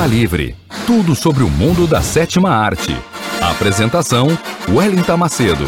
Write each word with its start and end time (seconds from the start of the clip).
Cinema 0.00 0.06
Livre. 0.06 0.56
Tudo 0.86 1.14
sobre 1.14 1.42
o 1.42 1.50
mundo 1.50 1.86
da 1.86 2.00
sétima 2.00 2.50
arte. 2.50 2.92
Apresentação: 3.42 4.28
Wellington 4.68 5.16
Macedo. 5.16 5.64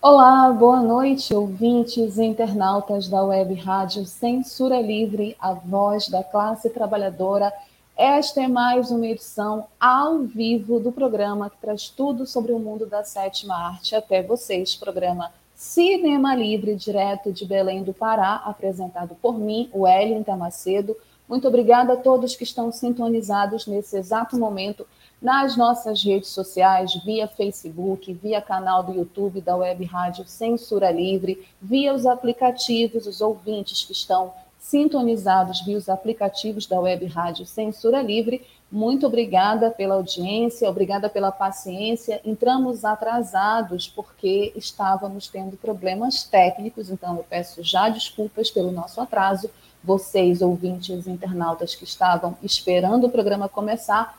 Olá, 0.00 0.50
boa 0.50 0.80
noite, 0.80 1.32
ouvintes 1.32 2.18
e 2.18 2.24
internautas 2.24 3.08
da 3.08 3.22
Web 3.22 3.54
Rádio 3.54 4.04
Censura 4.04 4.80
Livre, 4.80 5.36
a 5.38 5.52
voz 5.52 6.08
da 6.08 6.24
classe 6.24 6.68
trabalhadora 6.70 7.52
esta 7.96 8.42
é 8.42 8.48
mais 8.48 8.90
uma 8.90 9.06
edição 9.06 9.66
ao 9.78 10.20
vivo 10.20 10.80
do 10.80 10.90
programa 10.90 11.50
que 11.50 11.58
traz 11.58 11.88
tudo 11.88 12.26
sobre 12.26 12.52
o 12.52 12.58
mundo 12.58 12.86
da 12.86 13.04
sétima 13.04 13.54
arte 13.54 13.94
até 13.94 14.22
vocês. 14.22 14.74
Programa 14.74 15.32
Cinema 15.54 16.34
Livre, 16.34 16.74
direto 16.74 17.32
de 17.32 17.44
Belém 17.44 17.82
do 17.82 17.92
Pará, 17.92 18.42
apresentado 18.44 19.14
por 19.20 19.38
mim, 19.38 19.68
o 19.72 19.82
Wellington 19.82 20.36
Macedo. 20.36 20.96
Muito 21.28 21.46
obrigada 21.46 21.92
a 21.92 21.96
todos 21.96 22.34
que 22.34 22.44
estão 22.44 22.72
sintonizados 22.72 23.66
nesse 23.66 23.96
exato 23.96 24.36
momento 24.36 24.86
nas 25.20 25.56
nossas 25.56 26.02
redes 26.02 26.30
sociais, 26.30 26.94
via 27.04 27.28
Facebook, 27.28 28.12
via 28.14 28.42
canal 28.42 28.82
do 28.82 28.92
YouTube 28.92 29.40
da 29.40 29.54
Web 29.54 29.84
Rádio 29.84 30.26
Censura 30.26 30.90
Livre, 30.90 31.46
via 31.60 31.94
os 31.94 32.06
aplicativos, 32.06 33.06
os 33.06 33.20
ouvintes 33.20 33.84
que 33.84 33.92
estão 33.92 34.32
sintonizados 34.62 35.60
via 35.62 35.76
os 35.76 35.88
aplicativos 35.88 36.66
da 36.66 36.78
Web 36.78 37.04
Rádio 37.06 37.44
Censura 37.44 38.00
Livre. 38.00 38.46
Muito 38.70 39.04
obrigada 39.08 39.72
pela 39.72 39.96
audiência, 39.96 40.70
obrigada 40.70 41.10
pela 41.10 41.32
paciência. 41.32 42.20
Entramos 42.24 42.84
atrasados 42.84 43.88
porque 43.88 44.52
estávamos 44.54 45.26
tendo 45.26 45.56
problemas 45.56 46.22
técnicos, 46.22 46.90
então 46.90 47.16
eu 47.16 47.24
peço 47.28 47.60
já 47.64 47.88
desculpas 47.88 48.52
pelo 48.52 48.70
nosso 48.70 49.00
atraso. 49.00 49.50
Vocês, 49.82 50.40
ouvintes 50.40 51.08
internautas 51.08 51.74
que 51.74 51.82
estavam 51.82 52.38
esperando 52.40 53.08
o 53.08 53.10
programa 53.10 53.48
começar, 53.48 54.16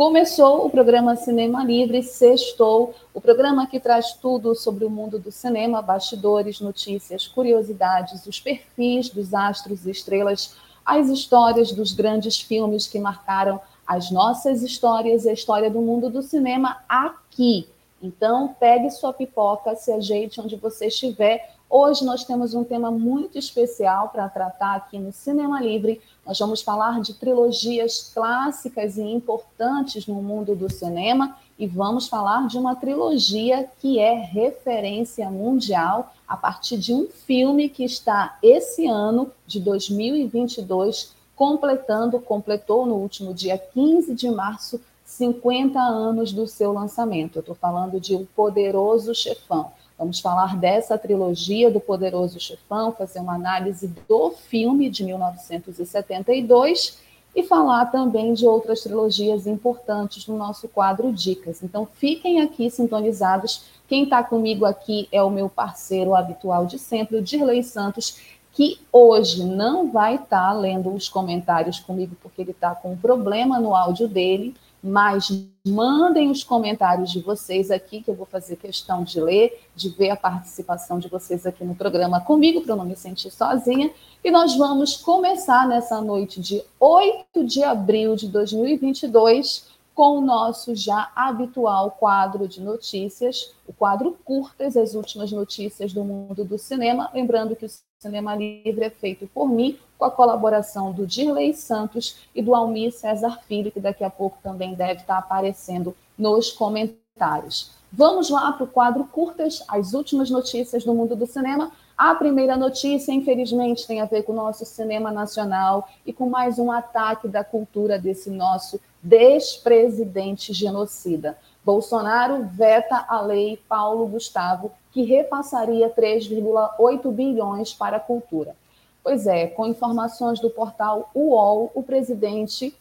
Começou 0.00 0.64
o 0.64 0.70
programa 0.70 1.14
Cinema 1.14 1.62
Livre, 1.62 2.02
sextou, 2.02 2.94
o 3.12 3.20
programa 3.20 3.66
que 3.66 3.78
traz 3.78 4.14
tudo 4.14 4.54
sobre 4.54 4.86
o 4.86 4.88
mundo 4.88 5.18
do 5.18 5.30
cinema, 5.30 5.82
bastidores, 5.82 6.58
notícias, 6.58 7.28
curiosidades, 7.28 8.24
os 8.24 8.40
perfis 8.40 9.10
dos 9.10 9.34
astros 9.34 9.84
e 9.84 9.90
estrelas, 9.90 10.56
as 10.86 11.10
histórias 11.10 11.70
dos 11.72 11.92
grandes 11.92 12.40
filmes 12.40 12.86
que 12.86 12.98
marcaram 12.98 13.60
as 13.86 14.10
nossas 14.10 14.62
histórias 14.62 15.26
e 15.26 15.28
a 15.28 15.34
história 15.34 15.70
do 15.70 15.82
mundo 15.82 16.08
do 16.08 16.22
cinema 16.22 16.78
aqui. 16.88 17.68
Então, 18.02 18.56
pegue 18.58 18.88
sua 18.90 19.12
pipoca, 19.12 19.76
se 19.76 19.92
ajeite 19.92 20.40
onde 20.40 20.56
você 20.56 20.86
estiver. 20.86 21.56
Hoje 21.68 22.06
nós 22.06 22.24
temos 22.24 22.54
um 22.54 22.64
tema 22.64 22.90
muito 22.90 23.38
especial 23.38 24.08
para 24.08 24.30
tratar 24.30 24.76
aqui 24.76 24.98
no 24.98 25.12
Cinema 25.12 25.60
Livre, 25.60 26.00
nós 26.30 26.38
vamos 26.38 26.62
falar 26.62 27.00
de 27.00 27.12
trilogias 27.12 28.12
clássicas 28.14 28.96
e 28.96 29.02
importantes 29.02 30.06
no 30.06 30.22
mundo 30.22 30.54
do 30.54 30.72
cinema 30.72 31.36
e 31.58 31.66
vamos 31.66 32.06
falar 32.06 32.46
de 32.46 32.56
uma 32.56 32.76
trilogia 32.76 33.68
que 33.80 33.98
é 33.98 34.14
referência 34.14 35.28
mundial 35.28 36.14
a 36.28 36.36
partir 36.36 36.78
de 36.78 36.94
um 36.94 37.08
filme 37.08 37.68
que 37.68 37.82
está 37.82 38.38
esse 38.44 38.86
ano 38.86 39.32
de 39.44 39.58
2022 39.58 41.16
completando, 41.34 42.20
completou 42.20 42.86
no 42.86 42.94
último 42.94 43.34
dia 43.34 43.58
15 43.58 44.14
de 44.14 44.30
março 44.30 44.80
50 45.04 45.80
anos 45.80 46.32
do 46.32 46.46
seu 46.46 46.72
lançamento. 46.72 47.38
Eu 47.38 47.40
estou 47.40 47.56
falando 47.56 47.98
de 47.98 48.14
O 48.14 48.24
Poderoso 48.36 49.12
Chefão. 49.16 49.72
Vamos 50.00 50.18
falar 50.18 50.56
dessa 50.56 50.96
trilogia 50.96 51.70
do 51.70 51.78
Poderoso 51.78 52.40
Chefão, 52.40 52.90
fazer 52.90 53.20
uma 53.20 53.34
análise 53.34 53.86
do 54.08 54.30
filme 54.30 54.88
de 54.88 55.04
1972 55.04 56.96
e 57.36 57.42
falar 57.42 57.84
também 57.84 58.32
de 58.32 58.46
outras 58.46 58.80
trilogias 58.80 59.46
importantes 59.46 60.26
no 60.26 60.38
nosso 60.38 60.66
quadro 60.68 61.12
Dicas. 61.12 61.62
Então, 61.62 61.86
fiquem 61.86 62.40
aqui 62.40 62.70
sintonizados. 62.70 63.66
Quem 63.86 64.04
está 64.04 64.24
comigo 64.24 64.64
aqui 64.64 65.06
é 65.12 65.22
o 65.22 65.28
meu 65.28 65.50
parceiro 65.50 66.14
habitual 66.14 66.64
de 66.64 66.78
sempre, 66.78 67.18
o 67.18 67.22
Dirley 67.22 67.62
Santos, 67.62 68.16
que 68.52 68.80
hoje 68.90 69.44
não 69.44 69.92
vai 69.92 70.14
estar 70.14 70.48
tá 70.48 70.52
lendo 70.54 70.94
os 70.94 71.10
comentários 71.10 71.78
comigo, 71.78 72.16
porque 72.22 72.40
ele 72.40 72.52
está 72.52 72.74
com 72.74 72.92
um 72.92 72.96
problema 72.96 73.60
no 73.60 73.76
áudio 73.76 74.08
dele 74.08 74.54
mas 74.82 75.28
mandem 75.66 76.30
os 76.30 76.42
comentários 76.42 77.10
de 77.10 77.20
vocês 77.20 77.70
aqui, 77.70 78.02
que 78.02 78.10
eu 78.10 78.14
vou 78.14 78.26
fazer 78.26 78.56
questão 78.56 79.04
de 79.04 79.20
ler, 79.20 79.60
de 79.76 79.90
ver 79.90 80.10
a 80.10 80.16
participação 80.16 80.98
de 80.98 81.08
vocês 81.08 81.44
aqui 81.46 81.64
no 81.64 81.74
programa 81.74 82.20
comigo, 82.20 82.62
para 82.62 82.72
eu 82.72 82.76
não 82.76 82.84
me 82.84 82.96
sentir 82.96 83.30
sozinha. 83.30 83.90
E 84.24 84.30
nós 84.30 84.56
vamos 84.56 84.96
começar 84.96 85.68
nessa 85.68 86.00
noite 86.00 86.40
de 86.40 86.62
8 86.78 87.44
de 87.44 87.62
abril 87.62 88.16
de 88.16 88.28
2022 88.28 89.68
com 89.94 90.18
o 90.18 90.20
nosso 90.22 90.74
já 90.74 91.12
habitual 91.14 91.90
quadro 91.90 92.48
de 92.48 92.60
notícias, 92.62 93.54
o 93.66 93.72
quadro 93.72 94.16
Curtas, 94.24 94.76
as 94.76 94.94
últimas 94.94 95.30
notícias 95.30 95.92
do 95.92 96.02
mundo 96.02 96.42
do 96.42 96.56
cinema. 96.56 97.10
Lembrando 97.12 97.54
que 97.54 97.66
o 97.66 97.68
Cinema 98.02 98.34
Livre 98.34 98.82
é 98.82 98.88
feito 98.88 99.26
por 99.26 99.46
mim, 99.46 99.78
com 99.98 100.06
a 100.06 100.10
colaboração 100.10 100.90
do 100.90 101.06
Dirley 101.06 101.52
Santos 101.52 102.16
e 102.34 102.40
do 102.40 102.54
Almir 102.54 102.92
César 102.92 103.38
Filho, 103.46 103.70
que 103.70 103.78
daqui 103.78 104.02
a 104.02 104.08
pouco 104.08 104.38
também 104.42 104.72
deve 104.72 105.02
estar 105.02 105.18
aparecendo 105.18 105.94
nos 106.16 106.50
comentários. 106.50 107.72
Vamos 107.92 108.30
lá 108.30 108.52
para 108.52 108.64
o 108.64 108.66
quadro 108.66 109.04
Curtas, 109.04 109.62
as 109.68 109.92
últimas 109.92 110.30
notícias 110.30 110.82
do 110.82 110.94
mundo 110.94 111.14
do 111.14 111.26
cinema. 111.26 111.72
A 111.94 112.14
primeira 112.14 112.56
notícia, 112.56 113.12
infelizmente, 113.12 113.86
tem 113.86 114.00
a 114.00 114.06
ver 114.06 114.22
com 114.22 114.32
o 114.32 114.36
nosso 114.36 114.64
cinema 114.64 115.10
nacional 115.10 115.86
e 116.06 116.10
com 116.10 116.26
mais 116.26 116.58
um 116.58 116.72
ataque 116.72 117.28
da 117.28 117.44
cultura 117.44 117.98
desse 117.98 118.30
nosso 118.30 118.80
despresidente 119.02 120.54
genocida. 120.54 121.36
Bolsonaro 121.70 122.48
veta 122.50 123.06
a 123.08 123.20
lei 123.20 123.56
Paulo 123.68 124.04
Gustavo, 124.08 124.72
que 124.90 125.04
repassaria 125.04 125.88
3,8 125.88 127.12
bilhões 127.12 127.72
para 127.72 127.98
a 127.98 128.00
cultura. 128.00 128.56
Pois 129.04 129.24
é, 129.24 129.46
com 129.46 129.64
informações 129.68 130.40
do 130.40 130.50
portal 130.50 131.08
UOL, 131.14 131.70
o 131.72 131.80
presidente, 131.80 132.74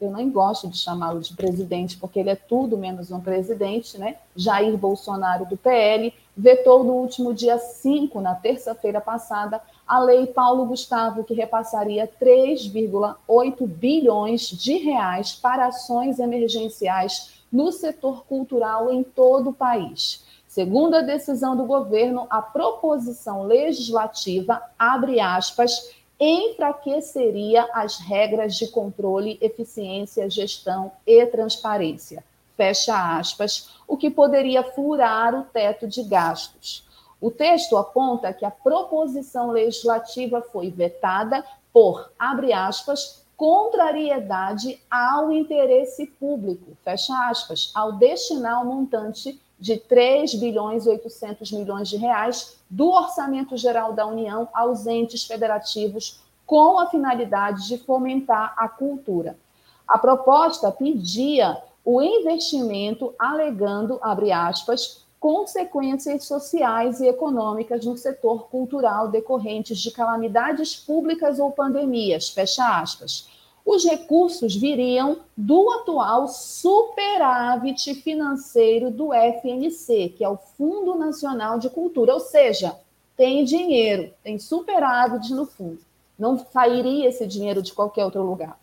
eu 0.00 0.12
nem 0.12 0.30
gosto 0.30 0.68
de 0.68 0.78
chamá-lo 0.78 1.20
de 1.20 1.34
presidente, 1.34 1.96
porque 1.96 2.20
ele 2.20 2.30
é 2.30 2.36
tudo 2.36 2.78
menos 2.78 3.10
um 3.10 3.18
presidente, 3.18 3.98
né? 3.98 4.14
Jair 4.36 4.76
Bolsonaro, 4.76 5.44
do 5.44 5.56
PL, 5.56 6.14
vetou 6.36 6.84
no 6.84 6.92
último 6.92 7.34
dia 7.34 7.58
5, 7.58 8.20
na 8.20 8.36
terça-feira 8.36 9.00
passada, 9.00 9.60
a 9.84 9.98
lei 9.98 10.28
Paulo 10.28 10.64
Gustavo, 10.64 11.24
que 11.24 11.34
repassaria 11.34 12.08
3,8 12.22 13.66
bilhões 13.66 14.42
de 14.42 14.74
reais 14.74 15.34
para 15.34 15.66
ações 15.66 16.20
emergenciais 16.20 17.37
no 17.50 17.72
setor 17.72 18.24
cultural 18.26 18.92
em 18.92 19.02
todo 19.02 19.50
o 19.50 19.54
país. 19.54 20.24
Segundo 20.46 20.94
a 20.94 21.02
decisão 21.02 21.56
do 21.56 21.64
governo, 21.64 22.26
a 22.30 22.40
proposição 22.40 23.44
legislativa, 23.44 24.62
abre 24.78 25.20
aspas, 25.20 25.94
enfraqueceria 26.18 27.68
as 27.72 27.98
regras 27.98 28.56
de 28.56 28.68
controle, 28.68 29.38
eficiência, 29.40 30.28
gestão 30.28 30.90
e 31.06 31.24
transparência. 31.26 32.24
Fecha 32.56 33.18
aspas, 33.18 33.70
o 33.86 33.96
que 33.96 34.10
poderia 34.10 34.64
furar 34.64 35.32
o 35.34 35.44
teto 35.44 35.86
de 35.86 36.02
gastos. 36.02 36.84
O 37.20 37.30
texto 37.30 37.76
aponta 37.76 38.32
que 38.32 38.44
a 38.44 38.50
proposição 38.50 39.50
legislativa 39.50 40.40
foi 40.40 40.70
vetada 40.70 41.44
por, 41.72 42.10
abre 42.18 42.52
aspas, 42.52 43.24
contrariedade 43.38 44.80
ao 44.90 45.30
interesse 45.30 46.06
público, 46.06 46.76
fecha 46.84 47.14
aspas, 47.30 47.70
ao 47.72 47.92
destinar 47.92 48.60
o 48.60 48.66
montante 48.66 49.40
de 49.56 49.76
3 49.76 50.34
bilhões 50.34 50.86
e 50.86 50.88
800 50.88 51.52
milhões 51.52 51.88
de 51.88 51.96
reais 51.96 52.58
do 52.68 52.88
Orçamento 52.90 53.56
Geral 53.56 53.92
da 53.92 54.04
União 54.04 54.48
aos 54.52 54.88
entes 54.88 55.24
federativos 55.24 56.20
com 56.44 56.80
a 56.80 56.90
finalidade 56.90 57.68
de 57.68 57.78
fomentar 57.78 58.54
a 58.56 58.68
cultura. 58.68 59.38
A 59.86 59.96
proposta 59.98 60.72
pedia 60.72 61.62
o 61.84 62.02
investimento 62.02 63.14
alegando, 63.16 64.00
abre 64.02 64.32
aspas, 64.32 65.04
consequências 65.20 66.24
sociais 66.24 67.00
e 67.00 67.08
econômicas 67.08 67.84
no 67.84 67.96
setor 67.96 68.48
cultural 68.48 69.08
decorrentes 69.08 69.78
de 69.78 69.90
calamidades 69.90 70.76
públicas 70.76 71.38
ou 71.38 71.50
pandemias, 71.50 72.28
fecha 72.28 72.80
aspas 72.80 73.28
os 73.68 73.84
recursos 73.84 74.56
viriam 74.56 75.18
do 75.36 75.70
atual 75.72 76.26
superávit 76.26 77.94
financeiro 77.96 78.90
do 78.90 79.12
FNC, 79.12 80.14
que 80.16 80.24
é 80.24 80.28
o 80.28 80.38
Fundo 80.38 80.94
Nacional 80.94 81.58
de 81.58 81.68
Cultura, 81.68 82.14
ou 82.14 82.20
seja, 82.20 82.74
tem 83.14 83.44
dinheiro, 83.44 84.10
tem 84.24 84.38
superávit 84.38 85.34
no 85.34 85.44
fundo. 85.44 85.80
Não 86.18 86.38
sairia 86.38 87.10
esse 87.10 87.26
dinheiro 87.26 87.60
de 87.60 87.74
qualquer 87.74 88.06
outro 88.06 88.22
lugar. 88.22 88.58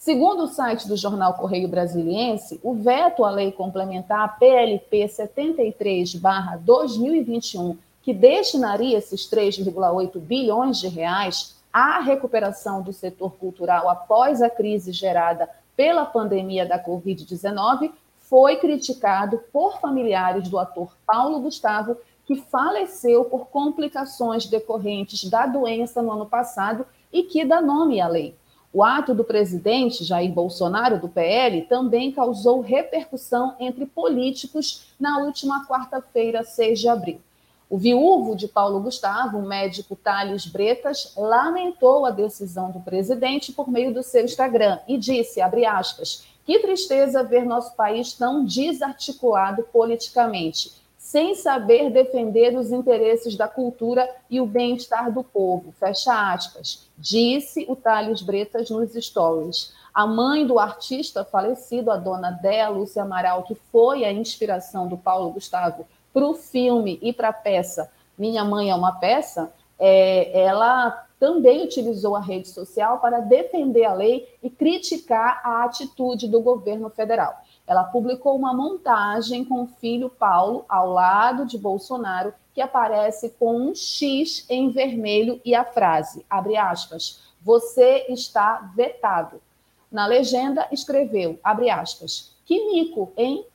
Segundo 0.00 0.42
o 0.44 0.48
site 0.48 0.88
do 0.88 0.96
jornal 0.96 1.34
Correio 1.34 1.68
Brasiliense, 1.68 2.58
o 2.62 2.72
veto 2.72 3.22
à 3.22 3.30
lei 3.30 3.52
complementar 3.52 4.38
PLP 4.38 5.06
73/2021, 5.06 7.76
que 8.00 8.14
destinaria 8.14 8.96
esses 8.96 9.28
3,8 9.28 10.18
bilhões 10.18 10.78
de 10.78 10.88
reais 10.88 11.54
a 11.70 12.00
recuperação 12.00 12.80
do 12.80 12.94
setor 12.94 13.32
cultural 13.32 13.90
após 13.90 14.40
a 14.40 14.48
crise 14.48 14.90
gerada 14.90 15.46
pela 15.76 16.06
pandemia 16.06 16.64
da 16.64 16.82
Covid-19 16.82 17.92
foi 18.20 18.56
criticado 18.56 19.38
por 19.52 19.80
familiares 19.80 20.48
do 20.48 20.58
ator 20.58 20.96
Paulo 21.06 21.40
Gustavo, 21.40 21.98
que 22.24 22.36
faleceu 22.36 23.26
por 23.26 23.48
complicações 23.48 24.46
decorrentes 24.46 25.28
da 25.28 25.44
doença 25.44 26.00
no 26.00 26.12
ano 26.12 26.24
passado 26.24 26.86
e 27.12 27.22
que 27.22 27.44
dá 27.44 27.60
nome 27.60 28.00
à 28.00 28.08
lei. 28.08 28.39
O 28.72 28.84
ato 28.84 29.12
do 29.12 29.24
presidente 29.24 30.04
Jair 30.04 30.30
Bolsonaro, 30.30 31.00
do 31.00 31.08
PL, 31.08 31.62
também 31.62 32.12
causou 32.12 32.60
repercussão 32.60 33.56
entre 33.58 33.84
políticos 33.84 34.86
na 34.98 35.18
última 35.18 35.66
quarta-feira, 35.66 36.44
6 36.44 36.78
de 36.78 36.88
abril. 36.88 37.20
O 37.68 37.76
viúvo 37.76 38.36
de 38.36 38.46
Paulo 38.46 38.80
Gustavo, 38.80 39.38
o 39.38 39.46
médico 39.46 39.96
Thales 39.96 40.46
Bretas, 40.46 41.12
lamentou 41.16 42.06
a 42.06 42.10
decisão 42.10 42.70
do 42.70 42.80
presidente 42.80 43.52
por 43.52 43.68
meio 43.68 43.92
do 43.92 44.02
seu 44.02 44.24
Instagram 44.24 44.78
e 44.86 44.96
disse, 44.96 45.40
abre 45.40 45.64
aspas, 45.64 46.24
que 46.44 46.58
tristeza 46.60 47.22
ver 47.22 47.44
nosso 47.44 47.74
país 47.76 48.12
tão 48.12 48.44
desarticulado 48.44 49.64
politicamente, 49.72 50.79
sem 51.10 51.34
saber 51.34 51.90
defender 51.90 52.56
os 52.56 52.70
interesses 52.70 53.34
da 53.34 53.48
cultura 53.48 54.08
e 54.30 54.40
o 54.40 54.46
bem-estar 54.46 55.12
do 55.12 55.24
povo. 55.24 55.72
Fecha 55.72 56.32
aspas. 56.32 56.88
Disse 56.96 57.66
o 57.68 57.74
Thales 57.74 58.22
Bretas 58.22 58.70
nos 58.70 58.92
stories. 58.92 59.74
A 59.92 60.06
mãe 60.06 60.46
do 60.46 60.56
artista 60.56 61.24
falecido, 61.24 61.90
a 61.90 61.96
dona 61.96 62.30
Déa 62.30 62.68
Lúcia 62.68 63.02
Amaral, 63.02 63.42
que 63.42 63.56
foi 63.72 64.04
a 64.04 64.12
inspiração 64.12 64.86
do 64.86 64.96
Paulo 64.96 65.32
Gustavo 65.32 65.84
para 66.14 66.24
o 66.24 66.32
filme 66.32 66.96
e 67.02 67.12
para 67.12 67.30
a 67.30 67.32
peça 67.32 67.90
Minha 68.16 68.44
Mãe 68.44 68.70
é 68.70 68.74
uma 68.76 68.92
Peça, 68.92 69.52
é, 69.80 70.40
ela 70.40 71.08
também 71.18 71.64
utilizou 71.64 72.14
a 72.14 72.20
rede 72.20 72.48
social 72.48 73.00
para 73.00 73.18
defender 73.18 73.84
a 73.84 73.94
lei 73.94 74.28
e 74.40 74.48
criticar 74.48 75.40
a 75.42 75.64
atitude 75.64 76.28
do 76.28 76.40
governo 76.40 76.88
federal. 76.88 77.34
Ela 77.70 77.84
publicou 77.84 78.34
uma 78.34 78.52
montagem 78.52 79.44
com 79.44 79.62
o 79.62 79.66
filho 79.68 80.10
Paulo 80.10 80.64
ao 80.68 80.90
lado 80.90 81.46
de 81.46 81.56
Bolsonaro, 81.56 82.34
que 82.52 82.60
aparece 82.60 83.30
com 83.38 83.56
um 83.56 83.76
X 83.76 84.44
em 84.50 84.70
vermelho 84.70 85.40
e 85.44 85.54
a 85.54 85.64
frase, 85.64 86.26
abre 86.28 86.56
aspas, 86.56 87.20
você 87.40 88.06
está 88.08 88.72
vetado. 88.74 89.40
Na 89.88 90.04
legenda 90.04 90.66
escreveu, 90.72 91.38
abre 91.44 91.70
aspas, 91.70 92.34
que 92.44 92.72
mico, 92.72 93.12
hein? 93.16 93.46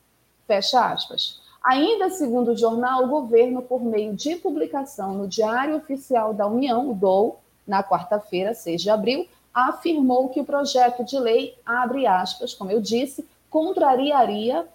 Fecha 0.47 0.93
aspas. 0.93 1.41
Ainda 1.61 2.09
segundo 2.09 2.53
o 2.53 2.57
jornal, 2.57 3.03
o 3.03 3.09
governo, 3.09 3.63
por 3.63 3.83
meio 3.83 4.15
de 4.15 4.37
publicação 4.37 5.13
no 5.13 5.27
Diário 5.27 5.75
Oficial 5.75 6.33
da 6.33 6.47
União, 6.47 6.89
o 6.89 6.93
DOU, 6.93 7.35
na 7.67 7.83
quarta-feira, 7.83 8.53
6 8.53 8.81
de 8.81 8.89
abril, 8.89 9.27
afirmou 9.53 10.29
que 10.29 10.39
o 10.39 10.45
projeto 10.45 11.03
de 11.03 11.19
lei, 11.19 11.57
abre 11.65 12.07
aspas, 12.07 12.53
como 12.53 12.71
eu 12.71 12.79
disse, 12.79 13.27
contrariaria 13.55 14.67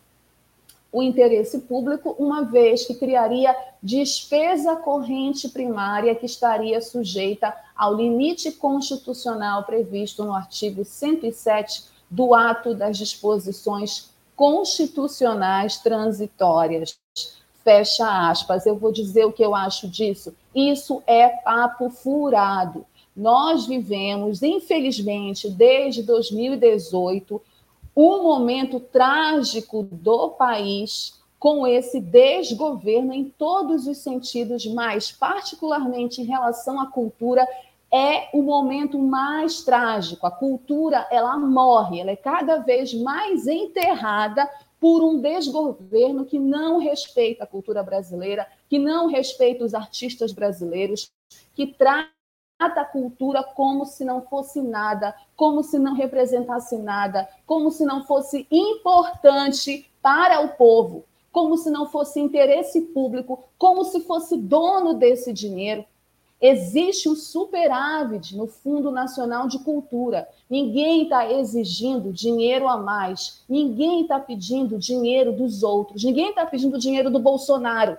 o 0.90 1.02
interesse 1.02 1.58
público, 1.58 2.16
uma 2.18 2.44
vez 2.44 2.86
que 2.86 2.94
criaria 2.94 3.54
despesa 3.82 4.74
corrente 4.74 5.50
primária 5.50 6.14
que 6.14 6.24
estaria 6.24 6.80
sujeita 6.80 7.54
ao 7.76 7.94
limite 7.94 8.50
constitucional 8.50 9.64
previsto 9.64 10.24
no 10.24 10.32
artigo 10.32 10.82
107 10.82 11.84
do 12.10 12.32
Ato 12.32 12.74
das 12.74 12.96
Disposições 12.96 14.08
constitucionais 14.34 15.76
transitórias. 15.76 16.98
Fecha 17.62 18.30
aspas. 18.30 18.64
Eu 18.64 18.76
vou 18.78 18.90
dizer 18.90 19.26
o 19.26 19.32
que 19.32 19.44
eu 19.44 19.54
acho 19.54 19.86
disso. 19.88 20.34
Isso 20.54 21.02
é 21.06 21.28
papo 21.28 21.90
furado. 21.90 22.86
Nós 23.14 23.66
vivemos, 23.66 24.42
infelizmente, 24.42 25.50
desde 25.50 26.02
2018, 26.02 27.42
um 27.96 28.22
momento 28.22 28.80
trágico 28.80 29.82
do 29.82 30.30
país 30.30 31.18
com 31.38 31.66
esse 31.66 32.00
desgoverno 32.00 33.14
em 33.14 33.24
todos 33.24 33.86
os 33.86 33.98
sentidos, 33.98 34.66
mas 34.66 35.10
particularmente 35.10 36.20
em 36.20 36.24
relação 36.24 36.78
à 36.78 36.86
cultura 36.86 37.48
é 37.92 38.28
o 38.32 38.42
momento 38.42 38.98
mais 38.98 39.62
trágico. 39.62 40.26
A 40.26 40.30
cultura 40.30 41.08
ela 41.10 41.36
morre, 41.38 42.00
ela 42.00 42.10
é 42.10 42.16
cada 42.16 42.58
vez 42.58 42.94
mais 42.94 43.46
enterrada 43.46 44.48
por 44.78 45.02
um 45.02 45.20
desgoverno 45.20 46.24
que 46.24 46.38
não 46.38 46.78
respeita 46.78 47.44
a 47.44 47.46
cultura 47.46 47.82
brasileira, 47.82 48.46
que 48.68 48.78
não 48.78 49.06
respeita 49.08 49.64
os 49.64 49.74
artistas 49.74 50.32
brasileiros, 50.32 51.10
que 51.54 51.66
trata 52.60 52.82
a 52.82 52.84
cultura 52.84 53.42
como 53.42 53.86
se 53.86 54.04
não 54.04 54.20
fosse 54.20 54.60
nada, 54.60 55.14
como 55.34 55.62
se 55.62 55.78
não 55.78 55.94
representasse 55.94 56.76
nada, 56.76 57.26
como 57.46 57.70
se 57.70 57.86
não 57.86 58.04
fosse 58.04 58.46
importante 58.50 59.90
para 60.02 60.40
o 60.42 60.50
povo, 60.50 61.04
como 61.32 61.56
se 61.56 61.70
não 61.70 61.86
fosse 61.86 62.20
interesse 62.20 62.82
público, 62.82 63.42
como 63.56 63.82
se 63.84 64.00
fosse 64.00 64.36
dono 64.36 64.92
desse 64.92 65.32
dinheiro. 65.32 65.86
Existe 66.38 67.08
um 67.08 67.16
superávit 67.16 68.36
no 68.36 68.46
Fundo 68.46 68.90
Nacional 68.90 69.48
de 69.48 69.58
Cultura. 69.60 70.28
Ninguém 70.48 71.04
está 71.04 71.30
exigindo 71.32 72.12
dinheiro 72.12 72.68
a 72.68 72.76
mais. 72.76 73.42
Ninguém 73.48 74.02
está 74.02 74.18
pedindo 74.18 74.78
dinheiro 74.78 75.32
dos 75.32 75.62
outros. 75.62 76.04
Ninguém 76.04 76.28
está 76.28 76.44
pedindo 76.44 76.78
dinheiro 76.78 77.10
do 77.10 77.18
Bolsonaro. 77.18 77.96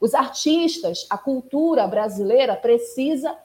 Os 0.00 0.14
artistas, 0.14 1.06
a 1.10 1.18
cultura 1.18 1.86
brasileira 1.86 2.54
precisa 2.54 3.36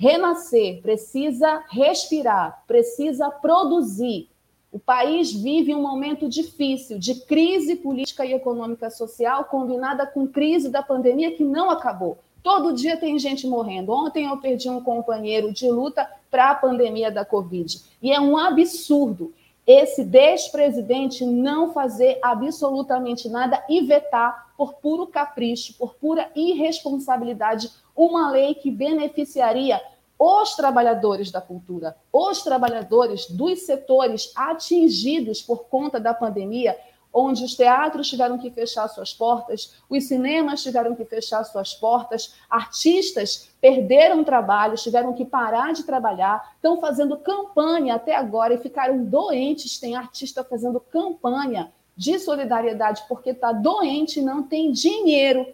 renascer, 0.00 0.80
precisa 0.80 1.62
respirar, 1.68 2.64
precisa 2.66 3.30
produzir. 3.30 4.30
O 4.72 4.78
país 4.78 5.30
vive 5.30 5.74
um 5.74 5.82
momento 5.82 6.26
difícil 6.26 6.98
de 6.98 7.16
crise 7.26 7.76
política 7.76 8.24
e 8.24 8.32
econômica 8.32 8.88
social, 8.88 9.44
combinada 9.44 10.06
com 10.06 10.26
crise 10.26 10.70
da 10.70 10.82
pandemia 10.82 11.36
que 11.36 11.44
não 11.44 11.68
acabou. 11.68 12.16
Todo 12.42 12.72
dia 12.72 12.96
tem 12.96 13.18
gente 13.18 13.46
morrendo. 13.46 13.92
Ontem 13.92 14.24
eu 14.24 14.38
perdi 14.38 14.70
um 14.70 14.80
companheiro 14.80 15.52
de 15.52 15.70
luta 15.70 16.10
para 16.30 16.50
a 16.50 16.54
pandemia 16.54 17.10
da 17.10 17.22
Covid. 17.22 17.82
E 18.00 18.10
é 18.10 18.18
um 18.18 18.38
absurdo 18.38 19.34
esse 19.66 20.02
despresidente 20.02 21.26
não 21.26 21.74
fazer 21.74 22.18
absolutamente 22.22 23.28
nada 23.28 23.62
e 23.68 23.82
vetar 23.82 24.49
por 24.60 24.74
puro 24.74 25.06
capricho, 25.06 25.72
por 25.78 25.94
pura 25.94 26.30
irresponsabilidade, 26.36 27.70
uma 27.96 28.30
lei 28.30 28.54
que 28.54 28.70
beneficiaria 28.70 29.80
os 30.18 30.54
trabalhadores 30.54 31.30
da 31.30 31.40
cultura, 31.40 31.96
os 32.12 32.42
trabalhadores 32.42 33.24
dos 33.30 33.60
setores 33.60 34.30
atingidos 34.36 35.40
por 35.40 35.64
conta 35.64 35.98
da 35.98 36.12
pandemia 36.12 36.76
onde 37.10 37.42
os 37.42 37.54
teatros 37.54 38.10
tiveram 38.10 38.36
que 38.36 38.50
fechar 38.50 38.86
suas 38.88 39.14
portas, 39.14 39.76
os 39.88 40.04
cinemas 40.04 40.62
tiveram 40.62 40.94
que 40.94 41.06
fechar 41.06 41.42
suas 41.44 41.72
portas, 41.72 42.34
artistas 42.48 43.48
perderam 43.62 44.22
trabalhos, 44.22 44.82
tiveram 44.82 45.14
que 45.14 45.24
parar 45.24 45.72
de 45.72 45.84
trabalhar, 45.84 46.52
estão 46.54 46.78
fazendo 46.82 47.16
campanha 47.16 47.94
até 47.94 48.14
agora 48.14 48.52
e 48.52 48.58
ficaram 48.58 49.04
doentes. 49.04 49.80
Tem 49.80 49.96
artista 49.96 50.44
fazendo 50.44 50.78
campanha 50.78 51.72
de 52.00 52.18
solidariedade 52.18 53.04
porque 53.06 53.28
está 53.28 53.52
doente 53.52 54.22
não 54.22 54.42
tem 54.42 54.72
dinheiro 54.72 55.46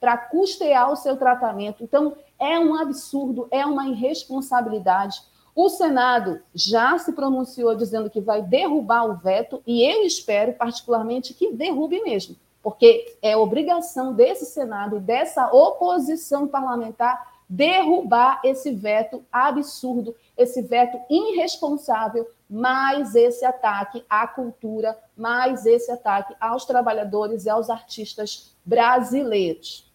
para 0.00 0.16
custear 0.16 0.90
o 0.90 0.96
seu 0.96 1.16
tratamento. 1.16 1.84
Então, 1.84 2.16
é 2.36 2.58
um 2.58 2.74
absurdo, 2.74 3.46
é 3.48 3.64
uma 3.64 3.86
irresponsabilidade 3.86 5.22
O 5.54 5.68
Senado 5.68 6.40
já 6.52 6.98
se 6.98 7.12
pronunciou 7.12 7.76
dizendo 7.76 8.10
que 8.10 8.20
vai 8.20 8.42
derrubar 8.42 9.04
o 9.04 9.14
veto, 9.14 9.62
e 9.64 9.84
eu 9.88 10.02
espero, 10.02 10.52
particularmente, 10.54 11.32
que 11.32 11.52
derrube 11.52 12.02
mesmo, 12.02 12.34
porque 12.60 13.16
é 13.22 13.36
obrigação 13.36 14.12
desse 14.12 14.46
Senado 14.46 14.96
e 14.96 15.00
dessa 15.00 15.46
oposição 15.54 16.48
parlamentar 16.48 17.33
derrubar 17.48 18.40
esse 18.44 18.72
veto 18.72 19.24
absurdo, 19.30 20.14
esse 20.36 20.62
veto 20.62 20.98
irresponsável, 21.10 22.28
mais 22.48 23.14
esse 23.14 23.44
ataque 23.44 24.04
à 24.08 24.26
cultura, 24.26 24.98
mais 25.16 25.66
esse 25.66 25.90
ataque 25.90 26.34
aos 26.40 26.64
trabalhadores 26.64 27.44
e 27.44 27.50
aos 27.50 27.70
artistas 27.70 28.54
brasileiros. 28.64 29.90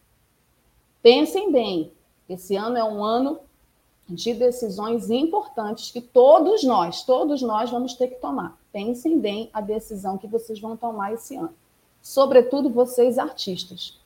Pensem 1.01 1.51
bem, 1.51 1.91
esse 2.27 2.55
ano 2.55 2.77
é 2.77 2.83
um 2.83 3.03
ano 3.03 3.39
de 4.07 4.33
decisões 4.33 5.09
importantes 5.09 5.91
que 5.91 6.01
todos 6.01 6.63
nós, 6.63 7.03
todos 7.03 7.41
nós 7.41 7.69
vamos 7.69 7.93
ter 7.93 8.07
que 8.07 8.15
tomar. 8.15 8.57
Pensem 8.71 9.19
bem 9.19 9.49
a 9.53 9.61
decisão 9.61 10.17
que 10.17 10.27
vocês 10.27 10.59
vão 10.59 10.75
tomar 10.75 11.13
esse 11.13 11.35
ano. 11.35 11.53
Sobretudo 12.01 12.69
vocês 12.69 13.19
artistas. 13.19 13.99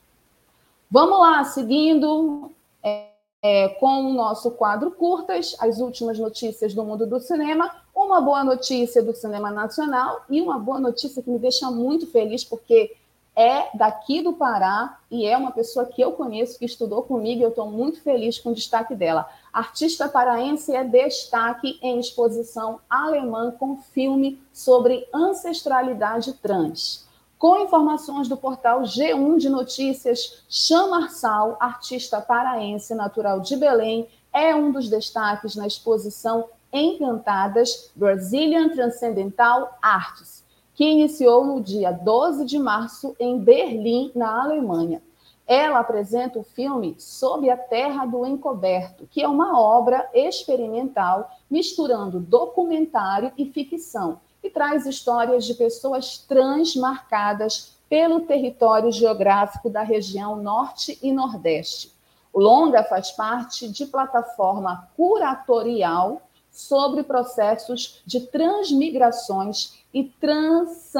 Vamos 0.90 1.18
lá, 1.18 1.44
seguindo 1.44 2.50
é, 2.82 3.13
é, 3.44 3.68
com 3.68 4.06
o 4.06 4.14
nosso 4.14 4.52
quadro 4.52 4.90
curtas, 4.90 5.54
as 5.60 5.78
últimas 5.78 6.18
notícias 6.18 6.72
do 6.72 6.82
mundo 6.82 7.06
do 7.06 7.20
cinema, 7.20 7.70
uma 7.94 8.18
boa 8.18 8.42
notícia 8.42 9.02
do 9.02 9.14
cinema 9.14 9.50
nacional 9.50 10.24
e 10.30 10.40
uma 10.40 10.58
boa 10.58 10.80
notícia 10.80 11.22
que 11.22 11.28
me 11.28 11.38
deixa 11.38 11.70
muito 11.70 12.06
feliz, 12.06 12.42
porque 12.42 12.96
é 13.36 13.68
daqui 13.76 14.22
do 14.22 14.32
Pará 14.32 14.98
e 15.10 15.26
é 15.26 15.36
uma 15.36 15.52
pessoa 15.52 15.84
que 15.84 16.00
eu 16.00 16.12
conheço, 16.12 16.58
que 16.58 16.64
estudou 16.64 17.02
comigo, 17.02 17.42
e 17.42 17.44
eu 17.44 17.50
estou 17.50 17.70
muito 17.70 18.00
feliz 18.00 18.38
com 18.38 18.48
o 18.48 18.54
destaque 18.54 18.94
dela. 18.94 19.28
Artista 19.52 20.08
paraense 20.08 20.74
é 20.74 20.82
destaque 20.82 21.78
em 21.82 22.00
exposição 22.00 22.80
alemã 22.88 23.50
com 23.50 23.76
filme 23.76 24.40
sobre 24.54 25.06
ancestralidade 25.12 26.32
trans. 26.32 27.03
Com 27.44 27.58
informações 27.58 28.26
do 28.26 28.38
portal 28.38 28.84
G1 28.84 29.36
de 29.36 29.50
Notícias, 29.50 30.42
Chamarçal, 30.48 31.58
artista 31.60 32.18
paraense 32.18 32.94
natural 32.94 33.40
de 33.40 33.54
Belém, 33.54 34.08
é 34.32 34.56
um 34.56 34.72
dos 34.72 34.88
destaques 34.88 35.54
na 35.54 35.66
exposição 35.66 36.48
Encantadas 36.72 37.92
Brazilian 37.94 38.70
Transcendental 38.70 39.76
Arts, 39.82 40.42
que 40.74 40.86
iniciou 40.86 41.44
no 41.44 41.60
dia 41.60 41.92
12 41.92 42.46
de 42.46 42.58
março 42.58 43.14
em 43.20 43.38
Berlim, 43.38 44.10
na 44.14 44.42
Alemanha. 44.42 45.02
Ela 45.46 45.80
apresenta 45.80 46.38
o 46.38 46.44
filme 46.44 46.96
Sob 46.98 47.50
a 47.50 47.58
Terra 47.58 48.06
do 48.06 48.24
Encoberto, 48.24 49.06
que 49.10 49.20
é 49.20 49.28
uma 49.28 49.60
obra 49.60 50.08
experimental 50.14 51.30
misturando 51.50 52.18
documentário 52.18 53.30
e 53.36 53.44
ficção, 53.44 54.18
e 54.44 54.50
traz 54.50 54.84
histórias 54.84 55.46
de 55.46 55.54
pessoas 55.54 56.18
trans 56.18 56.76
marcadas 56.76 57.74
pelo 57.88 58.20
território 58.20 58.92
geográfico 58.92 59.70
da 59.70 59.82
região 59.82 60.36
Norte 60.36 60.98
e 61.02 61.10
Nordeste. 61.10 61.92
O 62.30 62.40
longa 62.40 62.84
faz 62.84 63.10
parte 63.12 63.66
de 63.68 63.86
plataforma 63.86 64.88
curatorial 64.96 66.20
sobre 66.52 67.02
processos 67.02 68.02
de 68.04 68.20
transmigrações 68.20 69.78
e 69.94 70.04
trans, 70.04 70.92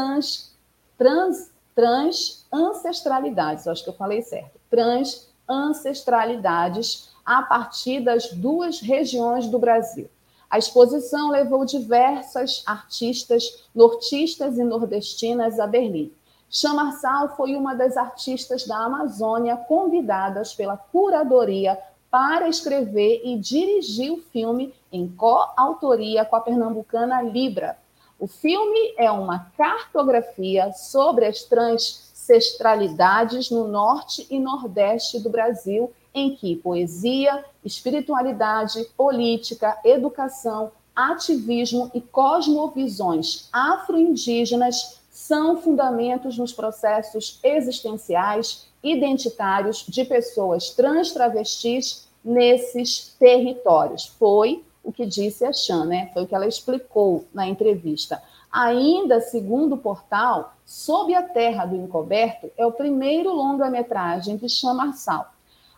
trans, 0.97 1.51
trans 1.75 2.47
ancestralidades. 2.53 3.69
Acho 3.69 3.85
que 3.85 3.91
eu 3.91 3.95
falei 3.95 4.23
certo. 4.23 4.59
Trans 4.71 5.29
ancestralidades 5.49 7.11
a 7.27 7.43
partir 7.43 8.01
das 8.01 8.33
duas 8.33 8.81
regiões 8.81 9.47
do 9.49 9.59
Brasil. 9.59 10.09
A 10.55 10.59
exposição 10.59 11.31
levou 11.31 11.65
diversas 11.65 12.63
artistas 12.65 13.67
nortistas 13.75 14.57
e 14.57 14.63
nordestinas 14.63 15.59
a 15.59 15.67
Berlim. 15.67 16.13
Chamarçal 16.49 17.35
foi 17.35 17.57
uma 17.57 17.75
das 17.75 17.97
artistas 17.97 18.65
da 18.65 18.77
Amazônia 18.77 19.57
convidadas 19.57 20.55
pela 20.55 20.77
curadoria 20.77 21.77
para 22.09 22.49
escrever 22.49 23.23
e 23.25 23.37
dirigir 23.37 24.13
o 24.13 24.23
filme 24.31 24.73
em 24.93 25.09
coautoria 25.09 26.25
com 26.25 26.37
a 26.37 26.41
pernambucana 26.41 27.21
Libra. 27.21 27.77
O 28.17 28.29
filme 28.29 28.95
é 28.97 29.11
uma 29.11 29.51
cartografia 29.59 30.73
sobre 30.73 31.27
as 31.27 31.43
transcestralidades 31.43 33.51
no 33.51 33.67
norte 33.67 34.25
e 34.31 34.39
nordeste 34.39 35.19
do 35.19 35.31
Brasil, 35.31 35.93
em 36.15 36.35
que 36.37 36.57
poesia, 36.57 37.45
espiritualidade, 37.65 38.85
política, 38.97 39.79
educação, 39.85 40.71
ativismo 40.95 41.91
e 41.93 42.01
cosmovisões 42.01 43.49
afro-indígenas 43.53 45.01
são 45.11 45.61
fundamentos 45.61 46.39
nos 46.39 46.53
processos 46.53 47.41
existenciais 47.43 48.67
identitários 48.83 49.85
de 49.89 50.05
pessoas 50.05 50.71
trans 50.71 51.13
travestis 51.13 52.07
nesses 52.25 53.15
territórios. 53.19 54.07
Foi 54.07 54.63
o 54.83 54.93
que 54.93 55.07
disse 55.07 55.45
a 55.45 55.53
Chan, 55.53 55.87
né? 55.87 56.11
Foi 56.13 56.25
o 56.25 56.27
que 56.27 56.35
ela 56.35 56.47
explicou 56.47 57.25
na 57.33 57.47
entrevista. 57.47 58.23
Ainda 58.53 59.21
segundo 59.21 59.75
o 59.75 59.79
portal, 59.79 60.55
Sob 60.65 61.15
a 61.15 61.23
Terra 61.23 61.67
do 61.67 61.77
Encoberto 61.77 62.51
é 62.57 62.65
o 62.65 62.73
primeiro 62.73 63.33
longa-metragem 63.33 64.37
de 64.37 64.49
Chan 64.49 64.73
Marçal. 64.73 65.34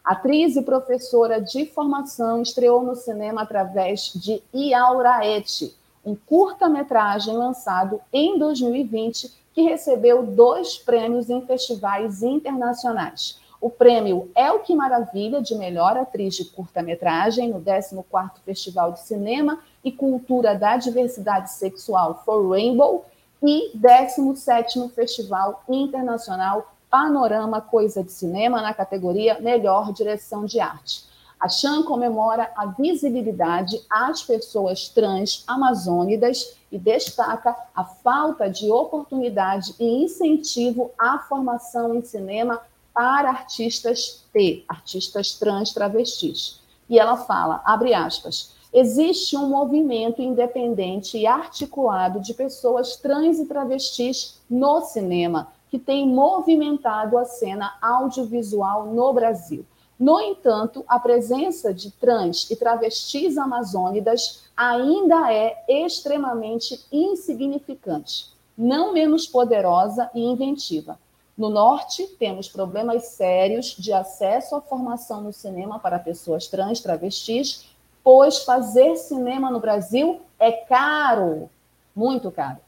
Atriz 0.07 0.55
e 0.55 0.63
professora 0.63 1.41
de 1.41 1.67
formação, 1.67 2.41
estreou 2.41 2.81
no 2.81 2.95
cinema 2.95 3.43
através 3.43 4.13
de 4.15 4.41
Iauraete, 4.55 5.77
um 6.05 6.15
curta-metragem 6.15 7.37
lançado 7.37 8.01
em 8.13 8.39
2020 8.39 9.35
que 9.53 9.63
recebeu 9.63 10.23
dois 10.23 10.79
prêmios 10.79 11.29
em 11.29 11.45
festivais 11.45 12.23
internacionais. 12.23 13.41
O 13.61 13.69
prêmio 13.69 14.31
É 14.37 14.53
o 14.53 14.61
Que 14.61 14.77
Maravilha 14.77 15.43
de 15.43 15.57
Melhor 15.57 15.97
Atriz 15.97 16.37
de 16.37 16.45
Curta-Metragem 16.45 17.49
no 17.49 17.61
14º 17.61 18.31
Festival 18.45 18.93
de 18.93 19.01
Cinema 19.01 19.59
e 19.83 19.91
Cultura 19.91 20.55
da 20.55 20.77
Diversidade 20.77 21.51
Sexual 21.51 22.23
for 22.25 22.49
Rainbow 22.49 23.05
e 23.43 23.77
17º 23.77 24.89
Festival 24.93 25.65
Internacional 25.69 26.76
Panorama 26.97 27.61
Coisa 27.61 28.03
de 28.03 28.11
Cinema 28.11 28.63
na 28.63 28.73
categoria 28.73 29.39
Melhor 29.39 29.93
Direção 29.93 30.47
de 30.47 30.59
Arte. 30.61 31.05
A 31.39 31.47
Chan 31.47 31.83
comemora 31.83 32.51
a 32.57 32.65
visibilidade 32.69 33.79
às 33.91 34.23
pessoas 34.23 34.89
trans 34.89 35.45
amazônidas 35.47 36.57
e 36.73 36.79
destaca 36.79 37.55
a 37.75 37.85
falta 37.85 38.49
de 38.49 38.71
oportunidade 38.71 39.75
e 39.79 40.05
incentivo 40.05 40.91
à 40.99 41.19
formação 41.19 41.95
em 41.95 42.03
cinema 42.03 42.63
para 42.95 43.29
artistas 43.29 44.25
T, 44.33 44.65
artistas 44.67 45.35
trans 45.35 45.75
travestis. 45.75 46.63
E 46.89 46.99
ela 46.99 47.19
fala, 47.19 47.61
abre 47.67 47.93
aspas, 47.93 48.55
existe 48.73 49.37
um 49.37 49.51
movimento 49.51 50.23
independente 50.23 51.19
e 51.19 51.27
articulado 51.27 52.21
de 52.21 52.33
pessoas 52.33 52.97
trans 52.97 53.39
e 53.39 53.45
travestis 53.45 54.41
no 54.49 54.81
cinema, 54.81 55.53
que 55.71 55.79
tem 55.79 56.07
movimentado 56.07 57.19
a 57.19 57.25
cena 57.25 57.77
audiovisual 57.81 58.87
no 58.87 59.13
Brasil. 59.13 59.65
No 59.99 60.21
entanto, 60.21 60.85
a 60.87 60.99
presença 60.99 61.73
de 61.73 61.91
trans 61.91 62.51
e 62.51 62.57
travestis 62.57 63.39
amazônidas 63.39 64.45
ainda 64.55 65.33
é 65.33 65.65
extremamente 65.69 66.85
insignificante, 66.93 68.27
não 68.57 68.93
menos 68.93 69.27
poderosa 69.27 70.11
e 70.15 70.21
inventiva. 70.21 70.99
No 71.37 71.49
norte, 71.49 72.07
temos 72.19 72.49
problemas 72.49 73.07
sérios 73.07 73.75
de 73.79 73.93
acesso 73.93 74.55
à 74.55 74.61
formação 74.61 75.21
no 75.21 75.33
cinema 75.33 75.79
para 75.79 75.99
pessoas 75.99 76.47
trans, 76.47 76.81
travestis, 76.81 77.67
pois 78.03 78.45
fazer 78.45 78.97
cinema 78.97 79.51
no 79.51 79.61
Brasil 79.61 80.21
é 80.39 80.53
caro, 80.53 81.51
muito 81.95 82.31
caro. 82.31 82.66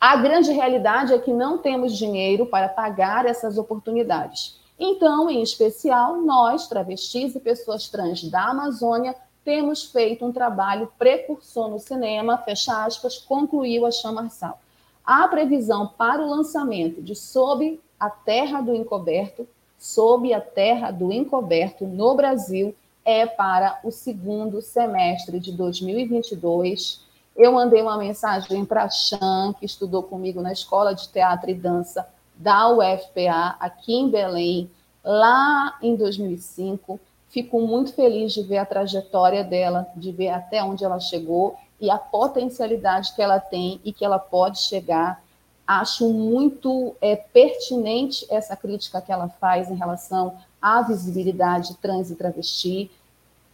A 0.00 0.16
grande 0.16 0.52
realidade 0.52 1.12
é 1.12 1.18
que 1.18 1.32
não 1.32 1.58
temos 1.58 1.96
dinheiro 1.96 2.46
para 2.46 2.68
pagar 2.68 3.26
essas 3.26 3.58
oportunidades. 3.58 4.56
Então, 4.78 5.28
em 5.28 5.42
especial, 5.42 6.18
nós, 6.18 6.68
travestis 6.68 7.34
e 7.34 7.40
pessoas 7.40 7.88
trans 7.88 8.22
da 8.22 8.44
Amazônia, 8.44 9.16
temos 9.44 9.84
feito 9.84 10.24
um 10.24 10.30
trabalho 10.30 10.92
precursor 10.96 11.68
no 11.68 11.80
cinema, 11.80 12.38
fecha 12.38 12.84
aspas, 12.84 13.18
concluiu 13.18 13.86
a 13.86 13.90
Chamarçal. 13.90 14.60
A 15.04 15.26
previsão 15.26 15.88
para 15.98 16.22
o 16.22 16.30
lançamento 16.30 17.02
de 17.02 17.16
Sob 17.16 17.80
a 17.98 18.08
Terra 18.08 18.60
do 18.60 18.74
Encoberto, 18.74 19.48
Sob 19.78 20.32
a 20.32 20.40
Terra 20.40 20.92
do 20.92 21.10
Encoberto 21.10 21.84
no 21.86 22.14
Brasil, 22.14 22.72
é 23.04 23.26
para 23.26 23.80
o 23.82 23.90
segundo 23.90 24.60
semestre 24.60 25.40
de 25.40 25.50
2022. 25.50 27.07
Eu 27.38 27.52
mandei 27.52 27.80
uma 27.80 27.96
mensagem 27.96 28.64
para 28.64 28.82
a 28.82 28.90
Chan, 28.90 29.54
que 29.60 29.64
estudou 29.64 30.02
comigo 30.02 30.42
na 30.42 30.52
Escola 30.52 30.92
de 30.92 31.08
Teatro 31.08 31.48
e 31.48 31.54
Dança 31.54 32.04
da 32.34 32.68
UFPA, 32.68 33.54
aqui 33.60 33.94
em 33.94 34.10
Belém, 34.10 34.68
lá 35.04 35.78
em 35.80 35.94
2005. 35.94 36.98
Fico 37.28 37.60
muito 37.60 37.94
feliz 37.94 38.32
de 38.32 38.42
ver 38.42 38.58
a 38.58 38.66
trajetória 38.66 39.44
dela, 39.44 39.86
de 39.94 40.10
ver 40.10 40.30
até 40.30 40.64
onde 40.64 40.84
ela 40.84 40.98
chegou 40.98 41.56
e 41.80 41.88
a 41.88 41.96
potencialidade 41.96 43.14
que 43.14 43.22
ela 43.22 43.38
tem 43.38 43.80
e 43.84 43.92
que 43.92 44.04
ela 44.04 44.18
pode 44.18 44.58
chegar. 44.58 45.22
Acho 45.64 46.12
muito 46.12 46.96
é, 47.00 47.14
pertinente 47.14 48.26
essa 48.30 48.56
crítica 48.56 49.00
que 49.00 49.12
ela 49.12 49.28
faz 49.28 49.70
em 49.70 49.76
relação 49.76 50.36
à 50.60 50.82
visibilidade 50.82 51.76
trans 51.76 52.10
e 52.10 52.16
travesti. 52.16 52.90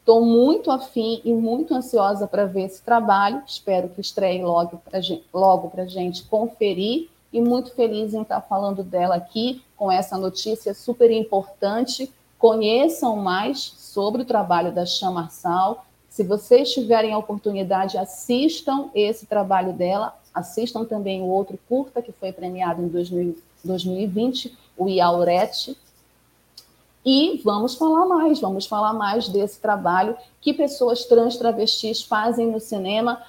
Estou 0.05 0.23
muito 0.23 0.71
afim 0.71 1.23
e 1.25 1.33
muito 1.33 1.75
ansiosa 1.75 2.27
para 2.27 2.45
ver 2.45 2.65
esse 2.65 2.83
trabalho. 2.83 3.43
Espero 3.47 3.89
que 3.89 4.03
estreie 4.03 4.45
logo 4.45 4.83
para 4.85 5.83
a 5.83 5.87
gente 5.87 6.25
conferir. 6.25 7.09
E 7.33 7.41
muito 7.41 7.75
feliz 7.75 8.13
em 8.13 8.21
estar 8.21 8.43
falando 8.43 8.85
dela 8.85 9.15
aqui 9.15 9.63
com 9.79 9.91
essa 9.91 10.19
notícia 10.19 10.75
super 10.75 11.11
importante. 11.11 12.13
Conheçam 12.39 13.17
mais 13.17 13.61
sobre 13.79 14.21
o 14.21 14.25
trabalho 14.27 14.71
da 14.75 14.85
Chã 14.85 15.11
Marçal. 15.11 15.87
Se 16.11 16.23
vocês 16.23 16.71
tiverem 16.75 17.15
a 17.15 17.19
oportunidade, 17.19 17.97
assistam 17.97 18.91
esse 18.95 19.25
trabalho 19.25 19.73
dela. 19.73 20.15
Assistam 20.35 20.85
também 20.85 21.23
o 21.23 21.29
outro 21.29 21.59
curta 21.67 22.03
que 22.03 22.13
foi 22.13 22.31
premiado 22.31 22.83
em 22.83 22.89
2020, 23.65 24.55
o 24.77 24.87
Iaurete. 24.87 25.79
E 27.05 27.41
vamos 27.45 27.75
falar 27.75 28.07
mais, 28.07 28.41
vamos 28.41 28.67
falar 28.67 28.93
mais 28.93 29.29
desse 29.29 29.61
trabalho 29.61 30.17
que 30.41 30.55
pessoas 30.55 31.05
trans 31.05 31.37
travestis 31.37 32.03
fazem 32.03 32.51
no 32.51 32.59
cinema, 32.59 33.23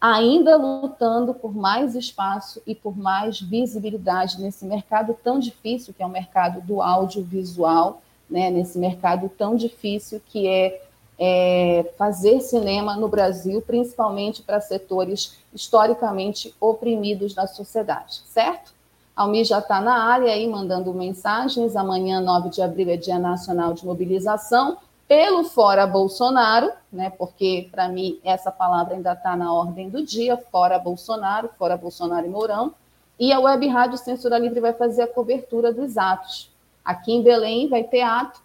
ainda 0.00 0.56
lutando 0.56 1.34
por 1.34 1.54
mais 1.54 1.94
espaço 1.94 2.62
e 2.66 2.74
por 2.74 2.96
mais 2.96 3.40
visibilidade 3.40 4.40
nesse 4.40 4.64
mercado 4.64 5.16
tão 5.22 5.38
difícil 5.38 5.92
que 5.92 6.02
é 6.02 6.06
o 6.06 6.10
mercado 6.10 6.60
do 6.62 6.80
audiovisual, 6.80 8.00
né? 8.30 8.50
nesse 8.50 8.78
mercado 8.78 9.28
tão 9.28 9.54
difícil 9.56 10.22
que 10.26 10.46
é 10.46 10.80
é, 11.18 11.92
fazer 11.98 12.40
cinema 12.40 12.96
no 12.96 13.08
Brasil, 13.08 13.60
principalmente 13.60 14.42
para 14.42 14.60
setores 14.60 15.36
historicamente 15.52 16.54
oprimidos 16.60 17.34
da 17.34 17.46
sociedade, 17.46 18.22
certo? 18.26 18.72
Almir 19.18 19.44
já 19.44 19.58
está 19.58 19.80
na 19.80 20.04
área 20.04 20.32
aí 20.32 20.46
mandando 20.46 20.94
mensagens. 20.94 21.74
Amanhã, 21.74 22.20
9 22.20 22.50
de 22.50 22.62
abril, 22.62 22.88
é 22.88 22.96
Dia 22.96 23.18
Nacional 23.18 23.74
de 23.74 23.84
Mobilização 23.84 24.78
pelo 25.08 25.42
Fora 25.42 25.84
Bolsonaro, 25.88 26.70
né? 26.92 27.10
Porque 27.10 27.66
para 27.68 27.88
mim 27.88 28.20
essa 28.22 28.52
palavra 28.52 28.94
ainda 28.94 29.14
está 29.14 29.34
na 29.34 29.52
ordem 29.52 29.90
do 29.90 30.04
dia, 30.04 30.36
Fora 30.36 30.78
Bolsonaro, 30.78 31.50
Fora 31.58 31.76
Bolsonaro 31.76 32.26
e 32.26 32.28
Mourão. 32.28 32.72
E 33.18 33.32
a 33.32 33.40
Web 33.40 33.66
Rádio 33.66 33.98
Censura 33.98 34.38
Livre 34.38 34.60
vai 34.60 34.72
fazer 34.72 35.02
a 35.02 35.08
cobertura 35.08 35.72
dos 35.72 35.98
atos. 35.98 36.48
Aqui 36.84 37.12
em 37.12 37.20
Belém 37.20 37.68
vai 37.68 37.82
ter 37.82 38.02
ato 38.02 38.40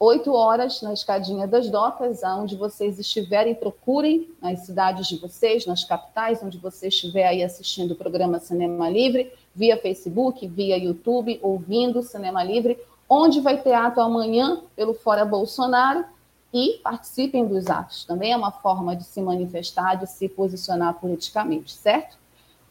8 0.00 0.32
horas 0.32 0.82
na 0.82 0.92
Escadinha 0.92 1.46
das 1.46 1.68
Docas, 1.68 2.24
aonde 2.24 2.56
vocês 2.56 2.98
estiverem, 2.98 3.54
procurem 3.54 4.28
nas 4.42 4.60
cidades 4.60 5.06
de 5.06 5.16
vocês, 5.18 5.64
nas 5.64 5.84
capitais, 5.84 6.42
onde 6.42 6.58
você 6.58 6.88
estiver 6.88 7.26
aí 7.26 7.44
assistindo 7.44 7.92
o 7.92 7.96
programa 7.96 8.40
Cinema 8.40 8.88
Livre, 8.88 9.30
via 9.54 9.76
Facebook, 9.76 10.46
via 10.46 10.76
YouTube, 10.76 11.38
ouvindo 11.42 12.02
Cinema 12.02 12.42
Livre, 12.42 12.78
onde 13.08 13.40
vai 13.40 13.60
ter 13.60 13.72
ato 13.72 14.00
amanhã 14.00 14.62
pelo 14.76 14.94
Fora 14.94 15.24
Bolsonaro, 15.24 16.04
e 16.52 16.80
participem 16.82 17.46
dos 17.46 17.68
atos. 17.68 18.04
Também 18.04 18.32
é 18.32 18.36
uma 18.36 18.50
forma 18.50 18.96
de 18.96 19.04
se 19.04 19.20
manifestar, 19.20 19.94
de 19.94 20.06
se 20.06 20.28
posicionar 20.28 20.94
politicamente, 20.94 21.72
certo? 21.72 22.16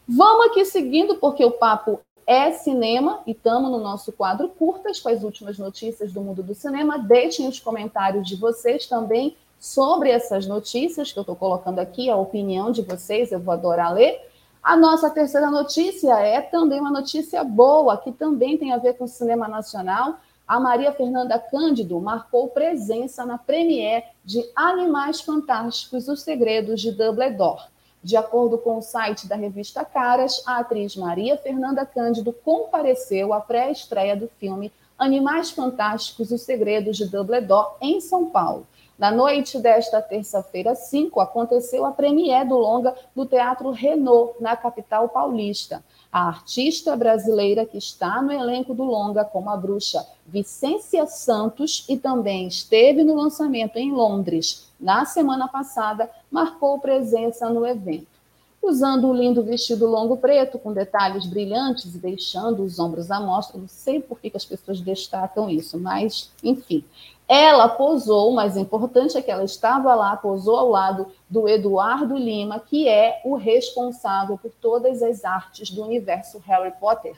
Vamos 0.07 0.47
aqui 0.47 0.65
seguindo, 0.65 1.15
porque 1.15 1.43
o 1.45 1.51
papo 1.51 1.99
é 2.25 2.51
cinema 2.51 3.21
e 3.25 3.31
estamos 3.31 3.71
no 3.71 3.79
nosso 3.79 4.11
quadro 4.11 4.49
curtas 4.49 4.99
com 4.99 5.09
as 5.09 5.23
últimas 5.23 5.57
notícias 5.57 6.11
do 6.11 6.21
mundo 6.21 6.43
do 6.43 6.53
cinema. 6.53 6.99
Deixem 6.99 7.47
os 7.47 7.59
comentários 7.59 8.27
de 8.27 8.35
vocês 8.35 8.85
também 8.85 9.35
sobre 9.59 10.09
essas 10.09 10.45
notícias 10.45 11.11
que 11.11 11.19
eu 11.19 11.21
estou 11.21 11.35
colocando 11.35 11.79
aqui, 11.79 12.09
a 12.09 12.15
opinião 12.15 12.71
de 12.71 12.81
vocês, 12.81 13.31
eu 13.31 13.39
vou 13.39 13.53
adorar 13.53 13.93
ler. 13.93 14.19
A 14.61 14.75
nossa 14.75 15.09
terceira 15.09 15.49
notícia 15.49 16.19
é 16.19 16.41
também 16.41 16.81
uma 16.81 16.91
notícia 16.91 17.43
boa, 17.43 17.97
que 17.97 18.11
também 18.11 18.57
tem 18.57 18.73
a 18.73 18.77
ver 18.77 18.97
com 18.97 19.05
o 19.05 19.07
cinema 19.07 19.47
nacional. 19.47 20.19
A 20.45 20.59
Maria 20.59 20.91
Fernanda 20.91 21.39
Cândido 21.39 21.99
marcou 22.01 22.49
presença 22.49 23.25
na 23.25 23.37
premiere 23.37 24.03
de 24.25 24.43
Animais 24.53 25.21
Fantásticos, 25.21 26.09
Os 26.09 26.21
Segredos 26.21 26.81
de 26.81 26.91
Dumbledore. 26.91 27.63
De 28.03 28.17
acordo 28.17 28.57
com 28.57 28.77
o 28.77 28.81
site 28.81 29.27
da 29.27 29.35
revista 29.35 29.85
Caras, 29.85 30.43
a 30.45 30.59
atriz 30.59 30.95
Maria 30.95 31.37
Fernanda 31.37 31.85
Cândido 31.85 32.33
compareceu 32.33 33.33
à 33.33 33.39
pré-estreia 33.39 34.15
do 34.15 34.29
filme 34.39 34.71
Animais 34.97 35.51
Fantásticos 35.51 36.31
Os 36.31 36.41
Segredos 36.41 36.97
de 36.97 37.05
Dumbledore 37.05 37.75
em 37.79 38.01
São 38.01 38.25
Paulo. 38.25 38.67
Na 38.99 39.09
noite 39.09 39.57
desta 39.57 40.01
terça-feira 40.01 40.75
5, 40.75 41.21
aconteceu 41.21 41.85
a 41.85 41.91
premiere 41.91 42.49
do 42.49 42.57
longa 42.57 42.93
do 43.15 43.25
Teatro 43.25 43.71
Renault, 43.71 44.33
na 44.41 44.57
capital 44.57 45.07
paulista. 45.07 45.81
A 46.11 46.27
artista 46.27 46.97
brasileira 46.97 47.65
que 47.65 47.77
está 47.77 48.21
no 48.21 48.29
elenco 48.29 48.73
do 48.73 48.83
longa 48.83 49.23
como 49.23 49.49
a 49.49 49.55
bruxa 49.55 50.05
Vicência 50.27 51.07
Santos 51.07 51.85
e 51.87 51.95
também 51.95 52.47
esteve 52.47 53.01
no 53.05 53.15
lançamento 53.15 53.77
em 53.77 53.93
Londres 53.93 54.69
na 54.77 55.05
semana 55.05 55.47
passada, 55.47 56.09
marcou 56.29 56.77
presença 56.79 57.49
no 57.49 57.65
evento. 57.65 58.07
Usando 58.61 59.07
um 59.07 59.13
lindo 59.13 59.41
vestido 59.41 59.87
longo 59.87 60.17
preto, 60.17 60.59
com 60.59 60.73
detalhes 60.73 61.25
brilhantes 61.25 61.95
e 61.95 61.97
deixando 61.97 62.63
os 62.63 62.77
ombros 62.77 63.09
à 63.09 63.21
mostra, 63.21 63.57
não 63.57 63.69
sei 63.69 64.01
por 64.01 64.19
que 64.19 64.29
as 64.35 64.43
pessoas 64.43 64.81
destacam 64.81 65.49
isso, 65.49 65.79
mas, 65.79 66.29
enfim. 66.43 66.83
Ela 67.31 67.69
posou, 67.69 68.31
o 68.31 68.33
mais 68.33 68.57
importante 68.57 69.15
é 69.15 69.21
que 69.21 69.29
ela 69.29 69.43
estava 69.43 69.93
lá, 69.93 70.17
posou 70.17 70.57
ao 70.57 70.67
lado 70.67 71.05
do 71.29 71.47
Eduardo 71.47 72.17
Lima, 72.17 72.59
que 72.59 72.87
é 72.87 73.21
o 73.23 73.35
responsável 73.35 74.35
por 74.35 74.49
todas 74.59 75.03
as 75.03 75.23
artes 75.23 75.69
do 75.69 75.83
universo 75.83 76.39
Harry 76.39 76.73
Potter. 76.79 77.15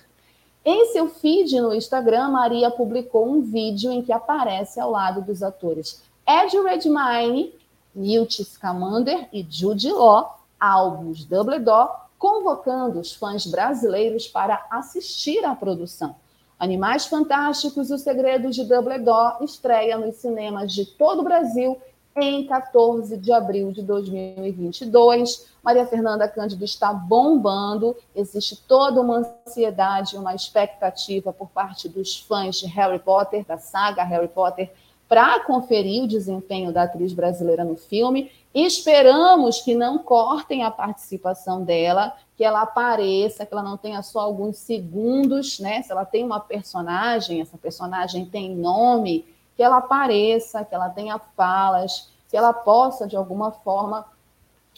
Em 0.66 0.88
seu 0.88 1.08
feed 1.08 1.62
no 1.62 1.74
Instagram, 1.74 2.28
Maria 2.28 2.70
publicou 2.70 3.26
um 3.26 3.40
vídeo 3.40 3.90
em 3.90 4.02
que 4.02 4.12
aparece 4.12 4.82
ao 4.82 4.92
lado 4.92 5.22
dos 5.22 5.42
atores 5.42 6.04
Ed 6.28 6.60
Redmayne, 6.60 7.56
Newt 7.96 8.44
Scamander 8.44 9.30
e 9.32 9.48
Jude 9.50 9.94
Law, 9.94 10.42
álbuns 10.60 11.24
Dumbledore, 11.24 11.90
convocando 12.20 13.00
os 13.00 13.14
fãs 13.14 13.48
brasileiros 13.48 14.28
para 14.28 14.66
assistir 14.70 15.46
à 15.46 15.56
produção. 15.56 16.18
Animais 16.62 17.08
Fantásticos 17.08 17.90
e 17.90 17.94
os 17.96 18.04
Segredos 18.04 18.56
de 18.56 18.64
Dumbledore 18.64 19.44
estreia 19.44 19.98
nos 19.98 20.18
cinemas 20.18 20.72
de 20.72 20.86
todo 20.86 21.22
o 21.22 21.24
Brasil 21.24 21.76
em 22.16 22.46
14 22.46 23.18
de 23.18 23.34
abril 23.34 23.72
de 23.72 23.82
2022. 23.82 25.48
Maria 25.64 25.88
Fernanda 25.88 26.28
Cândido 26.28 26.64
está 26.64 26.94
bombando, 26.94 27.98
existe 28.16 28.56
toda 28.68 29.02
uma 29.02 29.26
ansiedade, 29.44 30.16
uma 30.16 30.36
expectativa 30.36 31.34
por 31.34 31.50
parte 31.50 31.90
dos 31.90 32.20
fãs 32.20 32.58
de 32.58 32.68
Harry 32.68 33.00
Potter, 33.00 33.44
da 33.44 33.58
saga 33.58 34.04
Harry 34.04 34.28
Potter, 34.28 34.72
para 35.12 35.42
conferir 35.42 36.04
o 36.04 36.08
desempenho 36.08 36.72
da 36.72 36.84
atriz 36.84 37.12
brasileira 37.12 37.66
no 37.66 37.76
filme. 37.76 38.32
Esperamos 38.56 39.60
que 39.60 39.76
não 39.76 39.98
cortem 39.98 40.64
a 40.64 40.72
participação 40.72 41.66
dela, 41.66 42.16
que 42.38 42.46
ela 42.46 42.62
apareça, 42.62 43.46
que 43.46 43.54
ela 43.54 43.62
não 43.62 43.76
tenha 43.76 44.02
só 44.04 44.22
alguns 44.22 44.56
segundos, 44.56 45.60
né? 45.60 45.82
Se 45.82 45.92
ela 45.92 46.06
tem 46.06 46.24
uma 46.24 46.40
personagem, 46.40 47.42
essa 47.42 47.58
personagem 47.58 48.26
tem 48.26 48.56
nome, 48.56 49.26
que 49.58 49.62
ela 49.62 49.80
apareça, 49.80 50.64
que 50.64 50.74
ela 50.74 50.88
tenha 50.88 51.20
falas, 51.36 52.10
que 52.30 52.38
ela 52.38 52.54
possa, 52.54 53.06
de 53.06 53.18
alguma 53.18 53.52
forma, 53.52 54.06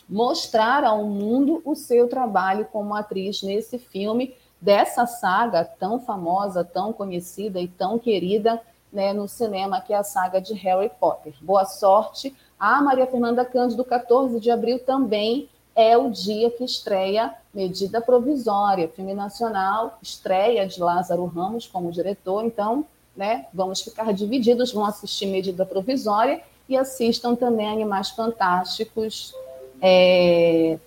mostrar 0.09 0.83
ao 0.83 1.03
mundo 1.03 1.61
o 1.63 1.75
seu 1.75 2.07
trabalho 2.07 2.67
como 2.71 2.95
atriz 2.95 3.43
nesse 3.43 3.77
filme, 3.77 4.33
dessa 4.59 5.05
saga 5.05 5.63
tão 5.63 5.99
famosa, 5.99 6.63
tão 6.63 6.91
conhecida 6.91 7.59
e 7.59 7.67
tão 7.67 7.99
querida 7.99 8.59
né, 8.93 9.11
no 9.11 9.27
cinema, 9.27 9.81
que 9.81 9.91
é 9.91 9.97
a 9.97 10.03
saga 10.03 10.39
de 10.39 10.53
Harry 10.53 10.91
Potter. 10.99 11.33
Boa 11.41 11.65
sorte. 11.65 12.33
A 12.59 12.79
Maria 12.81 13.07
Fernanda 13.07 13.43
Cândido, 13.43 13.83
14 13.83 14.39
de 14.39 14.51
abril, 14.51 14.79
também 14.79 15.49
é 15.75 15.97
o 15.97 16.11
dia 16.11 16.51
que 16.51 16.63
estreia 16.63 17.33
Medida 17.51 17.99
Provisória, 17.99 18.87
filme 18.87 19.13
nacional, 19.13 19.97
estreia 20.01 20.67
de 20.67 20.79
Lázaro 20.79 21.25
Ramos 21.25 21.65
como 21.65 21.91
diretor, 21.91 22.45
então, 22.45 22.85
né, 23.17 23.47
vamos 23.51 23.81
ficar 23.81 24.13
divididos, 24.13 24.71
vão 24.71 24.85
assistir 24.85 25.25
Medida 25.25 25.65
Provisória 25.65 26.41
e 26.69 26.77
assistam 26.77 27.35
também 27.35 27.67
Animais 27.67 28.11
Fantásticos, 28.11 29.33
é, 29.81 30.77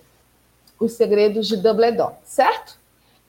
Os 0.79 0.93
Segredos 0.93 1.47
de 1.47 1.57
Dumbledore, 1.57 2.15
certo? 2.23 2.79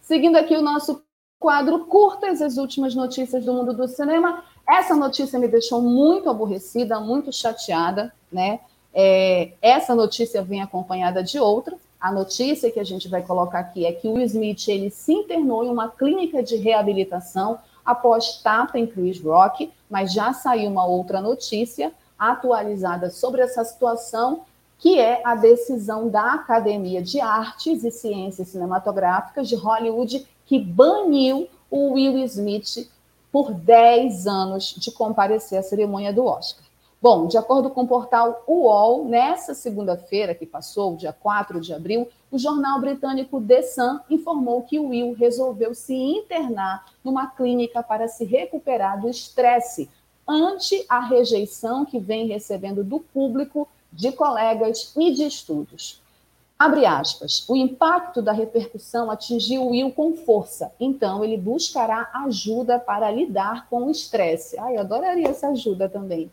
Seguindo 0.00 0.36
aqui 0.36 0.56
o 0.56 0.62
nosso 0.62 1.02
quadro 1.38 1.86
Curtas, 1.86 2.40
as 2.40 2.56
últimas 2.56 2.94
notícias 2.94 3.44
do 3.44 3.52
mundo 3.52 3.72
do 3.72 3.86
cinema, 3.86 4.44
essa 4.68 4.94
notícia 4.94 5.38
me 5.38 5.48
deixou 5.48 5.80
muito 5.80 6.28
aborrecida, 6.28 7.00
muito 7.00 7.32
chateada, 7.32 8.12
né? 8.30 8.60
É, 8.92 9.52
essa 9.62 9.94
notícia 9.94 10.42
vem 10.42 10.60
acompanhada 10.60 11.22
de 11.22 11.38
outra. 11.38 11.76
A 11.98 12.12
notícia 12.12 12.70
que 12.70 12.78
a 12.78 12.84
gente 12.84 13.08
vai 13.08 13.22
colocar 13.22 13.60
aqui 13.60 13.86
é 13.86 13.92
que 13.92 14.06
o 14.06 14.20
Smith 14.20 14.68
ele 14.68 14.90
se 14.90 15.12
internou 15.12 15.64
em 15.64 15.68
uma 15.68 15.88
clínica 15.88 16.42
de 16.42 16.56
reabilitação 16.56 17.58
após 17.84 18.40
tapa 18.42 18.78
em 18.78 18.86
Chris 18.86 19.20
Rock, 19.20 19.72
mas 19.88 20.12
já 20.12 20.32
saiu 20.32 20.70
uma 20.70 20.84
outra 20.84 21.20
notícia 21.20 21.90
atualizada 22.18 23.10
sobre 23.10 23.40
essa 23.40 23.64
situação, 23.64 24.42
que 24.78 25.00
é 25.00 25.22
a 25.24 25.34
decisão 25.34 26.08
da 26.08 26.34
Academia 26.34 27.00
de 27.00 27.20
Artes 27.20 27.84
e 27.84 27.90
Ciências 27.90 28.48
Cinematográficas 28.48 29.48
de 29.48 29.54
Hollywood, 29.54 30.26
que 30.44 30.58
baniu 30.58 31.48
o 31.70 31.94
Will 31.94 32.18
Smith 32.24 32.88
por 33.30 33.52
10 33.52 34.26
anos 34.26 34.74
de 34.76 34.90
comparecer 34.90 35.58
à 35.58 35.62
cerimônia 35.62 36.12
do 36.12 36.24
Oscar. 36.24 36.64
Bom, 37.00 37.28
de 37.28 37.38
acordo 37.38 37.70
com 37.70 37.82
o 37.82 37.86
portal 37.86 38.42
UOL, 38.48 39.04
nessa 39.04 39.54
segunda-feira 39.54 40.34
que 40.34 40.44
passou, 40.44 40.96
dia 40.96 41.12
4 41.12 41.60
de 41.60 41.72
abril, 41.72 42.08
o 42.28 42.38
jornal 42.38 42.80
britânico 42.80 43.40
The 43.40 43.62
Sun 43.62 44.00
informou 44.10 44.62
que 44.62 44.80
Will 44.80 45.12
resolveu 45.12 45.76
se 45.76 45.94
internar 45.94 46.84
numa 47.04 47.28
clínica 47.28 47.84
para 47.84 48.08
se 48.08 48.24
recuperar 48.24 49.00
do 49.00 49.08
estresse 49.08 49.88
ante 50.26 50.84
a 50.88 50.98
rejeição 50.98 51.84
que 51.84 52.00
vem 52.00 52.26
recebendo 52.26 52.82
do 52.82 52.98
público, 52.98 53.68
de 53.92 54.10
colegas 54.10 54.92
e 54.96 55.12
de 55.12 55.24
estudos. 55.24 56.02
Abre 56.58 56.84
aspas. 56.86 57.48
O 57.48 57.54
impacto 57.54 58.20
da 58.20 58.32
repercussão 58.32 59.12
atingiu 59.12 59.68
Will 59.68 59.92
com 59.92 60.16
força, 60.16 60.72
então 60.80 61.22
ele 61.22 61.36
buscará 61.36 62.10
ajuda 62.26 62.80
para 62.80 63.12
lidar 63.12 63.68
com 63.68 63.84
o 63.84 63.90
estresse. 63.92 64.58
Ai, 64.58 64.74
eu 64.76 64.80
adoraria 64.80 65.28
essa 65.28 65.50
ajuda 65.50 65.88
também. 65.88 66.28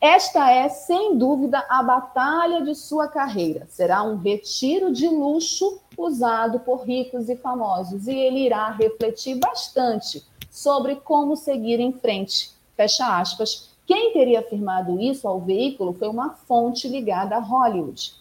Esta 0.00 0.50
é, 0.50 0.70
sem 0.70 1.18
dúvida, 1.18 1.62
a 1.68 1.82
batalha 1.82 2.62
de 2.62 2.74
sua 2.74 3.08
carreira. 3.08 3.66
Será 3.68 4.02
um 4.02 4.16
retiro 4.16 4.90
de 4.90 5.06
luxo 5.06 5.78
usado 5.98 6.60
por 6.60 6.86
ricos 6.86 7.28
e 7.28 7.36
famosos, 7.36 8.08
e 8.08 8.14
ele 8.14 8.46
irá 8.46 8.70
refletir 8.70 9.34
bastante 9.38 10.24
sobre 10.50 10.96
como 10.96 11.36
seguir 11.36 11.78
em 11.78 11.92
frente. 11.92 12.52
Fecha 12.74 13.18
aspas. 13.18 13.68
Quem 13.86 14.14
teria 14.14 14.40
afirmado 14.40 14.98
isso 14.98 15.28
ao 15.28 15.40
veículo 15.40 15.92
foi 15.92 16.08
uma 16.08 16.30
fonte 16.30 16.88
ligada 16.88 17.36
a 17.36 17.40
Hollywood. 17.40 18.17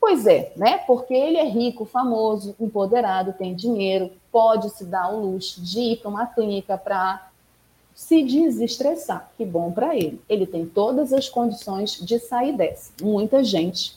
Pois 0.00 0.26
é, 0.26 0.52
né? 0.56 0.78
Porque 0.78 1.12
ele 1.12 1.36
é 1.36 1.44
rico, 1.44 1.84
famoso, 1.84 2.56
empoderado, 2.58 3.34
tem 3.34 3.54
dinheiro, 3.54 4.10
pode 4.32 4.70
se 4.70 4.84
dar 4.84 5.12
o 5.12 5.20
luxo 5.20 5.60
de 5.60 5.78
ir 5.78 5.96
para 5.98 6.08
uma 6.08 6.26
clínica 6.26 6.78
para 6.78 7.28
se 7.94 8.22
desestressar. 8.22 9.30
Que 9.36 9.44
bom 9.44 9.70
para 9.70 9.94
ele. 9.94 10.18
Ele 10.26 10.46
tem 10.46 10.64
todas 10.64 11.12
as 11.12 11.28
condições 11.28 11.98
de 12.00 12.18
sair 12.18 12.56
dessa. 12.56 12.92
Muita 13.02 13.44
gente 13.44 13.94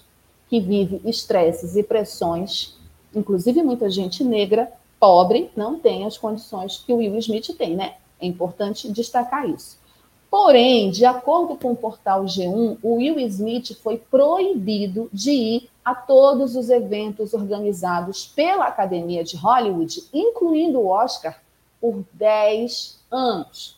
que 0.50 0.60
vive 0.60 1.02
estresses 1.06 1.78
e 1.78 1.84
pressões, 1.84 2.78
inclusive 3.16 3.64
muita 3.64 3.90
gente 3.90 4.26
negra, 4.26 4.70
pobre, 5.00 5.50
não 5.56 5.80
tem 5.80 6.06
as 6.06 6.18
condições 6.18 6.84
que 6.86 6.92
o 6.92 6.98
Will 6.98 7.18
Smith 7.18 7.56
tem, 7.58 7.78
né? 7.78 7.96
É 8.20 8.26
importante 8.26 8.92
destacar 8.92 9.50
isso. 9.50 9.78
Porém, 10.34 10.90
de 10.90 11.06
acordo 11.06 11.56
com 11.56 11.74
o 11.74 11.76
portal 11.76 12.24
G1, 12.24 12.80
o 12.82 12.96
Will 12.96 13.20
Smith 13.20 13.78
foi 13.84 14.00
proibido 14.00 15.08
de 15.14 15.30
ir 15.30 15.70
a 15.86 15.94
todos 15.94 16.56
os 16.56 16.72
eventos 16.72 17.36
organizados 17.36 18.26
pela 18.36 18.66
Academia 18.66 19.24
de 19.24 19.38
Hollywood, 19.38 20.04
incluindo 20.12 20.80
o 20.80 20.88
Oscar, 20.88 21.40
por 21.80 22.04
10 22.14 23.00
anos. 23.12 23.78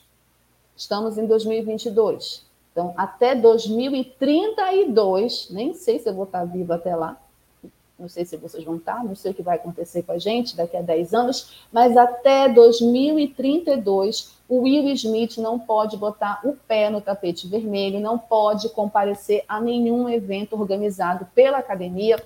Estamos 0.78 1.18
em 1.18 1.28
2022. 1.28 2.46
Então, 2.72 2.94
até 2.96 3.36
2032, 3.36 5.50
nem 5.50 5.74
sei 5.74 6.00
se 6.00 6.08
eu 6.08 6.14
vou 6.14 6.24
estar 6.24 6.46
viva 6.46 6.76
até 6.76 6.96
lá, 6.96 7.22
não 7.98 8.10
sei 8.10 8.26
se 8.26 8.36
vocês 8.36 8.64
vão 8.64 8.76
estar, 8.76 9.04
não 9.04 9.16
sei 9.16 9.32
o 9.32 9.34
que 9.34 9.42
vai 9.42 9.56
acontecer 9.56 10.04
com 10.04 10.12
a 10.12 10.18
gente 10.18 10.56
daqui 10.56 10.76
a 10.76 10.82
10 10.82 11.14
anos, 11.14 11.66
mas 11.72 11.96
até 11.96 12.50
2032, 12.50 14.36
o 14.50 14.64
Will 14.64 14.90
Smith 14.90 15.38
não 15.38 15.58
pode 15.58 15.96
botar 15.96 16.42
o 16.44 16.54
pé 16.68 16.90
no 16.90 17.00
tapete 17.00 17.48
vermelho, 17.48 18.00
não 18.00 18.18
pode 18.18 18.70
comparecer 18.70 19.46
a 19.48 19.62
nenhum 19.62 20.10
evento 20.10 20.60
organizado 20.60 21.26
pela 21.34 21.60
Academia 21.60 22.22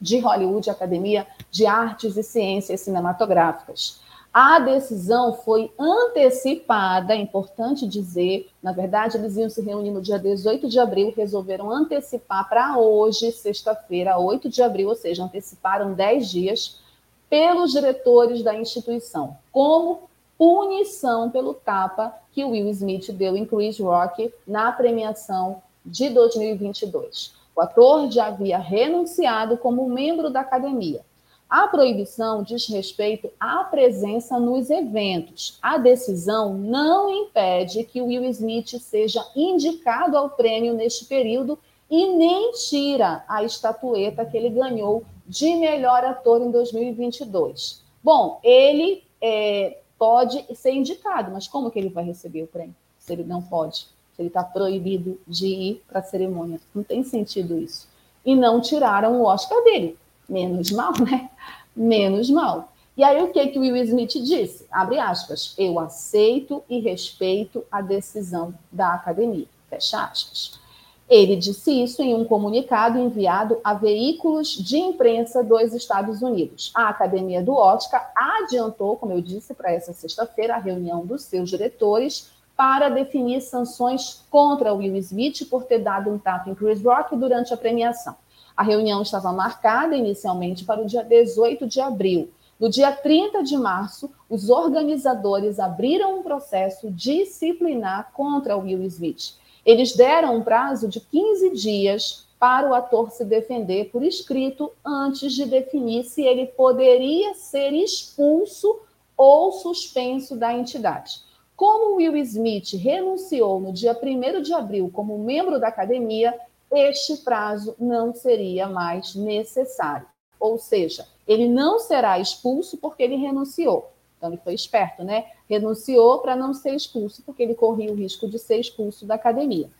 de 0.00 0.18
Hollywood, 0.18 0.70
Academia 0.70 1.26
de 1.50 1.66
Artes 1.66 2.16
e 2.16 2.22
Ciências 2.22 2.80
Cinematográficas. 2.80 4.00
A 4.32 4.60
decisão 4.60 5.32
foi 5.32 5.72
antecipada, 5.76 7.14
é 7.14 7.16
importante 7.16 7.84
dizer, 7.84 8.48
na 8.62 8.70
verdade, 8.70 9.16
eles 9.16 9.36
iam 9.36 9.50
se 9.50 9.60
reunir 9.60 9.90
no 9.90 10.00
dia 10.00 10.20
18 10.20 10.68
de 10.68 10.78
abril, 10.78 11.12
resolveram 11.16 11.68
antecipar 11.68 12.48
para 12.48 12.78
hoje, 12.78 13.32
sexta-feira, 13.32 14.18
8 14.18 14.48
de 14.48 14.62
abril, 14.62 14.90
ou 14.90 14.94
seja, 14.94 15.24
anteciparam 15.24 15.94
10 15.94 16.30
dias, 16.30 16.80
pelos 17.28 17.72
diretores 17.72 18.42
da 18.42 18.54
instituição, 18.54 19.36
como 19.50 20.08
punição 20.38 21.28
pelo 21.28 21.52
tapa 21.52 22.14
que 22.32 22.44
Will 22.44 22.68
Smith 22.68 23.10
deu 23.12 23.36
em 23.36 23.44
Chris 23.44 23.78
Rock 23.80 24.32
na 24.46 24.70
premiação 24.70 25.60
de 25.84 26.08
2022. 26.08 27.34
O 27.54 27.60
ator 27.60 28.10
já 28.10 28.26
havia 28.26 28.58
renunciado 28.58 29.56
como 29.56 29.88
membro 29.88 30.30
da 30.30 30.40
academia. 30.40 31.02
A 31.50 31.66
proibição 31.66 32.44
diz 32.44 32.68
respeito 32.68 33.28
à 33.40 33.64
presença 33.64 34.38
nos 34.38 34.70
eventos. 34.70 35.58
A 35.60 35.78
decisão 35.78 36.54
não 36.54 37.10
impede 37.10 37.82
que 37.82 38.00
Will 38.00 38.24
Smith 38.26 38.68
seja 38.78 39.26
indicado 39.34 40.16
ao 40.16 40.30
prêmio 40.30 40.74
neste 40.74 41.06
período 41.06 41.58
e 41.90 42.06
nem 42.14 42.52
tira 42.52 43.24
a 43.26 43.42
estatueta 43.42 44.24
que 44.24 44.36
ele 44.36 44.48
ganhou 44.48 45.02
de 45.26 45.56
melhor 45.56 46.04
ator 46.04 46.40
em 46.40 46.52
2022. 46.52 47.82
Bom, 48.00 48.38
ele 48.44 49.02
é, 49.20 49.78
pode 49.98 50.46
ser 50.54 50.70
indicado, 50.70 51.32
mas 51.32 51.48
como 51.48 51.68
que 51.68 51.80
ele 51.80 51.88
vai 51.88 52.04
receber 52.04 52.44
o 52.44 52.46
prêmio 52.46 52.76
se 52.96 53.12
ele 53.12 53.24
não 53.24 53.42
pode? 53.42 53.88
Se 54.14 54.22
ele 54.22 54.28
está 54.28 54.44
proibido 54.44 55.20
de 55.26 55.48
ir 55.48 55.82
para 55.88 55.98
a 55.98 56.04
cerimônia? 56.04 56.60
Não 56.72 56.84
tem 56.84 57.02
sentido 57.02 57.58
isso. 57.58 57.88
E 58.24 58.36
não 58.36 58.60
tiraram 58.60 59.20
o 59.20 59.24
Oscar 59.24 59.60
dele 59.64 59.98
menos 60.30 60.70
mal, 60.70 60.92
né? 61.00 61.28
Menos 61.74 62.30
mal. 62.30 62.72
E 62.96 63.04
aí 63.04 63.22
o 63.22 63.32
que 63.32 63.46
que 63.48 63.58
o 63.58 63.62
Will 63.62 63.76
Smith 63.76 64.12
disse? 64.22 64.66
Abre 64.70 64.98
aspas. 64.98 65.54
Eu 65.56 65.78
aceito 65.78 66.62
e 66.68 66.80
respeito 66.80 67.64
a 67.70 67.80
decisão 67.80 68.54
da 68.70 68.94
academia. 68.94 69.46
Fecha 69.68 70.04
aspas. 70.04 70.60
Ele 71.08 71.34
disse 71.34 71.72
isso 71.72 72.02
em 72.02 72.14
um 72.14 72.24
comunicado 72.24 72.96
enviado 72.96 73.58
a 73.64 73.74
veículos 73.74 74.50
de 74.50 74.78
imprensa 74.78 75.42
dos 75.42 75.74
Estados 75.74 76.22
Unidos. 76.22 76.70
A 76.72 76.88
Academia 76.88 77.42
do 77.42 77.52
Oscar 77.52 78.12
adiantou, 78.14 78.96
como 78.96 79.12
eu 79.12 79.20
disse, 79.20 79.52
para 79.52 79.72
essa 79.72 79.92
sexta-feira, 79.92 80.54
a 80.54 80.58
reunião 80.58 81.04
dos 81.04 81.22
seus 81.22 81.50
diretores 81.50 82.30
para 82.56 82.90
definir 82.90 83.40
sanções 83.40 84.22
contra 84.30 84.74
Will 84.74 84.94
Smith 84.96 85.48
por 85.48 85.64
ter 85.64 85.78
dado 85.78 86.10
um 86.10 86.18
tapa 86.18 86.50
em 86.50 86.54
Chris 86.54 86.80
Rock 86.82 87.16
durante 87.16 87.54
a 87.54 87.56
premiação. 87.56 88.14
A 88.60 88.62
reunião 88.62 89.00
estava 89.00 89.32
marcada 89.32 89.96
inicialmente 89.96 90.66
para 90.66 90.82
o 90.82 90.84
dia 90.84 91.02
18 91.02 91.66
de 91.66 91.80
abril. 91.80 92.28
No 92.58 92.68
dia 92.68 92.92
30 92.92 93.42
de 93.42 93.56
março, 93.56 94.10
os 94.28 94.50
organizadores 94.50 95.58
abriram 95.58 96.18
um 96.18 96.22
processo 96.22 96.90
disciplinar 96.90 98.12
contra 98.12 98.58
Will 98.58 98.82
Smith. 98.82 99.32
Eles 99.64 99.96
deram 99.96 100.36
um 100.36 100.42
prazo 100.42 100.88
de 100.88 101.00
15 101.00 101.54
dias 101.54 102.26
para 102.38 102.68
o 102.68 102.74
ator 102.74 103.10
se 103.10 103.24
defender 103.24 103.86
por 103.86 104.02
escrito 104.02 104.70
antes 104.84 105.32
de 105.32 105.46
definir 105.46 106.04
se 106.04 106.20
ele 106.20 106.44
poderia 106.44 107.32
ser 107.32 107.72
expulso 107.72 108.78
ou 109.16 109.52
suspenso 109.52 110.36
da 110.36 110.52
entidade. 110.52 111.22
Como 111.56 111.96
Will 111.96 112.14
Smith 112.18 112.74
renunciou 112.74 113.58
no 113.58 113.72
dia 113.72 113.98
1 113.98 114.42
de 114.42 114.52
abril 114.52 114.90
como 114.92 115.18
membro 115.18 115.58
da 115.58 115.68
academia, 115.68 116.38
este 116.72 117.16
prazo 117.18 117.74
não 117.78 118.14
seria 118.14 118.68
mais 118.68 119.14
necessário. 119.14 120.06
Ou 120.38 120.58
seja, 120.58 121.06
ele 121.26 121.48
não 121.48 121.78
será 121.78 122.18
expulso 122.18 122.78
porque 122.78 123.02
ele 123.02 123.16
renunciou. 123.16 123.90
Então, 124.16 124.30
ele 124.30 124.40
foi 124.42 124.54
esperto, 124.54 125.02
né? 125.02 125.26
Renunciou 125.48 126.18
para 126.18 126.36
não 126.36 126.52
ser 126.52 126.74
expulso, 126.74 127.22
porque 127.22 127.42
ele 127.42 127.54
corria 127.54 127.90
o 127.90 127.94
risco 127.94 128.28
de 128.28 128.38
ser 128.38 128.58
expulso 128.58 129.06
da 129.06 129.14
academia. 129.14 129.70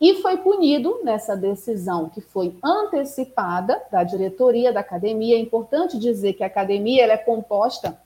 E 0.00 0.20
foi 0.20 0.36
punido 0.36 1.00
nessa 1.02 1.34
decisão 1.34 2.10
que 2.10 2.20
foi 2.20 2.54
antecipada 2.62 3.82
da 3.90 4.04
diretoria 4.04 4.72
da 4.72 4.80
academia. 4.80 5.36
É 5.36 5.40
importante 5.40 5.98
dizer 5.98 6.34
que 6.34 6.44
a 6.44 6.46
academia 6.46 7.06
é 7.06 7.16
composta 7.16 7.98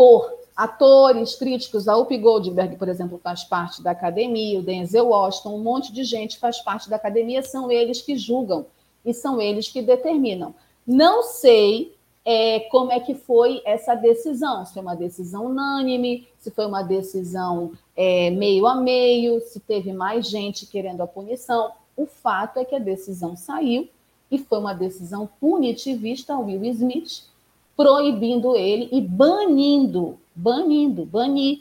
por 0.00 0.32
atores, 0.56 1.34
críticos, 1.34 1.86
a 1.86 1.94
Up 1.98 2.16
Goldberg, 2.16 2.76
por 2.76 2.88
exemplo, 2.88 3.20
faz 3.22 3.44
parte 3.44 3.82
da 3.82 3.90
academia, 3.90 4.58
o 4.58 4.62
Denzel 4.62 5.08
Washington, 5.08 5.56
um 5.56 5.62
monte 5.62 5.92
de 5.92 6.04
gente 6.04 6.38
faz 6.38 6.58
parte 6.58 6.88
da 6.88 6.96
academia, 6.96 7.42
são 7.42 7.70
eles 7.70 8.00
que 8.00 8.16
julgam 8.16 8.64
e 9.04 9.12
são 9.12 9.38
eles 9.38 9.68
que 9.68 9.82
determinam. 9.82 10.54
Não 10.86 11.22
sei 11.22 11.94
é, 12.24 12.60
como 12.70 12.90
é 12.90 12.98
que 12.98 13.14
foi 13.14 13.60
essa 13.62 13.94
decisão, 13.94 14.64
se 14.64 14.72
foi 14.72 14.80
uma 14.80 14.96
decisão 14.96 15.44
unânime, 15.44 16.26
se 16.38 16.50
foi 16.50 16.64
uma 16.64 16.82
decisão 16.82 17.72
é, 17.94 18.30
meio 18.30 18.66
a 18.66 18.76
meio, 18.76 19.38
se 19.42 19.60
teve 19.60 19.92
mais 19.92 20.26
gente 20.26 20.64
querendo 20.64 21.02
a 21.02 21.06
punição. 21.06 21.72
O 21.94 22.06
fato 22.06 22.58
é 22.58 22.64
que 22.64 22.74
a 22.74 22.78
decisão 22.78 23.36
saiu 23.36 23.86
e 24.30 24.38
foi 24.38 24.60
uma 24.60 24.72
decisão 24.72 25.28
punitivista 25.38 26.32
ao 26.32 26.46
Will 26.46 26.64
Smith, 26.64 27.28
proibindo 27.80 28.54
ele 28.56 28.90
e 28.92 29.00
banindo 29.00 30.18
banindo, 30.40 31.04
banir 31.04 31.60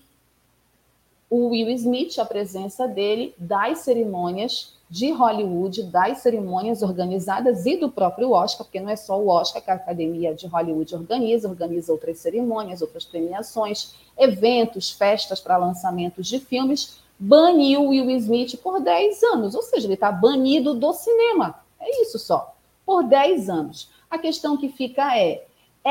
o 1.29 1.49
Will 1.49 1.69
Smith, 1.71 2.17
a 2.17 2.25
presença 2.25 2.87
dele, 2.87 3.35
das 3.37 3.79
cerimônias 3.79 4.73
de 4.89 5.11
Hollywood, 5.11 5.83
das 5.83 6.19
cerimônias 6.19 6.81
organizadas 6.81 7.65
e 7.67 7.77
do 7.77 7.91
próprio 7.91 8.31
Oscar, 8.31 8.65
porque 8.65 8.79
não 8.79 8.89
é 8.89 8.95
só 8.95 9.19
o 9.19 9.27
Oscar 9.27 9.61
que 9.61 9.69
a 9.69 9.75
Academia 9.75 10.33
de 10.33 10.47
Hollywood 10.47 10.95
organiza, 10.95 11.47
organiza 11.47 11.91
outras 11.91 12.17
cerimônias, 12.17 12.81
outras 12.81 13.05
premiações, 13.05 13.93
eventos, 14.17 14.89
festas 14.89 15.39
para 15.39 15.57
lançamentos 15.57 16.25
de 16.25 16.39
filmes, 16.39 16.97
baniu 17.19 17.89
Will 17.89 18.09
Smith 18.11 18.57
por 18.63 18.79
10 18.79 19.21
anos, 19.23 19.53
ou 19.53 19.61
seja, 19.61 19.85
ele 19.85 19.93
está 19.93 20.11
banido 20.11 20.73
do 20.73 20.93
cinema. 20.93 21.59
É 21.79 22.01
isso 22.01 22.17
só, 22.17 22.55
por 22.83 23.03
10 23.03 23.49
anos. 23.49 23.89
A 24.09 24.17
questão 24.17 24.57
que 24.57 24.69
fica 24.69 25.15
é: 25.15 25.45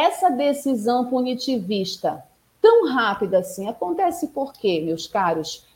essa 0.04 0.30
decisão 0.30 1.06
punitivista 1.06 2.22
tão 2.60 2.88
rápida 2.88 3.38
assim 3.38 3.68
acontece 3.68 4.28
por 4.28 4.52
quê, 4.52 4.80
meus 4.80 5.06
caros? 5.06 5.66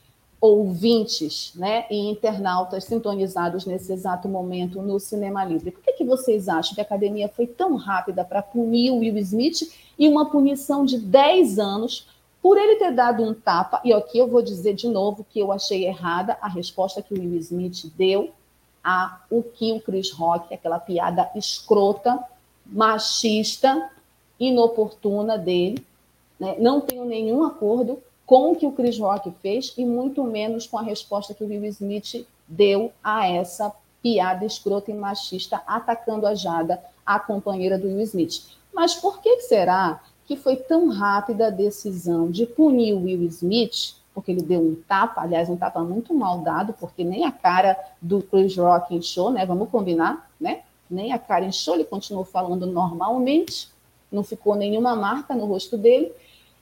ouvintes 0.42 1.52
né, 1.54 1.86
e 1.88 2.10
internautas 2.10 2.82
sintonizados 2.84 3.64
nesse 3.64 3.92
exato 3.92 4.28
momento 4.28 4.82
no 4.82 4.98
Cinema 4.98 5.44
Livre. 5.44 5.70
Por 5.70 5.84
que, 5.84 5.92
que 5.92 6.04
vocês 6.04 6.48
acham 6.48 6.74
que 6.74 6.80
a 6.80 6.84
academia 6.84 7.28
foi 7.28 7.46
tão 7.46 7.76
rápida 7.76 8.24
para 8.24 8.42
punir 8.42 8.90
o 8.90 8.98
Will 8.98 9.16
Smith 9.18 9.72
e 9.96 10.08
uma 10.08 10.28
punição 10.28 10.84
de 10.84 10.98
10 10.98 11.60
anos 11.60 12.08
por 12.42 12.58
ele 12.58 12.74
ter 12.74 12.90
dado 12.90 13.22
um 13.22 13.32
tapa? 13.32 13.80
E 13.84 13.92
aqui 13.92 14.18
eu 14.18 14.26
vou 14.26 14.42
dizer 14.42 14.74
de 14.74 14.88
novo 14.88 15.24
que 15.30 15.38
eu 15.38 15.52
achei 15.52 15.86
errada 15.86 16.36
a 16.42 16.48
resposta 16.48 17.00
que 17.00 17.14
o 17.14 17.20
Will 17.20 17.36
Smith 17.36 17.86
deu 17.96 18.32
a 18.82 19.20
o 19.30 19.44
que 19.44 19.70
o 19.72 19.80
Chris 19.80 20.10
Rock, 20.10 20.52
aquela 20.52 20.80
piada 20.80 21.30
escrota, 21.36 22.18
machista, 22.66 23.88
inoportuna 24.48 25.38
dele. 25.38 25.84
Né? 26.38 26.56
Não 26.58 26.80
tenho 26.80 27.04
nenhum 27.04 27.44
acordo 27.44 27.98
com 28.26 28.52
o 28.52 28.56
que 28.56 28.66
o 28.66 28.72
Chris 28.72 28.98
Rock 28.98 29.30
fez 29.42 29.74
e 29.76 29.84
muito 29.84 30.24
menos 30.24 30.66
com 30.66 30.78
a 30.78 30.82
resposta 30.82 31.34
que 31.34 31.44
o 31.44 31.46
Will 31.46 31.64
Smith 31.66 32.26
deu 32.48 32.92
a 33.02 33.28
essa 33.28 33.72
piada 34.02 34.44
escrota 34.44 34.90
e 34.90 34.94
machista 34.94 35.62
atacando 35.66 36.26
a 36.26 36.34
Jada, 36.34 36.82
a 37.06 37.20
companheira 37.20 37.78
do 37.78 37.86
Will 37.86 38.00
Smith. 38.00 38.42
Mas 38.72 38.94
por 38.94 39.20
que 39.20 39.40
será 39.40 40.00
que 40.26 40.36
foi 40.36 40.56
tão 40.56 40.88
rápida 40.88 41.46
a 41.46 41.50
decisão 41.50 42.30
de 42.30 42.46
punir 42.46 42.94
o 42.94 43.04
Will 43.04 43.22
Smith? 43.24 43.94
Porque 44.14 44.30
ele 44.30 44.42
deu 44.42 44.60
um 44.60 44.74
tapa, 44.74 45.22
aliás, 45.22 45.48
um 45.48 45.56
tapa 45.56 45.80
muito 45.80 46.12
mal 46.12 46.38
dado, 46.38 46.74
porque 46.74 47.04
nem 47.04 47.24
a 47.24 47.32
cara 47.32 47.78
do 48.00 48.22
Chris 48.22 48.56
Rock 48.56 48.94
inchou, 48.94 49.30
né? 49.30 49.46
Vamos 49.46 49.70
combinar, 49.70 50.30
né? 50.40 50.62
Nem 50.90 51.12
a 51.12 51.18
cara 51.18 51.44
inchou, 51.44 51.74
ele 51.74 51.84
continuou 51.84 52.24
falando 52.24 52.66
normalmente, 52.66 53.71
não 54.12 54.22
ficou 54.22 54.54
nenhuma 54.54 54.94
marca 54.94 55.34
no 55.34 55.46
rosto 55.46 55.76
dele. 55.76 56.12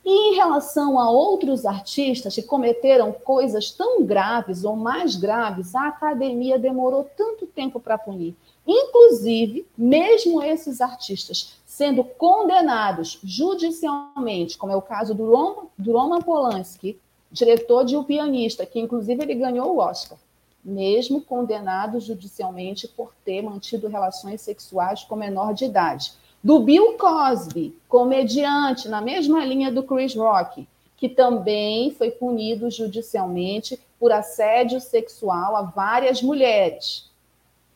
E 0.04 0.10
em 0.10 0.34
relação 0.36 0.98
a 0.98 1.10
outros 1.10 1.66
artistas 1.66 2.34
que 2.34 2.42
cometeram 2.42 3.12
coisas 3.12 3.70
tão 3.70 4.02
graves 4.02 4.64
ou 4.64 4.74
mais 4.74 5.14
graves, 5.14 5.74
a 5.74 5.88
academia 5.88 6.58
demorou 6.58 7.10
tanto 7.16 7.46
tempo 7.46 7.78
para 7.78 7.98
punir. 7.98 8.34
Inclusive, 8.66 9.66
mesmo 9.76 10.42
esses 10.42 10.80
artistas 10.80 11.54
sendo 11.66 12.02
condenados 12.02 13.18
judicialmente, 13.22 14.56
como 14.56 14.72
é 14.72 14.76
o 14.76 14.82
caso 14.82 15.14
do 15.14 15.30
Roman, 15.30 15.66
do 15.76 15.92
Roman 15.92 16.20
Polanski, 16.20 16.98
diretor 17.30 17.84
de 17.84 17.96
O 17.96 18.04
Pianista, 18.04 18.66
que 18.66 18.80
inclusive 18.80 19.22
ele 19.22 19.34
ganhou 19.34 19.74
o 19.74 19.78
Oscar, 19.78 20.18
mesmo 20.64 21.20
condenado 21.20 22.00
judicialmente 22.00 22.88
por 22.88 23.12
ter 23.24 23.42
mantido 23.42 23.88
relações 23.88 24.40
sexuais 24.40 25.04
com 25.04 25.14
menor 25.14 25.54
de 25.54 25.66
idade 25.66 26.12
do 26.42 26.61
Bill 26.61 26.96
Cosby, 26.96 27.79
comediante 27.88 28.88
na 28.88 29.00
mesma 29.00 29.44
linha 29.44 29.70
do 29.70 29.83
Chris 29.83 30.14
Rock, 30.14 30.66
que 30.96 31.09
também 31.09 31.90
foi 31.92 32.11
punido 32.11 32.70
judicialmente 32.70 33.79
por 33.98 34.11
assédio 34.11 34.81
sexual 34.81 35.55
a 35.55 35.62
várias 35.62 36.22
mulheres. 36.22 37.11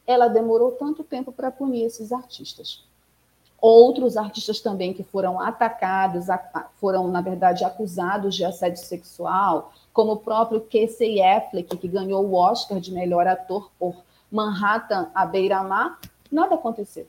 Ela 0.07 0.29
demorou 0.29 0.73
tanto 0.73 1.05
tempo 1.05 1.31
para 1.31 1.51
punir 1.51 1.85
esses 1.85 2.13
artistas. 2.13 2.83
Outros 3.61 4.17
artistas 4.17 4.61
também 4.61 4.93
que 4.93 5.03
foram 5.03 5.41
atacados, 5.41 6.27
foram, 6.77 7.09
na 7.09 7.21
verdade, 7.21 7.65
acusados 7.65 8.35
de 8.35 8.45
assédio 8.45 8.83
sexual, 8.83 9.73
como 9.93 10.13
o 10.13 10.17
próprio 10.19 10.61
Casey 10.61 11.23
Affleck, 11.23 11.77
que 11.77 11.89
ganhou 11.89 12.25
o 12.27 12.35
Oscar 12.35 12.81
de 12.81 12.93
melhor 12.93 13.27
ator 13.27 13.71
por 13.79 13.95
Manhattan 14.31 15.11
à 15.15 15.25
beira-mar, 15.25 15.99
nada 16.31 16.57
aconteceu. 16.57 17.07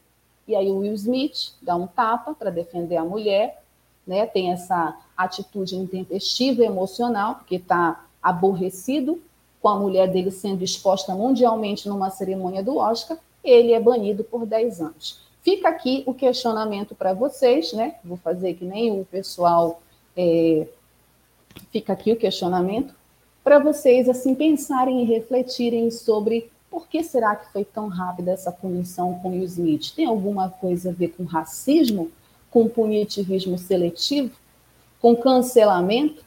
E 0.48 0.56
aí 0.56 0.70
o 0.70 0.80
Will 0.80 0.94
Smith 0.94 1.54
dá 1.62 1.76
um 1.76 1.88
tapa 1.88 2.34
para 2.34 2.50
defender 2.50 2.98
a 2.98 3.04
mulher, 3.04 3.62
né? 4.06 4.26
Tem 4.26 4.52
essa 4.52 4.98
atitude 5.18 5.76
intempestiva 5.76 6.64
emocional, 6.64 7.36
porque 7.36 7.56
está 7.56 8.06
aborrecido 8.22 9.22
com 9.62 9.70
a 9.70 9.80
mulher 9.80 10.08
dele 10.08 10.30
sendo 10.30 10.64
exposta 10.64 11.16
mundialmente 11.16 11.90
numa 11.90 12.12
cerimônia 12.12 12.62
do 12.62 12.78
Oscar, 12.78 13.18
ele 13.44 13.74
é 13.74 13.80
banido 13.80 14.24
por 14.24 14.46
10 14.46 14.82
anos. 14.82 15.20
Fica 15.42 15.70
aqui 15.70 16.04
o 16.06 16.14
questionamento 16.14 16.94
para 16.94 17.14
vocês, 17.14 17.74
né? 17.74 17.96
Vou 18.04 18.18
fazer 18.18 18.54
que 18.56 18.66
nem 18.66 19.00
o 19.00 19.06
pessoal. 19.06 19.82
É... 20.16 20.68
Fica 21.72 21.94
aqui 21.94 22.12
o 22.12 22.16
questionamento 22.16 22.94
para 23.44 23.60
vocês 23.60 24.10
assim 24.10 24.36
pensarem 24.36 25.02
e 25.02 25.06
refletirem 25.06 25.90
sobre 25.92 26.52
por 26.76 26.90
que 26.90 27.02
será 27.02 27.38
que 27.38 27.50
foi 27.54 27.64
tão 27.64 27.88
rápida 27.88 28.32
essa 28.32 28.52
punição 28.52 29.18
com 29.20 29.30
Will 29.30 29.46
Smith? 29.46 29.94
Tem 29.96 30.06
alguma 30.06 30.50
coisa 30.50 30.90
a 30.90 30.92
ver 30.92 31.08
com 31.08 31.24
racismo? 31.24 32.12
Com 32.52 32.68
punitivismo 32.68 33.58
seletivo? 33.58 34.36
Com 35.00 35.16
cancelamento? 35.16 36.26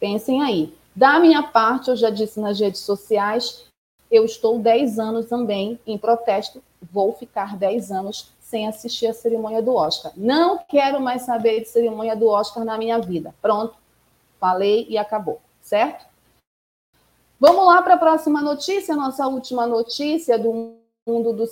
Pensem 0.00 0.42
aí. 0.42 0.74
Da 0.96 1.20
minha 1.20 1.42
parte, 1.42 1.90
eu 1.90 1.96
já 1.96 2.08
disse 2.08 2.40
nas 2.40 2.58
redes 2.58 2.80
sociais, 2.80 3.66
eu 4.10 4.24
estou 4.24 4.58
10 4.58 4.98
anos 4.98 5.26
também 5.26 5.78
em 5.86 5.98
protesto, 5.98 6.62
vou 6.90 7.12
ficar 7.12 7.58
10 7.58 7.92
anos 7.92 8.32
sem 8.40 8.66
assistir 8.66 9.08
a 9.08 9.12
cerimônia 9.12 9.60
do 9.60 9.74
Oscar. 9.74 10.10
Não 10.16 10.56
quero 10.56 11.02
mais 11.02 11.20
saber 11.20 11.60
de 11.60 11.68
cerimônia 11.68 12.16
do 12.16 12.28
Oscar 12.28 12.64
na 12.64 12.78
minha 12.78 12.98
vida. 12.98 13.34
Pronto, 13.42 13.74
falei 14.40 14.86
e 14.88 14.96
acabou, 14.96 15.38
certo? 15.60 16.06
Vamos 17.42 17.66
lá 17.66 17.82
para 17.82 17.94
a 17.94 17.98
próxima 17.98 18.40
notícia, 18.40 18.94
nossa 18.94 19.26
última 19.26 19.66
notícia 19.66 20.38
do 20.38 20.76
mundo 21.04 21.32
do 21.32 21.44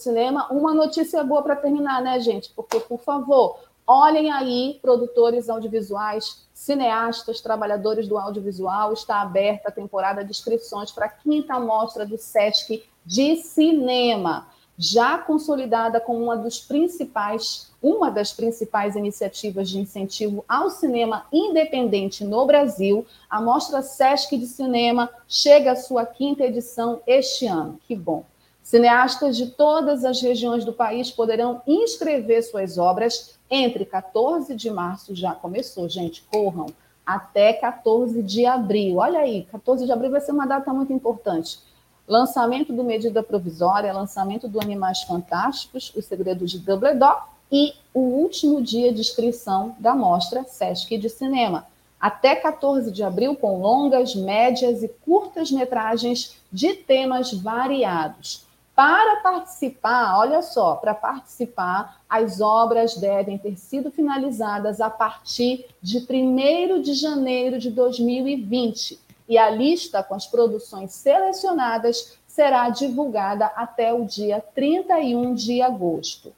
cinema. 0.00 0.50
Uma 0.50 0.72
notícia 0.72 1.22
boa 1.22 1.42
para 1.42 1.54
terminar, 1.54 2.00
né, 2.00 2.18
gente? 2.20 2.50
Porque, 2.56 2.80
por 2.80 3.00
favor, 3.00 3.60
olhem 3.86 4.32
aí, 4.32 4.78
produtores 4.80 5.50
audiovisuais, 5.50 6.48
cineastas, 6.54 7.42
trabalhadores 7.42 8.08
do 8.08 8.16
audiovisual, 8.16 8.94
está 8.94 9.20
aberta 9.20 9.68
a 9.68 9.72
temporada 9.72 10.24
de 10.24 10.30
inscrições 10.30 10.90
para 10.90 11.04
a 11.04 11.10
quinta 11.10 11.60
mostra 11.60 12.06
do 12.06 12.16
SESC 12.16 12.82
de 13.04 13.36
cinema 13.36 14.48
já 14.78 15.16
consolidada 15.18 16.00
como 16.00 16.22
uma 16.22 16.36
dos 16.36 16.60
principais, 16.60 17.70
uma 17.82 18.10
das 18.10 18.32
principais 18.32 18.94
iniciativas 18.94 19.70
de 19.70 19.78
incentivo 19.78 20.44
ao 20.48 20.70
cinema 20.70 21.26
independente 21.32 22.24
no 22.24 22.44
Brasil, 22.46 23.06
a 23.28 23.40
Mostra 23.40 23.82
Sesc 23.82 24.36
de 24.36 24.46
Cinema 24.46 25.10
chega 25.28 25.72
à 25.72 25.76
sua 25.76 26.04
quinta 26.04 26.44
edição 26.44 27.00
este 27.06 27.46
ano. 27.46 27.80
Que 27.86 27.94
bom! 27.94 28.24
Cineastas 28.62 29.36
de 29.36 29.46
todas 29.46 30.04
as 30.04 30.20
regiões 30.20 30.64
do 30.64 30.72
país 30.72 31.10
poderão 31.10 31.62
inscrever 31.66 32.42
suas 32.42 32.76
obras 32.76 33.38
entre 33.48 33.84
14 33.84 34.54
de 34.56 34.68
março, 34.70 35.14
já 35.14 35.32
começou, 35.32 35.88
gente, 35.88 36.24
corram, 36.32 36.66
até 37.06 37.52
14 37.52 38.20
de 38.24 38.44
abril. 38.44 38.96
Olha 38.96 39.20
aí, 39.20 39.46
14 39.52 39.86
de 39.86 39.92
abril 39.92 40.10
vai 40.10 40.20
ser 40.20 40.32
uma 40.32 40.46
data 40.46 40.72
muito 40.74 40.92
importante 40.92 41.60
lançamento 42.06 42.72
do 42.72 42.84
Medida 42.84 43.22
Provisória, 43.22 43.92
lançamento 43.92 44.46
do 44.46 44.60
Animais 44.60 45.02
Fantásticos, 45.02 45.92
O 45.96 46.00
Segredo 46.00 46.46
de 46.46 46.58
Dumbledore 46.58 47.22
e 47.50 47.74
o 47.92 48.00
último 48.00 48.62
dia 48.62 48.92
de 48.92 49.00
inscrição 49.00 49.74
da 49.78 49.94
mostra 49.94 50.44
Sesc 50.44 50.96
de 50.96 51.08
Cinema, 51.08 51.66
até 52.00 52.36
14 52.36 52.92
de 52.92 53.02
abril, 53.02 53.34
com 53.34 53.60
longas, 53.60 54.14
médias 54.14 54.82
e 54.82 54.88
curtas 54.88 55.50
metragens 55.50 56.36
de 56.52 56.74
temas 56.74 57.32
variados. 57.32 58.44
Para 58.74 59.22
participar, 59.22 60.18
olha 60.18 60.42
só, 60.42 60.74
para 60.74 60.94
participar, 60.94 62.02
as 62.08 62.42
obras 62.42 62.94
devem 62.94 63.38
ter 63.38 63.56
sido 63.56 63.90
finalizadas 63.90 64.82
a 64.82 64.90
partir 64.90 65.64
de 65.80 65.98
1 65.98 66.82
de 66.82 66.92
janeiro 66.92 67.58
de 67.58 67.70
2020 67.70 69.05
e 69.28 69.36
a 69.36 69.50
lista 69.50 70.02
com 70.02 70.14
as 70.14 70.26
produções 70.26 70.92
selecionadas 70.92 72.18
será 72.26 72.68
divulgada 72.68 73.46
até 73.46 73.92
o 73.92 74.04
dia 74.04 74.44
31 74.54 75.34
de 75.34 75.62
agosto. 75.62 76.32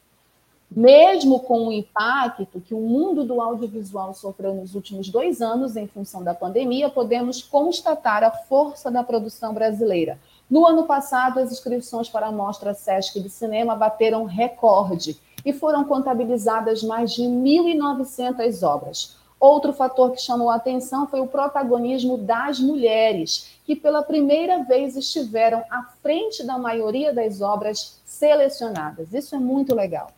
Mesmo 0.71 1.41
com 1.41 1.69
o 1.69 1.73
impacto 1.73 2.61
que 2.61 2.75
o 2.75 2.81
mundo 2.81 3.25
do 3.25 3.41
audiovisual 3.41 4.13
sofreu 4.13 4.55
nos 4.55 4.75
últimos 4.75 5.09
dois 5.09 5.41
anos 5.41 5.77
em 5.77 5.87
função 5.87 6.23
da 6.23 6.35
pandemia, 6.35 6.91
podemos 6.91 7.43
constatar 7.43 8.23
a 8.23 8.31
força 8.31 8.91
da 8.91 9.03
produção 9.03 9.55
brasileira. 9.55 10.19
No 10.49 10.67
ano 10.67 10.85
passado, 10.85 11.41
as 11.41 11.51
inscrições 11.51 12.09
para 12.09 12.27
a 12.27 12.33
Mostra 12.33 12.75
Sesc 12.75 13.19
de 13.19 13.31
Cinema 13.31 13.75
bateram 13.75 14.25
recorde 14.25 15.19
e 15.45 15.53
foram 15.55 15.85
contabilizadas 15.85 16.83
mais 16.83 17.13
de 17.13 17.23
1.900 17.23 18.63
obras. 18.63 19.17
Outro 19.41 19.73
fator 19.73 20.11
que 20.11 20.21
chamou 20.21 20.51
a 20.51 20.57
atenção 20.57 21.07
foi 21.07 21.21
o 21.21 21.27
protagonismo 21.27 22.19
das 22.19 22.59
mulheres, 22.59 23.59
que 23.65 23.77
pela 23.77 24.03
primeira 24.03 24.65
vez 24.65 24.97
estiveram 24.97 25.63
à 25.71 25.85
frente 26.03 26.45
da 26.45 26.59
maioria 26.59 27.13
das 27.13 27.41
obras 27.41 28.01
selecionadas. 28.05 29.13
Isso 29.13 29.37
é 29.37 29.39
muito 29.39 29.75
legal. 29.75 30.11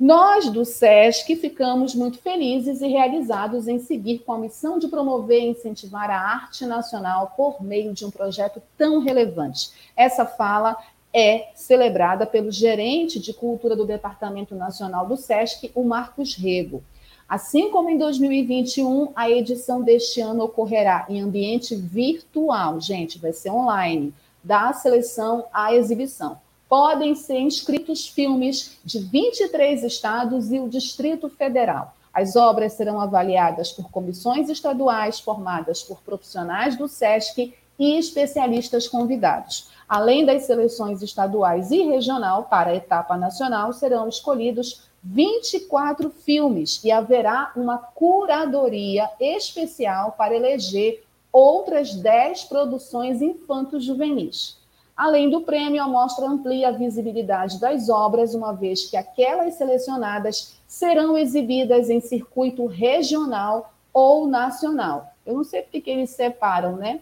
Nós 0.00 0.48
do 0.48 0.64
SESC 0.64 1.36
ficamos 1.36 1.94
muito 1.94 2.16
felizes 2.16 2.80
e 2.80 2.88
realizados 2.88 3.68
em 3.68 3.78
seguir 3.78 4.20
com 4.20 4.32
a 4.32 4.38
missão 4.38 4.78
de 4.78 4.88
promover 4.88 5.42
e 5.42 5.48
incentivar 5.48 6.08
a 6.08 6.18
arte 6.18 6.64
nacional 6.64 7.34
por 7.36 7.62
meio 7.62 7.92
de 7.92 8.06
um 8.06 8.10
projeto 8.10 8.62
tão 8.78 9.00
relevante. 9.00 9.70
Essa 9.94 10.24
fala 10.24 10.74
é 11.12 11.50
celebrada 11.54 12.24
pelo 12.24 12.50
gerente 12.50 13.20
de 13.20 13.34
cultura 13.34 13.76
do 13.76 13.84
Departamento 13.84 14.54
Nacional 14.54 15.06
do 15.06 15.18
SESC, 15.18 15.70
o 15.74 15.84
Marcos 15.84 16.34
Rego. 16.34 16.82
Assim 17.30 17.70
como 17.70 17.88
em 17.88 17.96
2021, 17.96 19.12
a 19.16 19.30
edição 19.30 19.80
deste 19.80 20.20
ano 20.20 20.44
ocorrerá 20.44 21.06
em 21.08 21.22
ambiente 21.22 21.74
virtual, 21.74 22.78
gente, 22.80 23.18
vai 23.18 23.32
ser 23.32 23.50
online, 23.50 24.12
da 24.44 24.72
seleção 24.72 25.46
à 25.52 25.72
exibição 25.72 26.38
podem 26.70 27.16
ser 27.16 27.40
inscritos 27.40 28.06
filmes 28.06 28.78
de 28.84 29.00
23 29.00 29.82
estados 29.82 30.52
e 30.52 30.60
o 30.60 30.68
Distrito 30.68 31.28
Federal. 31.28 31.96
As 32.14 32.36
obras 32.36 32.74
serão 32.74 33.00
avaliadas 33.00 33.72
por 33.72 33.90
comissões 33.90 34.48
estaduais 34.48 35.18
formadas 35.18 35.82
por 35.82 36.00
profissionais 36.00 36.76
do 36.78 36.86
SESC 36.86 37.52
e 37.76 37.98
especialistas 37.98 38.86
convidados. 38.86 39.68
Além 39.88 40.24
das 40.24 40.44
seleções 40.44 41.02
estaduais 41.02 41.72
e 41.72 41.82
regional 41.82 42.44
para 42.44 42.70
a 42.70 42.76
etapa 42.76 43.16
nacional, 43.16 43.72
serão 43.72 44.08
escolhidos 44.08 44.88
24 45.02 46.10
filmes 46.10 46.82
e 46.84 46.90
haverá 46.90 47.52
uma 47.56 47.78
curadoria 47.78 49.08
especial 49.18 50.12
para 50.12 50.34
eleger 50.34 51.02
outras 51.32 51.94
10 51.94 52.44
produções 52.44 53.22
infanto-juvenis. 53.22 54.58
Além 54.96 55.30
do 55.30 55.40
prêmio, 55.40 55.82
a 55.82 55.88
mostra 55.88 56.26
amplia 56.26 56.68
a 56.68 56.72
visibilidade 56.72 57.58
das 57.58 57.88
obras, 57.88 58.34
uma 58.34 58.52
vez 58.52 58.84
que 58.84 58.96
aquelas 58.96 59.54
selecionadas 59.54 60.56
serão 60.68 61.16
exibidas 61.16 61.88
em 61.88 62.00
circuito 62.00 62.66
regional 62.66 63.72
ou 63.94 64.26
nacional. 64.26 65.14
Eu 65.24 65.34
não 65.34 65.44
sei 65.44 65.62
porque 65.62 65.80
que 65.80 65.90
eles 65.90 66.10
separam, 66.10 66.76
né? 66.76 67.00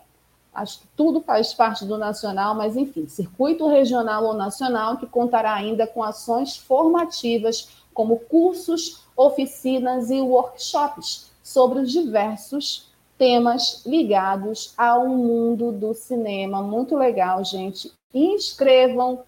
Acho 0.54 0.80
que 0.80 0.86
tudo 0.96 1.20
faz 1.20 1.52
parte 1.52 1.84
do 1.84 1.98
nacional, 1.98 2.54
mas 2.54 2.76
enfim, 2.76 3.06
circuito 3.06 3.68
regional 3.68 4.24
ou 4.24 4.34
nacional 4.34 4.96
que 4.96 5.06
contará 5.06 5.54
ainda 5.54 5.86
com 5.86 6.02
ações 6.02 6.56
formativas, 6.56 7.77
como 7.98 8.16
cursos, 8.16 9.02
oficinas 9.16 10.08
e 10.08 10.20
workshops 10.20 11.32
sobre 11.42 11.80
os 11.80 11.90
diversos 11.90 12.86
temas 13.18 13.84
ligados 13.84 14.72
ao 14.78 15.08
mundo 15.08 15.72
do 15.72 15.92
cinema. 15.94 16.62
Muito 16.62 16.96
legal, 16.96 17.44
gente. 17.44 17.90
Inscrevam 18.14 19.24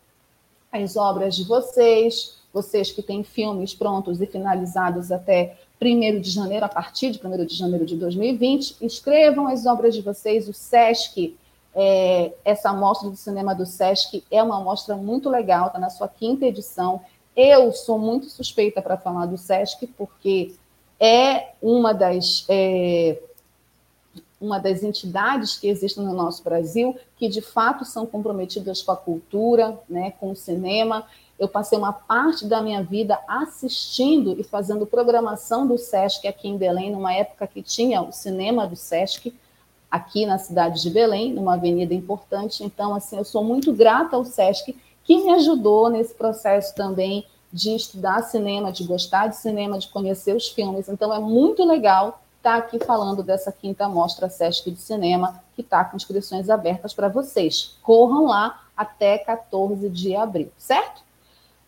as 0.71 0.97
obras 0.97 1.35
de 1.35 1.43
vocês, 1.43 2.39
vocês 2.53 2.93
que 2.93 3.03
têm 3.03 3.25
filmes 3.25 3.75
prontos 3.75 4.21
e 4.21 4.27
finalizados 4.27 5.11
até 5.11 5.57
1 5.83 6.21
de 6.21 6.31
janeiro, 6.31 6.65
a 6.65 6.69
partir 6.69 7.11
de 7.11 7.27
1 7.27 7.47
de 7.47 7.57
janeiro 7.57 7.85
de 7.85 7.97
2020, 7.97 8.77
inscrevam 8.81 9.49
as 9.49 9.67
obras 9.67 9.97
de 9.97 10.01
vocês. 10.01 10.49
O 10.49 10.55
SESC, 10.55 11.37
é, 11.75 12.33
essa 12.45 12.71
amostra 12.71 13.11
do 13.11 13.17
cinema 13.17 13.53
do 13.53 13.67
SESC 13.67 14.23
é 14.31 14.41
uma 14.41 14.59
amostra 14.59 14.95
muito 14.95 15.29
legal, 15.29 15.67
está 15.67 15.81
na 15.81 15.91
sua 15.91 16.07
quinta 16.07 16.47
edição. 16.47 17.01
Eu 17.43 17.73
sou 17.73 17.99
muito 17.99 18.29
suspeita 18.29 18.83
para 18.83 18.99
falar 18.99 19.25
do 19.25 19.39
SESC, 19.39 19.87
porque 19.97 20.55
é 21.01 21.55
uma 21.63 21.95
das. 21.95 22.45
É, 22.51 23.19
uma 24.39 24.59
das 24.59 24.83
entidades 24.83 25.57
que 25.57 25.69
existem 25.69 26.03
no 26.03 26.15
nosso 26.15 26.43
Brasil, 26.43 26.97
que 27.17 27.29
de 27.29 27.43
fato 27.43 27.85
são 27.85 28.07
comprometidas 28.07 28.81
com 28.81 28.93
a 28.93 28.97
cultura, 28.97 29.79
né, 29.89 30.13
com 30.13 30.31
o 30.31 30.37
cinema. 30.37 31.07
Eu 31.39 31.47
passei 31.47 31.79
uma 31.79 31.93
parte 31.93 32.47
da 32.47 32.63
minha 32.63 32.83
vida 32.83 33.19
assistindo 33.29 34.39
e 34.39 34.43
fazendo 34.43 34.87
programação 34.87 35.67
do 35.67 35.77
SESC 35.77 36.27
aqui 36.27 36.49
em 36.49 36.57
Belém, 36.57 36.91
numa 36.91 37.15
época 37.15 37.47
que 37.47 37.63
tinha 37.63 38.01
o 38.01 38.13
cinema 38.13 38.67
do 38.67 38.77
SESC 38.77 39.35
aqui 39.91 40.25
na 40.25 40.39
cidade 40.39 40.81
de 40.81 40.89
Belém, 40.89 41.33
numa 41.33 41.55
avenida 41.55 41.93
importante. 41.93 42.65
Então, 42.65 42.95
assim, 42.95 43.19
eu 43.19 43.25
sou 43.25 43.45
muito 43.45 43.73
grata 43.73 44.17
ao 44.17 44.25
SESC, 44.25 44.75
que 45.11 45.25
me 45.25 45.33
ajudou 45.33 45.91
nesse 45.91 46.15
processo 46.15 46.73
também 46.73 47.27
de 47.53 47.75
estudar 47.75 48.23
cinema, 48.23 48.71
de 48.71 48.85
gostar 48.85 49.27
de 49.27 49.35
cinema, 49.35 49.77
de 49.77 49.89
conhecer 49.89 50.37
os 50.37 50.49
filmes. 50.49 50.89
Então, 50.89 51.13
é 51.13 51.19
muito 51.19 51.65
legal 51.65 52.23
está 52.37 52.55
aqui 52.55 52.79
falando 52.79 53.21
dessa 53.21 53.51
quinta 53.51 53.89
mostra 53.89 54.31
Sesc 54.31 54.71
de 54.71 54.81
Cinema, 54.81 55.43
que 55.57 55.63
está 55.63 55.85
com 55.85 55.97
inscrições 55.97 56.49
abertas 56.49 56.95
para 56.95 57.09
vocês. 57.09 57.77
Corram 57.83 58.27
lá 58.27 58.63
até 58.77 59.19
14 59.19 59.91
de 59.91 60.15
abril, 60.15 60.53
certo? 60.57 61.03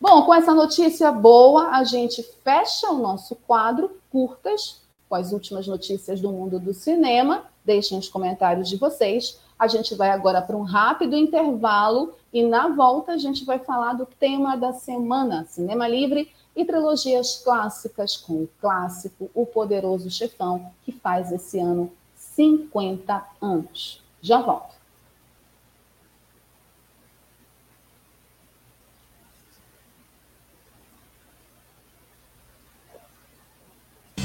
Bom, 0.00 0.22
com 0.22 0.32
essa 0.32 0.54
notícia 0.54 1.10
boa, 1.10 1.70
a 1.70 1.82
gente 1.82 2.22
fecha 2.44 2.90
o 2.90 2.98
nosso 2.98 3.34
quadro 3.34 3.90
curtas 4.08 4.80
com 5.08 5.16
as 5.16 5.32
últimas 5.32 5.66
notícias 5.66 6.20
do 6.20 6.30
mundo 6.30 6.60
do 6.60 6.72
cinema. 6.72 7.42
Deixem 7.64 7.98
os 7.98 8.08
comentários 8.08 8.68
de 8.68 8.76
vocês. 8.76 9.40
A 9.58 9.66
gente 9.66 9.96
vai 9.96 10.10
agora 10.10 10.40
para 10.40 10.56
um 10.56 10.62
rápido 10.62 11.16
intervalo 11.16 12.14
e 12.32 12.42
na 12.42 12.68
volta 12.68 13.12
a 13.12 13.18
gente 13.18 13.44
vai 13.44 13.58
falar 13.58 13.92
do 13.92 14.06
tema 14.06 14.56
da 14.56 14.72
semana, 14.72 15.44
Cinema 15.44 15.86
Livre 15.86 16.32
e 16.56 16.64
trilogias 16.64 17.36
clássicas 17.42 18.16
com 18.16 18.34
o 18.44 18.48
clássico 18.60 19.30
O 19.34 19.44
Poderoso 19.44 20.10
Chefão, 20.10 20.72
que 20.82 20.92
faz 20.92 21.30
esse 21.30 21.58
ano 21.58 21.92
50 22.14 23.26
anos. 23.40 24.02
Já 24.20 24.40
volto. 24.40 24.81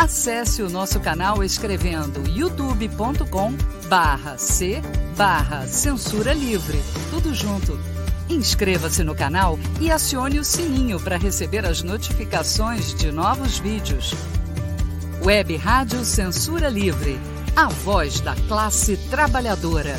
Acesse 0.00 0.62
o 0.62 0.70
nosso 0.70 0.98
canal 0.98 1.44
escrevendo 1.44 2.26
youtube.com 2.26 3.52
barra 3.86 4.38
C 4.38 4.80
barra 5.14 5.66
Censura 5.66 6.32
Livre. 6.32 6.78
Tudo 7.10 7.34
junto. 7.34 7.78
Inscreva-se 8.26 9.04
no 9.04 9.14
canal 9.14 9.58
e 9.78 9.90
acione 9.90 10.38
o 10.38 10.44
sininho 10.44 10.98
para 10.98 11.18
receber 11.18 11.66
as 11.66 11.82
notificações 11.82 12.94
de 12.94 13.12
novos 13.12 13.58
vídeos. 13.58 14.14
Web 15.22 15.54
Rádio 15.58 16.02
Censura 16.02 16.70
Livre 16.70 17.20
a 17.54 17.68
voz 17.68 18.20
da 18.20 18.34
classe 18.48 18.96
trabalhadora. 19.10 19.96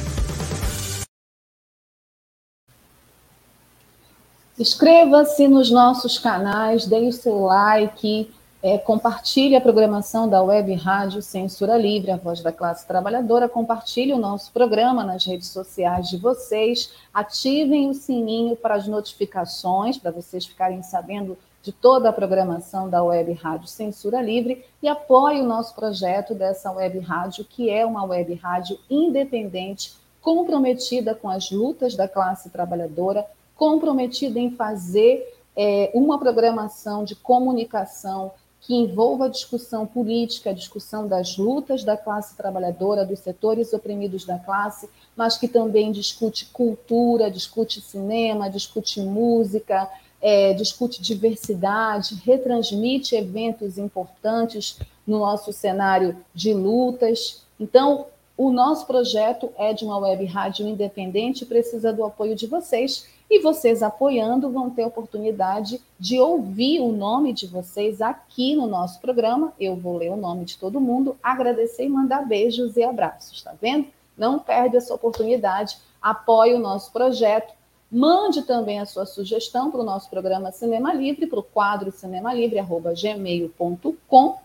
Inscreva-se 4.58 5.48
nos 5.48 5.70
nossos 5.70 6.18
canais, 6.18 6.88
o 6.88 7.12
seu 7.12 7.42
like, 7.42 8.34
é, 8.64 8.78
compartilhe 8.78 9.56
a 9.56 9.62
programação 9.62 10.30
da 10.30 10.44
Web 10.44 10.74
Rádio 10.76 11.22
Censura 11.22 11.78
Livre, 11.78 12.12
a 12.12 12.18
voz 12.18 12.42
da 12.42 12.52
classe 12.52 12.88
trabalhadora. 12.88 13.50
Compartilhe 13.50 14.14
o 14.14 14.20
nosso 14.20 14.52
programa 14.52 15.04
nas 15.04 15.26
redes 15.26 15.48
sociais 15.48 16.10
de 16.10 16.18
vocês. 16.18 16.94
Ativem 17.12 17.90
o 17.90 17.94
sininho 17.94 18.56
para 18.56 18.76
as 18.76 18.88
notificações, 18.88 19.98
para 19.98 20.12
vocês 20.12 20.46
ficarem 20.46 20.84
sabendo 20.84 21.38
de 21.64 21.72
toda 21.72 22.10
a 22.10 22.14
programação 22.14 22.90
da 22.90 23.04
Web 23.04 23.34
Rádio 23.34 23.68
Censura 23.68 24.22
Livre 24.22 24.64
e 24.82 24.88
apoie 24.88 25.42
o 25.42 25.46
nosso 25.46 25.74
projeto 25.76 26.34
dessa 26.36 26.72
Web 26.72 27.00
Rádio, 27.00 27.46
que 27.46 27.70
é 27.70 27.86
uma 27.86 28.04
web 28.04 28.34
rádio 28.36 28.80
independente, 28.90 29.94
comprometida 30.22 31.14
com 31.14 31.30
as 31.30 31.52
lutas 31.52 31.96
da 31.96 32.08
classe 32.08 32.50
trabalhadora, 32.50 33.26
comprometida 33.56 34.40
em 34.40 34.52
fazer 34.52 35.36
é, 35.56 35.92
uma 35.94 36.18
programação 36.18 37.04
de 37.04 37.16
comunicação 37.16 38.32
que 38.72 38.76
envolva 38.78 39.26
a 39.26 39.28
discussão 39.28 39.86
política, 39.86 40.52
a 40.52 40.54
discussão 40.54 41.06
das 41.06 41.36
lutas 41.36 41.84
da 41.84 41.98
classe 41.98 42.38
trabalhadora, 42.38 43.06
dos 43.06 43.20
setores 43.20 43.74
oprimidos 43.74 44.24
da 44.24 44.40
classe, 44.40 44.90
mas 45.14 45.38
que 45.38 45.46
também 45.46 45.92
discute 45.92 46.46
cultura, 46.54 47.30
discute 47.30 47.82
cinema, 47.82 48.50
discute 48.50 49.02
música, 49.02 49.90
é, 50.22 50.54
discute 50.54 51.02
diversidade, 51.02 52.16
retransmite 52.24 53.14
eventos 53.14 53.78
importantes 53.78 54.80
no 55.06 55.20
nosso 55.20 55.52
cenário 55.52 56.16
de 56.34 56.54
lutas. 56.54 57.44
Então, 57.60 58.06
o 58.38 58.54
nosso 58.54 58.88
projeto 58.88 59.52
é 59.58 59.74
de 59.74 59.84
uma 59.84 59.98
web 59.98 60.24
rádio 60.24 60.66
independente, 60.66 61.46
precisa 61.46 61.92
do 61.92 62.06
apoio 62.06 62.38
de 62.38 62.48
vocês. 62.48 63.06
E 63.32 63.40
vocês 63.40 63.82
apoiando 63.82 64.52
vão 64.52 64.70
ter 64.70 64.84
oportunidade 64.84 65.82
de 65.98 66.20
ouvir 66.20 66.82
o 66.82 66.92
nome 66.92 67.32
de 67.32 67.48
vocês 67.48 68.02
aqui 68.02 68.58
no 68.58 68.68
nosso 68.68 69.00
programa. 69.00 69.54
Eu 69.58 69.78
vou 69.78 69.98
ler 69.98 70.12
o 70.12 70.18
nome 70.18 70.44
de 70.44 70.58
todo 70.58 70.82
mundo, 70.82 71.16
agradecer 71.24 71.86
e 71.86 71.90
mandar 71.90 72.28
beijos 72.28 72.76
e 72.76 72.84
abraços, 72.84 73.42
tá 73.42 73.54
vendo? 73.62 73.88
Não 74.18 74.38
perde 74.38 74.76
essa 74.76 74.94
oportunidade, 74.94 75.78
apoie 76.02 76.54
o 76.54 76.60
nosso 76.60 76.92
projeto 76.92 77.54
Mande 77.92 78.42
também 78.44 78.80
a 78.80 78.86
sua 78.86 79.06
sugestão 79.06 79.70
para 79.70 79.82
o 79.82 79.84
nosso 79.84 80.10
programa 80.10 80.50
Cinema 80.54 80.94
Livre, 80.94 81.28
para 81.28 81.40
o 81.40 81.44
quadro 81.44 81.92
cinemalivre.gmail.com. 81.92 84.38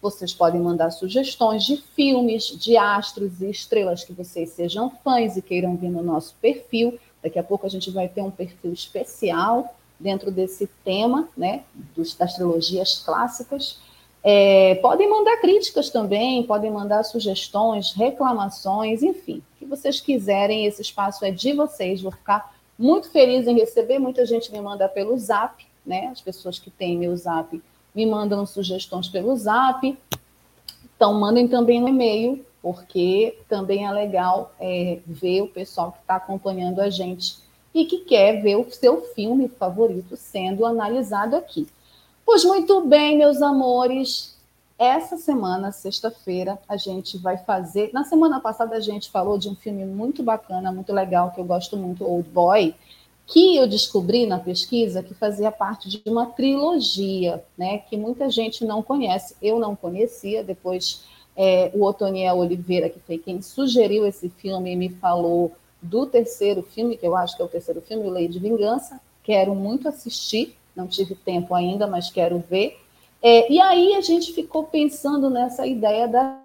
Vocês 0.00 0.32
podem 0.32 0.60
mandar 0.60 0.92
sugestões 0.92 1.64
de 1.64 1.76
filmes, 1.76 2.44
de 2.44 2.76
astros 2.76 3.42
e 3.42 3.50
estrelas 3.50 4.04
que 4.04 4.12
vocês 4.12 4.50
sejam 4.50 4.90
fãs 5.02 5.36
e 5.36 5.42
queiram 5.42 5.76
vir 5.76 5.90
no 5.90 6.04
nosso 6.04 6.36
perfil. 6.40 6.96
Daqui 7.24 7.38
a 7.38 7.42
pouco 7.42 7.64
a 7.64 7.70
gente 7.70 7.90
vai 7.90 8.06
ter 8.06 8.20
um 8.20 8.30
perfil 8.30 8.70
especial 8.74 9.74
dentro 9.98 10.30
desse 10.30 10.68
tema, 10.84 11.26
né, 11.34 11.62
dos, 11.96 12.14
das 12.14 12.34
trilogias 12.34 12.98
clássicas. 12.98 13.78
É, 14.22 14.74
podem 14.76 15.08
mandar 15.08 15.38
críticas 15.38 15.88
também, 15.88 16.42
podem 16.42 16.70
mandar 16.70 17.02
sugestões, 17.02 17.92
reclamações, 17.92 19.02
enfim, 19.02 19.42
o 19.54 19.58
que 19.58 19.64
vocês 19.64 20.00
quiserem, 20.00 20.66
esse 20.66 20.82
espaço 20.82 21.24
é 21.24 21.30
de 21.30 21.54
vocês. 21.54 22.02
Vou 22.02 22.12
ficar 22.12 22.54
muito 22.78 23.10
feliz 23.10 23.46
em 23.46 23.58
receber, 23.58 23.98
muita 23.98 24.26
gente 24.26 24.52
me 24.52 24.60
manda 24.60 24.86
pelo 24.86 25.16
zap, 25.16 25.66
né? 25.84 26.08
As 26.08 26.20
pessoas 26.20 26.58
que 26.58 26.70
têm 26.70 26.98
meu 26.98 27.16
zap 27.16 27.58
me 27.94 28.04
mandam 28.06 28.44
sugestões 28.44 29.08
pelo 29.08 29.34
zap. 29.36 29.96
Então, 30.94 31.14
mandem 31.14 31.48
também 31.48 31.80
no 31.80 31.88
e-mail, 31.88 32.44
porque 32.64 33.36
também 33.46 33.86
é 33.86 33.92
legal 33.92 34.54
é, 34.58 34.98
ver 35.06 35.42
o 35.42 35.48
pessoal 35.48 35.92
que 35.92 35.98
está 35.98 36.16
acompanhando 36.16 36.80
a 36.80 36.88
gente 36.88 37.36
e 37.74 37.84
que 37.84 37.98
quer 37.98 38.40
ver 38.40 38.56
o 38.56 38.70
seu 38.70 39.02
filme 39.14 39.48
favorito 39.48 40.16
sendo 40.16 40.64
analisado 40.64 41.36
aqui. 41.36 41.68
Pois 42.24 42.42
muito 42.42 42.80
bem, 42.86 43.18
meus 43.18 43.42
amores, 43.42 44.34
essa 44.78 45.18
semana, 45.18 45.72
sexta-feira, 45.72 46.58
a 46.66 46.78
gente 46.78 47.18
vai 47.18 47.36
fazer. 47.36 47.90
Na 47.92 48.02
semana 48.02 48.40
passada, 48.40 48.74
a 48.76 48.80
gente 48.80 49.10
falou 49.10 49.36
de 49.36 49.50
um 49.50 49.54
filme 49.54 49.84
muito 49.84 50.22
bacana, 50.22 50.72
muito 50.72 50.90
legal, 50.90 51.32
que 51.32 51.40
eu 51.40 51.44
gosto 51.44 51.76
muito, 51.76 52.02
Old 52.02 52.30
Boy, 52.30 52.74
que 53.26 53.56
eu 53.56 53.68
descobri 53.68 54.24
na 54.24 54.38
pesquisa 54.38 55.02
que 55.02 55.12
fazia 55.12 55.52
parte 55.52 55.90
de 55.90 56.02
uma 56.06 56.26
trilogia, 56.26 57.44
né? 57.58 57.76
Que 57.76 57.94
muita 57.98 58.30
gente 58.30 58.64
não 58.64 58.82
conhece. 58.82 59.36
Eu 59.42 59.58
não 59.58 59.76
conhecia. 59.76 60.42
Depois, 60.42 61.04
é, 61.36 61.70
o 61.74 61.84
Otoniel 61.84 62.38
Oliveira, 62.38 62.88
que 62.88 63.00
foi 63.00 63.18
quem 63.18 63.42
sugeriu 63.42 64.06
esse 64.06 64.28
filme, 64.28 64.76
me 64.76 64.88
falou 64.88 65.52
do 65.80 66.06
terceiro 66.06 66.62
filme, 66.62 66.96
que 66.96 67.06
eu 67.06 67.16
acho 67.16 67.36
que 67.36 67.42
é 67.42 67.44
o 67.44 67.48
terceiro 67.48 67.80
filme, 67.80 68.08
Lei 68.08 68.28
de 68.28 68.38
Vingança. 68.38 69.00
Quero 69.22 69.54
muito 69.54 69.88
assistir, 69.88 70.56
não 70.74 70.86
tive 70.86 71.14
tempo 71.14 71.54
ainda, 71.54 71.86
mas 71.86 72.10
quero 72.10 72.38
ver. 72.38 72.78
É, 73.22 73.50
e 73.50 73.60
aí 73.60 73.94
a 73.94 74.00
gente 74.00 74.32
ficou 74.32 74.64
pensando 74.64 75.30
nessa 75.30 75.66
ideia 75.66 76.06
da 76.06 76.40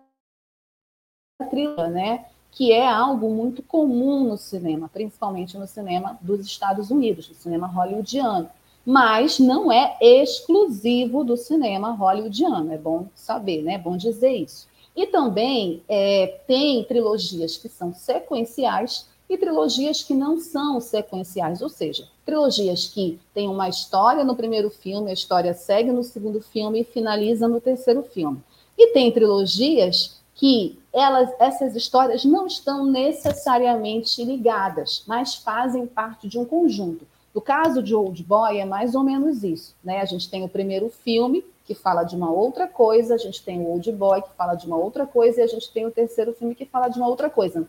trilha, 1.49 1.87
né? 1.87 2.25
que 2.51 2.71
é 2.71 2.87
algo 2.87 3.29
muito 3.29 3.61
comum 3.61 4.23
no 4.27 4.37
cinema, 4.37 4.89
principalmente 4.89 5.57
no 5.57 5.67
cinema 5.67 6.17
dos 6.21 6.45
Estados 6.45 6.89
Unidos, 6.89 7.29
no 7.29 7.35
cinema 7.35 7.67
hollywoodiano. 7.67 8.49
Mas 8.85 9.39
não 9.39 9.71
é 9.71 9.97
exclusivo 10.01 11.23
do 11.23 11.37
cinema 11.37 11.91
hollywoodiano, 11.91 12.73
é 12.73 12.77
bom 12.77 13.07
saber, 13.13 13.61
né? 13.61 13.73
É 13.75 13.77
bom 13.77 13.95
dizer 13.95 14.31
isso. 14.31 14.67
E 14.95 15.07
também 15.07 15.81
é, 15.87 16.39
tem 16.47 16.83
trilogias 16.83 17.57
que 17.57 17.69
são 17.69 17.93
sequenciais 17.93 19.07
e 19.29 19.37
trilogias 19.37 20.01
que 20.01 20.13
não 20.13 20.39
são 20.39 20.81
sequenciais, 20.81 21.61
ou 21.61 21.69
seja, 21.69 22.07
trilogias 22.25 22.87
que 22.87 23.19
têm 23.33 23.47
uma 23.47 23.69
história 23.69 24.23
no 24.23 24.35
primeiro 24.35 24.71
filme, 24.71 25.11
a 25.11 25.13
história 25.13 25.53
segue 25.53 25.91
no 25.91 26.03
segundo 26.03 26.41
filme 26.41 26.81
e 26.81 26.83
finaliza 26.83 27.47
no 27.47 27.61
terceiro 27.61 28.01
filme. 28.01 28.41
E 28.77 28.87
tem 28.87 29.11
trilogias 29.11 30.19
que 30.33 30.79
elas, 30.91 31.29
essas 31.37 31.75
histórias 31.75 32.25
não 32.25 32.47
estão 32.47 32.85
necessariamente 32.85 34.23
ligadas, 34.23 35.03
mas 35.05 35.35
fazem 35.35 35.85
parte 35.85 36.27
de 36.27 36.39
um 36.39 36.45
conjunto. 36.45 37.05
No 37.35 37.41
caso 37.41 37.83
de 37.83 37.93
Old 37.93 38.23
Boy 38.23 38.57
é 38.57 38.65
mais 38.65 38.95
ou 38.95 39.03
menos 39.03 39.43
isso, 39.43 39.75
né? 39.83 39.99
A 39.99 40.05
gente 40.05 40.29
tem 40.29 40.43
o 40.43 40.49
primeiro 40.49 40.89
filme 40.89 41.43
que 41.69 41.75
fala 41.75 42.03
de 42.03 42.15
uma 42.15 42.31
outra 42.31 42.67
coisa, 42.67 43.13
a 43.13 43.17
gente 43.17 43.43
tem 43.43 43.61
o 43.61 43.69
Old 43.69 43.91
Boy 43.91 44.23
que 44.23 44.33
fala 44.35 44.55
de 44.55 44.65
uma 44.65 44.77
outra 44.77 45.05
coisa 45.05 45.39
e 45.39 45.43
a 45.43 45.47
gente 45.47 45.71
tem 45.71 45.85
o 45.85 45.91
terceiro 45.91 46.33
filme 46.33 46.55
que 46.55 46.65
fala 46.65 46.89
de 46.89 46.97
uma 46.97 47.07
outra 47.07 47.29
coisa 47.29 47.67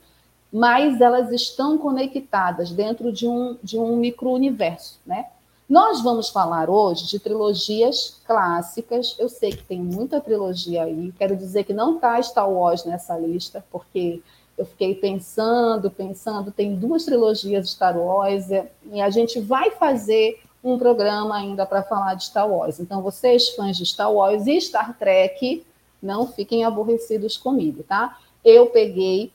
mas 0.52 1.00
elas 1.00 1.30
estão 1.30 1.78
conectadas 1.78 2.72
dentro 2.72 3.12
de 3.12 3.26
um, 3.26 3.56
de 3.62 3.78
um 3.78 3.96
micro-universo, 3.96 5.00
né? 5.06 5.26
Nós 5.68 6.02
vamos 6.02 6.28
falar 6.28 6.68
hoje 6.68 7.06
de 7.06 7.20
trilogias 7.20 8.20
clássicas. 8.26 9.14
Eu 9.20 9.28
sei 9.28 9.52
que 9.52 9.62
tem 9.62 9.80
muita 9.80 10.20
trilogia 10.20 10.82
aí. 10.82 11.12
Quero 11.16 11.36
dizer 11.36 11.62
que 11.62 11.72
não 11.72 11.94
está 11.94 12.20
Star 12.20 12.50
Wars 12.50 12.84
nessa 12.84 13.16
lista, 13.16 13.64
porque 13.70 14.20
eu 14.58 14.66
fiquei 14.66 14.96
pensando, 14.96 15.88
pensando. 15.88 16.50
Tem 16.50 16.74
duas 16.74 17.04
trilogias 17.04 17.66
de 17.66 17.70
Star 17.70 17.96
Wars 17.96 18.46
e 18.90 19.00
a 19.00 19.10
gente 19.10 19.38
vai 19.38 19.70
fazer 19.70 20.40
um 20.62 20.78
programa 20.78 21.36
ainda 21.36 21.64
para 21.64 21.82
falar 21.82 22.14
de 22.14 22.24
Star 22.24 22.48
Wars. 22.48 22.80
Então, 22.80 23.02
vocês, 23.02 23.50
fãs 23.50 23.76
de 23.76 23.86
Star 23.86 24.12
Wars 24.12 24.46
e 24.46 24.60
Star 24.60 24.96
Trek, 24.98 25.64
não 26.02 26.26
fiquem 26.26 26.64
aborrecidos 26.64 27.36
comigo, 27.36 27.82
tá? 27.82 28.18
Eu 28.44 28.66
peguei 28.66 29.32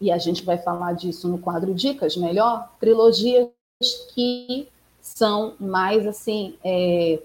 e 0.00 0.10
a 0.12 0.18
gente 0.18 0.44
vai 0.44 0.58
falar 0.58 0.92
disso 0.92 1.28
no 1.28 1.38
quadro 1.38 1.74
Dicas 1.74 2.16
melhor, 2.16 2.72
trilogias 2.78 3.48
que 4.14 4.68
são 5.00 5.54
mais 5.58 6.06
assim, 6.06 6.56
é, 6.62 7.20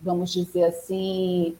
vamos 0.00 0.32
dizer 0.32 0.64
assim, 0.64 1.56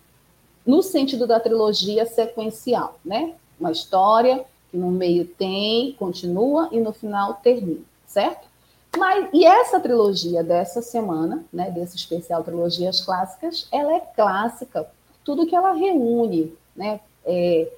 no 0.67 0.83
sentido 0.83 1.27
da 1.27 1.39
trilogia 1.39 2.05
sequencial, 2.07 2.99
né? 3.05 3.35
Uma 3.59 3.71
história 3.71 4.45
que 4.71 4.77
no 4.77 4.91
meio 4.91 5.27
tem, 5.27 5.93
continua 5.93 6.69
e 6.73 6.81
no 6.81 6.93
final 6.93 7.35
termina, 7.35 7.83
certo? 8.07 8.46
Mas, 8.97 9.29
e 9.33 9.45
essa 9.45 9.81
trilogia 9.81 10.43
dessa 10.43 10.83
semana, 10.83 11.45
né, 11.53 11.71
desse 11.71 11.97
especial 11.97 12.43
Trilogias 12.43 13.01
Clássicas, 13.01 13.69
ela 13.71 13.95
é 13.95 14.01
clássica, 14.01 14.89
tudo 15.25 15.47
que 15.47 15.55
ela 15.55 15.73
reúne, 15.73 16.53
né? 16.75 17.01
É, 17.25 17.69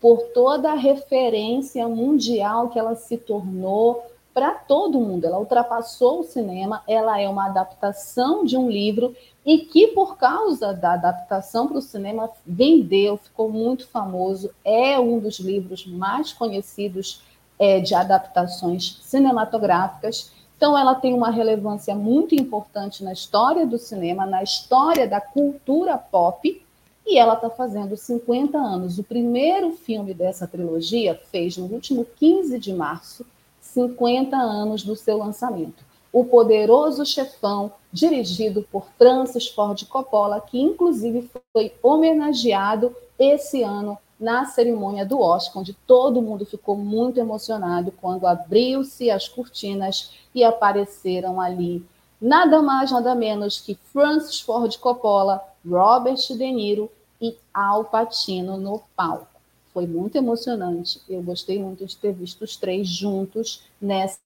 por 0.00 0.20
toda 0.34 0.72
a 0.72 0.76
referência 0.76 1.86
mundial 1.88 2.68
que 2.70 2.78
ela 2.78 2.96
se 2.96 3.16
tornou 3.16 4.04
para 4.34 4.50
todo 4.52 5.00
mundo. 5.00 5.24
Ela 5.24 5.38
ultrapassou 5.38 6.20
o 6.20 6.24
cinema, 6.24 6.82
ela 6.88 7.20
é 7.20 7.28
uma 7.28 7.46
adaptação 7.46 8.44
de 8.44 8.56
um 8.56 8.68
livro 8.68 9.14
e 9.44 9.58
que, 9.58 9.88
por 9.88 10.16
causa 10.16 10.72
da 10.72 10.94
adaptação 10.94 11.68
para 11.68 11.78
o 11.78 11.82
cinema, 11.82 12.30
vendeu, 12.46 13.16
ficou 13.16 13.48
muito 13.48 13.86
famoso, 13.86 14.50
é 14.64 14.98
um 14.98 15.18
dos 15.18 15.38
livros 15.38 15.86
mais 15.86 16.32
conhecidos 16.32 17.22
é, 17.58 17.80
de 17.80 17.94
adaptações 17.94 18.98
cinematográficas. 19.02 20.32
Então, 20.62 20.78
ela 20.78 20.94
tem 20.94 21.12
uma 21.12 21.28
relevância 21.28 21.92
muito 21.92 22.36
importante 22.36 23.02
na 23.02 23.12
história 23.12 23.66
do 23.66 23.78
cinema, 23.78 24.24
na 24.24 24.44
história 24.44 25.08
da 25.08 25.20
cultura 25.20 25.98
pop, 25.98 26.64
e 27.04 27.18
ela 27.18 27.34
está 27.34 27.50
fazendo 27.50 27.96
50 27.96 28.56
anos. 28.56 28.96
O 28.96 29.02
primeiro 29.02 29.72
filme 29.72 30.14
dessa 30.14 30.46
trilogia 30.46 31.20
fez 31.32 31.56
no 31.56 31.64
último 31.64 32.04
15 32.04 32.60
de 32.60 32.72
março, 32.72 33.26
50 33.60 34.36
anos 34.36 34.84
do 34.84 34.94
seu 34.94 35.18
lançamento. 35.18 35.84
O 36.12 36.24
Poderoso 36.24 37.04
Chefão, 37.04 37.72
dirigido 37.92 38.64
por 38.70 38.86
Francis 38.96 39.48
Ford 39.48 39.84
Coppola, 39.88 40.40
que 40.40 40.60
inclusive 40.60 41.28
foi 41.52 41.72
homenageado 41.82 42.94
esse 43.18 43.64
ano 43.64 43.98
na 44.22 44.44
cerimônia 44.44 45.04
do 45.04 45.20
Oscar, 45.20 45.60
onde 45.60 45.74
todo 45.74 46.22
mundo 46.22 46.46
ficou 46.46 46.76
muito 46.76 47.18
emocionado 47.18 47.92
quando 48.00 48.24
abriu-se 48.24 49.10
as 49.10 49.28
cortinas 49.28 50.12
e 50.32 50.44
apareceram 50.44 51.40
ali 51.40 51.84
nada 52.20 52.62
mais, 52.62 52.92
nada 52.92 53.16
menos 53.16 53.60
que 53.60 53.74
Francis 53.92 54.40
Ford 54.40 54.78
Coppola, 54.78 55.42
Robert 55.68 56.20
De 56.28 56.52
Niro 56.52 56.88
e 57.20 57.36
Al 57.52 57.84
Pacino 57.84 58.56
no 58.56 58.80
palco. 58.94 59.26
Foi 59.74 59.88
muito 59.88 60.16
emocionante. 60.16 61.02
Eu 61.08 61.20
gostei 61.20 61.60
muito 61.60 61.84
de 61.84 61.96
ter 61.96 62.12
visto 62.12 62.42
os 62.42 62.56
três 62.56 62.86
juntos 62.86 63.64
nessa 63.80 64.20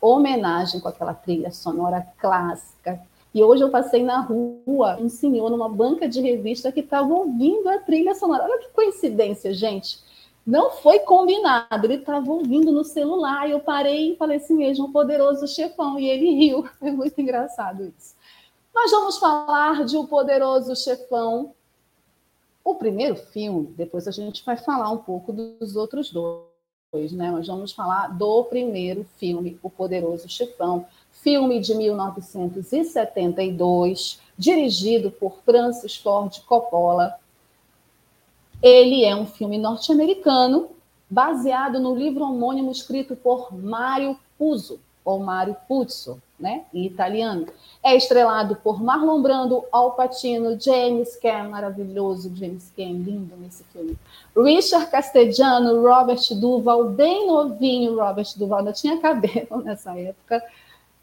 homenagem 0.00 0.80
com 0.80 0.88
aquela 0.88 1.14
trilha 1.14 1.52
sonora 1.52 2.04
clássica. 2.18 3.00
E 3.32 3.42
hoje 3.42 3.62
eu 3.62 3.70
passei 3.70 4.02
na 4.02 4.20
rua, 4.20 4.96
um 5.00 5.08
senhor 5.08 5.50
numa 5.50 5.68
banca 5.68 6.08
de 6.08 6.20
revista 6.20 6.72
que 6.72 6.80
estava 6.80 7.12
ouvindo 7.12 7.68
a 7.68 7.78
trilha 7.78 8.14
sonora. 8.14 8.44
Olha 8.44 8.58
que 8.58 8.70
coincidência, 8.70 9.54
gente. 9.54 10.00
Não 10.44 10.70
foi 10.70 11.00
combinado, 11.00 11.86
ele 11.86 11.94
estava 11.94 12.30
ouvindo 12.30 12.72
no 12.72 12.82
celular. 12.82 13.48
E 13.48 13.52
eu 13.52 13.60
parei 13.60 14.12
e 14.12 14.16
falei 14.16 14.38
assim 14.38 14.54
mesmo, 14.54 14.90
poderoso 14.90 15.46
chefão. 15.46 15.98
E 15.98 16.08
ele 16.08 16.34
riu. 16.34 16.68
É 16.82 16.90
muito 16.90 17.20
engraçado 17.20 17.84
isso. 17.96 18.16
Mas 18.74 18.90
vamos 18.90 19.18
falar 19.18 19.84
de 19.84 19.96
O 19.96 20.06
Poderoso 20.06 20.74
Chefão, 20.76 21.52
o 22.64 22.74
primeiro 22.74 23.16
filme. 23.16 23.66
Depois 23.76 24.06
a 24.06 24.10
gente 24.10 24.44
vai 24.44 24.56
falar 24.56 24.90
um 24.90 24.98
pouco 24.98 25.32
dos 25.32 25.76
outros 25.76 26.10
dois, 26.12 27.12
né? 27.12 27.30
Mas 27.30 27.46
vamos 27.46 27.72
falar 27.72 28.08
do 28.16 28.44
primeiro 28.44 29.04
filme, 29.18 29.58
O 29.62 29.68
Poderoso 29.68 30.28
Chefão, 30.28 30.86
filme 31.22 31.60
de 31.60 31.74
1972, 31.74 34.20
dirigido 34.36 35.10
por 35.10 35.38
Francis 35.44 35.96
Ford 35.96 36.38
Coppola 36.46 37.18
ele 38.62 39.04
é 39.04 39.16
um 39.16 39.26
filme 39.26 39.56
norte-americano 39.56 40.68
baseado 41.08 41.80
no 41.80 41.94
livro 41.94 42.24
homônimo 42.24 42.70
escrito 42.70 43.16
por 43.16 43.56
Mario 43.56 44.18
Puzo, 44.38 44.78
ou 45.02 45.18
Mario 45.18 45.56
Puzo, 45.66 46.20
né, 46.38 46.64
em 46.72 46.84
italiano. 46.84 47.46
É 47.82 47.96
estrelado 47.96 48.56
por 48.56 48.82
Marlon 48.82 49.22
Brando, 49.22 49.64
Al 49.72 49.92
Pacino, 49.92 50.60
James 50.60 51.16
Caan, 51.16 51.48
maravilhoso 51.48 52.30
James 52.34 52.70
Caan, 52.76 52.92
lindo 52.92 53.34
nesse 53.36 53.64
filme. 53.72 53.96
Richard 54.36 54.90
Castellano, 54.90 55.82
Robert 55.82 56.22
Duval, 56.32 56.90
bem 56.90 57.26
novinho 57.26 57.98
Robert 57.98 58.28
Duval, 58.36 58.58
ainda 58.58 58.74
tinha 58.74 59.00
cabelo 59.00 59.60
nessa 59.64 59.98
época. 59.98 60.44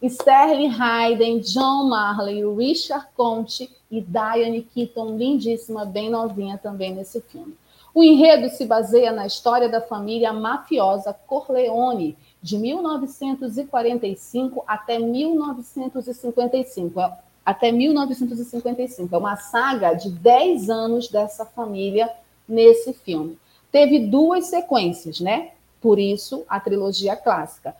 Sterling 0.01 0.73
Hayden, 0.79 1.39
John 1.39 1.89
Marley, 1.89 2.43
Richard 2.55 3.07
Conte 3.15 3.69
e 3.89 3.99
Diane 3.99 4.61
Keaton, 4.61 5.17
lindíssima, 5.17 5.85
bem 5.85 6.09
novinha 6.09 6.57
também 6.57 6.93
nesse 6.93 7.19
filme. 7.21 7.55
O 7.95 8.03
enredo 8.03 8.47
se 8.49 8.63
baseia 8.63 9.11
na 9.11 9.25
história 9.25 9.67
da 9.67 9.81
família 9.81 10.31
mafiosa 10.31 11.15
Corleone, 11.25 12.15
de 12.43 12.59
1945 12.59 14.63
até 14.67 14.99
1955. 14.99 17.01
É, 17.01 17.11
até 17.43 17.71
1955. 17.71 19.15
É 19.15 19.17
uma 19.17 19.35
saga 19.35 19.95
de 19.95 20.11
10 20.11 20.69
anos 20.69 21.07
dessa 21.07 21.43
família 21.43 22.07
nesse 22.47 22.93
filme. 22.93 23.35
Teve 23.71 24.07
duas 24.07 24.45
sequências, 24.45 25.19
né? 25.19 25.53
Por 25.81 25.97
isso, 25.97 26.45
a 26.47 26.59
trilogia 26.59 27.15
clássica. 27.15 27.75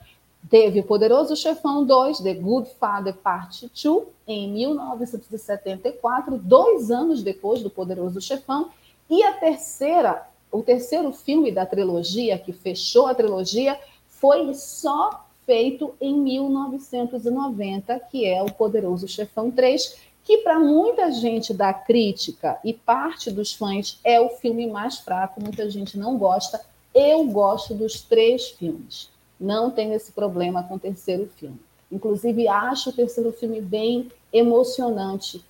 Teve 0.50 0.80
O 0.80 0.84
Poderoso 0.84 1.36
Chefão 1.36 1.84
2, 1.84 2.20
The 2.20 2.34
Good 2.36 2.70
Father 2.80 3.14
Part 3.14 3.70
2, 3.74 4.08
em 4.26 4.50
1974, 4.54 6.38
dois 6.38 6.90
anos 6.90 7.22
depois 7.22 7.62
do 7.62 7.70
Poderoso 7.70 8.22
Chefão, 8.22 8.70
e 9.10 9.24
a 9.24 9.34
terceira, 9.34 10.26
o 10.50 10.62
terceiro 10.62 11.12
filme 11.12 11.52
da 11.52 11.66
trilogia, 11.66 12.38
que 12.38 12.54
fechou 12.54 13.08
a 13.08 13.16
trilogia, 13.16 13.78
foi 14.08 14.54
só 14.54 15.26
feito 15.46 15.94
em 16.00 16.16
1990, 16.16 18.00
que 18.12 18.26
é 18.26 18.42
O 18.42 18.52
Poderoso 18.52 19.08
Chefão 19.08 19.52
3, 19.52 19.98
que 20.24 20.38
para 20.38 20.60
muita 20.60 21.12
gente 21.12 21.54
da 21.54 21.74
crítica 21.74 22.58
e 22.64 22.74
parte 22.74 23.30
dos 23.32 23.54
fãs 23.54 24.00
é 24.02 24.22
o 24.22 24.30
filme 24.30 24.66
mais 24.68 24.98
fraco, 24.98 25.42
muita 25.42 25.70
gente 25.70 25.98
não 25.98 26.18
gosta. 26.18 26.62
Eu 26.94 27.26
gosto 27.26 27.74
dos 27.74 28.02
três 28.02 28.50
filmes 28.50 29.10
não 29.40 29.70
tenho 29.72 29.94
esse 29.94 30.12
problema 30.12 30.64
com 30.64 30.76
o 30.76 30.80
terceiro 30.80 31.30
filme. 31.36 31.60
Inclusive, 31.92 32.48
acho 32.48 32.90
o 32.90 32.94
terceiro 32.94 33.32
filme 33.32 33.62
bem 33.62 34.12
emocionante 34.32 35.44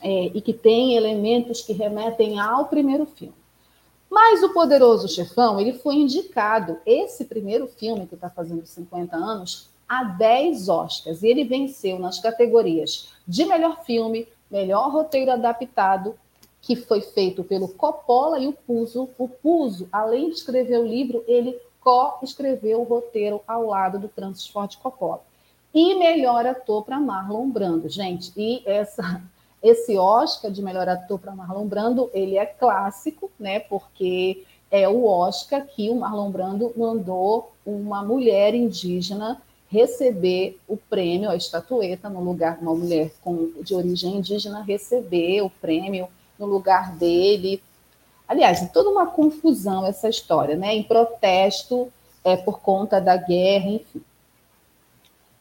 é, 0.00 0.26
e 0.26 0.40
que 0.40 0.52
tem 0.52 0.94
elementos 0.94 1.62
que 1.62 1.72
remetem 1.72 2.38
ao 2.38 2.66
primeiro 2.66 3.06
filme. 3.06 3.34
Mas 4.10 4.42
o 4.42 4.54
Poderoso 4.54 5.08
Chefão, 5.08 5.60
ele 5.60 5.74
foi 5.74 5.96
indicado, 5.96 6.78
esse 6.86 7.26
primeiro 7.26 7.66
filme, 7.66 8.06
que 8.06 8.14
está 8.14 8.30
fazendo 8.30 8.64
50 8.64 9.14
anos, 9.14 9.68
a 9.86 10.04
10 10.04 10.68
Oscars. 10.68 11.22
E 11.22 11.28
ele 11.28 11.44
venceu 11.44 11.98
nas 11.98 12.18
categorias 12.18 13.08
de 13.26 13.44
melhor 13.44 13.84
filme, 13.84 14.26
melhor 14.50 14.90
roteiro 14.90 15.30
adaptado, 15.30 16.14
que 16.60 16.74
foi 16.74 17.02
feito 17.02 17.44
pelo 17.44 17.68
Coppola 17.68 18.38
e 18.38 18.46
o 18.46 18.52
Puzo. 18.52 19.10
O 19.18 19.28
Puzo, 19.28 19.88
além 19.92 20.30
de 20.30 20.36
escrever 20.36 20.78
o 20.78 20.86
livro, 20.86 21.22
ele 21.26 21.58
co-escreveu 21.80 22.80
o 22.80 22.84
roteiro 22.84 23.40
ao 23.46 23.66
lado 23.66 23.98
do 23.98 24.08
Francis 24.08 24.46
Ford 24.48 24.74
Coppola. 24.76 25.22
E 25.74 25.94
melhor 25.94 26.46
ator 26.46 26.84
para 26.84 26.98
Marlon 26.98 27.48
Brando, 27.50 27.88
gente. 27.88 28.32
E 28.36 28.62
essa, 28.64 29.22
esse 29.62 29.96
Oscar 29.96 30.50
de 30.50 30.62
melhor 30.62 30.88
ator 30.88 31.18
para 31.18 31.34
Marlon 31.34 31.66
Brando, 31.66 32.10
ele 32.12 32.36
é 32.36 32.46
clássico, 32.46 33.30
né? 33.38 33.60
Porque 33.60 34.44
é 34.70 34.88
o 34.88 35.04
Oscar 35.06 35.66
que 35.66 35.88
o 35.88 35.94
Marlon 35.94 36.30
Brando 36.30 36.72
mandou 36.76 37.52
uma 37.64 38.02
mulher 38.02 38.54
indígena 38.54 39.40
receber 39.70 40.58
o 40.66 40.76
prêmio, 40.76 41.30
a 41.30 41.36
estatueta, 41.36 42.08
no 42.08 42.22
lugar, 42.22 42.58
uma 42.60 42.74
mulher 42.74 43.12
com, 43.22 43.52
de 43.62 43.74
origem 43.74 44.16
indígena 44.16 44.62
receber 44.62 45.42
o 45.42 45.50
prêmio 45.50 46.08
no 46.38 46.46
lugar 46.46 46.94
dele, 46.96 47.62
Aliás, 48.28 48.62
é 48.62 48.66
toda 48.66 48.90
uma 48.90 49.06
confusão 49.06 49.86
essa 49.86 50.06
história, 50.06 50.54
né? 50.54 50.74
Em 50.74 50.82
protesto 50.82 51.90
é, 52.22 52.36
por 52.36 52.60
conta 52.60 53.00
da 53.00 53.16
guerra, 53.16 53.70
enfim. 53.70 54.02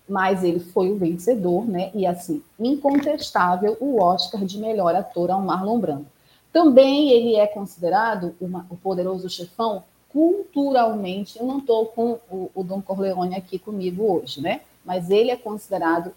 Mas 0.08 0.42
ele 0.42 0.62
foi 0.62 0.90
o 0.90 0.98
vencedor, 0.98 1.68
né? 1.68 1.92
E 1.94 2.06
assim, 2.06 2.42
incontestável 2.58 3.76
o 3.82 4.02
Oscar 4.02 4.46
de 4.46 4.58
melhor 4.58 4.96
ator 4.96 5.30
ao 5.30 5.42
Marlon 5.42 5.80
Brando. 5.80 6.08
Também 6.54 7.12
ele 7.12 7.36
é 7.36 7.46
considerado 7.46 8.34
uma, 8.40 8.66
o 8.70 8.78
poderoso 8.78 9.30
chefão 9.30 9.84
culturalmente. 10.10 11.38
Eu 11.38 11.46
não 11.46 11.58
estou 11.58 11.88
com 11.88 12.18
o, 12.32 12.50
o 12.56 12.64
Dom 12.64 12.82
Corleone 12.82 13.36
aqui 13.36 13.60
comigo 13.60 14.14
hoje, 14.14 14.40
né? 14.40 14.62
Mas 14.86 15.10
ele 15.10 15.30
é 15.30 15.36
considerado 15.36 16.14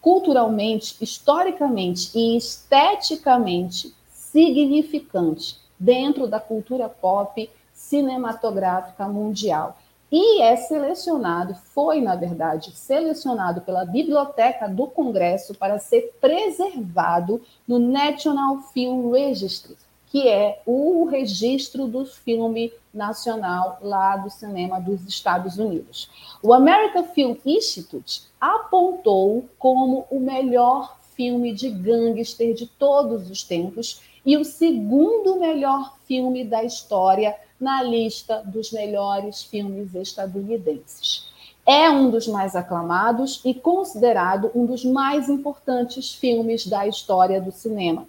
culturalmente, 0.00 0.96
historicamente 0.98 2.10
e 2.18 2.38
esteticamente 2.38 3.94
significante 4.10 5.65
dentro 5.78 6.26
da 6.26 6.40
cultura 6.40 6.88
pop 6.88 7.50
cinematográfica 7.72 9.06
mundial. 9.06 9.76
E 10.10 10.40
é 10.40 10.54
selecionado, 10.56 11.54
foi, 11.74 12.00
na 12.00 12.14
verdade, 12.14 12.76
selecionado 12.76 13.60
pela 13.62 13.84
Biblioteca 13.84 14.68
do 14.68 14.86
Congresso 14.86 15.54
para 15.54 15.78
ser 15.78 16.14
preservado 16.20 17.42
no 17.66 17.78
National 17.78 18.58
Film 18.72 19.10
Registry, 19.10 19.76
que 20.06 20.28
é 20.28 20.62
o 20.64 21.04
registro 21.06 21.88
do 21.88 22.06
filme 22.06 22.72
nacional 22.94 23.78
lá 23.82 24.16
do 24.16 24.30
cinema 24.30 24.80
dos 24.80 25.04
Estados 25.06 25.58
Unidos. 25.58 26.08
O 26.40 26.54
American 26.54 27.04
Film 27.04 27.34
Institute 27.44 28.22
apontou 28.40 29.44
como 29.58 30.06
o 30.08 30.20
melhor 30.20 30.96
filme 31.16 31.52
de 31.52 31.68
gangster 31.68 32.54
de 32.54 32.66
todos 32.66 33.28
os 33.28 33.42
tempos 33.42 34.00
e 34.26 34.36
o 34.36 34.44
segundo 34.44 35.38
melhor 35.38 35.94
filme 36.04 36.44
da 36.44 36.64
história 36.64 37.36
na 37.60 37.82
lista 37.82 38.42
dos 38.44 38.72
melhores 38.72 39.42
filmes 39.42 39.94
estadunidenses. 39.94 41.30
É 41.64 41.88
um 41.90 42.10
dos 42.10 42.28
mais 42.28 42.54
aclamados 42.54 43.40
e 43.44 43.54
considerado 43.54 44.50
um 44.54 44.66
dos 44.66 44.84
mais 44.84 45.28
importantes 45.28 46.12
filmes 46.14 46.66
da 46.66 46.86
história 46.86 47.40
do 47.40 47.50
cinema. 47.50 48.06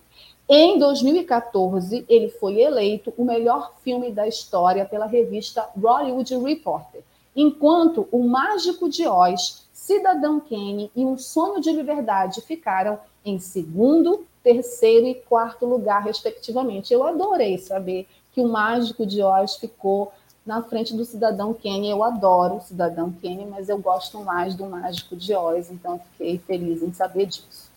Em 0.49 0.77
2014, 0.77 2.05
ele 2.07 2.29
foi 2.29 2.61
eleito 2.61 3.13
o 3.17 3.25
melhor 3.25 3.73
filme 3.83 4.11
da 4.11 4.27
história 4.27 4.85
pela 4.85 5.05
revista 5.05 5.69
Hollywood 5.79 6.37
Reporter, 6.37 7.03
enquanto 7.35 8.07
O 8.11 8.27
Mágico 8.27 8.89
de 8.89 9.07
Oz, 9.07 9.67
Cidadão 9.73 10.39
Kane 10.39 10.91
e 10.95 11.05
Um 11.05 11.17
Sonho 11.17 11.61
de 11.61 11.71
Liberdade 11.71 12.41
ficaram 12.41 12.99
em 13.25 13.39
segundo, 13.39 14.26
terceiro 14.47 15.05
e 15.05 15.13
quarto 15.13 15.65
lugar, 15.65 16.03
respectivamente. 16.03 16.93
Eu 16.93 17.05
adorei 17.05 17.57
saber 17.57 18.07
que 18.31 18.39
o 18.39 18.47
Mágico 18.47 19.05
de 19.05 19.21
Oz 19.21 19.57
ficou 19.57 20.13
na 20.45 20.63
frente 20.63 20.95
do 20.95 21.03
Cidadão 21.03 21.53
Kane. 21.53 21.89
Eu 21.89 22.01
adoro 22.01 22.55
o 22.55 22.61
Cidadão 22.61 23.11
Kane, 23.21 23.45
mas 23.45 23.67
eu 23.67 23.77
gosto 23.77 24.23
mais 24.23 24.55
do 24.55 24.65
Mágico 24.65 25.17
de 25.17 25.35
Oz, 25.35 25.69
então 25.69 25.99
fiquei 26.11 26.37
feliz 26.39 26.81
em 26.81 26.93
saber 26.93 27.25
disso. 27.25 27.69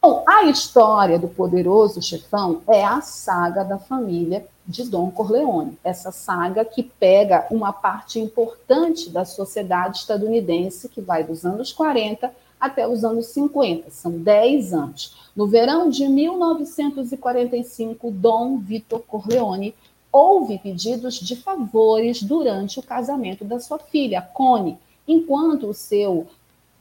Bom, 0.00 0.24
a 0.26 0.44
história 0.44 1.18
do 1.18 1.28
poderoso 1.28 2.00
chefão 2.00 2.62
é 2.66 2.82
a 2.82 3.02
saga 3.02 3.62
da 3.62 3.76
família 3.76 4.46
de 4.66 4.84
Dom 4.84 5.10
Corleone. 5.10 5.78
Essa 5.84 6.10
saga 6.10 6.64
que 6.64 6.82
pega 6.82 7.46
uma 7.50 7.74
parte 7.74 8.18
importante 8.18 9.10
da 9.10 9.26
sociedade 9.26 9.98
estadunidense, 9.98 10.88
que 10.88 11.02
vai 11.02 11.22
dos 11.22 11.44
anos 11.44 11.74
40 11.74 12.32
até 12.60 12.86
os 12.86 13.04
anos 13.04 13.26
50, 13.26 13.90
são 13.90 14.12
10 14.12 14.74
anos. 14.74 15.16
No 15.34 15.46
verão 15.46 15.88
de 15.88 16.06
1945, 16.06 18.10
Dom 18.10 18.58
Vitor 18.58 19.00
Corleone 19.00 19.74
houve 20.12 20.58
pedidos 20.58 21.14
de 21.14 21.36
favores 21.36 22.22
durante 22.22 22.78
o 22.78 22.82
casamento 22.82 23.44
da 23.44 23.58
sua 23.58 23.78
filha, 23.78 24.20
Connie, 24.20 24.76
enquanto 25.08 25.68
o 25.68 25.74
seu 25.74 26.26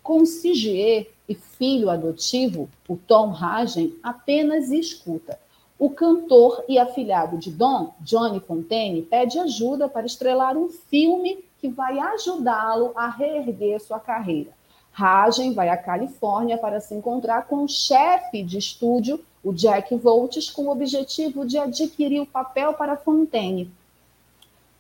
consigliere 0.03 1.09
e 1.27 1.36
filho 1.36 1.89
adotivo, 1.89 2.67
o 2.88 2.97
Tom 2.97 3.32
Hagen, 3.32 3.93
apenas 4.01 4.71
escuta. 4.71 5.39
O 5.77 5.91
cantor 5.91 6.63
e 6.67 6.80
afilhado 6.80 7.38
de 7.38 7.51
Dom, 7.51 7.93
Johnny 8.01 8.39
Fontaine, 8.39 9.03
pede 9.03 9.38
ajuda 9.38 9.88
para 9.88 10.07
estrelar 10.07 10.57
um 10.57 10.67
filme 10.67 11.38
que 11.59 11.69
vai 11.69 11.99
ajudá-lo 11.99 12.91
a 12.95 13.07
reerguer 13.07 13.80
sua 13.80 13.99
carreira. 13.99 14.59
Hagen 15.00 15.54
vai 15.54 15.70
à 15.70 15.78
Califórnia 15.78 16.58
para 16.58 16.80
se 16.80 16.93
encontrar 16.93 17.47
com 17.47 17.64
o 17.64 17.68
chefe 17.68 18.43
de 18.43 18.58
estúdio, 18.58 19.24
o 19.43 19.54
Jack 19.54 19.95
Voltes, 19.95 20.50
com 20.50 20.64
o 20.64 20.72
objetivo 20.72 21.45
de 21.45 21.58
adquirir 21.58 22.20
o 22.20 22.26
papel 22.26 22.74
para 22.74 22.97
Fontaine. 22.97 23.72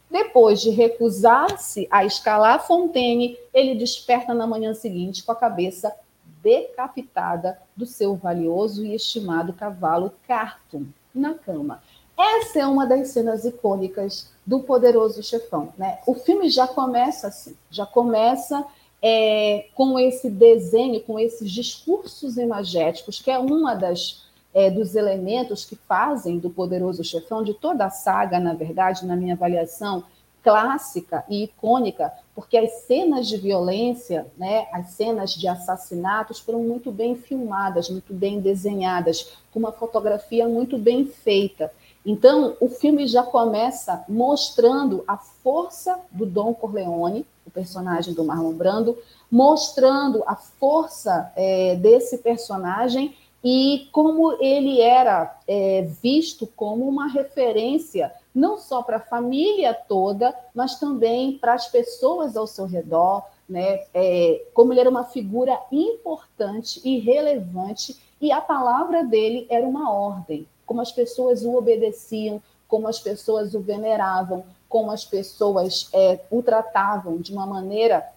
Depois 0.09 0.59
de 0.59 0.71
recusar-se 0.71 1.87
a 1.91 2.03
escalar 2.03 2.65
Fontaine, 2.65 3.37
ele 3.53 3.75
desperta 3.75 4.33
na 4.33 4.47
manhã 4.47 4.73
seguinte 4.73 5.23
com 5.23 5.31
a 5.31 5.35
cabeça 5.35 5.95
decapitada 6.41 7.59
do 7.75 7.85
seu 7.85 8.15
valioso 8.15 8.83
e 8.85 8.95
estimado 8.95 9.53
cavalo 9.53 10.13
Carton 10.27 10.85
na 11.13 11.33
cama. 11.33 11.81
Essa 12.17 12.59
é 12.59 12.65
uma 12.65 12.85
das 12.85 13.09
cenas 13.09 13.45
icônicas 13.45 14.29
do 14.45 14.59
Poderoso 14.61 15.23
Chefão. 15.23 15.71
Né? 15.77 15.99
O 16.05 16.15
filme 16.15 16.49
já 16.49 16.67
começa 16.67 17.27
assim, 17.27 17.55
já 17.69 17.85
começa 17.85 18.65
é, 19.01 19.67
com 19.75 19.97
esse 19.97 20.29
desenho, 20.29 21.01
com 21.01 21.19
esses 21.19 21.51
discursos 21.51 22.37
imagéticos, 22.37 23.19
que 23.19 23.31
é 23.31 23.39
uma 23.39 23.73
das 23.75 24.27
é, 24.53 24.69
dos 24.69 24.95
elementos 24.95 25.63
que 25.63 25.75
fazem 25.75 26.39
do 26.39 26.49
Poderoso 26.49 27.03
Chefão, 27.03 27.43
de 27.43 27.53
toda 27.53 27.85
a 27.85 27.89
saga, 27.89 28.39
na 28.39 28.53
verdade, 28.53 29.05
na 29.05 29.15
minha 29.15 29.35
avaliação, 29.35 30.03
clássica 30.41 31.23
e 31.29 31.43
icônica, 31.43 32.11
porque 32.33 32.57
as 32.57 32.71
cenas 32.83 33.27
de 33.27 33.37
violência, 33.37 34.25
né, 34.37 34.67
as 34.71 34.91
cenas 34.91 35.33
de 35.33 35.47
assassinatos 35.47 36.39
foram 36.39 36.63
muito 36.63 36.91
bem 36.91 37.15
filmadas, 37.15 37.89
muito 37.89 38.13
bem 38.13 38.39
desenhadas, 38.39 39.33
com 39.51 39.59
uma 39.59 39.71
fotografia 39.71 40.47
muito 40.47 40.77
bem 40.77 41.05
feita. 41.05 41.71
Então, 42.05 42.55
o 42.61 42.69
filme 42.69 43.05
já 43.05 43.21
começa 43.21 44.03
mostrando 44.07 45.03
a 45.05 45.17
força 45.17 45.99
do 46.09 46.25
Dom 46.25 46.53
Corleone, 46.53 47.25
o 47.49 47.51
personagem 47.51 48.13
do 48.13 48.23
Marlon 48.23 48.53
Brando, 48.53 48.97
mostrando 49.29 50.23
a 50.25 50.35
força 50.35 51.31
é, 51.35 51.75
desse 51.75 52.19
personagem 52.19 53.15
e 53.43 53.87
como 53.91 54.33
ele 54.41 54.81
era 54.81 55.37
é, 55.47 55.87
visto 56.01 56.47
como 56.55 56.87
uma 56.87 57.07
referência 57.07 58.11
não 58.33 58.57
só 58.57 58.81
para 58.81 58.97
a 58.97 59.01
família 59.01 59.73
toda, 59.73 60.33
mas 60.53 60.79
também 60.79 61.37
para 61.37 61.53
as 61.53 61.67
pessoas 61.67 62.37
ao 62.37 62.47
seu 62.47 62.65
redor, 62.65 63.23
né? 63.47 63.85
É, 63.93 64.45
como 64.53 64.71
ele 64.71 64.81
era 64.81 64.89
uma 64.89 65.03
figura 65.03 65.59
importante 65.71 66.79
e 66.83 66.99
relevante, 66.99 67.97
e 68.21 68.31
a 68.31 68.39
palavra 68.39 69.03
dele 69.03 69.47
era 69.49 69.65
uma 69.65 69.91
ordem, 69.91 70.47
como 70.65 70.81
as 70.81 70.91
pessoas 70.91 71.43
o 71.43 71.55
obedeciam, 71.55 72.41
como 72.67 72.87
as 72.87 72.99
pessoas 72.99 73.55
o 73.55 73.59
veneravam, 73.59 74.45
como 74.69 74.91
as 74.91 75.03
pessoas 75.03 75.89
é, 75.91 76.21
o 76.29 76.41
tratavam 76.41 77.17
de 77.17 77.33
uma 77.33 77.45
maneira 77.45 78.07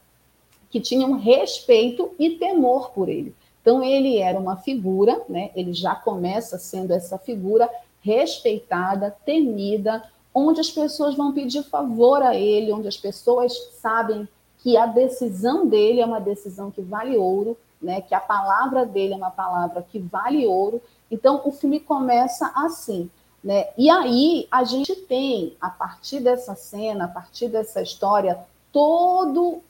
que 0.70 0.80
tinham 0.80 1.12
respeito 1.12 2.14
e 2.18 2.30
temor 2.30 2.90
por 2.90 3.08
ele. 3.08 3.34
Então, 3.60 3.82
ele 3.82 4.18
era 4.18 4.38
uma 4.38 4.56
figura, 4.56 5.22
né? 5.28 5.50
ele 5.56 5.72
já 5.72 5.94
começa 5.94 6.58
sendo 6.58 6.92
essa 6.92 7.18
figura 7.18 7.68
respeitada, 8.00 9.16
temida, 9.24 10.02
onde 10.34 10.60
as 10.60 10.70
pessoas 10.70 11.14
vão 11.14 11.32
pedir 11.32 11.62
favor 11.62 12.22
a 12.22 12.34
ele, 12.34 12.72
onde 12.72 12.88
as 12.88 12.96
pessoas 12.96 13.52
sabem 13.80 14.28
que 14.58 14.76
a 14.76 14.86
decisão 14.86 15.66
dele 15.66 16.00
é 16.00 16.06
uma 16.06 16.20
decisão 16.20 16.70
que 16.70 16.80
vale 16.80 17.16
ouro, 17.16 17.56
né? 17.80 18.00
Que 18.00 18.14
a 18.14 18.20
palavra 18.20 18.86
dele 18.86 19.12
é 19.14 19.16
uma 19.16 19.30
palavra 19.30 19.82
que 19.82 19.98
vale 19.98 20.46
ouro. 20.46 20.80
Então 21.10 21.42
o 21.44 21.50
filme 21.50 21.80
começa 21.80 22.50
assim, 22.54 23.10
né? 23.42 23.68
E 23.76 23.90
aí 23.90 24.46
a 24.50 24.64
gente 24.64 24.94
tem 24.94 25.56
a 25.60 25.68
partir 25.68 26.20
dessa 26.20 26.54
cena, 26.54 27.06
a 27.06 27.08
partir 27.08 27.48
dessa 27.48 27.82
história, 27.82 28.38
todo 28.72 29.60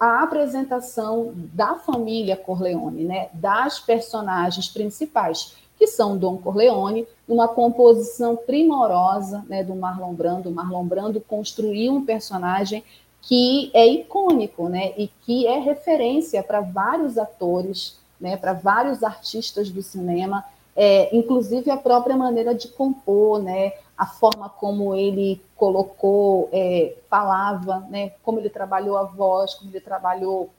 a 0.00 0.22
apresentação 0.22 1.32
da 1.34 1.74
família 1.74 2.36
Corleone, 2.36 3.04
né? 3.04 3.28
Das 3.34 3.78
personagens 3.78 4.68
principais 4.68 5.56
que 5.76 5.86
são 5.86 6.16
Dom 6.16 6.38
Corleone, 6.38 7.06
uma 7.28 7.48
composição 7.48 8.36
primorosa 8.36 9.44
né, 9.48 9.64
do 9.64 9.74
Marlon 9.74 10.14
Brando. 10.14 10.48
O 10.48 10.52
Marlon 10.52 10.84
Brando 10.84 11.20
construiu 11.20 11.94
um 11.94 12.04
personagem 12.04 12.84
que 13.22 13.70
é 13.74 13.86
icônico 13.86 14.68
né, 14.68 14.92
e 14.96 15.10
que 15.22 15.46
é 15.46 15.58
referência 15.58 16.42
para 16.42 16.60
vários 16.60 17.18
atores, 17.18 17.98
né, 18.20 18.36
para 18.36 18.52
vários 18.52 19.02
artistas 19.02 19.70
do 19.70 19.82
cinema, 19.82 20.44
é, 20.76 21.14
inclusive 21.16 21.70
a 21.70 21.76
própria 21.76 22.16
maneira 22.16 22.54
de 22.54 22.68
compor, 22.68 23.42
né, 23.42 23.72
a 23.96 24.06
forma 24.06 24.48
como 24.48 24.94
ele 24.94 25.40
colocou, 25.56 26.48
é, 26.52 26.96
falava, 27.08 27.80
né, 27.90 28.10
como 28.22 28.40
ele 28.40 28.50
trabalhou 28.50 28.96
a 28.96 29.04
voz, 29.04 29.54
como 29.54 29.70
ele 29.70 29.80
trabalhou 29.80 30.50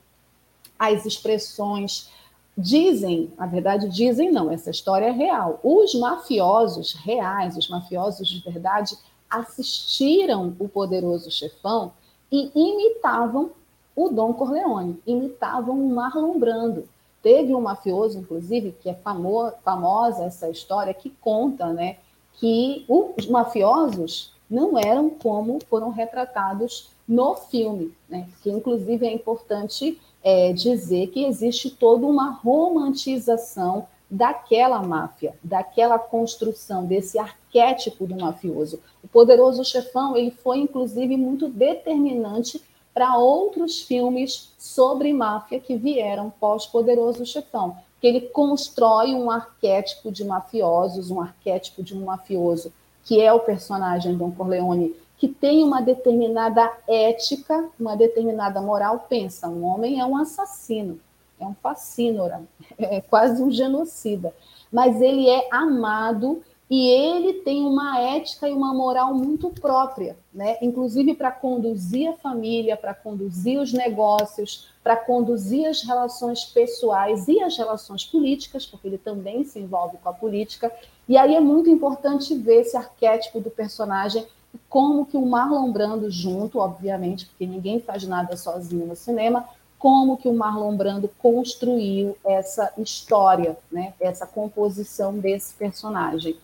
as 0.78 1.04
expressões. 1.04 2.10
Dizem, 2.56 3.30
na 3.36 3.46
verdade, 3.46 3.88
dizem 3.88 4.32
não, 4.32 4.50
essa 4.50 4.70
história 4.70 5.06
é 5.06 5.10
real. 5.10 5.60
Os 5.62 5.94
mafiosos 5.94 6.94
reais, 6.94 7.56
os 7.56 7.68
mafiosos 7.68 8.28
de 8.28 8.40
verdade, 8.40 8.96
assistiram 9.28 10.54
o 10.58 10.68
poderoso 10.68 11.30
chefão 11.30 11.92
e 12.32 12.50
imitavam 12.54 13.50
o 13.94 14.08
Dom 14.08 14.32
Corleone, 14.32 14.98
imitavam 15.06 15.78
o 15.78 15.90
Marlon 15.90 16.38
Brando. 16.38 16.88
Teve 17.26 17.52
um 17.56 17.60
mafioso, 17.60 18.20
inclusive, 18.20 18.70
que 18.80 18.88
é 18.88 18.94
famo 18.94 19.50
famosa 19.64 20.26
essa 20.26 20.48
história, 20.48 20.94
que 20.94 21.10
conta 21.20 21.72
né, 21.72 21.96
que 22.34 22.84
os 22.88 23.26
mafiosos 23.26 24.32
não 24.48 24.78
eram 24.78 25.10
como 25.10 25.58
foram 25.68 25.90
retratados 25.90 26.88
no 27.08 27.34
filme, 27.34 27.92
né? 28.08 28.28
que 28.40 28.48
inclusive 28.48 29.04
é 29.04 29.12
importante 29.12 30.00
é, 30.22 30.52
dizer 30.52 31.08
que 31.08 31.24
existe 31.24 31.68
toda 31.68 32.06
uma 32.06 32.30
romantização 32.30 33.88
daquela 34.08 34.80
máfia, 34.80 35.34
daquela 35.42 35.98
construção 35.98 36.84
desse 36.84 37.18
arquétipo 37.18 38.06
do 38.06 38.14
mafioso. 38.14 38.78
O 39.02 39.08
Poderoso 39.08 39.64
Chefão 39.64 40.16
ele 40.16 40.30
foi 40.30 40.58
inclusive 40.58 41.16
muito 41.16 41.48
determinante 41.48 42.62
para 42.96 43.18
outros 43.18 43.82
filmes 43.82 44.54
sobre 44.56 45.12
máfia 45.12 45.60
que 45.60 45.76
vieram 45.76 46.30
pós 46.40 46.64
Poderoso 46.64 47.26
Chefão, 47.26 47.76
que 48.00 48.06
ele 48.06 48.22
constrói 48.22 49.14
um 49.14 49.30
arquétipo 49.30 50.10
de 50.10 50.24
mafiosos, 50.24 51.10
um 51.10 51.20
arquétipo 51.20 51.82
de 51.82 51.94
um 51.94 52.06
mafioso 52.06 52.72
que 53.04 53.20
é 53.20 53.30
o 53.30 53.40
personagem 53.40 54.16
Don 54.16 54.32
Corleone 54.32 54.96
que 55.18 55.28
tem 55.28 55.62
uma 55.62 55.82
determinada 55.82 56.72
ética, 56.88 57.68
uma 57.78 57.94
determinada 57.94 58.62
moral, 58.62 59.04
pensa, 59.10 59.46
um 59.46 59.62
homem 59.62 60.00
é 60.00 60.06
um 60.06 60.16
assassino. 60.16 60.98
é 61.38 61.44
um 61.44 61.54
fascínora, 61.54 62.42
é 62.78 63.02
quase 63.02 63.42
um 63.42 63.50
genocida, 63.50 64.34
mas 64.72 65.02
ele 65.02 65.28
é 65.28 65.48
amado 65.52 66.42
e 66.68 66.88
ele 66.88 67.34
tem 67.34 67.64
uma 67.64 68.00
ética 68.00 68.48
e 68.48 68.52
uma 68.52 68.74
moral 68.74 69.14
muito 69.14 69.50
própria, 69.50 70.16
né? 70.34 70.56
inclusive 70.60 71.14
para 71.14 71.30
conduzir 71.30 72.08
a 72.08 72.16
família, 72.16 72.76
para 72.76 72.92
conduzir 72.92 73.60
os 73.60 73.72
negócios, 73.72 74.68
para 74.82 74.96
conduzir 74.96 75.66
as 75.66 75.82
relações 75.82 76.44
pessoais 76.44 77.28
e 77.28 77.40
as 77.40 77.56
relações 77.56 78.04
políticas, 78.04 78.66
porque 78.66 78.88
ele 78.88 78.98
também 78.98 79.44
se 79.44 79.60
envolve 79.60 79.96
com 80.02 80.08
a 80.08 80.12
política. 80.12 80.72
E 81.08 81.16
aí 81.16 81.36
é 81.36 81.40
muito 81.40 81.70
importante 81.70 82.34
ver 82.34 82.62
esse 82.62 82.76
arquétipo 82.76 83.40
do 83.40 83.50
personagem 83.50 84.26
como 84.68 85.06
que 85.06 85.16
o 85.16 85.24
Marlon 85.24 85.70
Brando 85.70 86.10
junto, 86.10 86.58
obviamente, 86.58 87.26
porque 87.26 87.46
ninguém 87.46 87.78
faz 87.78 88.04
nada 88.04 88.36
sozinho 88.36 88.86
no 88.86 88.96
cinema, 88.96 89.48
como 89.78 90.16
que 90.16 90.26
o 90.26 90.34
Marlon 90.34 90.76
Brando 90.76 91.08
construiu 91.18 92.16
essa 92.24 92.72
história, 92.78 93.56
né? 93.70 93.92
essa 94.00 94.26
composição 94.26 95.16
desse 95.16 95.54
personagem 95.54 96.36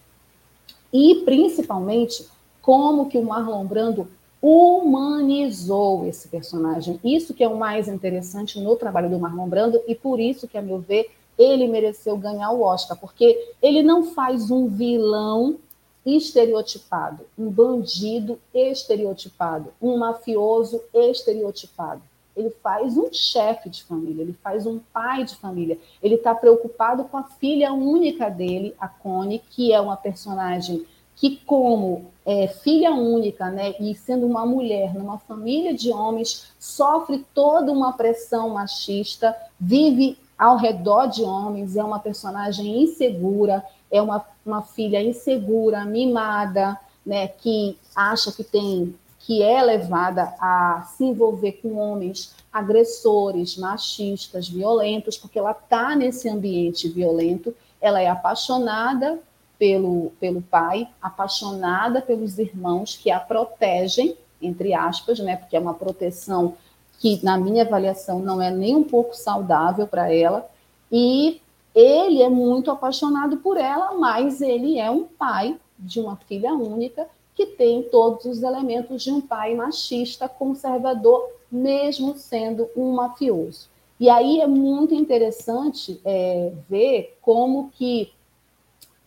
e 0.93 1.22
principalmente 1.24 2.26
como 2.61 3.09
que 3.09 3.18
o 3.18 3.24
Marlon 3.24 3.64
Brando 3.64 4.09
humanizou 4.40 6.07
esse 6.07 6.28
personagem. 6.28 6.99
Isso 7.05 7.32
que 7.32 7.45
é 7.45 7.49
o 7.49 7.57
mais 7.57 7.88
interessante 7.88 8.61
no 8.61 8.76
trabalho 8.76 9.09
do 9.09 9.18
Marlon 9.18 9.49
Brando 9.49 9.80
e 9.86 9.95
por 9.95 10.18
isso 10.18 10.49
que, 10.49 10.59
a 10.59 10.62
meu 10.62 10.78
ver, 10.78 11.11
ele 11.38 11.66
mereceu 11.68 12.16
ganhar 12.16 12.51
o 12.51 12.62
Oscar, 12.62 12.97
porque 12.97 13.53
ele 13.62 13.82
não 13.82 14.05
faz 14.05 14.51
um 14.51 14.68
vilão 14.68 15.57
estereotipado, 16.05 17.24
um 17.38 17.49
bandido 17.49 18.38
estereotipado, 18.53 19.72
um 19.80 19.97
mafioso 19.97 20.82
estereotipado. 20.93 22.03
Ele 22.37 22.51
faz 22.62 22.97
um 22.97 23.12
chefe 23.12 23.68
de 23.68 23.85
família, 23.85 24.22
ele 24.22 24.37
faz 24.43 24.66
um 24.66 24.80
pai 24.93 25.24
de 25.24 25.37
família. 25.37 25.78
Ele 26.03 26.14
está 26.14 26.35
preocupado 26.35 27.05
com 27.05 27.16
a 27.16 27.24
filha 27.24 27.72
única 27.72 28.28
dele, 28.28 28.74
a 28.80 28.89
Connie, 28.89 29.43
que 29.51 29.72
é 29.72 29.80
uma 29.80 29.97
personagem 29.97 30.87
que, 31.14 31.37
como 31.47 32.07
é, 32.24 32.49
filha 32.49 32.93
única, 32.93 33.51
né, 33.51 33.74
e 33.78 33.95
sendo 33.95 34.26
uma 34.26 34.47
mulher 34.47 34.95
numa 34.95 35.18
família 35.18 35.74
de 35.74 35.91
homens, 35.91 36.53
sofre 36.59 37.24
toda 37.35 37.70
uma 37.70 37.93
pressão 37.93 38.51
machista, 38.51 39.37
vive 39.59 40.18
ao 40.39 40.57
redor 40.57 41.07
de 41.07 41.22
homens, 41.22 41.76
é 41.76 41.85
uma 41.85 42.01
personagem 42.01 42.83
insegura, 42.83 43.64
é 43.91 44.01
uma, 44.01 44.24
uma 44.45 44.62
filha 44.62 45.03
insegura, 45.03 45.85
mimada, 45.85 46.78
né, 47.05 47.28
que 47.28 47.78
acha 47.95 48.33
que 48.33 48.43
tem 48.43 48.95
que 49.23 49.43
é 49.43 49.62
levada 49.62 50.35
a 50.41 50.83
se 50.97 51.05
envolver 51.05 51.53
com 51.62 51.77
homens 51.77 52.35
agressores, 52.53 53.57
machistas, 53.57 54.49
violentos, 54.49 55.16
porque 55.16 55.39
ela 55.39 55.53
está 55.53 55.95
nesse 55.95 56.29
ambiente 56.29 56.89
violento, 56.89 57.55
ela 57.81 58.01
é 58.01 58.09
apaixonada 58.09 59.20
pelo, 59.59 60.11
pelo 60.18 60.43
pai, 60.43 60.89
apaixonada 61.01 62.03
pelos 62.03 62.39
irmãos 62.39 62.99
que 63.01 63.11
a 63.11 63.20
protegem, 63.20 64.16
entre 64.41 64.75
aspas, 64.75 65.20
né, 65.20 65.37
porque 65.37 65.57
é 65.57 65.61
uma 65.61 65.75
proteção 65.75 66.55
que, 66.99 67.25
na 67.25 67.39
minha 67.39 67.62
avaliação, 67.64 68.18
não 68.18 68.43
é 68.43 68.51
nem 68.51 68.75
um 68.75 68.85
pouco 68.85 69.16
saudável 69.16 69.87
para 69.87 70.12
ela, 70.12 70.49
e 70.91 71.41
ele 71.75 72.23
é 72.23 72.29
muito 72.29 72.70
apaixonado 72.70 73.37
por 73.37 73.57
ela, 73.57 73.95
mas 73.95 74.41
ele 74.41 74.79
é 74.79 74.91
um 74.91 75.05
pai 75.05 75.57
de 75.79 76.01
uma 76.01 76.16
filha 76.16 76.53
única 76.53 77.09
que 77.35 77.47
tem 77.47 77.83
todos 77.83 78.24
os 78.24 78.43
elementos 78.43 79.03
de 79.03 79.11
um 79.11 79.20
pai 79.20 79.55
machista, 79.55 80.28
conservador, 80.28 81.28
mesmo 81.51 82.16
sendo 82.16 82.68
um 82.76 82.93
mafioso. 82.93 83.68
E 83.99 84.11
aí 84.11 84.41
é 84.41 84.47
muito 84.47 84.95
interessante 84.95 86.01
é, 86.05 86.53
ver 86.68 87.16
como 87.22 87.70
que 87.70 88.12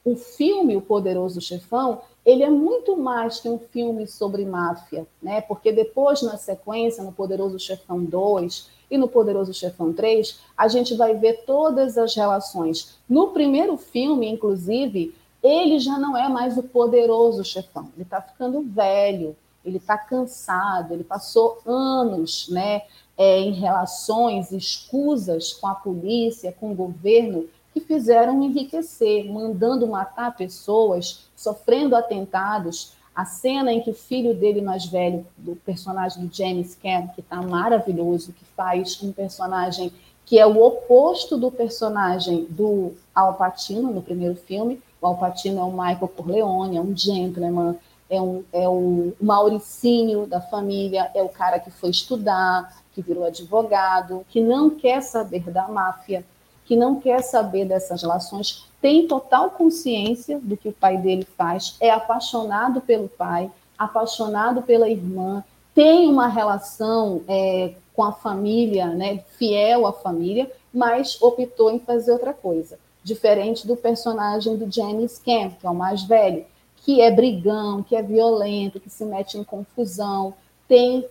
o 0.06 0.16
filme 0.16 0.78
O 0.78 0.82
Poderoso 0.82 1.42
Chefão, 1.42 2.00
ele 2.24 2.44
é 2.44 2.50
muito 2.50 2.96
mais 2.96 3.40
que 3.40 3.50
um 3.50 3.58
filme 3.58 4.06
sobre 4.08 4.46
máfia, 4.46 5.06
né? 5.22 5.42
Porque 5.42 5.72
depois, 5.72 6.22
na 6.22 6.38
sequência, 6.38 7.04
no 7.04 7.12
Poderoso 7.12 7.60
Chefão 7.60 8.04
2 8.04 8.70
e 8.90 8.98
no 8.98 9.08
Poderoso 9.08 9.54
Chefão 9.54 9.92
3, 9.92 10.40
a 10.56 10.68
gente 10.68 10.94
vai 10.94 11.16
ver 11.16 11.44
todas 11.46 11.98
as 11.98 12.16
relações. 12.16 12.98
No 13.10 13.30
primeiro 13.30 13.78
filme, 13.78 14.30
inclusive, 14.30 15.14
ele 15.46 15.80
já 15.80 16.00
não 16.00 16.18
é 16.18 16.28
mais 16.28 16.58
o 16.58 16.64
poderoso 16.64 17.44
chefão, 17.44 17.90
ele 17.96 18.04
está 18.04 18.20
ficando 18.20 18.62
velho, 18.62 19.36
ele 19.64 19.78
está 19.78 19.98
cansado, 19.98 20.94
ele 20.94 21.04
passou 21.04 21.60
anos 21.66 22.48
né, 22.50 22.82
é, 23.18 23.40
em 23.40 23.52
relações 23.52 24.52
escusas 24.52 25.54
com 25.54 25.68
a 25.68 25.76
polícia, 25.76 26.52
com 26.52 26.72
o 26.72 26.76
governo, 26.76 27.48
que 27.74 27.80
fizeram 27.80 28.42
enriquecer, 28.42 29.30
mandando 29.32 29.86
matar 29.86 30.36
pessoas, 30.36 31.28
sofrendo 31.36 31.96
atentados. 31.96 32.94
A 33.14 33.26
cena 33.26 33.72
em 33.72 33.82
que 33.82 33.90
o 33.90 33.94
filho 33.94 34.34
dele 34.34 34.62
mais 34.62 34.86
velho, 34.86 35.26
do 35.38 35.56
personagem 35.58 36.26
do 36.26 36.34
James 36.34 36.76
Caan, 36.76 37.08
que 37.08 37.22
está 37.22 37.42
maravilhoso, 37.42 38.34
que 38.34 38.46
faz 38.56 39.02
um 39.02 39.12
personagem 39.12 39.92
que 40.26 40.40
é 40.40 40.46
o 40.46 40.62
oposto 40.62 41.38
do 41.38 41.52
personagem 41.52 42.46
do 42.50 42.94
Al 43.14 43.36
Pacino 43.36 43.94
no 43.94 44.02
primeiro 44.02 44.36
filme, 44.36 44.82
o 45.06 45.10
Alpatino 45.10 45.60
é 45.60 45.64
o 45.64 45.72
Michael 45.72 46.08
Corleone, 46.08 46.78
é 46.78 46.82
um 46.82 46.96
gentleman, 46.96 47.76
é, 48.10 48.22
um, 48.22 48.44
é 48.52 48.68
o 48.68 49.14
Mauricinho 49.22 50.26
da 50.26 50.42
família, 50.42 51.12
é 51.14 51.22
o 51.22 51.30
cara 51.30 51.60
que 51.60 51.72
foi 51.72 51.90
estudar, 51.90 52.76
que 52.94 53.02
virou 53.02 53.26
advogado, 53.26 54.26
que 54.30 54.42
não 54.42 54.70
quer 54.70 55.02
saber 55.02 55.52
da 55.52 55.68
máfia, 55.68 56.26
que 56.66 56.76
não 56.76 57.00
quer 57.00 57.22
saber 57.22 57.66
dessas 57.66 58.02
relações, 58.02 58.66
tem 58.82 59.08
total 59.08 59.52
consciência 59.52 60.40
do 60.40 60.58
que 60.58 60.70
o 60.70 60.74
pai 60.74 60.98
dele 60.98 61.28
faz, 61.38 61.76
é 61.80 61.92
apaixonado 61.92 62.82
pelo 62.82 63.08
pai, 63.08 63.52
apaixonado 63.78 64.62
pela 64.62 64.90
irmã, 64.90 65.44
tem 65.74 66.08
uma 66.08 66.28
relação 66.28 67.22
é, 67.28 67.74
com 67.94 68.04
a 68.04 68.12
família, 68.12 68.88
né, 68.88 69.20
fiel 69.38 69.86
à 69.86 69.94
família, 69.94 70.52
mas 70.74 71.22
optou 71.22 71.70
em 71.72 71.80
fazer 71.80 72.12
outra 72.12 72.34
coisa 72.34 72.78
diferente 73.06 73.68
do 73.68 73.78
personagem 73.78 74.58
do 74.58 74.70
James 74.70 75.22
Camp, 75.24 75.60
que 75.60 75.68
é 75.68 75.70
o 75.70 75.76
mais 75.76 76.02
velho, 76.02 76.44
que 76.78 77.00
é 77.00 77.12
brigão, 77.12 77.84
que 77.84 77.96
é 77.96 78.02
violento, 78.02 78.80
que 78.80 78.90
se 78.90 79.06
mete 79.06 79.38
em 79.38 79.44
confusão. 79.44 80.34
Tem 80.68 81.08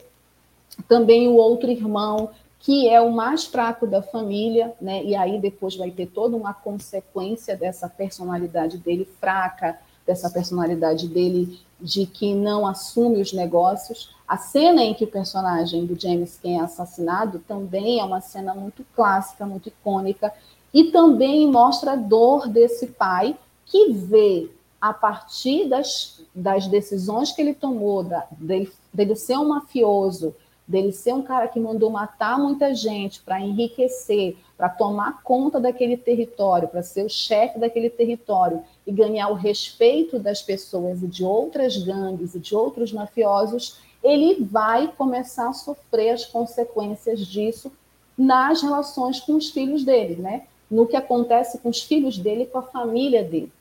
também 0.89 1.29
o 1.29 1.37
outro 1.37 1.71
irmão, 1.71 2.31
que 2.59 2.89
é 2.89 3.01
o 3.01 3.13
mais 3.13 3.45
fraco 3.45 3.87
da 3.87 4.03
família, 4.03 4.75
né? 4.81 5.05
E 5.05 5.15
aí 5.15 5.39
depois 5.39 5.77
vai 5.77 5.93
ter 5.93 6.07
toda 6.07 6.37
uma 6.37 6.53
consequência 6.53 7.57
dessa 7.57 7.89
personalidade 7.89 8.77
dele 8.79 9.09
fraca, 9.21 9.79
dessa 10.05 10.29
personalidade 10.29 11.07
dele 11.07 11.61
de 11.81 12.07
que 12.07 12.35
não 12.35 12.67
assume 12.67 13.23
os 13.23 13.33
negócios. 13.33 14.13
A 14.27 14.37
cena 14.37 14.83
em 14.83 14.95
que 14.95 15.05
o 15.05 15.09
personagem 15.09 15.87
do 15.87 16.01
James 16.01 16.41
Ken 16.43 16.59
é 16.59 16.65
assassinado 16.65 17.39
também 17.47 18.01
é 18.01 18.05
uma 18.05 18.21
cena 18.21 18.53
muito 18.53 18.85
clássica, 18.97 19.47
muito 19.47 19.69
icônica, 19.69 20.33
e 20.75 20.91
também 20.91 21.49
mostra 21.49 21.93
a 21.93 21.97
dor 21.97 22.49
desse 22.49 22.89
pai 22.89 23.37
que 23.65 23.93
vê, 23.93 24.51
a 24.81 24.93
partir 24.93 25.69
das, 25.69 26.21
das 26.35 26.67
decisões 26.67 27.31
que 27.31 27.41
ele 27.41 27.55
tomou, 27.55 28.03
da, 28.03 28.27
dele, 28.33 28.71
dele 28.93 29.15
ser 29.15 29.39
um 29.39 29.49
mafioso, 29.49 30.35
dele 30.67 30.93
ser 30.93 31.15
um 31.15 31.23
cara 31.23 31.47
que 31.47 31.61
mandou 31.61 31.91
matar 31.91 32.39
muita 32.39 32.75
gente 32.75 33.23
para 33.23 33.41
enriquecer, 33.41 34.37
para 34.57 34.69
tomar 34.69 35.23
conta 35.23 35.61
daquele 35.61 35.97
território, 35.97 36.69
para 36.69 36.83
ser 36.83 37.07
o 37.07 37.09
chefe 37.09 37.59
daquele 37.59 37.89
território 37.89 38.63
e 38.87 38.93
ganhar 38.93 39.29
o 39.29 39.35
respeito 39.35 40.19
das 40.19 40.43
pessoas 40.43 41.03
e 41.03 41.07
de 41.07 41.25
outras 41.25 41.77
gangues 41.77 42.35
e 42.35 42.41
de 42.41 42.55
outros 42.55 42.93
mafiosos, 42.93 43.79
ele 44.03 44.43
vai 44.45 44.89
começar 44.89 45.49
a 45.49 45.53
sofrer 45.55 46.11
as 46.11 46.27
consequências 46.27 47.21
disso 47.21 47.73
nas 48.19 48.61
relações 48.61 49.21
com 49.21 49.35
os 49.35 49.51
filhos 49.51 49.85
dele, 49.85 50.17
né? 50.17 50.47
No 50.71 50.87
que 50.87 50.97
acontece 50.97 51.59
com 51.59 51.69
os 51.69 51.83
filhos 51.83 52.19
dele, 52.19 52.47
com 52.47 52.59
a 52.59 52.63
família 52.63 53.23
dele. 53.23 53.53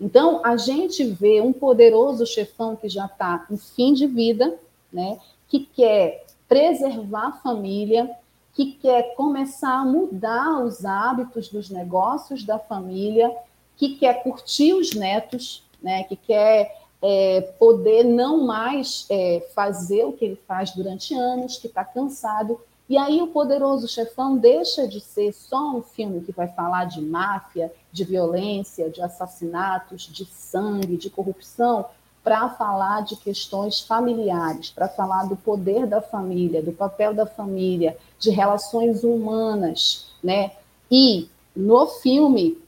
Então, 0.00 0.40
a 0.44 0.56
gente 0.56 1.04
vê 1.04 1.40
um 1.40 1.52
poderoso 1.52 2.26
chefão 2.26 2.76
que 2.76 2.88
já 2.88 3.06
está 3.06 3.46
em 3.50 3.56
fim 3.56 3.92
de 3.92 4.06
vida, 4.06 4.58
né, 4.92 5.18
que 5.48 5.60
quer 5.60 6.24
preservar 6.48 7.28
a 7.28 7.32
família, 7.32 8.10
que 8.52 8.72
quer 8.72 9.14
começar 9.14 9.80
a 9.80 9.84
mudar 9.84 10.64
os 10.64 10.84
hábitos 10.84 11.48
dos 11.48 11.68
negócios 11.70 12.44
da 12.44 12.58
família, 12.58 13.34
que 13.76 13.96
quer 13.96 14.22
curtir 14.22 14.72
os 14.74 14.94
netos, 14.94 15.64
né, 15.82 16.04
que 16.04 16.16
quer 16.16 16.76
é, 17.00 17.40
poder 17.58 18.04
não 18.04 18.44
mais 18.44 19.06
é, 19.08 19.46
fazer 19.54 20.04
o 20.04 20.12
que 20.12 20.24
ele 20.24 20.40
faz 20.46 20.72
durante 20.72 21.14
anos, 21.14 21.56
que 21.56 21.66
está 21.66 21.84
cansado 21.84 22.60
e 22.88 22.96
aí 22.96 23.20
o 23.20 23.26
Poderoso 23.26 23.86
Chefão 23.86 24.36
deixa 24.36 24.88
de 24.88 25.00
ser 25.00 25.32
só 25.32 25.76
um 25.76 25.82
filme 25.82 26.22
que 26.22 26.32
vai 26.32 26.48
falar 26.48 26.86
de 26.86 27.02
máfia, 27.02 27.72
de 27.92 28.02
violência, 28.02 28.88
de 28.88 29.02
assassinatos, 29.02 30.02
de 30.02 30.24
sangue, 30.24 30.96
de 30.96 31.10
corrupção, 31.10 31.84
para 32.24 32.48
falar 32.50 33.02
de 33.04 33.16
questões 33.16 33.80
familiares, 33.80 34.70
para 34.70 34.88
falar 34.88 35.24
do 35.24 35.36
poder 35.36 35.86
da 35.86 36.00
família, 36.00 36.62
do 36.62 36.72
papel 36.72 37.14
da 37.14 37.26
família, 37.26 37.96
de 38.18 38.30
relações 38.30 39.04
humanas, 39.04 40.12
né? 40.22 40.52
E 40.90 41.28
no 41.54 41.86
filme, 41.86 42.58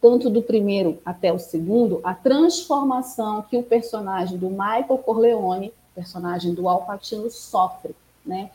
tanto 0.00 0.28
do 0.28 0.42
primeiro 0.42 0.98
até 1.04 1.32
o 1.32 1.38
segundo, 1.38 2.00
a 2.04 2.14
transformação 2.14 3.42
que 3.42 3.56
o 3.56 3.62
personagem 3.62 4.38
do 4.38 4.50
Michael 4.50 4.98
Corleone, 4.98 5.72
personagem 5.94 6.54
do 6.54 6.68
Al 6.68 6.84
Pacino, 6.84 7.30
sofre, 7.30 7.94
né? 8.24 8.50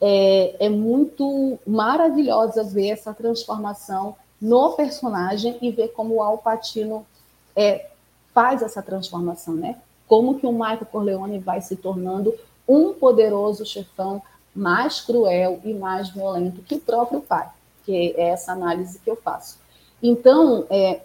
É, 0.00 0.66
é 0.66 0.68
muito 0.68 1.58
maravilhosa 1.66 2.62
ver 2.62 2.90
essa 2.90 3.14
transformação 3.14 4.14
no 4.40 4.72
personagem 4.72 5.56
e 5.62 5.70
ver 5.70 5.88
como 5.88 6.16
o 6.16 6.22
Al 6.22 6.38
Pacino 6.38 7.06
é, 7.54 7.86
faz 8.34 8.60
essa 8.60 8.82
transformação, 8.82 9.54
né? 9.54 9.76
Como 10.06 10.38
que 10.38 10.46
o 10.46 10.52
Michael 10.52 10.86
Corleone 10.90 11.38
vai 11.38 11.60
se 11.60 11.76
tornando 11.76 12.34
um 12.68 12.92
poderoso 12.92 13.64
chefão 13.64 14.22
mais 14.54 15.00
cruel 15.00 15.60
e 15.64 15.74
mais 15.74 16.10
violento 16.10 16.62
que 16.62 16.76
o 16.76 16.80
próprio 16.80 17.20
pai, 17.20 17.48
que 17.84 18.14
é 18.16 18.28
essa 18.28 18.52
análise 18.52 18.98
que 18.98 19.10
eu 19.10 19.16
faço. 19.16 19.58
Então, 20.02 20.66
é, 20.70 21.00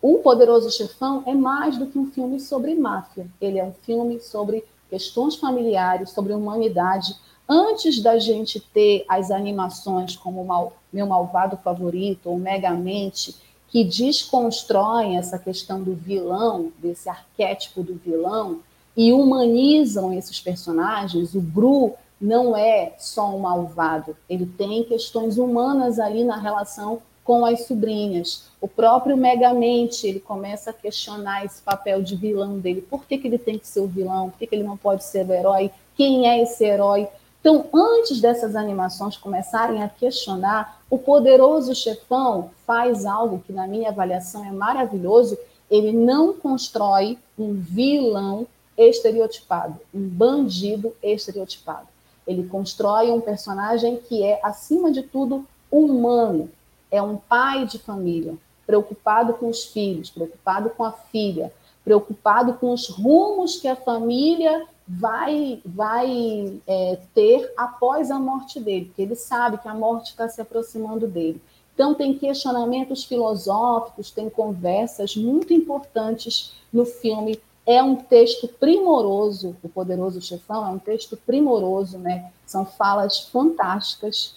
o 0.00 0.18
Poderoso 0.18 0.70
Chefão 0.70 1.22
é 1.26 1.34
mais 1.34 1.78
do 1.78 1.86
que 1.86 1.98
um 1.98 2.10
filme 2.10 2.38
sobre 2.38 2.74
máfia. 2.74 3.26
Ele 3.40 3.58
é 3.58 3.64
um 3.64 3.72
filme 3.72 4.20
sobre 4.20 4.64
questões 4.88 5.36
familiares, 5.36 6.10
sobre 6.10 6.32
humanidade. 6.32 7.16
Antes 7.48 8.02
da 8.02 8.18
gente 8.18 8.58
ter 8.58 9.04
as 9.08 9.30
animações 9.30 10.16
como 10.16 10.44
Mal, 10.44 10.72
Meu 10.92 11.06
Malvado 11.06 11.56
Favorito 11.56 12.28
ou 12.28 12.38
Megamente, 12.38 13.36
que 13.68 13.84
desconstroem 13.84 15.16
essa 15.16 15.38
questão 15.38 15.82
do 15.82 15.94
vilão, 15.94 16.72
desse 16.78 17.08
arquétipo 17.08 17.82
do 17.82 17.94
vilão, 17.94 18.60
e 18.96 19.12
humanizam 19.12 20.12
esses 20.12 20.40
personagens, 20.40 21.34
o 21.34 21.40
Gru 21.40 21.94
não 22.20 22.56
é 22.56 22.94
só 22.98 23.34
um 23.34 23.40
malvado, 23.40 24.16
ele 24.28 24.46
tem 24.46 24.82
questões 24.84 25.36
humanas 25.36 25.98
ali 25.98 26.24
na 26.24 26.36
relação 26.36 27.02
com 27.22 27.44
as 27.44 27.66
sobrinhas. 27.66 28.44
O 28.60 28.68
próprio 28.68 29.16
Megamente, 29.16 30.06
ele 30.06 30.20
começa 30.20 30.70
a 30.70 30.72
questionar 30.72 31.44
esse 31.44 31.60
papel 31.60 32.00
de 32.00 32.14
vilão 32.14 32.58
dele. 32.58 32.80
Por 32.80 33.04
que, 33.04 33.18
que 33.18 33.26
ele 33.26 33.36
tem 33.36 33.58
que 33.58 33.66
ser 33.66 33.80
o 33.80 33.86
vilão? 33.86 34.30
Por 34.30 34.38
que, 34.38 34.46
que 34.46 34.54
ele 34.54 34.62
não 34.62 34.76
pode 34.76 35.04
ser 35.04 35.26
o 35.26 35.32
herói? 35.32 35.70
Quem 35.96 36.28
é 36.28 36.40
esse 36.40 36.64
herói? 36.64 37.08
Então, 37.46 37.64
antes 37.72 38.20
dessas 38.20 38.56
animações 38.56 39.16
começarem 39.16 39.80
a 39.80 39.88
questionar, 39.88 40.80
o 40.90 40.98
poderoso 40.98 41.76
chefão 41.76 42.50
faz 42.66 43.06
algo 43.06 43.40
que, 43.46 43.52
na 43.52 43.68
minha 43.68 43.90
avaliação, 43.90 44.44
é 44.44 44.50
maravilhoso. 44.50 45.38
Ele 45.70 45.92
não 45.92 46.32
constrói 46.32 47.16
um 47.38 47.54
vilão 47.54 48.48
estereotipado, 48.76 49.78
um 49.94 50.08
bandido 50.08 50.92
estereotipado. 51.00 51.86
Ele 52.26 52.48
constrói 52.48 53.12
um 53.12 53.20
personagem 53.20 53.96
que 53.96 54.24
é, 54.24 54.40
acima 54.42 54.90
de 54.90 55.02
tudo, 55.02 55.46
humano, 55.70 56.50
é 56.90 57.00
um 57.00 57.16
pai 57.16 57.64
de 57.64 57.78
família, 57.78 58.34
preocupado 58.66 59.34
com 59.34 59.48
os 59.48 59.66
filhos, 59.66 60.10
preocupado 60.10 60.70
com 60.70 60.82
a 60.82 60.90
filha, 60.90 61.52
preocupado 61.84 62.54
com 62.54 62.72
os 62.72 62.88
rumos 62.88 63.60
que 63.60 63.68
a 63.68 63.76
família 63.76 64.66
vai, 64.86 65.60
vai 65.64 66.60
é, 66.66 66.98
ter 67.14 67.52
após 67.56 68.10
a 68.10 68.18
morte 68.18 68.60
dele, 68.60 68.86
porque 68.86 69.02
ele 69.02 69.16
sabe 69.16 69.58
que 69.58 69.68
a 69.68 69.74
morte 69.74 70.10
está 70.10 70.28
se 70.28 70.40
aproximando 70.40 71.08
dele. 71.08 71.40
Então, 71.74 71.94
tem 71.94 72.16
questionamentos 72.16 73.04
filosóficos, 73.04 74.10
tem 74.10 74.30
conversas 74.30 75.14
muito 75.14 75.52
importantes 75.52 76.54
no 76.72 76.86
filme. 76.86 77.38
É 77.66 77.82
um 77.82 77.96
texto 77.96 78.48
primoroso, 78.48 79.54
O 79.62 79.68
Poderoso 79.68 80.22
Chefão 80.22 80.64
é 80.66 80.70
um 80.70 80.78
texto 80.78 81.18
primoroso, 81.26 81.98
né? 81.98 82.30
São 82.46 82.64
falas 82.64 83.20
fantásticas. 83.20 84.36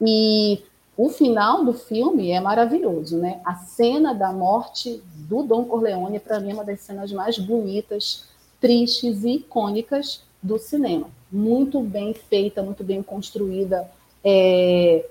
E 0.00 0.64
o 0.96 1.08
final 1.10 1.64
do 1.64 1.72
filme 1.72 2.30
é 2.30 2.40
maravilhoso, 2.40 3.18
né? 3.18 3.40
A 3.44 3.54
cena 3.54 4.12
da 4.12 4.32
morte 4.32 5.00
do 5.28 5.42
Dom 5.44 5.64
Corleone, 5.66 6.18
para 6.18 6.40
mim, 6.40 6.50
é 6.50 6.54
uma 6.54 6.64
das 6.64 6.80
cenas 6.80 7.12
mais 7.12 7.38
bonitas, 7.38 8.29
tristes 8.60 9.24
e 9.24 9.36
icônicas 9.36 10.22
do 10.42 10.58
cinema. 10.58 11.08
Muito 11.30 11.80
bem 11.80 12.12
feita, 12.14 12.62
muito 12.62 12.84
bem 12.84 13.02
construída. 13.02 13.90
É 14.24 15.04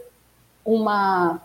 uma, 0.64 1.42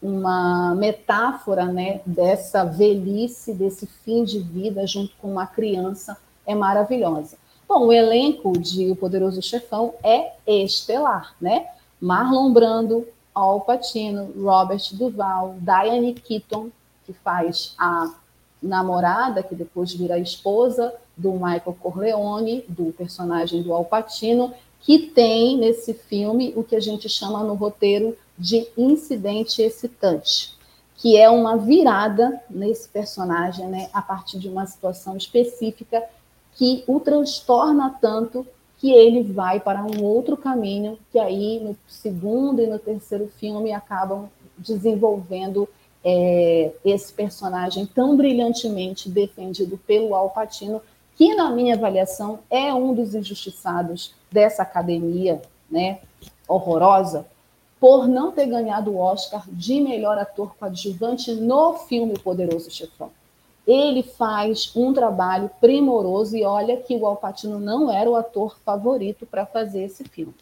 uma 0.00 0.74
metáfora 0.74 1.66
né, 1.66 2.00
dessa 2.06 2.64
velhice, 2.64 3.52
desse 3.52 3.86
fim 3.86 4.24
de 4.24 4.38
vida 4.38 4.86
junto 4.86 5.14
com 5.16 5.30
uma 5.30 5.46
criança, 5.46 6.16
é 6.46 6.54
maravilhosa. 6.54 7.36
Bom, 7.68 7.86
o 7.86 7.92
elenco 7.92 8.52
de 8.58 8.90
O 8.90 8.96
Poderoso 8.96 9.40
Chefão 9.40 9.94
é 10.02 10.32
estelar, 10.46 11.34
né? 11.40 11.66
Marlon 12.00 12.52
Brando, 12.52 13.06
Al 13.34 13.60
Pacino, 13.62 14.32
Robert 14.36 14.82
Duval, 14.92 15.56
Diane 15.60 16.12
Keaton, 16.12 16.68
que 17.04 17.12
faz 17.12 17.74
a 17.78 18.12
namorada, 18.62 19.42
que 19.42 19.54
depois 19.54 19.92
vira 19.92 20.14
a 20.14 20.18
esposa 20.18 20.92
do 21.16 21.32
Michael 21.32 21.76
Corleone, 21.80 22.64
do 22.68 22.92
personagem 22.92 23.62
do 23.62 23.72
Al 23.72 23.84
Pacino, 23.84 24.52
que 24.80 24.98
tem 24.98 25.56
nesse 25.56 25.94
filme 25.94 26.52
o 26.56 26.64
que 26.64 26.74
a 26.74 26.80
gente 26.80 27.08
chama 27.08 27.42
no 27.44 27.54
roteiro 27.54 28.16
de 28.36 28.66
incidente 28.76 29.62
excitante, 29.62 30.54
que 30.96 31.16
é 31.16 31.30
uma 31.30 31.56
virada 31.56 32.40
nesse 32.50 32.88
personagem, 32.88 33.66
né, 33.68 33.88
a 33.92 34.02
partir 34.02 34.38
de 34.38 34.48
uma 34.48 34.66
situação 34.66 35.16
específica 35.16 36.02
que 36.54 36.84
o 36.86 36.98
transtorna 36.98 37.96
tanto 38.00 38.46
que 38.78 38.90
ele 38.90 39.22
vai 39.22 39.60
para 39.60 39.84
um 39.84 40.02
outro 40.02 40.36
caminho, 40.36 40.98
que 41.12 41.18
aí 41.18 41.60
no 41.60 41.76
segundo 41.86 42.60
e 42.60 42.66
no 42.66 42.80
terceiro 42.80 43.30
filme 43.38 43.72
acabam 43.72 44.28
desenvolvendo 44.58 45.68
é, 46.04 46.72
esse 46.84 47.12
personagem 47.12 47.86
tão 47.86 48.16
brilhantemente 48.16 49.08
defendido 49.08 49.78
pelo 49.86 50.14
Al 50.14 50.30
Pacino, 50.30 50.82
que 51.16 51.34
na 51.34 51.50
minha 51.50 51.74
avaliação 51.74 52.40
é 52.50 52.72
um 52.72 52.94
dos 52.94 53.14
injustiçados 53.14 54.14
dessa 54.30 54.62
academia, 54.62 55.40
né, 55.70 56.00
horrorosa, 56.48 57.26
por 57.80 58.06
não 58.06 58.32
ter 58.32 58.46
ganhado 58.46 58.92
o 58.92 58.98
Oscar 58.98 59.44
de 59.48 59.80
melhor 59.80 60.16
ator 60.18 60.54
coadjuvante 60.56 61.32
no 61.32 61.74
filme 61.74 62.18
Poderoso 62.18 62.70
Chefão 62.70 63.10
ele 63.66 64.02
faz 64.02 64.72
um 64.74 64.92
trabalho 64.92 65.50
primoroso 65.60 66.36
e 66.36 66.44
olha 66.44 66.76
que 66.76 66.96
o 66.96 67.06
Alpatino 67.06 67.60
não 67.60 67.90
era 67.90 68.10
o 68.10 68.16
ator 68.16 68.56
favorito 68.64 69.24
para 69.24 69.46
fazer 69.46 69.84
esse 69.84 70.04
filme. 70.04 70.34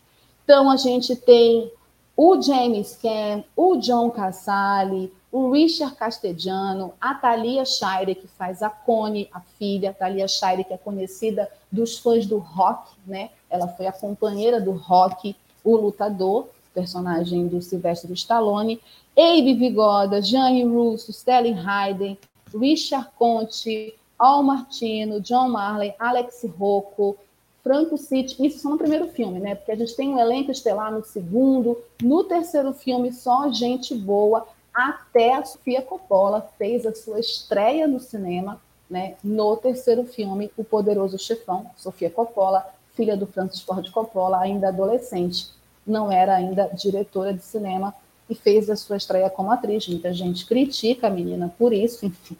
Então 0.44 0.70
a 0.70 0.76
gente 0.76 1.14
tem 1.14 1.70
o 2.16 2.40
James 2.40 2.98
Caan, 3.00 3.44
o 3.54 3.76
John 3.76 4.10
Casale, 4.10 5.12
o 5.32 5.50
Richard 5.52 5.94
Castellano, 5.94 6.92
a 7.00 7.14
Thalia 7.14 7.64
Shire, 7.64 8.14
que 8.14 8.26
faz 8.26 8.62
a 8.62 8.68
Connie, 8.68 9.28
a 9.32 9.40
filha, 9.40 9.90
a 9.90 9.94
Thalia 9.94 10.26
Shire, 10.26 10.64
que 10.64 10.74
é 10.74 10.78
conhecida 10.78 11.48
dos 11.70 11.98
fãs 11.98 12.26
do 12.26 12.38
rock, 12.38 12.90
né? 13.06 13.30
Ela 13.48 13.68
foi 13.68 13.86
a 13.86 13.92
companheira 13.92 14.60
do 14.60 14.72
rock, 14.72 15.36
o 15.62 15.76
lutador, 15.76 16.48
personagem 16.74 17.46
do 17.46 17.62
Sylvester 17.62 18.10
Stallone, 18.12 18.80
Abe 19.16 19.54
Vigoda, 19.54 20.20
Jane 20.20 20.64
Russo, 20.64 21.12
Stellan 21.12 21.60
Hayden, 21.64 22.18
Richard 22.54 23.08
Conte, 23.16 23.94
Al 24.18 24.42
Martino, 24.42 25.20
John 25.20 25.48
Marley, 25.48 25.94
Alex 25.98 26.44
Rocco, 26.58 27.16
Franco 27.62 27.96
City, 27.96 28.44
isso 28.44 28.60
só 28.60 28.70
no 28.70 28.78
primeiro 28.78 29.08
filme, 29.08 29.38
né? 29.38 29.54
Porque 29.54 29.72
a 29.72 29.76
gente 29.76 29.94
tem 29.94 30.08
um 30.08 30.18
elenco 30.18 30.50
estelar 30.50 30.90
no 30.90 31.04
segundo, 31.04 31.78
no 32.02 32.24
terceiro 32.24 32.72
filme 32.72 33.12
só 33.12 33.50
gente 33.52 33.94
boa, 33.94 34.46
até 34.74 35.34
a 35.34 35.44
Sofia 35.44 35.82
Coppola 35.82 36.48
fez 36.58 36.86
a 36.86 36.94
sua 36.94 37.20
estreia 37.20 37.86
no 37.86 38.00
cinema, 38.00 38.60
né? 38.88 39.14
No 39.22 39.56
terceiro 39.56 40.04
filme, 40.04 40.50
O 40.56 40.64
Poderoso 40.64 41.18
Chefão, 41.18 41.70
Sofia 41.76 42.10
Coppola, 42.10 42.66
filha 42.94 43.16
do 43.16 43.26
Francis 43.26 43.60
Ford 43.60 43.88
Coppola, 43.90 44.38
ainda 44.38 44.68
adolescente, 44.68 45.48
não 45.86 46.10
era 46.10 46.36
ainda 46.36 46.68
diretora 46.68 47.32
de 47.32 47.42
cinema, 47.42 47.94
e 48.28 48.34
fez 48.34 48.70
a 48.70 48.76
sua 48.76 48.96
estreia 48.96 49.28
como 49.28 49.50
atriz. 49.50 49.88
Muita 49.88 50.12
gente 50.12 50.46
critica 50.46 51.08
a 51.08 51.10
menina 51.10 51.52
por 51.58 51.72
isso, 51.72 52.06
enfim, 52.06 52.36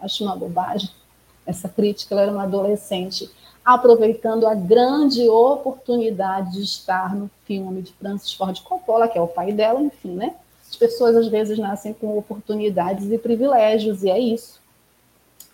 acho 0.00 0.24
uma 0.24 0.34
bobagem 0.34 0.90
essa 1.46 1.68
crítica. 1.68 2.14
Ela 2.14 2.22
era 2.22 2.32
uma 2.32 2.44
adolescente 2.44 3.30
aproveitando 3.64 4.46
a 4.46 4.54
grande 4.54 5.28
oportunidade 5.28 6.52
de 6.52 6.62
estar 6.62 7.14
no 7.14 7.30
filme 7.46 7.82
de 7.82 7.92
Francis 7.92 8.32
Ford 8.32 8.58
Coppola, 8.62 9.08
que 9.08 9.18
é 9.18 9.20
o 9.20 9.28
pai 9.28 9.52
dela, 9.52 9.80
enfim, 9.80 10.14
né? 10.14 10.34
As 10.74 10.76
pessoas 10.76 11.14
às 11.14 11.28
vezes 11.28 11.56
nascem 11.56 11.92
com 11.92 12.18
oportunidades 12.18 13.08
e 13.12 13.16
privilégios, 13.16 14.02
e 14.02 14.10
é 14.10 14.18
isso. 14.18 14.60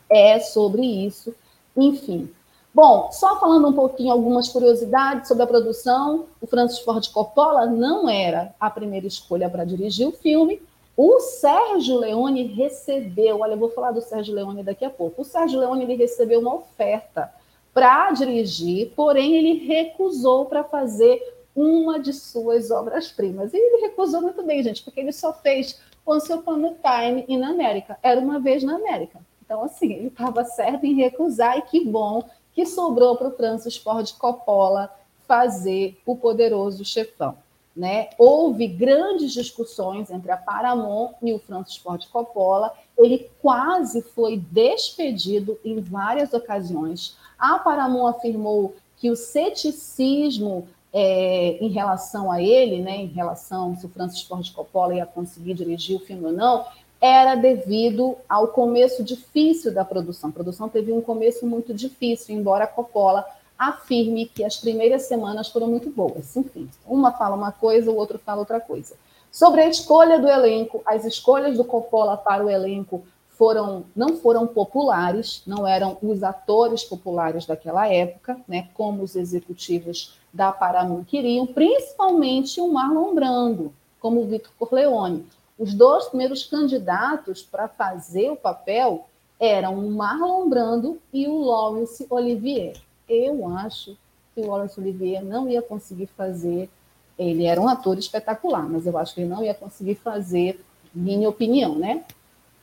É 0.09 0.41
sobre 0.41 0.83
isso, 0.83 1.35
enfim. 1.77 2.31
Bom, 2.73 3.11
só 3.13 3.39
falando 3.39 3.69
um 3.69 3.73
pouquinho 3.75 4.13
algumas 4.13 4.49
curiosidades 4.49 5.29
sobre 5.29 5.43
a 5.43 5.47
produção, 5.47 6.25
o 6.41 6.47
Francis 6.47 6.79
Ford 6.79 7.07
Coppola 7.09 7.67
não 7.67 8.09
era 8.09 8.55
a 8.59 8.71
primeira 8.71 9.07
escolha 9.07 9.51
para 9.51 9.65
dirigir 9.65 10.09
o 10.09 10.13
filme. 10.13 10.63
O 10.97 11.21
Sérgio 11.21 11.99
Leone 11.99 12.45
recebeu, 12.45 13.41
olha, 13.41 13.53
eu 13.53 13.59
vou 13.59 13.71
falar 13.71 13.91
do 13.91 14.01
Sérgio 14.01 14.35
Leone 14.35 14.63
daqui 14.63 14.87
a 14.87 14.91
pouco. 14.91 15.21
O 15.21 15.25
Sérgio 15.25 15.61
Leone 15.61 15.83
ele 15.83 15.97
recebeu 15.97 16.41
uma 16.41 16.55
oferta 16.55 17.31
para 17.75 18.11
dirigir, 18.13 18.93
porém 18.97 19.37
ele 19.37 19.67
recusou 19.67 20.47
para 20.47 20.65
fazer 20.65 21.40
uma 21.55 21.99
de 21.99 22.13
suas 22.13 22.71
obras-primas. 22.71 23.53
E 23.53 23.57
ele 23.57 23.83
recusou 23.83 24.21
muito 24.23 24.43
bem, 24.43 24.63
gente, 24.63 24.83
porque 24.83 25.01
ele 25.01 25.13
só 25.13 25.33
fez 25.33 25.81
Once 26.07 26.33
Upon 26.33 26.67
a 26.67 27.03
Time 27.03 27.25
in 27.29 27.43
América. 27.43 27.99
Era 28.03 28.21
uma 28.21 28.39
vez 28.39 28.63
na 28.63 28.77
América. 28.77 29.21
Então, 29.45 29.63
assim, 29.65 29.93
ele 29.93 30.09
estava 30.09 30.45
certo 30.45 30.85
em 30.85 30.95
recusar, 30.95 31.59
e 31.59 31.63
que 31.63 31.85
bom 31.85 32.23
que 32.53 32.65
sobrou 32.67 33.17
para 33.17 33.29
o 33.29 33.37
Francis 33.37 33.77
Ford 33.77 34.11
Coppola 34.13 34.93
fazer 35.27 36.01
o 36.05 36.17
poderoso 36.17 36.85
chefão. 36.85 37.37
Né? 37.75 38.11
Houve 38.19 38.67
grandes 38.67 39.33
discussões 39.33 40.11
entre 40.11 40.31
a 40.33 40.37
Paramount 40.37 41.15
e 41.23 41.33
o 41.33 41.39
Francis 41.39 41.77
Ford 41.77 42.05
Coppola. 42.09 42.73
Ele 42.99 43.31
quase 43.41 44.03
foi 44.03 44.37
despedido 44.37 45.59
em 45.65 45.81
várias 45.81 46.33
ocasiões. 46.33 47.17
A 47.39 47.59
Paramount 47.59 48.09
afirmou 48.09 48.75
que 48.97 49.11
o 49.11 49.17
ceticismo 49.17 50.69
é, 50.93 51.59
em 51.61 51.69
relação 51.69 52.31
a 52.31 52.43
ele, 52.43 52.81
né, 52.81 52.97
em 52.97 53.07
relação 53.07 53.77
se 53.77 53.87
o 53.87 53.89
Francis 53.89 54.23
Ford 54.23 54.49
Coppola 54.53 54.95
ia 54.95 55.07
conseguir 55.07 55.55
dirigir 55.55 55.97
o 55.97 56.01
filme 56.01 56.27
ou 56.27 56.33
não, 56.33 56.67
era 57.01 57.35
devido 57.35 58.17
ao 58.29 58.49
começo 58.49 59.03
difícil 59.03 59.73
da 59.73 59.85
produção. 59.85 60.31
A 60.31 60.33
produção 60.33 60.69
teve 60.69 60.93
um 60.93 61.01
começo 61.01 61.47
muito 61.47 61.73
difícil, 61.73 62.37
embora 62.37 62.67
Coppola 62.67 63.25
afirme 63.59 64.27
que 64.27 64.45
as 64.45 64.57
primeiras 64.57 65.03
semanas 65.03 65.49
foram 65.49 65.67
muito 65.67 65.91
boas. 65.91 66.37
Enfim, 66.37 66.69
uma 66.87 67.13
fala 67.13 67.37
uma 67.37 67.53
coisa, 67.53 67.91
o 67.91 67.97
outro 67.97 68.19
fala 68.19 68.41
outra 68.41 68.61
coisa. 68.61 68.95
Sobre 69.31 69.63
a 69.63 69.69
escolha 69.69 70.19
do 70.19 70.29
elenco, 70.29 70.83
as 70.85 71.05
escolhas 71.05 71.57
do 71.57 71.65
Coppola 71.65 72.17
para 72.17 72.45
o 72.45 72.51
elenco 72.51 73.03
foram 73.41 73.85
não 73.97 74.19
foram 74.19 74.47
populares, 74.47 75.43
não 75.47 75.67
eram 75.67 75.97
os 76.03 76.23
atores 76.23 76.85
populares 76.85 77.47
daquela 77.47 77.89
época, 77.89 78.39
né, 78.47 78.69
como 78.75 79.03
os 79.03 79.17
executivos 79.17 80.13
da 80.33 80.53
Paramount 80.53 81.05
queriam, 81.05 81.47
principalmente 81.47 82.61
o 82.61 82.71
Marlon 82.71 83.15
Brando, 83.15 83.73
como 83.99 84.21
o 84.21 84.27
Vitor 84.27 84.53
Corleone. 84.59 85.25
Os 85.59 85.73
dois 85.73 86.05
primeiros 86.09 86.45
candidatos 86.45 87.43
para 87.43 87.67
fazer 87.67 88.31
o 88.31 88.37
papel 88.37 89.07
eram 89.39 89.79
o 89.79 89.91
Marlon 89.91 90.47
Brando 90.47 90.99
e 91.11 91.27
o 91.27 91.39
Laurence 91.39 92.07
Olivier 92.11 92.75
eu 93.11 93.49
acho 93.49 93.97
que 94.33 94.41
o 94.41 94.47
Wallace 94.47 94.79
Olivier 94.79 95.23
não 95.23 95.49
ia 95.49 95.61
conseguir 95.61 96.07
fazer. 96.07 96.71
Ele 97.19 97.45
era 97.45 97.61
um 97.61 97.69
ator 97.69 97.99
espetacular, 97.99 98.67
mas 98.69 98.87
eu 98.87 98.97
acho 98.97 99.15
que 99.15 99.21
ele 99.21 99.29
não 99.29 99.43
ia 99.43 99.53
conseguir 99.53 99.97
fazer, 99.97 100.65
minha 100.95 101.29
opinião, 101.29 101.77
né? 101.77 102.05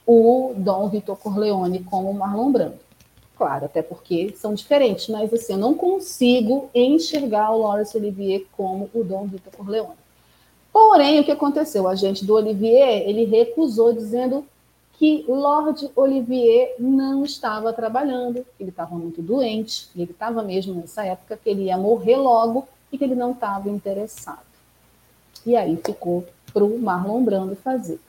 O 0.08 0.54
Dom 0.56 0.90
Vitor 0.90 1.18
Corleone 1.18 1.84
como 1.84 2.12
Marlon 2.14 2.52
Brando. 2.52 2.80
Claro, 3.38 3.66
até 3.66 3.84
porque 3.84 4.34
são 4.36 4.56
diferentes, 4.56 5.10
mas 5.10 5.32
assim, 5.32 5.54
eu 5.54 5.60
não 5.60 5.76
consigo 5.76 6.72
enxergar 6.74 7.52
o 7.52 7.62
Laurence 7.62 7.96
Olivier 7.96 8.48
como 8.54 8.90
o 8.94 9.04
Dom 9.04 9.28
Vitor 9.28 9.54
Corleone. 9.56 10.08
Porém, 10.74 11.20
o 11.20 11.24
que 11.24 11.32
aconteceu? 11.32 11.84
O 11.84 11.88
agente 11.88 12.26
do 12.26 12.34
Olivier, 12.34 13.08
ele 13.08 13.26
recusou, 13.26 13.94
dizendo 13.94 14.46
que 14.94 15.24
Lord 15.28 15.92
Olivier 15.96 16.76
não 16.80 17.24
estava 17.24 17.72
trabalhando, 17.72 18.44
ele 18.60 18.70
estava 18.70 18.96
muito 18.96 19.22
doente, 19.22 19.90
ele 19.96 20.12
estava 20.12 20.42
mesmo 20.42 20.74
nessa 20.74 21.06
época 21.06 21.38
que 21.38 21.50
ele 21.50 21.66
ia 21.66 21.78
morrer 21.78 22.16
logo 22.16 22.68
e 22.92 22.98
que 22.98 23.04
ele 23.04 23.14
não 23.14 23.32
estava 23.32 23.70
interessado. 23.70 24.46
E 25.46 25.56
aí 25.56 25.80
ficou 25.86 26.26
para 26.52 26.64
o 26.64 26.80
Marlon 26.80 27.24
Brando 27.24 27.56
fazer. 27.56 28.00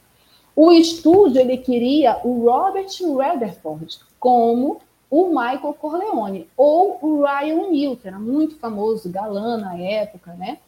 O 0.61 0.73
estúdio 0.73 1.41
ele 1.41 1.57
queria 1.57 2.19
o 2.25 2.45
Robert 2.51 2.89
Rutherford 3.01 4.01
como 4.19 4.81
o 5.09 5.29
Michael 5.29 5.73
Corleone 5.75 6.49
ou 6.57 6.99
o 7.01 7.23
Ryan 7.23 7.71
Neal, 7.71 7.97
que 7.97 8.09
era 8.09 8.19
muito 8.19 8.57
famoso, 8.57 9.09
galã 9.09 9.57
na 9.57 9.79
época, 9.79 10.33
né? 10.33 10.59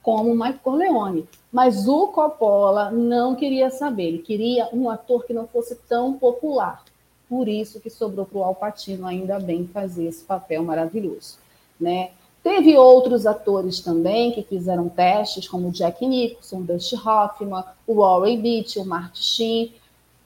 como 0.00 0.32
Michael 0.32 0.60
Corleone. 0.62 1.28
Mas 1.50 1.88
o 1.88 2.06
Coppola 2.06 2.92
não 2.92 3.34
queria 3.34 3.68
saber, 3.68 4.04
ele 4.04 4.18
queria 4.18 4.68
um 4.72 4.88
ator 4.88 5.24
que 5.24 5.32
não 5.32 5.48
fosse 5.48 5.74
tão 5.88 6.12
popular. 6.12 6.84
Por 7.28 7.48
isso 7.48 7.80
que 7.80 7.90
sobrou 7.90 8.24
para 8.24 8.38
o 8.38 8.44
Alpatino 8.44 9.08
ainda 9.08 9.40
bem 9.40 9.66
fazer 9.66 10.04
esse 10.04 10.22
papel 10.22 10.62
maravilhoso. 10.62 11.36
Né? 11.80 12.10
Teve 12.42 12.76
outros 12.78 13.26
atores 13.26 13.80
também 13.80 14.32
que 14.32 14.42
fizeram 14.42 14.88
testes, 14.88 15.46
como 15.46 15.70
Jack 15.70 16.06
Nicholson, 16.06 16.62
Dusty 16.62 16.96
Hoffman, 16.96 17.64
o 17.86 17.96
Warren 17.96 18.40
Beatty, 18.40 18.78
o 18.78 18.84
Martin 18.84 19.22
Sheen, 19.22 19.74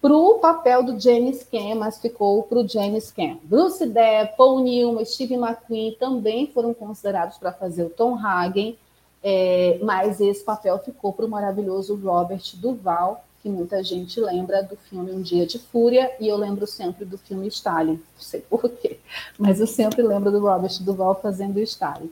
para 0.00 0.14
o 0.14 0.34
papel 0.34 0.82
do 0.82 1.00
James 1.00 1.42
Caan, 1.50 1.76
mas 1.76 1.98
ficou 1.98 2.42
para 2.42 2.58
o 2.58 2.68
James 2.68 3.10
Caan. 3.10 3.38
Bruce 3.42 3.86
Depp, 3.86 4.36
Paul 4.36 4.60
Newman, 4.60 5.04
Steve 5.04 5.34
McQueen 5.34 5.96
também 5.98 6.46
foram 6.46 6.74
considerados 6.74 7.38
para 7.38 7.52
fazer 7.52 7.84
o 7.84 7.90
Tom 7.90 8.14
Hagen, 8.14 8.78
é, 9.22 9.78
mas 9.82 10.20
esse 10.20 10.44
papel 10.44 10.78
ficou 10.78 11.12
para 11.12 11.24
o 11.24 11.28
maravilhoso 11.28 11.96
Robert 11.96 12.42
Duval, 12.56 13.24
que 13.44 13.48
muita 13.50 13.84
gente 13.84 14.18
lembra 14.18 14.62
do 14.62 14.74
filme 14.74 15.12
Um 15.12 15.20
Dia 15.20 15.44
de 15.44 15.58
Fúria, 15.58 16.10
e 16.18 16.26
eu 16.26 16.34
lembro 16.34 16.66
sempre 16.66 17.04
do 17.04 17.18
filme 17.18 17.46
Stalin, 17.48 17.96
não 17.96 18.00
sei 18.18 18.40
porquê, 18.40 18.98
mas 19.38 19.60
eu 19.60 19.66
sempre 19.66 20.00
lembro 20.00 20.30
do 20.30 20.40
Robert 20.40 20.72
Duval 20.80 21.20
fazendo 21.20 21.60
Stalin. 21.60 22.10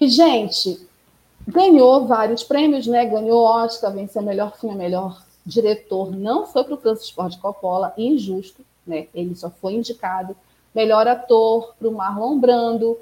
E, 0.00 0.08
gente, 0.08 0.88
ganhou 1.46 2.06
vários 2.06 2.42
prêmios, 2.42 2.86
né? 2.86 3.04
Ganhou 3.04 3.44
Oscar, 3.44 3.92
venceu 3.92 4.22
melhor 4.22 4.56
filme, 4.56 4.74
melhor 4.74 5.22
diretor. 5.44 6.10
Não 6.10 6.46
foi 6.46 6.64
para 6.64 6.74
o 6.74 6.78
Francis 6.78 7.10
Ford 7.10 7.38
Coppola, 7.38 7.92
injusto, 7.98 8.64
né? 8.86 9.08
Ele 9.14 9.36
só 9.36 9.50
foi 9.50 9.74
indicado. 9.74 10.34
Melhor 10.74 11.06
ator 11.06 11.74
para 11.78 11.88
o 11.88 11.92
Marlon 11.92 12.38
Brando, 12.38 12.96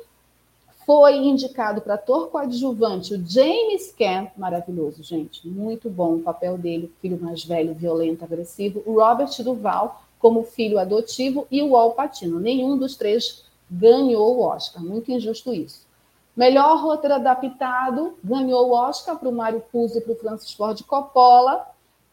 foi 0.91 1.19
indicado 1.19 1.81
para 1.81 1.95
ator 1.95 2.31
coadjuvante 2.31 3.15
o 3.15 3.25
James 3.25 3.95
Caan, 3.97 4.27
maravilhoso, 4.37 5.05
gente, 5.05 5.47
muito 5.47 5.89
bom 5.89 6.17
o 6.17 6.21
papel 6.21 6.59
dele, 6.59 6.93
filho 7.01 7.17
mais 7.17 7.45
velho, 7.45 7.73
violento, 7.75 8.25
agressivo. 8.25 8.83
O 8.85 8.95
Robert 8.95 9.31
Duval 9.45 10.03
como 10.19 10.43
filho 10.43 10.81
adotivo 10.81 11.47
e 11.49 11.63
o 11.63 11.77
Al 11.77 11.93
Pacino. 11.93 12.41
Nenhum 12.41 12.77
dos 12.77 12.97
três 12.97 13.45
ganhou 13.71 14.37
o 14.37 14.41
Oscar, 14.41 14.83
muito 14.83 15.13
injusto 15.13 15.55
isso. 15.55 15.87
Melhor 16.37 16.83
roteiro 16.83 17.15
adaptado 17.15 18.19
ganhou 18.25 18.71
o 18.71 18.73
Oscar 18.73 19.17
para 19.17 19.29
o 19.29 19.33
Mário 19.33 19.63
Puzo 19.71 19.99
e 19.99 20.01
para 20.01 20.13
o 20.13 20.17
Francis 20.17 20.53
Ford 20.55 20.83
Coppola 20.83 21.69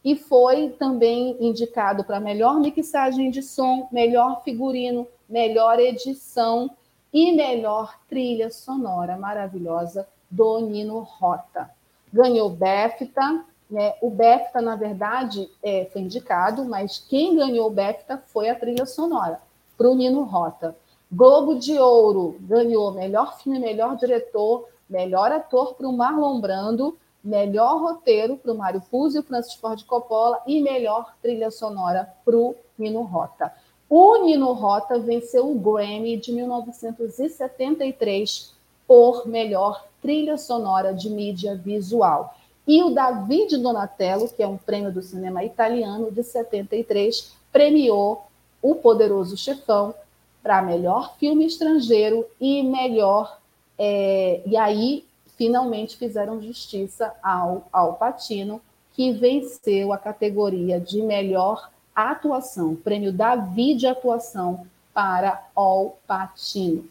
e 0.05 0.15
foi 0.15 0.69
também 0.69 1.35
indicado 1.39 2.03
para 2.03 2.19
melhor 2.19 2.59
mixagem 2.59 3.31
de 3.31 3.41
som, 3.41 3.87
melhor 3.91 4.43
figurino, 4.43 5.07
melhor 5.27 5.79
edição 5.79 6.69
e 7.13 7.31
melhor 7.31 7.97
trilha 8.09 8.49
sonora 8.49 9.17
maravilhosa 9.17 10.07
do 10.29 10.59
Nino 10.59 10.99
Rota. 10.99 11.69
Ganhou 12.11 12.49
BEFTA, 12.49 13.43
né? 13.69 13.95
O 14.01 14.09
BEFTA, 14.09 14.61
na 14.61 14.75
verdade, 14.75 15.49
é, 15.61 15.85
foi 15.91 16.01
indicado, 16.01 16.65
mas 16.65 16.97
quem 16.97 17.35
ganhou 17.35 17.67
o 17.67 17.73
BEFTA 17.73 18.21
foi 18.27 18.49
a 18.49 18.55
trilha 18.55 18.85
sonora, 18.85 19.41
para 19.77 19.89
o 19.89 19.95
Nino 19.95 20.23
Rota. 20.23 20.75
Globo 21.11 21.55
de 21.55 21.77
Ouro 21.77 22.37
ganhou 22.41 22.91
melhor 22.91 23.37
filme, 23.37 23.59
melhor 23.59 23.95
diretor, 23.95 24.67
melhor 24.89 25.31
ator 25.31 25.73
para 25.75 25.87
o 25.87 25.93
Marlon 25.93 26.39
Brando, 26.39 26.97
melhor 27.23 27.81
roteiro 27.81 28.37
para 28.37 28.51
o 28.51 28.57
Mário 28.57 28.81
Puzo 28.89 29.17
e 29.17 29.19
o 29.19 29.23
Francis 29.23 29.53
Ford 29.55 29.83
Coppola 29.85 30.41
e 30.47 30.61
melhor 30.61 31.13
trilha 31.21 31.51
sonora 31.51 32.09
para 32.23 32.35
o 32.35 32.55
Nino 32.77 33.01
Rota. 33.03 33.51
O 33.89 34.25
Nino 34.25 34.51
Rota 34.51 34.99
venceu 34.99 35.49
o 35.49 35.55
Grammy 35.55 36.17
de 36.17 36.33
1973 36.33 38.51
por 38.85 39.25
melhor 39.27 39.85
trilha 40.01 40.37
sonora 40.37 40.93
de 40.93 41.09
mídia 41.09 41.55
visual. 41.55 42.35
E 42.67 42.83
o 42.83 42.89
David 42.89 43.57
Donatello, 43.57 44.27
que 44.27 44.43
é 44.43 44.47
um 44.47 44.57
prêmio 44.57 44.91
do 44.91 45.01
cinema 45.01 45.41
italiano 45.43 46.11
de 46.11 46.21
73, 46.21 47.31
premiou 47.51 48.23
O 48.61 48.75
Poderoso 48.75 49.37
Chefão 49.37 49.95
para 50.43 50.61
melhor 50.61 51.15
filme 51.17 51.45
estrangeiro 51.45 52.25
e 52.39 52.61
melhor. 52.63 53.39
É, 53.79 54.41
e 54.45 54.57
aí, 54.57 55.05
finalmente, 55.37 55.95
fizeram 55.95 56.41
justiça 56.41 57.13
ao, 57.23 57.67
ao 57.71 57.93
Patino, 57.93 58.59
que 58.91 59.13
venceu 59.13 59.93
a 59.93 59.97
categoria 59.97 60.79
de 60.79 61.01
melhor 61.01 61.69
atuação, 62.03 62.75
prêmio 62.75 63.11
Davi 63.11 63.73
de 63.73 63.87
atuação 63.87 64.67
para 64.93 65.43
Al 65.55 65.97
Pacino. 66.05 66.85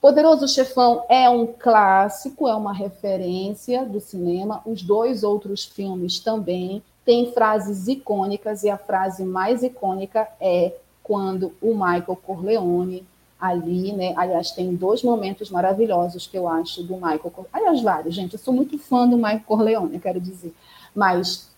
Poderoso 0.00 0.46
Chefão 0.46 1.04
é 1.08 1.28
um 1.28 1.46
clássico, 1.46 2.46
é 2.46 2.54
uma 2.54 2.72
referência 2.72 3.84
do 3.84 4.00
cinema. 4.00 4.62
Os 4.64 4.82
dois 4.82 5.24
outros 5.24 5.64
filmes 5.64 6.20
também 6.20 6.82
têm 7.04 7.32
frases 7.32 7.88
icônicas 7.88 8.62
e 8.62 8.70
a 8.70 8.78
frase 8.78 9.24
mais 9.24 9.64
icônica 9.64 10.28
é 10.40 10.72
quando 11.02 11.52
o 11.60 11.74
Michael 11.74 12.18
Corleone 12.24 13.04
ali, 13.40 13.92
né? 13.92 14.14
Aliás, 14.16 14.52
tem 14.52 14.74
dois 14.74 15.02
momentos 15.02 15.50
maravilhosos 15.50 16.26
que 16.26 16.38
eu 16.38 16.46
acho 16.46 16.82
do 16.84 16.94
Michael 16.94 17.18
Corleone. 17.18 17.48
Aliás, 17.52 17.82
vários, 17.82 18.14
gente. 18.14 18.34
Eu 18.34 18.38
sou 18.38 18.54
muito 18.54 18.78
fã 18.78 19.08
do 19.08 19.16
Michael 19.16 19.42
Corleone, 19.46 19.98
quero 19.98 20.20
dizer. 20.20 20.54
Mas 20.94 21.48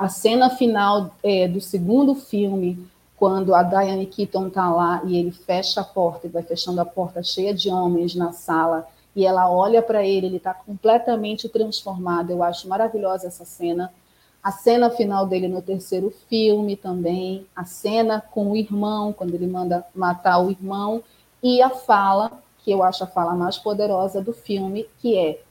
A 0.00 0.08
cena 0.08 0.48
final 0.48 1.10
é, 1.22 1.46
do 1.46 1.60
segundo 1.60 2.14
filme, 2.14 2.88
quando 3.18 3.54
a 3.54 3.62
Diane 3.62 4.06
Keaton 4.06 4.46
está 4.46 4.70
lá 4.70 5.02
e 5.04 5.14
ele 5.18 5.30
fecha 5.30 5.82
a 5.82 5.84
porta 5.84 6.26
e 6.26 6.30
vai 6.30 6.42
fechando 6.42 6.80
a 6.80 6.86
porta 6.86 7.22
cheia 7.22 7.52
de 7.52 7.68
homens 7.68 8.14
na 8.14 8.32
sala 8.32 8.88
e 9.14 9.26
ela 9.26 9.50
olha 9.52 9.82
para 9.82 10.02
ele, 10.02 10.28
ele 10.28 10.38
está 10.38 10.54
completamente 10.54 11.50
transformado. 11.50 12.30
Eu 12.30 12.42
acho 12.42 12.66
maravilhosa 12.66 13.26
essa 13.26 13.44
cena. 13.44 13.92
A 14.42 14.50
cena 14.50 14.88
final 14.88 15.26
dele 15.26 15.48
no 15.48 15.60
terceiro 15.60 16.10
filme 16.30 16.76
também, 16.76 17.46
a 17.54 17.66
cena 17.66 18.22
com 18.30 18.52
o 18.52 18.56
irmão, 18.56 19.12
quando 19.12 19.34
ele 19.34 19.46
manda 19.46 19.84
matar 19.94 20.38
o 20.38 20.50
irmão, 20.50 21.02
e 21.42 21.60
a 21.60 21.68
fala, 21.68 22.32
que 22.64 22.70
eu 22.70 22.82
acho 22.82 23.04
a 23.04 23.06
fala 23.06 23.34
mais 23.34 23.58
poderosa 23.58 24.22
do 24.22 24.32
filme, 24.32 24.86
que 24.98 25.18
é 25.18 25.42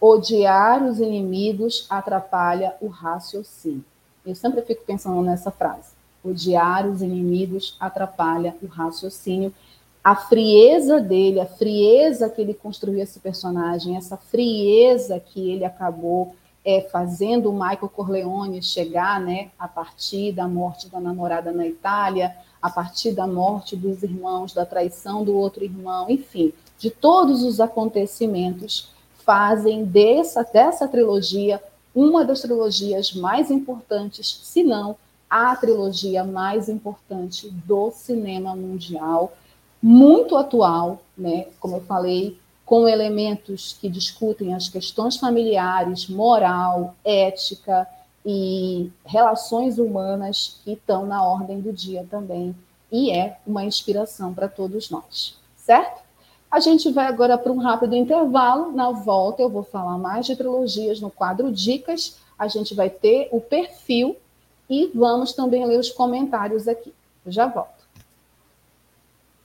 odiar 0.00 0.82
os 0.82 1.00
inimigos 1.00 1.86
atrapalha 1.88 2.74
o 2.80 2.88
raciocínio. 2.88 3.84
Eu 4.24 4.34
sempre 4.34 4.62
fico 4.62 4.84
pensando 4.84 5.20
nessa 5.22 5.50
frase. 5.50 5.94
Odiar 6.22 6.86
os 6.86 7.02
inimigos 7.02 7.76
atrapalha 7.78 8.54
o 8.62 8.66
raciocínio. 8.66 9.54
A 10.02 10.14
frieza 10.14 11.00
dele, 11.00 11.40
a 11.40 11.46
frieza 11.46 12.28
que 12.28 12.40
ele 12.40 12.54
construiu 12.54 13.00
esse 13.00 13.20
personagem, 13.20 13.96
essa 13.96 14.16
frieza 14.16 15.18
que 15.20 15.50
ele 15.50 15.64
acabou 15.64 16.34
é, 16.64 16.80
fazendo 16.80 17.48
o 17.48 17.52
Michael 17.52 17.88
Corleone 17.88 18.60
chegar, 18.60 19.20
né, 19.20 19.50
a 19.56 19.68
partir 19.68 20.32
da 20.32 20.48
morte 20.48 20.88
da 20.88 20.98
namorada 20.98 21.52
na 21.52 21.64
Itália, 21.64 22.36
a 22.60 22.68
partir 22.68 23.12
da 23.12 23.26
morte 23.26 23.76
dos 23.76 24.02
irmãos, 24.02 24.52
da 24.52 24.66
traição 24.66 25.22
do 25.22 25.36
outro 25.36 25.62
irmão, 25.62 26.10
enfim, 26.10 26.52
de 26.76 26.90
todos 26.90 27.44
os 27.44 27.60
acontecimentos, 27.60 28.90
fazem 29.26 29.84
dessa, 29.84 30.42
dessa 30.44 30.88
trilogia 30.88 31.60
uma 31.94 32.24
das 32.24 32.42
trilogias 32.42 33.12
mais 33.12 33.50
importantes, 33.50 34.40
se 34.44 34.62
não 34.62 34.96
a 35.28 35.56
trilogia 35.56 36.22
mais 36.22 36.68
importante 36.68 37.50
do 37.50 37.90
cinema 37.90 38.54
mundial, 38.54 39.32
muito 39.82 40.36
atual, 40.36 41.02
né? 41.18 41.46
Como 41.58 41.76
eu 41.76 41.80
falei, 41.80 42.38
com 42.64 42.86
elementos 42.86 43.76
que 43.80 43.88
discutem 43.88 44.54
as 44.54 44.68
questões 44.68 45.16
familiares, 45.16 46.08
moral, 46.08 46.94
ética 47.04 47.86
e 48.24 48.90
relações 49.04 49.78
humanas 49.78 50.60
que 50.64 50.72
estão 50.72 51.06
na 51.06 51.22
ordem 51.24 51.60
do 51.60 51.72
dia 51.72 52.06
também 52.10 52.54
e 52.90 53.10
é 53.10 53.38
uma 53.46 53.64
inspiração 53.64 54.32
para 54.32 54.48
todos 54.48 54.90
nós, 54.90 55.36
certo? 55.56 56.05
A 56.56 56.60
gente 56.60 56.90
vai 56.90 57.06
agora 57.06 57.36
para 57.36 57.52
um 57.52 57.58
rápido 57.58 57.94
intervalo. 57.94 58.72
Na 58.72 58.90
volta, 58.90 59.42
eu 59.42 59.50
vou 59.50 59.62
falar 59.62 59.98
mais 59.98 60.24
de 60.24 60.34
trilogias 60.34 61.02
no 61.02 61.10
quadro 61.10 61.52
Dicas. 61.52 62.16
A 62.38 62.48
gente 62.48 62.74
vai 62.74 62.88
ter 62.88 63.28
o 63.30 63.42
perfil 63.42 64.16
e 64.70 64.90
vamos 64.94 65.34
também 65.34 65.66
ler 65.66 65.78
os 65.78 65.90
comentários 65.90 66.66
aqui. 66.66 66.94
Eu 67.26 67.30
já 67.30 67.46
volto. 67.46 67.84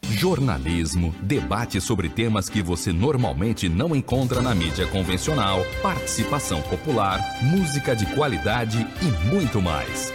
Jornalismo, 0.04 1.14
debate 1.22 1.82
sobre 1.82 2.08
temas 2.08 2.48
que 2.48 2.62
você 2.64 2.94
normalmente 2.94 3.68
não 3.68 3.94
encontra 3.94 4.42
na 4.42 4.56
mídia 4.56 4.88
convencional, 4.88 5.60
participação 5.82 6.62
popular, 6.62 7.20
música 7.44 7.94
de 7.94 8.06
qualidade 8.16 8.88
e 9.02 9.36
muito 9.36 9.62
mais. 9.62 10.14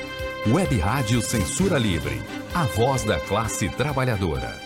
Web 0.51 0.79
Rádio 0.79 1.21
Censura 1.21 1.77
Livre, 1.77 2.23
a 2.55 2.65
voz 2.65 3.05
da 3.05 3.21
classe 3.21 3.69
trabalhadora. 3.69 4.66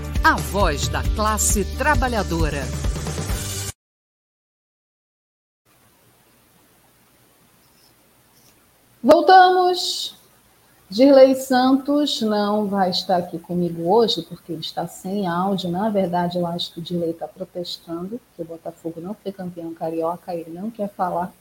A 0.23 0.35
voz 0.35 0.87
da 0.87 1.01
classe 1.15 1.65
trabalhadora. 1.79 2.61
Voltamos. 9.01 10.15
Dirley 10.87 11.33
Santos 11.33 12.21
não 12.21 12.67
vai 12.67 12.91
estar 12.91 13.17
aqui 13.17 13.39
comigo 13.39 13.91
hoje, 13.91 14.21
porque 14.21 14.51
ele 14.51 14.61
está 14.61 14.85
sem 14.85 15.25
áudio. 15.25 15.71
Na 15.71 15.89
verdade, 15.89 16.37
eu 16.37 16.45
acho 16.45 16.71
que 16.71 16.79
o 16.79 16.83
Dirley 16.83 17.09
está 17.09 17.27
protestando, 17.27 18.21
que 18.35 18.43
o 18.43 18.45
Botafogo 18.45 19.01
não 19.01 19.15
foi 19.15 19.31
campeão 19.31 19.73
carioca, 19.73 20.35
ele 20.35 20.51
não 20.51 20.69
quer 20.69 20.89
falar. 20.89 21.33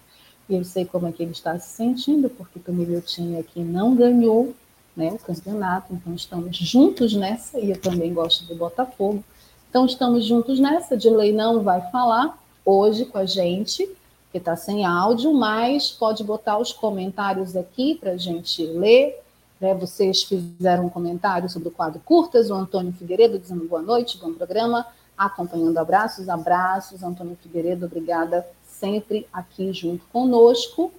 E 0.49 0.55
eu 0.55 0.65
sei 0.65 0.87
como 0.87 1.07
é 1.07 1.13
que 1.13 1.23
ele 1.23 1.33
está 1.33 1.59
se 1.59 1.69
sentindo, 1.69 2.31
porque 2.31 2.59
o 2.59 3.01
time 3.03 3.39
aqui 3.39 3.61
não 3.61 3.95
ganhou 3.95 4.55
né, 4.97 5.12
o 5.12 5.19
campeonato. 5.19 5.93
Então, 5.93 6.15
estamos 6.15 6.57
juntos 6.57 7.15
nessa, 7.15 7.59
e 7.59 7.71
eu 7.71 7.81
também 7.81 8.12
gosto 8.12 8.45
do 8.45 8.55
Botafogo. 8.55 9.25
Então, 9.69 9.87
estamos 9.87 10.25
juntos 10.25 10.59
nessa. 10.59 10.97
Dirley 10.97 11.33
não 11.33 11.62
vai 11.62 11.81
falar 11.91 12.39
hoje 12.65 13.05
com 13.05 13.19
a 13.19 13.27
gente, 13.27 13.89
que 14.31 14.39
está 14.39 14.57
sem 14.57 14.85
áudio, 14.85 15.33
mas 15.33 15.91
pode 15.91 16.23
botar 16.23 16.59
os 16.59 16.73
comentários 16.73 17.57
aqui 17.57 17.95
para 17.95 18.12
a 18.12 18.17
gente 18.17 18.65
ler 18.65 19.21
né, 19.61 19.75
vocês 19.75 20.23
fizeram 20.23 20.87
um 20.87 20.89
comentário 20.89 21.49
sobre 21.51 21.69
o 21.69 21.73
quadro 21.73 22.01
Curtas, 22.01 22.51
o 22.51 22.55
Antônio 22.55 22.93
Figueiredo 22.93 23.39
dizendo 23.39 23.69
boa 23.69 23.83
noite, 23.83 24.17
bom 24.17 24.33
programa, 24.33 24.87
acompanhando 25.17 25.77
abraços, 25.77 26.29
abraços, 26.29 27.03
Antônio 27.03 27.37
Figueiredo, 27.43 27.85
obrigada 27.85 28.47
sempre 28.67 29.29
aqui 29.31 29.71
junto 29.73 30.03
conosco. 30.07 30.91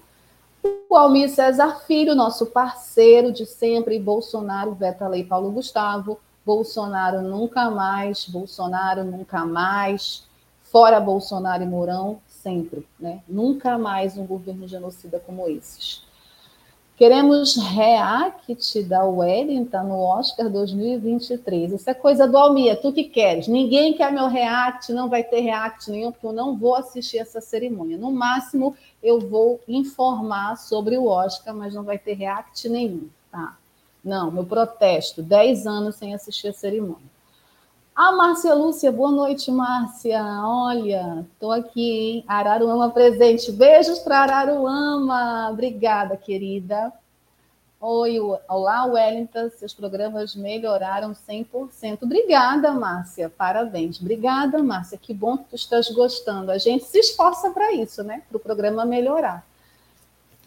O 0.90 0.96
Almir 0.96 1.30
César 1.30 1.82
Filho, 1.88 2.14
nosso 2.14 2.48
parceiro 2.48 3.32
de 3.32 3.46
sempre, 3.46 3.98
Bolsonaro, 3.98 4.74
Veta 4.74 5.08
Lei 5.08 5.24
Paulo 5.24 5.52
Gustavo, 5.52 6.20
Bolsonaro 6.46 7.22
nunca 7.22 7.70
mais, 7.70 8.26
Bolsonaro 8.26 9.04
nunca 9.04 9.46
mais, 9.46 10.28
fora 10.64 11.00
Bolsonaro 11.00 11.64
e 11.64 11.66
Mourão, 11.66 12.20
sempre, 12.28 12.86
né? 13.00 13.22
Nunca 13.28 13.78
mais 13.78 14.18
um 14.18 14.26
governo 14.26 14.68
genocida 14.68 15.20
como 15.20 15.48
esses. 15.48 16.04
Queremos 17.02 17.58
react 17.58 18.84
da 18.84 19.04
Wellington 19.04 19.84
no 19.86 20.00
Oscar 20.02 20.48
2023. 20.48 21.74
Isso 21.74 21.90
é 21.90 21.96
coisa 21.96 22.28
do 22.28 22.38
Almir, 22.38 22.80
tu 22.80 22.94
que 22.94 23.06
queres. 23.06 23.48
Ninguém 23.48 23.94
quer 23.94 24.12
meu 24.12 24.28
react, 24.28 24.94
não 24.94 25.10
vai 25.10 25.24
ter 25.24 25.40
react 25.40 25.90
nenhum, 25.90 26.12
porque 26.12 26.28
eu 26.28 26.32
não 26.32 26.56
vou 26.56 26.76
assistir 26.76 27.18
essa 27.18 27.42
cerimônia. 27.42 27.98
No 27.98 28.12
máximo, 28.12 28.76
eu 29.02 29.20
vou 29.20 29.60
informar 29.68 30.56
sobre 30.58 30.98
o 30.98 31.06
Oscar, 31.06 31.56
mas 31.56 31.74
não 31.74 31.84
vai 31.84 31.98
ter 31.98 32.14
react 32.14 32.70
nenhum, 32.70 33.10
tá? 33.32 33.58
Não, 34.04 34.32
meu 34.32 34.46
protesto, 34.46 35.22
10 35.22 35.68
anos 35.68 35.96
sem 35.96 36.14
assistir 36.14 36.50
a 36.50 36.54
cerimônia. 36.54 37.12
A 37.96 38.12
Márcia 38.14 38.54
Lúcia, 38.54 38.92
boa 38.92 39.12
noite, 39.12 39.52
Márcia. 39.52 40.24
Olha, 40.44 41.26
estou 41.34 41.52
aqui, 41.52 41.92
hein? 41.92 42.24
Araruama 42.28 42.90
presente. 42.90 43.52
Beijos 43.52 44.00
para 44.00 44.20
Araruama. 44.20 45.50
Obrigada, 45.52 46.16
querida. 46.16 46.92
Oi, 47.84 48.20
olá, 48.48 48.86
Wellington. 48.86 49.50
Seus 49.50 49.74
programas 49.74 50.36
melhoraram 50.36 51.16
100%. 51.16 52.04
Obrigada, 52.04 52.72
Márcia. 52.74 53.28
Parabéns. 53.28 54.00
Obrigada, 54.00 54.62
Márcia. 54.62 55.00
Que 55.00 55.16
bom 55.16 55.36
que 55.36 55.46
tu 55.46 55.56
estás 55.56 55.90
gostando. 55.90 56.52
A 56.52 56.60
gente 56.60 56.84
se 56.84 57.00
esforça 57.00 57.50
para 57.50 57.74
isso, 57.74 58.04
né? 58.04 58.22
Para 58.30 58.38
o 58.38 58.40
programa 58.40 58.86
melhorar. 58.86 59.44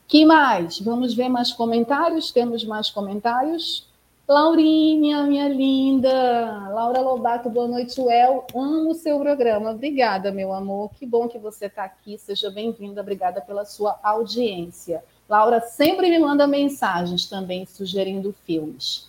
Que 0.06 0.24
mais? 0.24 0.78
Vamos 0.78 1.12
ver 1.12 1.28
mais 1.28 1.52
comentários? 1.52 2.30
Temos 2.30 2.64
mais 2.64 2.88
comentários? 2.88 3.84
Laurinha, 4.28 5.24
minha 5.24 5.48
linda. 5.48 6.68
Laura 6.68 7.00
Lobato, 7.00 7.50
boa 7.50 7.66
noite, 7.66 8.00
Well. 8.00 8.44
Amo 8.54 8.92
o 8.92 8.94
seu 8.94 9.18
programa. 9.18 9.72
Obrigada, 9.72 10.30
meu 10.30 10.52
amor. 10.52 10.90
Que 10.94 11.04
bom 11.04 11.26
que 11.26 11.38
você 11.40 11.66
está 11.66 11.82
aqui. 11.82 12.16
Seja 12.16 12.48
bem-vinda. 12.48 13.00
Obrigada 13.00 13.40
pela 13.40 13.64
sua 13.64 13.98
audiência. 14.04 15.02
Laura 15.28 15.60
sempre 15.60 16.10
me 16.10 16.18
manda 16.18 16.46
mensagens 16.46 17.26
também 17.26 17.64
sugerindo 17.66 18.34
filmes. 18.44 19.08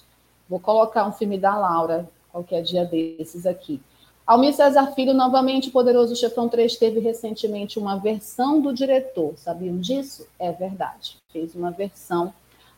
Vou 0.49 0.59
colocar 0.59 1.07
um 1.07 1.11
filme 1.11 1.37
da 1.37 1.57
Laura 1.57 2.09
qualquer 2.31 2.61
dia 2.61 2.85
desses 2.85 3.45
aqui. 3.45 3.81
Almir 4.25 4.53
César 4.53 4.87
Filho, 4.93 5.13
novamente, 5.13 5.69
Poderoso 5.69 6.15
Chefão 6.15 6.49
3 6.49 6.77
teve 6.77 6.99
recentemente 6.99 7.77
uma 7.77 7.97
versão 7.97 8.59
do 8.59 8.73
diretor. 8.73 9.33
Sabiam 9.37 9.77
disso? 9.77 10.25
É 10.39 10.51
verdade. 10.51 11.17
Fez 11.31 11.53
uma 11.53 11.69
versão. 11.69 12.33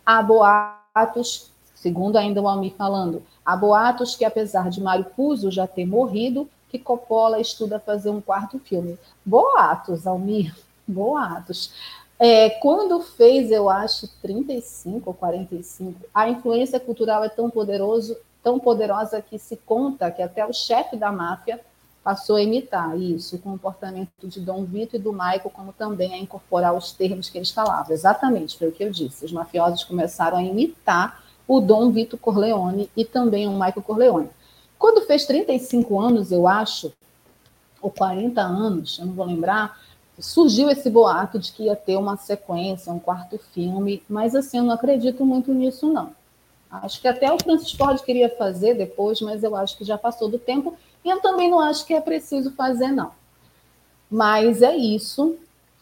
Há 0.05 0.21
boatos, 0.21 1.49
segundo 1.73 2.17
ainda 2.17 2.41
o 2.41 2.47
Almir 2.47 2.73
falando, 2.75 3.23
há 3.45 3.55
boatos 3.55 4.15
que, 4.15 4.25
apesar 4.25 4.69
de 4.69 4.81
Mário 4.81 5.05
Puzo 5.15 5.49
já 5.49 5.65
ter 5.65 5.85
morrido, 5.85 6.49
que 6.69 6.77
Coppola 6.77 7.39
estuda 7.39 7.79
fazer 7.79 8.09
um 8.09 8.19
quarto 8.19 8.59
filme. 8.59 8.97
Boatos, 9.25 10.05
Almir, 10.05 10.53
boatos. 10.85 11.71
É, 12.19 12.49
quando 12.49 12.99
fez, 12.99 13.51
eu 13.51 13.69
acho, 13.69 14.07
35 14.21 15.09
ou 15.09 15.13
45, 15.13 15.99
a 16.13 16.27
influência 16.29 16.79
cultural 16.79 17.23
é 17.23 17.29
tão 17.29 17.49
poderoso, 17.49 18.17
tão 18.41 18.59
poderosa 18.59 19.21
que 19.21 19.37
se 19.37 19.55
conta 19.55 20.09
que 20.09 20.21
até 20.21 20.45
o 20.45 20.51
chefe 20.51 20.95
da 20.95 21.11
máfia 21.11 21.59
passou 22.03 22.37
a 22.37 22.41
imitar 22.41 22.97
isso, 22.97 23.35
o 23.35 23.39
comportamento 23.39 24.09
de 24.23 24.39
Dom 24.39 24.63
Vito 24.63 24.95
e 24.95 24.99
do 24.99 25.11
Michael, 25.11 25.51
como 25.53 25.73
também 25.73 26.13
a 26.13 26.17
incorporar 26.17 26.73
os 26.73 26.91
termos 26.93 27.29
que 27.29 27.37
eles 27.37 27.51
falavam. 27.51 27.93
Exatamente, 27.93 28.57
foi 28.57 28.69
o 28.69 28.71
que 28.71 28.83
eu 28.83 28.89
disse. 28.89 29.25
Os 29.25 29.31
mafiosos 29.31 29.83
começaram 29.83 30.37
a 30.37 30.41
imitar 30.41 31.21
o 31.47 31.59
Dom 31.59 31.91
Vito 31.91 32.17
Corleone 32.17 32.89
e 32.95 33.03
também 33.03 33.47
o 33.47 33.51
Michael 33.51 33.83
Corleone. 33.83 34.29
Quando 34.79 35.05
fez 35.05 35.25
35 35.25 35.99
anos, 35.99 36.31
eu 36.31 36.47
acho, 36.47 36.93
ou 37.81 37.91
40 37.91 38.41
anos, 38.41 38.99
eu 38.99 39.05
não 39.05 39.13
vou 39.13 39.25
lembrar, 39.25 39.77
surgiu 40.19 40.69
esse 40.69 40.89
boato 40.89 41.37
de 41.37 41.51
que 41.51 41.63
ia 41.63 41.75
ter 41.75 41.97
uma 41.97 42.17
sequência, 42.17 42.91
um 42.91 42.99
quarto 42.99 43.37
filme, 43.53 44.01
mas 44.09 44.35
assim, 44.35 44.57
eu 44.57 44.63
não 44.63 44.73
acredito 44.73 45.25
muito 45.25 45.53
nisso, 45.53 45.91
não. 45.91 46.11
Acho 46.69 46.99
que 46.99 47.07
até 47.07 47.31
o 47.31 47.39
Francis 47.39 47.71
Ford 47.71 48.01
queria 48.01 48.29
fazer 48.29 48.73
depois, 48.73 49.21
mas 49.21 49.43
eu 49.43 49.55
acho 49.55 49.77
que 49.77 49.85
já 49.85 49.97
passou 49.97 50.27
do 50.27 50.37
tempo, 50.37 50.75
e 51.03 51.09
eu 51.09 51.21
também 51.21 51.49
não 51.49 51.59
acho 51.59 51.85
que 51.85 51.93
é 51.93 52.01
preciso 52.01 52.51
fazer, 52.51 52.89
não. 52.89 53.11
Mas 54.09 54.61
é 54.61 54.75
isso. 54.75 55.37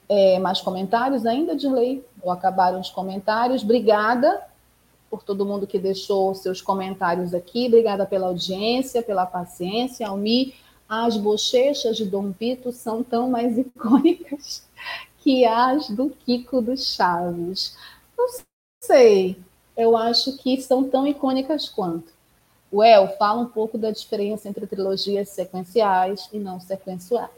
É, 0.08 0.38
mais 0.38 0.62
comentários 0.62 1.26
ainda, 1.26 1.56
de 1.56 1.68
lei? 1.68 2.06
Ou 2.22 2.32
acabaram 2.32 2.80
os 2.80 2.92
comentários? 2.92 3.64
Obrigada 3.64 4.44
por 5.10 5.24
todo 5.24 5.46
mundo 5.46 5.66
que 5.66 5.80
deixou 5.80 6.36
seus 6.36 6.62
comentários 6.62 7.34
aqui. 7.34 7.68
Obrigada 7.68 8.06
pela 8.06 8.28
audiência, 8.28 9.02
pela 9.02 9.26
paciência. 9.26 10.08
Almi, 10.08 10.54
as 10.88 11.18
bochechas 11.18 11.98
de 11.98 12.06
Dom 12.06 12.32
Vito 12.32 12.72
são 12.72 13.04
tão 13.04 13.30
mais 13.30 13.58
icônicas 13.60 14.64
que 15.20 15.44
as 15.46 15.90
do 15.90 16.10
Kiko 16.10 16.62
dos 16.62 16.96
Chaves. 16.96 17.76
Não 18.18 18.28
sei, 18.84 19.38
eu 19.76 19.98
acho 19.98 20.38
que 20.38 20.62
são 20.62 20.88
tão 20.88 21.08
icônicas 21.08 21.68
quanto. 21.68 22.14
Well, 22.72 23.16
fala 23.18 23.42
um 23.42 23.48
pouco 23.48 23.78
da 23.78 23.92
diferença 23.92 24.50
entre 24.50 24.68
trilogias 24.68 25.30
sequenciais 25.30 26.30
e 26.32 26.38
não 26.38 26.60
sequenciais. 26.60 27.30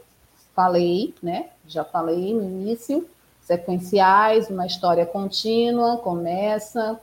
Falei, 0.54 1.14
né? 1.22 1.50
Já 1.66 1.84
falei 1.84 2.34
no 2.34 2.42
início. 2.42 3.08
Sequenciais, 3.42 4.50
uma 4.50 4.66
história 4.66 5.06
contínua, 5.06 5.96
começa 5.98 7.00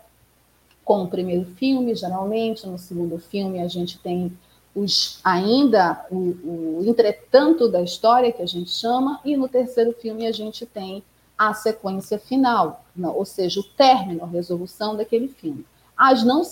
com 0.84 1.04
o 1.04 1.08
primeiro 1.08 1.46
filme, 1.56 1.96
geralmente. 1.96 2.68
No 2.68 2.78
segundo 2.78 3.18
filme, 3.18 3.62
a 3.62 3.68
gente 3.68 3.98
tem 3.98 4.38
os, 4.76 5.20
ainda 5.24 6.06
o, 6.12 6.80
o 6.80 6.84
entretanto 6.86 7.70
da 7.70 7.82
história, 7.82 8.32
que 8.32 8.42
a 8.42 8.48
gente 8.48 8.70
chama, 8.70 9.22
e 9.24 9.38
no 9.38 9.48
terceiro 9.48 9.94
filme 9.94 10.28
a 10.28 10.32
gente 10.32 10.66
tem 10.66 11.02
a 11.38 11.54
sequência 11.54 12.20
final, 12.20 12.84
não, 12.96 13.16
ou 13.16 13.26
seja, 13.26 13.60
o 13.60 13.64
término, 13.64 14.24
a 14.24 14.28
resolução 14.28 14.96
daquele 14.96 15.28
filme. 15.28 15.66
As 15.98 16.24
não 16.24 16.44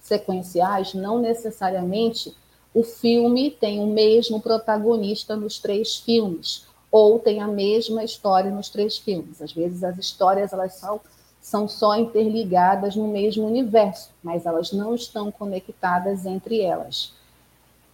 sequenciais, 0.00 0.94
não 0.94 1.20
necessariamente 1.20 2.34
o 2.74 2.82
filme 2.82 3.50
tem 3.50 3.80
o 3.80 3.86
mesmo 3.86 4.40
protagonista 4.40 5.36
nos 5.36 5.58
três 5.58 5.96
filmes, 5.96 6.66
ou 6.90 7.18
tem 7.18 7.40
a 7.40 7.48
mesma 7.48 8.02
história 8.02 8.50
nos 8.50 8.68
três 8.68 8.98
filmes. 8.98 9.40
Às 9.40 9.52
vezes 9.52 9.84
as 9.84 9.98
histórias 9.98 10.52
elas 10.52 10.74
são, 10.74 11.00
são 11.40 11.68
só 11.68 11.96
interligadas 11.96 12.96
no 12.96 13.08
mesmo 13.08 13.46
universo, 13.46 14.10
mas 14.22 14.46
elas 14.46 14.72
não 14.72 14.94
estão 14.94 15.30
conectadas 15.30 16.26
entre 16.26 16.60
elas. 16.60 17.12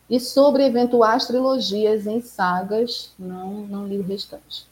E 0.09 0.19
sobre 0.19 0.65
eventuais 0.65 1.27
trilogias 1.27 2.07
em 2.07 2.21
sagas, 2.21 3.13
não, 3.19 3.67
não 3.67 3.87
li 3.87 3.99
o 3.99 4.03
restante. 4.03 4.67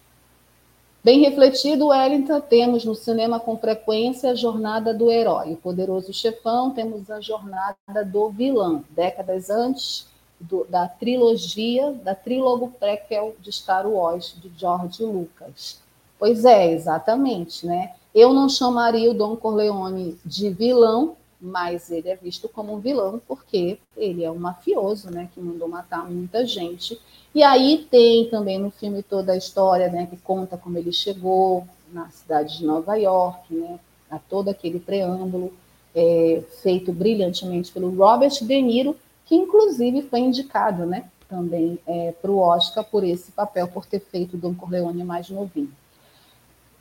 Bem 1.04 1.20
refletido, 1.20 1.88
Wellington, 1.88 2.40
temos 2.40 2.84
no 2.84 2.94
cinema 2.94 3.38
com 3.38 3.56
frequência 3.56 4.30
a 4.30 4.34
jornada 4.34 4.92
do 4.92 5.08
herói. 5.08 5.52
O 5.52 5.56
poderoso 5.56 6.12
chefão, 6.12 6.70
temos 6.72 7.08
a 7.10 7.20
jornada 7.20 8.04
do 8.04 8.28
vilão. 8.30 8.82
Décadas 8.90 9.48
antes 9.48 10.08
do, 10.40 10.64
da 10.68 10.88
trilogia, 10.88 11.92
da 11.92 12.14
trílogo 12.14 12.72
prequel 12.80 13.36
de 13.40 13.52
Star 13.52 13.86
Wars, 13.86 14.34
de 14.42 14.50
George 14.58 15.04
Lucas. 15.04 15.80
Pois 16.18 16.44
é, 16.44 16.72
exatamente, 16.72 17.66
né? 17.66 17.92
Eu 18.14 18.32
não 18.32 18.48
chamaria 18.48 19.10
o 19.10 19.14
Don 19.14 19.36
Corleone 19.36 20.18
de 20.24 20.50
vilão, 20.50 21.16
mas 21.40 21.90
ele 21.90 22.08
é 22.08 22.16
visto 22.16 22.48
como 22.48 22.74
um 22.74 22.80
vilão 22.80 23.20
porque 23.26 23.78
ele 23.96 24.24
é 24.24 24.30
um 24.30 24.38
mafioso, 24.38 25.10
né, 25.10 25.28
que 25.32 25.40
mandou 25.40 25.68
matar 25.68 26.10
muita 26.10 26.46
gente. 26.46 26.98
E 27.34 27.42
aí 27.42 27.86
tem 27.90 28.28
também 28.30 28.58
no 28.58 28.70
filme 28.70 29.02
toda 29.02 29.32
a 29.32 29.36
história, 29.36 29.88
né, 29.88 30.06
que 30.06 30.16
conta 30.16 30.56
como 30.56 30.78
ele 30.78 30.92
chegou 30.92 31.66
na 31.92 32.08
cidade 32.10 32.58
de 32.58 32.64
Nova 32.64 32.96
York, 32.96 33.54
né, 33.54 33.78
a 34.10 34.18
todo 34.18 34.48
aquele 34.48 34.80
preâmbulo 34.80 35.52
é, 35.94 36.42
feito 36.62 36.92
brilhantemente 36.92 37.72
pelo 37.72 37.94
Robert 37.94 38.32
De 38.42 38.62
Niro, 38.62 38.96
que 39.24 39.34
inclusive 39.34 40.02
foi 40.02 40.20
indicado, 40.20 40.86
né, 40.86 41.10
também 41.28 41.78
é, 41.86 42.12
para 42.12 42.30
o 42.30 42.38
Oscar 42.38 42.84
por 42.84 43.04
esse 43.04 43.32
papel, 43.32 43.68
por 43.68 43.84
ter 43.84 44.00
feito 44.00 44.36
Don 44.36 44.54
Corleone 44.54 45.04
mais 45.04 45.28
novinho. 45.28 45.72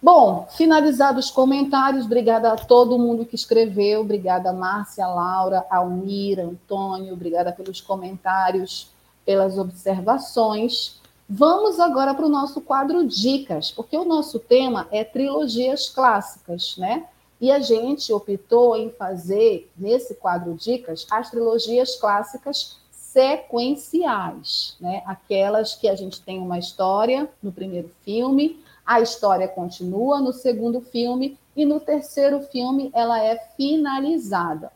Bom, 0.02 0.48
finalizados 0.52 1.26
os 1.26 1.32
comentários, 1.32 2.06
obrigada 2.06 2.52
a 2.52 2.56
todo 2.56 3.00
mundo 3.00 3.26
que 3.26 3.36
escreveu, 3.36 4.02
obrigada 4.02 4.54
Márcia, 4.54 5.08
Laura, 5.08 5.66
Almira, 5.70 6.44
Antônio, 6.44 7.14
obrigada 7.14 7.52
pelos 7.52 7.82
comentários, 7.82 8.92
pelas 9.26 9.58
observações. 9.58 11.02
Vamos 11.28 11.80
agora 11.80 12.14
para 12.14 12.26
o 12.26 12.30
nosso 12.30 12.62
quadro 12.62 13.06
Dicas, 13.08 13.72
porque 13.72 13.98
o 13.98 14.06
nosso 14.06 14.38
tema 14.38 14.88
é 14.92 15.04
trilogias 15.04 15.90
clássicas, 15.90 16.78
né? 16.78 17.08
E 17.42 17.52
a 17.52 17.60
gente 17.60 18.14
optou 18.14 18.76
em 18.76 18.92
fazer, 18.92 19.70
nesse 19.76 20.14
quadro 20.14 20.54
Dicas, 20.54 21.08
as 21.10 21.32
trilogias 21.32 21.96
clássicas 21.96 22.78
sequenciais, 22.92 24.76
né? 24.80 25.02
Aquelas 25.08 25.74
que 25.74 25.88
a 25.88 25.96
gente 25.96 26.22
tem 26.22 26.38
uma 26.38 26.60
história 26.60 27.28
no 27.42 27.52
primeiro 27.52 27.90
filme, 28.04 28.64
a 28.86 29.02
história 29.02 29.48
continua 29.48 30.22
no 30.22 30.32
segundo 30.32 30.80
filme 30.80 31.38
e 31.56 31.66
no 31.66 31.80
terceiro 31.80 32.42
filme 32.42 32.92
ela 32.94 33.22
é 33.24 33.38
finalizada. 33.58 34.72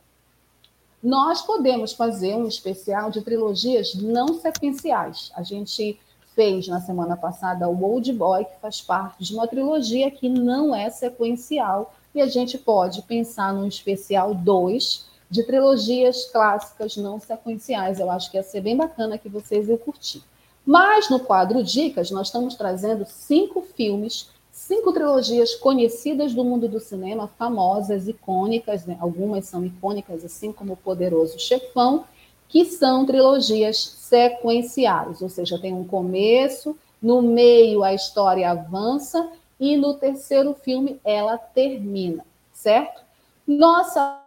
Nós 1.01 1.41
podemos 1.41 1.93
fazer 1.93 2.35
um 2.35 2.47
especial 2.47 3.09
de 3.11 3.21
trilogias 3.21 3.93
não 3.95 4.39
sequenciais. 4.39 5.31
A 5.35 5.43
gente 5.43 5.99
fez 6.35 6.67
na 6.67 6.81
semana 6.81 7.15
passada 7.15 7.69
o 7.69 7.83
Old 7.83 8.11
Boy, 8.13 8.45
que 8.45 8.59
faz 8.61 8.81
parte 8.81 9.23
de 9.23 9.33
uma 9.33 9.47
trilogia 9.47 10.09
que 10.09 10.27
não 10.27 10.75
é 10.75 10.89
sequencial, 10.89 11.93
e 12.13 12.21
a 12.21 12.27
gente 12.27 12.57
pode 12.57 13.01
pensar 13.03 13.53
num 13.53 13.67
especial 13.67 14.33
2 14.33 15.05
de 15.29 15.43
trilogias 15.43 16.25
clássicas 16.25 16.97
não 16.97 17.19
sequenciais. 17.19 17.99
Eu 17.99 18.09
acho 18.09 18.31
que 18.31 18.37
ia 18.37 18.43
ser 18.43 18.61
bem 18.61 18.75
bacana 18.75 19.17
que 19.17 19.29
vocês 19.29 19.69
iam 19.69 19.77
curtir. 19.77 20.23
Mas 20.69 21.09
no 21.09 21.19
quadro 21.19 21.63
Dicas, 21.63 22.11
nós 22.11 22.27
estamos 22.27 22.53
trazendo 22.53 23.03
cinco 23.03 23.59
filmes, 23.59 24.29
cinco 24.51 24.93
trilogias 24.93 25.55
conhecidas 25.55 26.35
do 26.35 26.43
mundo 26.43 26.67
do 26.67 26.79
cinema, 26.79 27.27
famosas, 27.27 28.07
icônicas, 28.07 28.85
né? 28.85 28.95
algumas 29.01 29.45
são 29.45 29.65
icônicas, 29.65 30.23
assim 30.23 30.53
como 30.53 30.73
O 30.73 30.77
Poderoso 30.77 31.39
Chefão, 31.39 32.05
que 32.47 32.65
são 32.65 33.03
trilogias 33.03 33.79
sequenciais, 33.79 35.23
ou 35.23 35.29
seja, 35.29 35.57
tem 35.57 35.73
um 35.73 35.83
começo, 35.83 36.77
no 37.01 37.19
meio 37.19 37.83
a 37.83 37.91
história 37.91 38.51
avança 38.51 39.27
e 39.59 39.75
no 39.75 39.95
terceiro 39.95 40.53
filme 40.53 41.01
ela 41.03 41.35
termina, 41.35 42.23
certo? 42.53 43.01
Nossa 43.47 44.23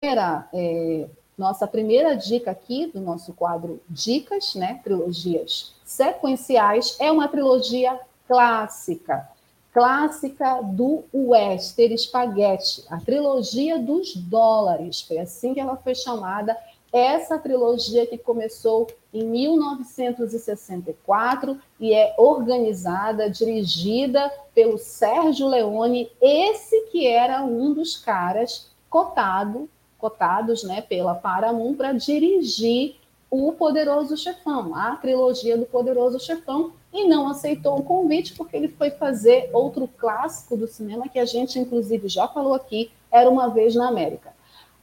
primeira, 0.00 0.48
é, 0.52 1.08
nossa 1.36 1.66
primeira 1.66 2.14
dica 2.14 2.50
aqui 2.50 2.86
do 2.86 3.00
nosso 3.00 3.32
quadro 3.32 3.80
Dicas, 3.88 4.54
né? 4.54 4.80
Trilogias 4.84 5.74
sequenciais, 5.84 6.96
é 6.98 7.10
uma 7.10 7.28
trilogia 7.28 7.98
clássica, 8.26 9.28
clássica 9.72 10.60
do 10.62 11.04
Western 11.12 11.96
Spaghetti, 11.96 12.84
a 12.88 13.00
trilogia 13.00 13.78
dos 13.78 14.14
dólares, 14.14 15.02
foi 15.02 15.18
assim 15.18 15.54
que 15.54 15.60
ela 15.60 15.76
foi 15.76 15.94
chamada 15.94 16.56
essa 16.92 17.38
trilogia 17.38 18.04
que 18.06 18.18
começou 18.18 18.86
em 19.14 19.24
1964 19.24 21.58
e 21.80 21.94
é 21.94 22.14
organizada, 22.18 23.30
dirigida 23.30 24.30
pelo 24.54 24.76
Sérgio 24.76 25.48
Leone, 25.48 26.12
esse 26.20 26.88
que 26.90 27.06
era 27.06 27.42
um 27.42 27.72
dos 27.72 27.96
caras 27.96 28.70
cotado, 28.90 29.70
cotados 30.02 30.64
né, 30.64 30.82
pela 30.82 31.14
Paramount 31.14 31.74
para 31.74 31.92
dirigir 31.92 32.96
o 33.30 33.52
Poderoso 33.52 34.16
Chefão, 34.16 34.74
a 34.74 34.96
trilogia 34.96 35.56
do 35.56 35.64
Poderoso 35.64 36.18
Chefão, 36.18 36.72
e 36.92 37.06
não 37.06 37.28
aceitou 37.28 37.78
o 37.78 37.84
convite 37.84 38.34
porque 38.34 38.56
ele 38.56 38.68
foi 38.68 38.90
fazer 38.90 39.48
outro 39.52 39.88
clássico 39.96 40.56
do 40.56 40.66
cinema 40.66 41.08
que 41.08 41.20
a 41.20 41.24
gente, 41.24 41.58
inclusive, 41.58 42.08
já 42.08 42.26
falou 42.26 42.52
aqui, 42.52 42.90
Era 43.10 43.30
Uma 43.30 43.48
Vez 43.48 43.76
na 43.76 43.88
América. 43.88 44.34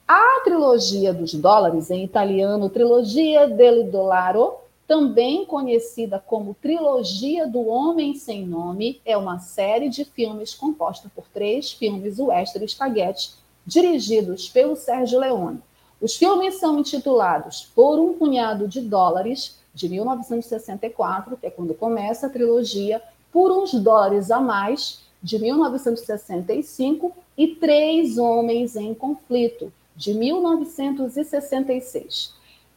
A 0.08 0.42
trilogia 0.44 1.14
dos 1.14 1.34
dólares, 1.36 1.92
em 1.92 2.04
italiano, 2.04 2.70
trilogia 2.70 3.48
del 3.48 3.92
Dollaro, 3.92 4.54
também 4.88 5.46
conhecida 5.46 6.18
como 6.18 6.56
Trilogia 6.56 7.46
do 7.46 7.68
Homem 7.68 8.16
Sem 8.16 8.48
Nome, 8.48 9.00
é 9.06 9.16
uma 9.16 9.38
série 9.38 9.88
de 9.88 10.04
filmes 10.04 10.56
composta 10.56 11.12
por 11.16 11.26
três 11.28 11.72
filmes 11.72 12.18
western 12.18 12.68
spaghetti, 12.68 13.34
dirigidos 13.70 14.50
pelo 14.50 14.76
Sérgio 14.76 15.18
Leone. 15.20 15.62
Os 16.02 16.16
filmes 16.16 16.56
são 16.56 16.80
intitulados 16.80 17.70
Por 17.76 18.00
um 18.00 18.16
Punhado 18.16 18.68
de 18.68 18.82
Dólares, 18.82 19.60
de 19.76 19.88
1964, 19.88 21.38
que 21.38 21.46
é 21.46 21.52
quando 21.52 21.76
começa 21.76 22.26
a 22.26 22.30
trilogia, 22.30 23.00
Por 23.32 23.52
uns 23.52 23.72
Dólares 23.74 24.32
a 24.32 24.40
Mais, 24.40 25.02
de 25.22 25.38
1965, 25.38 27.12
e 27.38 27.50
Três 27.56 28.18
Homens 28.18 28.76
em 28.76 28.96
Conflito, 28.96 29.72
de 29.96 30.16
1966. 30.16 32.34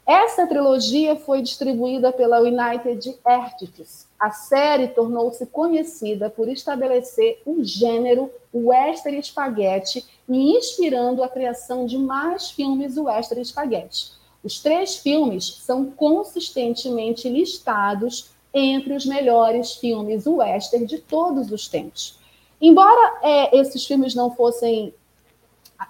Essa 0.06 0.46
trilogia 0.46 1.14
foi 1.14 1.42
distribuída 1.42 2.12
pela 2.12 2.40
United 2.40 3.16
Artists. 3.24 4.08
A 4.18 4.32
série 4.32 4.88
tornou-se 4.88 5.46
conhecida 5.46 6.28
por 6.28 6.48
estabelecer 6.48 7.40
o 7.46 7.62
gênero 7.62 8.30
western 8.52 9.22
spaghetti 9.22 10.04
e 10.28 10.56
inspirando 10.56 11.22
a 11.22 11.28
criação 11.28 11.86
de 11.86 11.96
mais 11.96 12.50
filmes 12.50 12.96
western 12.96 13.44
spaghetti. 13.44 14.12
Os 14.42 14.60
três 14.60 14.96
filmes 14.96 15.58
são 15.60 15.86
consistentemente 15.92 17.28
listados 17.28 18.30
entre 18.52 18.94
os 18.94 19.06
melhores 19.06 19.76
filmes 19.76 20.26
western 20.26 20.84
de 20.84 20.98
todos 20.98 21.52
os 21.52 21.68
tempos. 21.68 22.18
Embora 22.60 23.20
é, 23.22 23.56
esses 23.56 23.86
filmes 23.86 24.14
não 24.14 24.34
fossem 24.34 24.92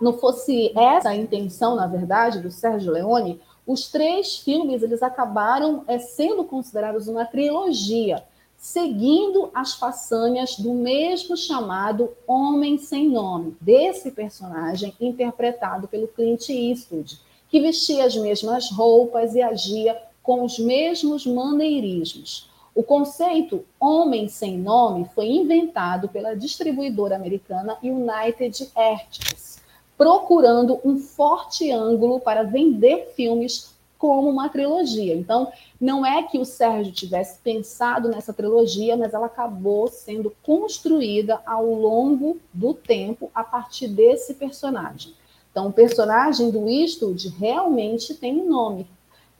não 0.00 0.14
fosse 0.14 0.72
essa 0.74 1.10
a 1.10 1.16
intenção, 1.16 1.76
na 1.76 1.86
verdade, 1.86 2.40
do 2.40 2.50
Sérgio 2.50 2.90
Leone, 2.90 3.38
os 3.66 3.88
três 3.88 4.36
filmes 4.36 4.82
eles 4.82 5.02
acabaram 5.02 5.84
é, 5.86 5.98
sendo 5.98 6.44
considerados 6.44 7.06
uma 7.06 7.24
trilogia, 7.24 8.24
seguindo 8.56 9.50
as 9.54 9.74
façanhas 9.74 10.56
do 10.56 10.72
mesmo 10.72 11.36
chamado 11.36 12.10
Homem 12.26 12.78
Sem 12.78 13.08
Nome, 13.08 13.56
desse 13.60 14.10
personagem 14.10 14.94
interpretado 15.00 15.88
pelo 15.88 16.08
Clint 16.08 16.48
Eastwood, 16.48 17.18
que 17.48 17.60
vestia 17.60 18.04
as 18.04 18.16
mesmas 18.16 18.70
roupas 18.70 19.34
e 19.34 19.42
agia 19.42 20.00
com 20.22 20.44
os 20.44 20.58
mesmos 20.58 21.26
maneirismos. 21.26 22.50
O 22.74 22.82
conceito 22.82 23.64
Homem 23.78 24.28
Sem 24.28 24.56
Nome 24.56 25.08
foi 25.14 25.26
inventado 25.26 26.08
pela 26.08 26.34
distribuidora 26.34 27.16
americana 27.16 27.76
United 27.82 28.70
Artists 28.74 29.51
procurando 29.96 30.80
um 30.84 30.98
forte 30.98 31.70
ângulo 31.70 32.20
para 32.20 32.42
vender 32.42 33.12
filmes 33.14 33.72
como 34.02 34.28
uma 34.28 34.48
trilogia. 34.48 35.14
Então, 35.14 35.52
não 35.80 36.04
é 36.04 36.24
que 36.24 36.36
o 36.36 36.44
Sérgio 36.44 36.92
tivesse 36.92 37.38
pensado 37.38 38.08
nessa 38.08 38.32
trilogia, 38.32 38.96
mas 38.96 39.14
ela 39.14 39.26
acabou 39.26 39.86
sendo 39.86 40.34
construída 40.42 41.40
ao 41.46 41.66
longo 41.72 42.38
do 42.52 42.74
tempo 42.74 43.30
a 43.32 43.44
partir 43.44 43.86
desse 43.86 44.34
personagem. 44.34 45.12
Então, 45.52 45.68
o 45.68 45.72
personagem 45.72 46.50
do 46.50 46.68
Eastwood 46.68 47.28
realmente 47.28 48.14
tem 48.14 48.40
um 48.40 48.48
nome, 48.48 48.88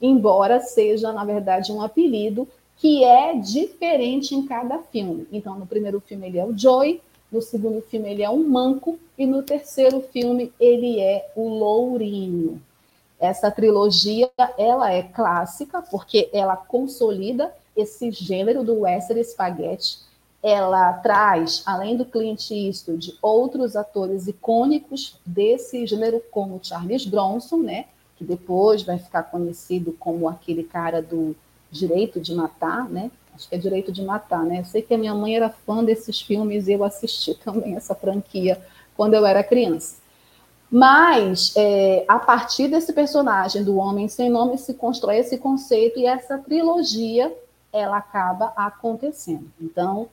embora 0.01 0.61
seja, 0.61 1.13
na 1.13 1.25
verdade, 1.25 1.73
um 1.73 1.83
apelido 1.83 2.47
que 2.77 3.03
é 3.03 3.35
diferente 3.35 4.35
em 4.35 4.47
cada 4.47 4.79
filme. 4.79 5.27
Então, 5.33 5.59
no 5.59 5.67
primeiro 5.67 6.01
filme 6.01 6.29
ele 6.29 6.39
é 6.39 6.45
o 6.45 6.57
Joey, 6.57 7.01
no 7.33 7.41
segundo 7.41 7.81
filme 7.81 8.11
ele 8.11 8.23
é 8.23 8.29
um 8.29 8.47
manco 8.47 8.99
e 9.17 9.27
no 9.27 9.43
terceiro 9.43 10.03
filme 10.13 10.53
ele 10.61 11.01
é 11.01 11.33
o 11.35 11.49
lourinho. 11.49 12.61
Essa 13.19 13.51
trilogia 13.51 14.31
ela 14.59 14.93
é 14.93 15.03
clássica 15.03 15.81
porque 15.81 16.29
ela 16.33 16.57
consolida 16.57 17.53
esse 17.77 18.11
gênero 18.11 18.63
do 18.63 18.81
western 18.81 19.25
spaghetti. 19.25 19.99
Ela 20.43 20.93
traz, 20.95 21.63
além 21.65 21.97
do 21.97 22.05
Clint 22.05 22.51
Eastwood, 22.51 23.17
outros 23.23 23.77
atores 23.77 24.27
icônicos 24.27 25.17
desse 25.25 25.87
gênero, 25.87 26.21
como 26.33 26.59
Charles 26.61 27.07
Bronson, 27.07 27.59
né, 27.59 27.85
que 28.17 28.25
depois 28.25 28.83
vai 28.83 28.99
ficar 28.99 29.23
conhecido 29.23 29.93
como 29.99 30.29
aquele 30.29 30.65
cara 30.65 31.01
do 31.01 31.37
Direito 31.71 32.21
de 32.21 32.35
Matar, 32.35 32.89
né, 32.91 33.11
acho 33.35 33.49
que 33.49 33.55
é 33.55 33.59
Direito 33.59 33.91
de 33.91 34.03
Matar, 34.03 34.45
né? 34.45 34.61
Eu 34.61 34.65
sei 34.65 34.83
que 34.83 34.95
a 34.95 34.99
minha 34.99 35.15
mãe 35.15 35.37
era 35.37 35.49
fã 35.49 35.85
desses 35.85 36.21
filmes 36.21 36.69
e 36.69 36.73
eu 36.73 36.85
assisti 36.85 37.35
também 37.43 37.77
essa 37.77 37.95
franquia 37.95 38.61
quando 38.97 39.15
eu 39.15 39.25
era 39.25 39.43
criança. 39.43 39.97
Mas, 40.71 41.53
é, 41.55 42.05
a 42.09 42.19
partir 42.19 42.69
desse 42.69 42.95
personagem 42.95 43.63
do 43.63 43.77
Homem 43.77 44.09
Sem 44.09 44.31
Nome, 44.31 44.57
se 44.57 44.73
constrói 44.73 45.19
esse 45.19 45.37
conceito 45.37 45.99
e 45.99 46.07
essa 46.07 46.39
trilogia, 46.39 47.31
ela 47.71 47.99
acaba 47.99 48.53
acontecendo. 48.57 49.53
Então, 49.61 50.09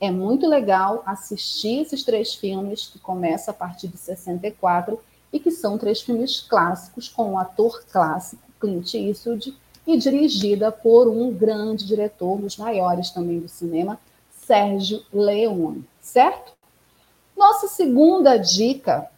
é 0.00 0.10
muito 0.10 0.48
legal 0.48 1.02
assistir 1.06 1.82
esses 1.82 2.02
três 2.02 2.34
filmes, 2.34 2.86
que 2.86 2.98
começam 2.98 3.52
a 3.52 3.56
partir 3.56 3.86
de 3.86 3.98
64, 3.98 4.98
e 5.32 5.38
que 5.38 5.50
são 5.50 5.78
três 5.78 6.00
filmes 6.00 6.40
clássicos, 6.40 7.08
com 7.08 7.32
um 7.32 7.38
ator 7.38 7.84
clássico, 7.92 8.42
Clint 8.58 8.94
Eastwood, 8.94 9.56
e 9.86 9.96
dirigida 9.96 10.70
por 10.70 11.08
um 11.08 11.32
grande 11.32 11.86
diretor, 11.86 12.38
um 12.38 12.42
dos 12.42 12.56
maiores 12.56 13.10
também 13.10 13.40
do 13.40 13.48
cinema, 13.48 13.98
Sérgio 14.30 15.02
Leone, 15.12 15.84
certo? 16.00 16.52
Nossa 17.36 17.68
segunda 17.68 18.36
dica 18.36 19.08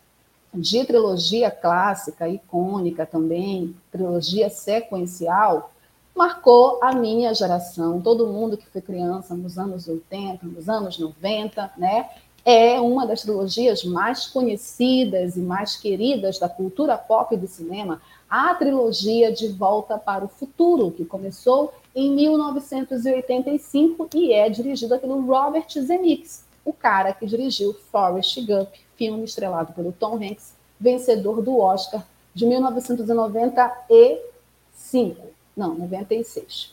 de 0.55 0.85
trilogia 0.85 1.51
clássica, 1.51 2.29
icônica 2.29 3.07
também, 3.07 3.75
trilogia 3.91 4.51
sequencial, 4.51 5.73
marcou 6.15 6.79
a 6.83 6.95
minha 6.95 7.33
geração, 7.35 8.01
todo 8.01 8.27
mundo 8.27 8.57
que 8.57 8.67
foi 8.67 8.83
criança 8.83 9.35
nos 9.35 9.59
anos 9.59 9.89
80, 9.89 10.47
nos 10.47 10.69
anos 10.69 10.99
90, 10.99 11.73
né? 11.77 12.11
É 12.45 12.81
uma 12.81 13.07
das 13.07 13.23
trilogias 13.23 13.85
mais 13.85 14.27
conhecidas 14.27 15.37
e 15.37 15.41
mais 15.41 15.77
queridas 15.77 16.39
da 16.39 16.49
cultura 16.49 16.99
pop 16.99 17.35
e 17.35 17.39
do 17.39 17.47
cinema, 17.47 18.03
a 18.33 18.53
trilogia 18.55 19.31
De 19.31 19.49
Volta 19.49 19.99
para 19.99 20.25
o 20.25 20.29
Futuro, 20.29 20.91
que 20.91 21.05
começou 21.05 21.71
em 21.95 22.11
1985 22.15 24.09
e 24.15 24.33
é 24.33 24.49
dirigida 24.49 24.99
pelo 24.99 25.21
Robert 25.21 25.69
Zemeckis, 25.69 26.43
o 26.65 26.73
cara 26.73 27.13
que 27.13 27.27
dirigiu 27.27 27.77
Forrest 27.91 28.41
Gump, 28.47 28.71
filme 28.97 29.25
estrelado 29.25 29.75
pelo 29.75 29.93
Tom 29.93 30.15
Hanks, 30.15 30.55
vencedor 30.81 31.43
do 31.43 31.59
Oscar 31.59 32.07
de 32.33 32.47
1995. 32.47 35.27
Não, 35.55 35.75
96. 35.75 36.73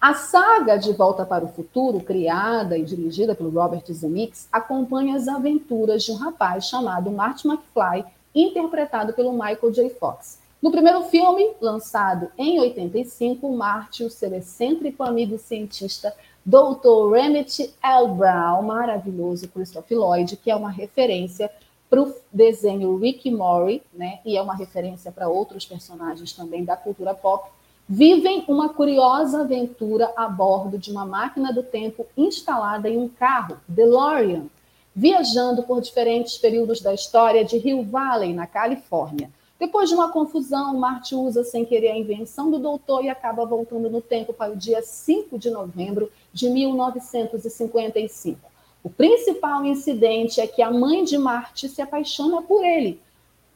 A 0.00 0.14
saga 0.14 0.76
De 0.76 0.92
Volta 0.92 1.26
para 1.26 1.44
o 1.44 1.48
Futuro, 1.48 1.98
criada 1.98 2.78
e 2.78 2.84
dirigida 2.84 3.34
pelo 3.34 3.50
Robert 3.50 3.92
Zemeckis, 3.92 4.46
acompanha 4.52 5.16
as 5.16 5.26
aventuras 5.26 6.04
de 6.04 6.12
um 6.12 6.16
rapaz 6.16 6.66
chamado 6.66 7.10
Marty 7.10 7.48
McFly, 7.48 8.04
interpretado 8.32 9.12
pelo 9.14 9.32
Michael 9.32 9.72
J. 9.72 9.90
Fox. 9.90 10.45
No 10.66 10.72
primeiro 10.72 11.04
filme, 11.04 11.52
lançado 11.60 12.28
em 12.36 12.58
85, 12.58 13.48
Marty, 13.52 14.02
o 14.02 14.10
seu 14.10 14.34
excêntrico 14.34 15.04
amigo 15.04 15.38
cientista, 15.38 16.12
Dr. 16.44 17.12
Remit 17.12 17.72
L. 17.80 18.08
Brown, 18.08 18.62
maravilhoso 18.62 19.46
Christopher 19.46 19.96
Lloyd, 19.96 20.36
que 20.36 20.50
é 20.50 20.56
uma 20.56 20.68
referência 20.68 21.48
para 21.88 22.02
o 22.02 22.12
desenho 22.32 22.96
Rick 22.96 23.30
Mori, 23.30 23.80
né, 23.94 24.18
e 24.24 24.36
é 24.36 24.42
uma 24.42 24.56
referência 24.56 25.12
para 25.12 25.28
outros 25.28 25.64
personagens 25.64 26.32
também 26.32 26.64
da 26.64 26.76
cultura 26.76 27.14
pop, 27.14 27.48
vivem 27.88 28.44
uma 28.48 28.68
curiosa 28.68 29.42
aventura 29.42 30.12
a 30.16 30.28
bordo 30.28 30.76
de 30.76 30.90
uma 30.90 31.06
máquina 31.06 31.52
do 31.52 31.62
tempo 31.62 32.08
instalada 32.16 32.88
em 32.88 32.98
um 32.98 33.08
carro, 33.08 33.60
DeLorean, 33.68 34.46
viajando 34.92 35.62
por 35.62 35.80
diferentes 35.80 36.36
períodos 36.36 36.80
da 36.80 36.92
história 36.92 37.44
de 37.44 37.56
Hill 37.56 37.84
Valley, 37.84 38.34
na 38.34 38.48
Califórnia. 38.48 39.30
Depois 39.58 39.88
de 39.88 39.94
uma 39.94 40.12
confusão, 40.12 40.76
Marty 40.76 41.14
usa 41.14 41.42
sem 41.42 41.64
querer 41.64 41.92
a 41.92 41.98
invenção 41.98 42.50
do 42.50 42.58
doutor 42.58 43.02
e 43.02 43.08
acaba 43.08 43.46
voltando 43.46 43.88
no 43.88 44.02
tempo 44.02 44.34
para 44.34 44.52
o 44.52 44.56
dia 44.56 44.82
5 44.82 45.38
de 45.38 45.48
novembro 45.48 46.12
de 46.32 46.50
1955. 46.50 48.38
O 48.84 48.90
principal 48.90 49.64
incidente 49.64 50.40
é 50.40 50.46
que 50.46 50.60
a 50.60 50.70
mãe 50.70 51.04
de 51.04 51.16
Marty 51.16 51.68
se 51.68 51.80
apaixona 51.80 52.42
por 52.42 52.62
ele, 52.62 53.00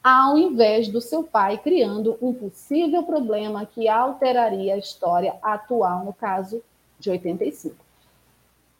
ao 0.03 0.37
invés 0.37 0.87
do 0.87 0.99
seu 0.99 1.23
pai, 1.23 1.59
criando 1.59 2.17
um 2.19 2.33
possível 2.33 3.03
problema 3.03 3.65
que 3.65 3.87
alteraria 3.87 4.73
a 4.73 4.79
história 4.79 5.35
atual, 5.41 6.03
no 6.03 6.13
caso 6.13 6.63
de 6.99 7.11
85. 7.11 7.75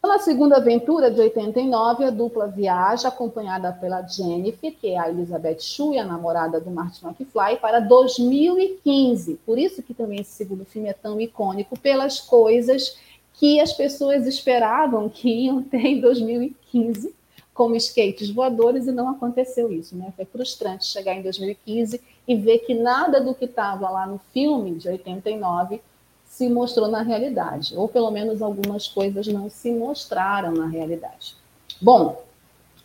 Na 0.03 0.17
segunda 0.17 0.57
aventura 0.57 1.11
de 1.11 1.21
89, 1.21 2.03
a 2.03 2.09
dupla 2.09 2.47
viaja, 2.47 3.07
acompanhada 3.07 3.71
pela 3.71 4.01
Jennifer, 4.01 4.73
que 4.73 4.87
é 4.87 4.97
a 4.97 5.07
Elizabeth 5.07 5.59
Shue, 5.59 5.99
a 5.99 6.03
namorada 6.03 6.59
do 6.59 6.71
Martin 6.71 7.05
McFly, 7.05 7.57
para 7.61 7.79
2015. 7.79 9.35
Por 9.45 9.59
isso 9.59 9.83
que 9.83 9.93
também 9.93 10.19
esse 10.19 10.31
segundo 10.31 10.65
filme 10.65 10.89
é 10.89 10.93
tão 10.93 11.21
icônico, 11.21 11.79
pelas 11.79 12.19
coisas 12.19 12.97
que 13.35 13.59
as 13.59 13.73
pessoas 13.73 14.25
esperavam 14.25 15.07
que 15.07 15.29
iam 15.45 15.61
ter 15.61 15.85
em 15.85 16.01
2015 16.01 17.13
como 17.53 17.75
skates 17.75 18.31
voadores 18.31 18.87
e 18.87 18.91
não 18.91 19.09
aconteceu 19.09 19.71
isso, 19.71 19.95
né? 19.95 20.11
Foi 20.15 20.25
frustrante 20.25 20.85
chegar 20.85 21.13
em 21.13 21.21
2015 21.21 22.01
e 22.27 22.35
ver 22.35 22.59
que 22.59 22.73
nada 22.73 23.21
do 23.21 23.35
que 23.35 23.45
estava 23.45 23.87
lá 23.89 24.07
no 24.07 24.19
filme 24.33 24.75
de 24.75 24.89
89 24.89 25.79
se 26.41 26.49
mostrou 26.49 26.87
na 26.87 27.03
realidade, 27.03 27.77
ou 27.77 27.87
pelo 27.87 28.09
menos 28.09 28.41
algumas 28.41 28.87
coisas 28.87 29.27
não 29.27 29.47
se 29.47 29.71
mostraram 29.71 30.51
na 30.51 30.65
realidade. 30.65 31.35
Bom, 31.79 32.23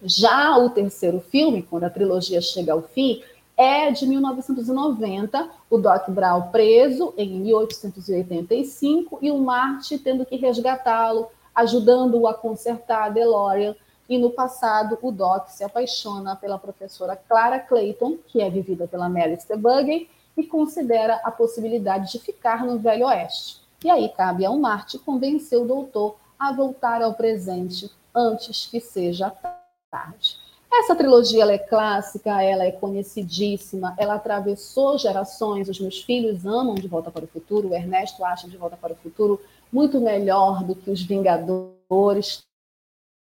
já 0.03 0.59
o 0.59 0.69
terceiro 0.69 1.21
filme, 1.21 1.63
quando 1.63 1.85
a 1.85 1.91
trilogia 1.91 2.43
chega 2.43 2.75
ao 2.75 2.83
fim, 2.83 3.23
é 3.57 3.91
de 3.91 4.07
1990, 4.07 5.49
o 5.71 5.79
Doc 5.79 6.07
Brown 6.11 6.51
preso 6.51 7.15
em 7.17 7.41
1885 7.41 9.21
e 9.23 9.31
o 9.31 9.39
Marty 9.39 9.99
tendo 9.99 10.27
que 10.27 10.37
resgatá-lo, 10.37 11.29
ajudando-o 11.55 12.27
a 12.27 12.35
consertar 12.35 13.05
a 13.05 13.09
DeLorean 13.09 13.75
e 14.07 14.19
no 14.19 14.29
passado, 14.29 14.99
o 15.01 15.11
Doc 15.11 15.49
se 15.49 15.65
apaixona 15.65 16.37
pela 16.37 16.59
professora 16.59 17.17
Clara 17.17 17.59
Clayton, 17.59 18.19
que 18.27 18.43
é 18.43 18.51
vivida 18.51 18.87
pela 18.87 19.09
Melissa 19.09 19.57
Buggy, 19.57 20.11
e 20.37 20.47
considera 20.47 21.21
a 21.25 21.31
possibilidade 21.31 22.13
de 22.13 22.19
ficar 22.19 22.65
no 22.65 22.79
Velho 22.79 23.07
Oeste. 23.07 23.61
E 23.85 23.91
aí 23.91 24.09
cabe 24.09 24.45
ao 24.45 24.59
Marte 24.59 24.99
convencer 24.99 25.59
o 25.59 25.65
doutor 25.65 26.17
a 26.39 26.53
voltar 26.53 27.03
ao 27.03 27.15
presente 27.15 27.91
antes 28.15 28.67
que 28.67 28.81
seja 28.81 29.33
tarde. 29.91 30.37
Essa 30.73 30.95
trilogia 30.95 31.45
é 31.47 31.59
clássica, 31.59 32.43
ela 32.43 32.65
é 32.65 32.73
conhecidíssima, 32.73 33.95
ela 33.97 34.15
atravessou 34.15 34.99
gerações. 34.99 35.69
Os 35.69 35.81
meus 35.81 36.03
filhos 36.03 36.45
amam 36.45 36.75
De 36.75 36.89
Volta 36.89 37.11
para 37.11 37.25
o 37.25 37.29
Futuro, 37.29 37.69
o 37.69 37.75
Ernesto 37.75 38.25
acha 38.25 38.49
De 38.49 38.57
Volta 38.57 38.77
para 38.77 38.93
o 38.93 38.97
Futuro 38.97 39.41
muito 39.73 40.01
melhor 40.01 40.63
do 40.65 40.75
que 40.75 40.91
Os 40.91 41.03
Vingadores 41.03 42.47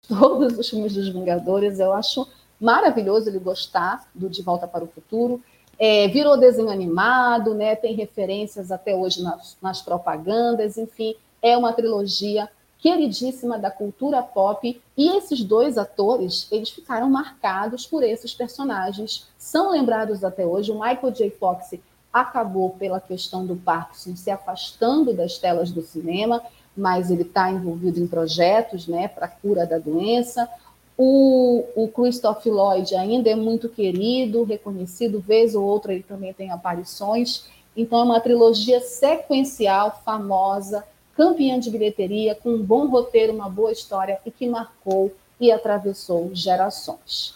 todos 0.08 0.58
os 0.58 0.68
filmes 0.68 0.94
dos 0.94 1.08
Vingadores. 1.08 1.78
Eu 1.78 1.92
acho 1.92 2.26
maravilhoso 2.60 3.28
ele 3.28 3.38
gostar 3.38 4.08
do 4.14 4.28
De 4.28 4.42
Volta 4.42 4.66
para 4.66 4.84
o 4.84 4.88
Futuro. 4.88 5.42
É, 5.84 6.06
virou 6.06 6.36
desenho 6.36 6.70
animado, 6.70 7.54
né? 7.54 7.74
tem 7.74 7.92
referências 7.96 8.70
até 8.70 8.94
hoje 8.94 9.20
nas, 9.20 9.56
nas 9.60 9.82
propagandas, 9.82 10.78
enfim, 10.78 11.16
é 11.42 11.56
uma 11.56 11.72
trilogia 11.72 12.48
queridíssima 12.78 13.58
da 13.58 13.68
cultura 13.68 14.22
pop 14.22 14.80
e 14.96 15.16
esses 15.16 15.42
dois 15.42 15.76
atores 15.76 16.46
eles 16.52 16.70
ficaram 16.70 17.10
marcados 17.10 17.84
por 17.84 18.04
esses 18.04 18.32
personagens 18.32 19.28
são 19.36 19.70
lembrados 19.70 20.22
até 20.22 20.46
hoje 20.46 20.70
o 20.70 20.80
Michael 20.80 21.12
J. 21.12 21.30
Fox 21.30 21.74
acabou 22.12 22.70
pela 22.70 23.00
questão 23.00 23.44
do 23.46 23.56
Parkinson 23.56 24.16
se 24.16 24.30
afastando 24.30 25.12
das 25.12 25.38
telas 25.38 25.70
do 25.70 25.82
cinema 25.82 26.42
mas 26.76 27.10
ele 27.10 27.22
está 27.22 27.50
envolvido 27.50 28.00
em 28.00 28.06
projetos 28.06 28.86
né, 28.86 29.08
para 29.08 29.28
cura 29.28 29.66
da 29.66 29.78
doença. 29.78 30.48
O, 30.96 31.64
o 31.74 31.88
Christoph 31.88 32.44
Lloyd 32.46 32.94
ainda 32.94 33.30
é 33.30 33.34
muito 33.34 33.68
querido, 33.68 34.44
reconhecido, 34.44 35.20
vez 35.20 35.54
ou 35.54 35.64
outra 35.64 35.92
ele 35.92 36.02
também 36.02 36.32
tem 36.32 36.50
aparições. 36.50 37.46
Então 37.76 38.00
é 38.00 38.02
uma 38.02 38.20
trilogia 38.20 38.80
sequencial, 38.80 40.02
famosa, 40.04 40.84
campeã 41.16 41.58
de 41.58 41.70
bilheteria, 41.70 42.34
com 42.34 42.50
um 42.50 42.62
bom 42.62 42.88
roteiro, 42.88 43.32
uma 43.32 43.48
boa 43.48 43.72
história 43.72 44.20
e 44.24 44.30
que 44.30 44.46
marcou 44.46 45.12
e 45.40 45.50
atravessou 45.50 46.30
gerações. 46.34 47.34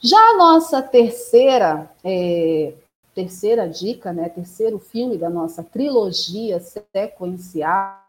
Já 0.00 0.18
a 0.18 0.36
nossa 0.36 0.82
terceira 0.82 1.90
é, 2.02 2.72
terceira 3.14 3.68
dica, 3.68 4.12
né, 4.12 4.28
terceiro 4.28 4.78
filme 4.78 5.16
da 5.16 5.30
nossa 5.30 5.62
trilogia 5.62 6.60
sequencial 6.60 8.04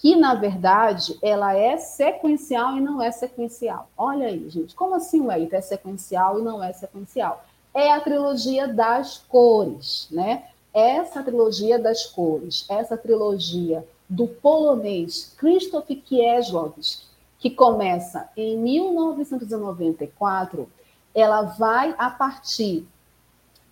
que 0.00 0.16
na 0.16 0.34
verdade 0.34 1.16
ela 1.22 1.54
é 1.54 1.76
sequencial 1.76 2.76
e 2.76 2.80
não 2.80 3.00
é 3.02 3.12
sequencial. 3.12 3.90
Olha 3.96 4.26
aí, 4.28 4.48
gente, 4.48 4.74
como 4.74 4.94
assim 4.94 5.20
o 5.20 5.30
Elita 5.30 5.56
é 5.56 5.60
sequencial 5.60 6.40
e 6.40 6.42
não 6.42 6.64
é 6.64 6.72
sequencial? 6.72 7.44
É 7.74 7.92
a 7.92 8.00
trilogia 8.00 8.66
das 8.66 9.18
cores, 9.18 10.08
né? 10.10 10.46
Essa 10.72 11.22
trilogia 11.22 11.78
das 11.78 12.06
cores, 12.06 12.64
essa 12.70 12.96
trilogia 12.96 13.86
do 14.08 14.26
polonês 14.26 15.34
Krzysztof 15.36 15.94
Kieslowski, 15.94 17.04
que 17.38 17.50
começa 17.50 18.30
em 18.36 18.56
1994, 18.56 20.66
ela 21.14 21.42
vai 21.42 21.94
a 21.98 22.08
partir 22.08 22.86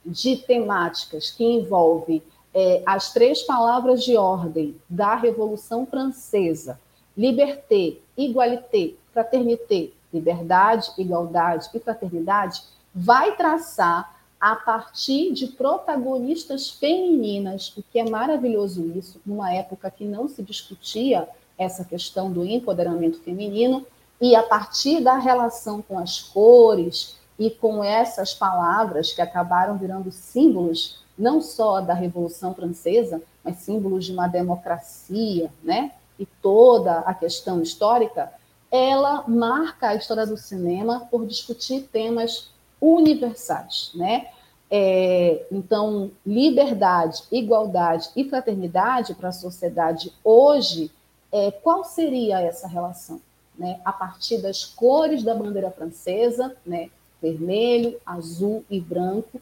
de 0.05 0.37
temáticas 0.37 1.31
que 1.31 1.45
envolvem 1.45 2.23
é, 2.55 2.83
as 2.87 3.13
três 3.13 3.43
palavras 3.43 4.03
de 4.03 4.17
ordem 4.17 4.77
da 4.89 5.15
Revolução 5.15 5.87
Francesa, 5.87 6.79
liberté, 7.17 7.97
igualité, 8.17 8.95
fraternité, 9.13 9.91
liberdade, 10.13 10.91
igualdade 10.97 11.69
e 11.75 11.79
fraternidade, 11.79 12.63
vai 12.95 13.37
traçar 13.37 14.17
a 14.41 14.55
partir 14.55 15.33
de 15.33 15.49
protagonistas 15.49 16.71
femininas, 16.71 17.77
o 17.77 17.83
que 17.83 17.99
é 17.99 18.09
maravilhoso 18.09 18.93
isso, 18.97 19.21
numa 19.27 19.53
época 19.53 19.91
que 19.91 20.05
não 20.05 20.29
se 20.29 20.43
discutia 20.43 21.29
essa 21.59 21.85
questão 21.85 22.31
do 22.31 22.45
empoderamento 22.45 23.21
feminino, 23.21 23.85
e 24.21 24.35
a 24.35 24.43
partir 24.43 25.01
da 25.01 25.17
relação 25.17 25.83
com 25.83 25.99
as 25.99 26.21
cores 26.21 27.17
e 27.39 27.51
com 27.51 27.83
essas 27.85 28.35
palavras 28.35 29.13
que 29.13 29.21
acabaram 29.21 29.77
virando 29.77 30.11
símbolos 30.11 31.03
não 31.19 31.41
só 31.41 31.81
da 31.81 31.95
Revolução 31.95 32.55
Francesa, 32.55 33.21
mas 33.43 33.59
símbolos 33.59 34.05
de 34.05 34.13
uma 34.13 34.29
democracia, 34.29 35.51
né? 35.63 35.93
E 36.19 36.27
toda 36.27 37.01
a 37.01 37.15
questão 37.15 37.63
histórica, 37.63 38.33
ela 38.71 39.25
marca 39.27 39.89
a 39.89 39.95
história 39.95 40.27
do 40.27 40.37
cinema 40.37 41.09
por 41.11 41.27
discutir 41.27 41.89
temas 41.91 42.51
universais, 42.81 43.91
né? 43.95 44.29
É, 44.71 45.47
então, 45.51 46.11
liberdade, 46.27 47.23
igualdade 47.33 48.11
e 48.15 48.29
fraternidade 48.29 49.15
para 49.15 49.31
a 49.31 49.33
sociedade 49.33 50.13
hoje, 50.23 50.91
é, 51.33 51.51
qual 51.51 51.85
seria 51.85 52.41
essa 52.41 52.69
relação? 52.69 53.21
Né? 53.59 53.81
A 53.85 53.93
partir 53.93 54.39
das 54.39 54.65
cores 54.65 55.23
da 55.23 55.35
bandeira 55.35 55.71
francesa, 55.71 56.55
né? 56.67 56.91
vermelho, 57.21 57.99
azul 58.05 58.65
e 58.71 58.81
branco, 58.81 59.41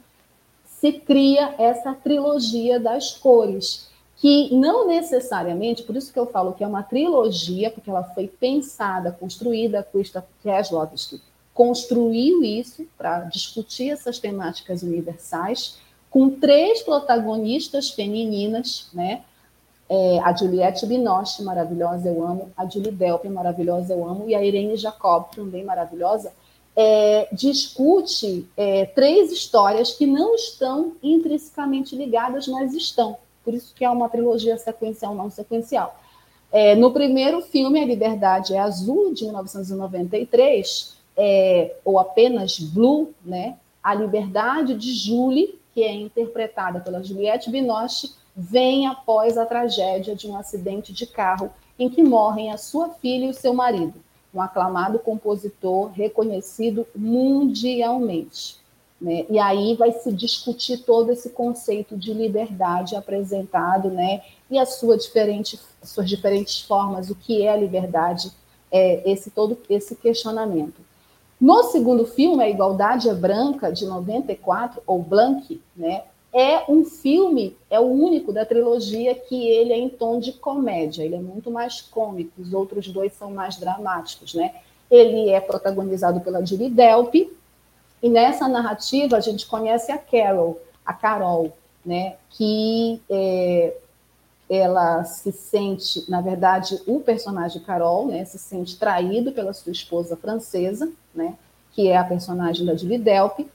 se 0.80 0.92
cria 0.92 1.54
essa 1.58 1.94
trilogia 1.94 2.78
das 2.78 3.12
cores, 3.12 3.88
que 4.16 4.54
não 4.54 4.86
necessariamente, 4.86 5.82
por 5.82 5.96
isso 5.96 6.12
que 6.12 6.18
eu 6.18 6.26
falo 6.26 6.52
que 6.52 6.64
é 6.64 6.66
uma 6.66 6.82
trilogia, 6.82 7.70
porque 7.70 7.90
ela 7.90 8.02
foi 8.02 8.28
pensada, 8.28 9.12
construída, 9.12 9.82
Christoph 9.82 10.24
Kieslowski 10.42 11.20
construiu 11.52 12.44
isso 12.44 12.86
para 12.98 13.20
discutir 13.20 13.88
essas 13.88 14.18
temáticas 14.18 14.82
universais, 14.82 15.78
com 16.10 16.28
três 16.28 16.82
protagonistas 16.82 17.90
femininas, 17.90 18.90
né? 18.92 19.22
é, 19.88 20.18
a 20.20 20.34
Juliette 20.34 20.86
Binoche, 20.86 21.42
maravilhosa, 21.42 22.08
eu 22.08 22.26
amo, 22.26 22.50
a 22.56 22.68
Julie 22.68 22.90
Delpy, 22.90 23.28
maravilhosa, 23.28 23.92
eu 23.92 24.06
amo, 24.06 24.28
e 24.28 24.34
a 24.34 24.44
Irene 24.44 24.76
Jacob, 24.76 25.30
também 25.34 25.64
maravilhosa, 25.64 26.32
é, 26.76 27.28
discute 27.32 28.46
é, 28.56 28.84
três 28.86 29.32
histórias 29.32 29.92
que 29.92 30.06
não 30.06 30.34
estão 30.34 30.92
intrinsecamente 31.02 31.96
ligadas, 31.96 32.46
mas 32.46 32.74
estão. 32.74 33.16
Por 33.42 33.54
isso 33.54 33.74
que 33.74 33.84
é 33.84 33.90
uma 33.90 34.08
trilogia 34.08 34.58
sequencial, 34.58 35.14
não 35.14 35.30
sequencial. 35.30 35.98
É, 36.52 36.74
no 36.74 36.92
primeiro 36.92 37.40
filme, 37.40 37.80
A 37.80 37.84
Liberdade 37.84 38.54
é 38.54 38.58
Azul, 38.58 39.14
de 39.14 39.24
1993, 39.24 40.96
é, 41.16 41.76
ou 41.84 41.98
apenas 41.98 42.58
Blue, 42.58 43.14
né? 43.24 43.56
A 43.82 43.94
Liberdade 43.94 44.74
de 44.74 44.92
Julie, 44.92 45.58
que 45.72 45.82
é 45.82 45.92
interpretada 45.92 46.80
pela 46.80 47.02
Juliette 47.02 47.50
Binoche, 47.50 48.12
vem 48.36 48.86
após 48.86 49.38
a 49.38 49.46
tragédia 49.46 50.14
de 50.14 50.28
um 50.28 50.36
acidente 50.36 50.92
de 50.92 51.06
carro 51.06 51.50
em 51.78 51.88
que 51.88 52.02
morrem 52.02 52.50
a 52.52 52.58
sua 52.58 52.90
filha 52.90 53.26
e 53.26 53.30
o 53.30 53.34
seu 53.34 53.54
marido, 53.54 53.94
um 54.36 54.42
aclamado 54.42 54.98
compositor 54.98 55.90
reconhecido 55.92 56.86
mundialmente. 56.94 58.58
Né? 59.00 59.26
E 59.28 59.38
aí 59.38 59.74
vai 59.74 59.92
se 59.92 60.12
discutir 60.12 60.78
todo 60.78 61.10
esse 61.10 61.30
conceito 61.30 61.96
de 61.96 62.12
liberdade 62.12 62.96
apresentado, 62.96 63.90
né? 63.90 64.22
E 64.50 64.58
as 64.58 64.76
sua 64.78 64.96
diferente, 64.96 65.60
suas 65.82 66.08
diferentes 66.08 66.62
formas, 66.62 67.10
o 67.10 67.14
que 67.14 67.42
é 67.42 67.52
a 67.52 67.56
liberdade, 67.56 68.32
é, 68.72 69.10
esse 69.10 69.30
todo 69.30 69.58
esse 69.68 69.94
questionamento. 69.94 70.80
No 71.38 71.64
segundo 71.64 72.06
filme, 72.06 72.42
A 72.42 72.48
Igualdade 72.48 73.10
é 73.10 73.14
Branca, 73.14 73.70
de 73.70 73.84
94, 73.84 74.82
ou 74.86 75.02
Blank, 75.02 75.60
né? 75.76 76.04
É 76.38 76.70
um 76.70 76.84
filme, 76.84 77.56
é 77.70 77.80
o 77.80 77.84
único 77.84 78.30
da 78.30 78.44
trilogia 78.44 79.14
que 79.14 79.48
ele 79.48 79.72
é 79.72 79.78
em 79.78 79.88
tom 79.88 80.20
de 80.20 80.32
comédia, 80.32 81.02
ele 81.02 81.14
é 81.14 81.18
muito 81.18 81.50
mais 81.50 81.80
cômico, 81.80 82.30
os 82.38 82.52
outros 82.52 82.88
dois 82.88 83.14
são 83.14 83.30
mais 83.30 83.56
dramáticos, 83.56 84.34
né? 84.34 84.54
Ele 84.90 85.30
é 85.30 85.40
protagonizado 85.40 86.20
pela 86.20 86.44
Julie 86.44 86.68
Delpy, 86.68 87.34
e 88.02 88.08
nessa 88.10 88.46
narrativa 88.46 89.16
a 89.16 89.20
gente 89.20 89.46
conhece 89.46 89.90
a 89.90 89.96
Carol, 89.96 90.60
a 90.84 90.92
Carol, 90.92 91.56
né? 91.82 92.16
Que 92.28 93.00
é, 93.08 93.74
ela 94.50 95.04
se 95.04 95.32
sente, 95.32 96.04
na 96.06 96.20
verdade, 96.20 96.78
o 96.86 97.00
personagem 97.00 97.62
Carol, 97.62 98.08
né? 98.08 98.26
Se 98.26 98.38
sente 98.38 98.78
traído 98.78 99.32
pela 99.32 99.54
sua 99.54 99.72
esposa 99.72 100.14
francesa, 100.18 100.92
né? 101.14 101.34
Que 101.72 101.88
é 101.88 101.96
a 101.96 102.04
personagem 102.04 102.66
da 102.66 102.76
Julie 102.76 102.98
Delpy, 102.98 103.48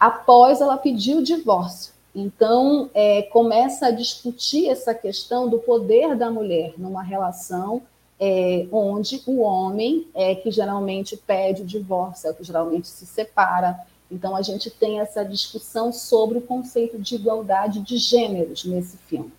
após 0.00 0.62
ela 0.62 0.78
pedir 0.78 1.14
o 1.14 1.22
divórcio. 1.22 1.94
Então, 2.18 2.88
é, 2.94 3.20
começa 3.24 3.88
a 3.88 3.90
discutir 3.90 4.70
essa 4.70 4.94
questão 4.94 5.50
do 5.50 5.58
poder 5.58 6.16
da 6.16 6.30
mulher 6.30 6.72
numa 6.78 7.02
relação 7.02 7.82
é, 8.18 8.66
onde 8.72 9.22
o 9.26 9.42
homem 9.42 10.06
é 10.14 10.34
que 10.34 10.50
geralmente 10.50 11.14
pede 11.14 11.60
o 11.60 11.66
divórcio, 11.66 12.28
é 12.28 12.30
o 12.30 12.34
que 12.34 12.42
geralmente 12.42 12.88
se 12.88 13.04
separa. 13.04 13.78
Então, 14.10 14.34
a 14.34 14.40
gente 14.40 14.70
tem 14.70 14.98
essa 14.98 15.22
discussão 15.22 15.92
sobre 15.92 16.38
o 16.38 16.40
conceito 16.40 16.98
de 16.98 17.16
igualdade 17.16 17.80
de 17.80 17.98
gêneros 17.98 18.64
nesse 18.64 18.96
filme. 18.96 19.30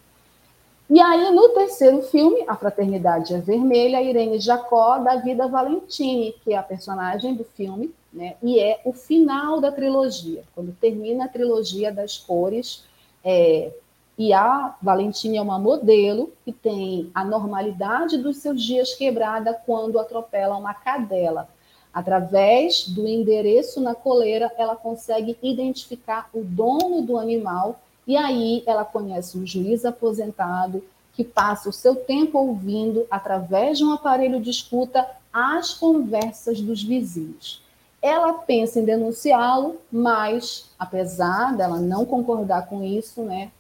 E 0.87 1.01
aí, 1.01 1.31
no 1.31 1.49
terceiro 1.49 2.03
filme, 2.03 2.45
A 2.47 2.55
Fraternidade 2.55 3.33
é 3.33 3.39
Vermelha, 3.39 4.03
Irene 4.03 4.39
Jacó 4.39 4.99
da 4.99 5.15
Vida 5.15 5.47
Valentini, 5.47 6.35
que 6.43 6.53
é 6.53 6.57
a 6.57 6.61
personagem 6.61 7.33
do 7.33 7.43
filme, 7.43 7.91
né? 8.11 8.35
e 8.41 8.59
é 8.59 8.81
o 8.85 8.93
final 8.93 9.59
da 9.59 9.71
trilogia, 9.71 10.43
quando 10.55 10.75
termina 10.79 11.25
a 11.25 11.29
trilogia 11.29 11.91
das 11.91 12.17
cores. 12.17 12.84
É, 13.23 13.71
e 14.17 14.34
a 14.34 14.75
Valentina 14.81 15.38
é 15.38 15.41
uma 15.41 15.59
modelo 15.59 16.31
que 16.43 16.51
tem 16.51 17.11
a 17.13 17.23
normalidade 17.23 18.17
dos 18.17 18.38
seus 18.38 18.63
dias 18.63 18.95
quebrada 18.95 19.53
quando 19.65 19.99
atropela 19.99 20.57
uma 20.57 20.73
cadela. 20.73 21.47
Através 21.93 22.88
do 22.88 23.07
endereço 23.07 23.79
na 23.79 23.93
coleira, 23.93 24.51
ela 24.57 24.75
consegue 24.75 25.38
identificar 25.41 26.29
o 26.34 26.43
dono 26.43 27.01
do 27.01 27.17
animal 27.17 27.79
e 28.07 28.15
aí 28.15 28.63
ela 28.65 28.85
conhece 28.85 29.38
um 29.38 29.45
juiz 29.45 29.85
aposentado 29.85 30.84
que 31.13 31.23
passa 31.23 31.69
o 31.69 31.73
seu 31.73 31.95
tempo 31.95 32.38
ouvindo, 32.38 33.05
através 33.09 33.79
de 33.79 33.84
um 33.84 33.91
aparelho 33.91 34.39
de 34.39 34.51
escuta, 34.51 35.07
as 35.34 35.73
conversas 35.73 36.61
dos 36.61 36.84
vizinhos. 36.84 37.61
Ela 38.02 38.34
pensa 38.34 38.80
em 38.80 38.86
denunciá-lo, 38.86 39.78
mas, 39.91 40.69
apesar 40.78 41.56
dela 41.56 41.80
não 41.80 42.06
concordar 42.06 42.68
com 42.68 42.84
isso, 42.84 43.22
né, 43.24 43.52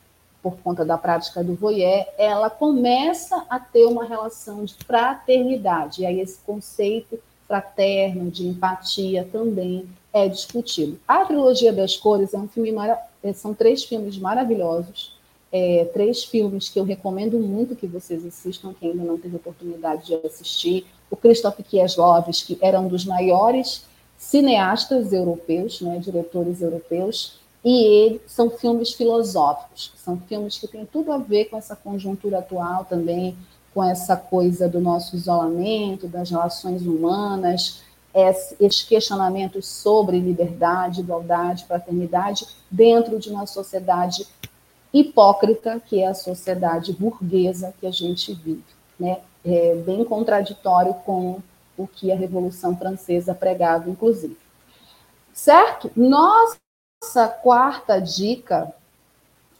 por 0.41 0.57
conta 0.57 0.85
da 0.85 0.97
prática 0.97 1.43
do 1.43 1.55
voyeur, 1.55 2.05
ela 2.17 2.49
começa 2.49 3.45
a 3.49 3.59
ter 3.59 3.85
uma 3.85 4.05
relação 4.05 4.63
de 4.63 4.75
fraternidade. 4.75 6.01
E 6.01 6.05
aí 6.05 6.19
esse 6.19 6.39
conceito 6.45 7.19
fraterno, 7.47 8.29
de 8.29 8.45
empatia 8.47 9.27
também 9.31 9.87
é 10.13 10.27
discutido. 10.27 10.99
A 11.07 11.25
trilogia 11.25 11.71
das 11.71 11.95
cores 11.95 12.33
é 12.33 12.37
um 12.37 12.47
filme 12.47 12.73
é, 13.23 13.33
são 13.33 13.53
três 13.53 13.83
filmes 13.83 14.17
maravilhosos, 14.17 15.15
é, 15.51 15.85
três 15.93 16.23
filmes 16.23 16.69
que 16.69 16.79
eu 16.79 16.83
recomendo 16.83 17.39
muito 17.39 17.75
que 17.75 17.87
vocês 17.87 18.25
assistam, 18.25 18.73
quem 18.77 18.91
ainda 18.91 19.03
não 19.03 19.17
teve 19.17 19.37
oportunidade 19.37 20.05
de 20.05 20.15
assistir. 20.27 20.85
O 21.09 21.15
Christoph 21.15 21.59
Kieslowski 21.59 22.57
era 22.61 22.79
um 22.79 22.87
dos 22.87 23.05
maiores 23.05 23.85
cineastas 24.17 25.13
europeus, 25.13 25.81
né, 25.81 25.99
diretores 25.99 26.61
europeus, 26.61 27.39
e 27.63 27.83
ele, 27.83 28.21
são 28.27 28.49
filmes 28.49 28.93
filosóficos, 28.93 29.91
são 29.97 30.17
filmes 30.27 30.57
que 30.57 30.67
têm 30.67 30.85
tudo 30.85 31.11
a 31.11 31.17
ver 31.17 31.45
com 31.45 31.57
essa 31.57 31.75
conjuntura 31.75 32.39
atual 32.39 32.85
também, 32.85 33.37
com 33.73 33.83
essa 33.83 34.15
coisa 34.15 34.67
do 34.67 34.79
nosso 34.79 35.15
isolamento, 35.15 36.07
das 36.07 36.31
relações 36.31 36.81
humanas, 36.81 37.83
esses 38.59 38.83
questionamentos 38.83 39.67
sobre 39.67 40.19
liberdade, 40.19 41.01
igualdade, 41.01 41.65
fraternidade, 41.65 42.47
dentro 42.71 43.19
de 43.19 43.29
uma 43.29 43.45
sociedade 43.45 44.25
hipócrita, 44.91 45.79
que 45.85 46.01
é 46.01 46.07
a 46.07 46.13
sociedade 46.13 46.93
burguesa 46.93 47.73
que 47.79 47.85
a 47.85 47.91
gente 47.91 48.33
vive. 48.33 48.63
Né? 48.99 49.19
É 49.45 49.75
bem 49.75 50.03
contraditório 50.03 50.93
com 51.05 51.39
o 51.77 51.87
que 51.87 52.11
a 52.11 52.15
Revolução 52.15 52.75
Francesa 52.75 53.33
pregava, 53.35 53.89
inclusive. 53.89 54.37
Certo? 55.33 55.91
Nossa 55.95 56.57
quarta 57.41 57.99
dica 57.99 58.73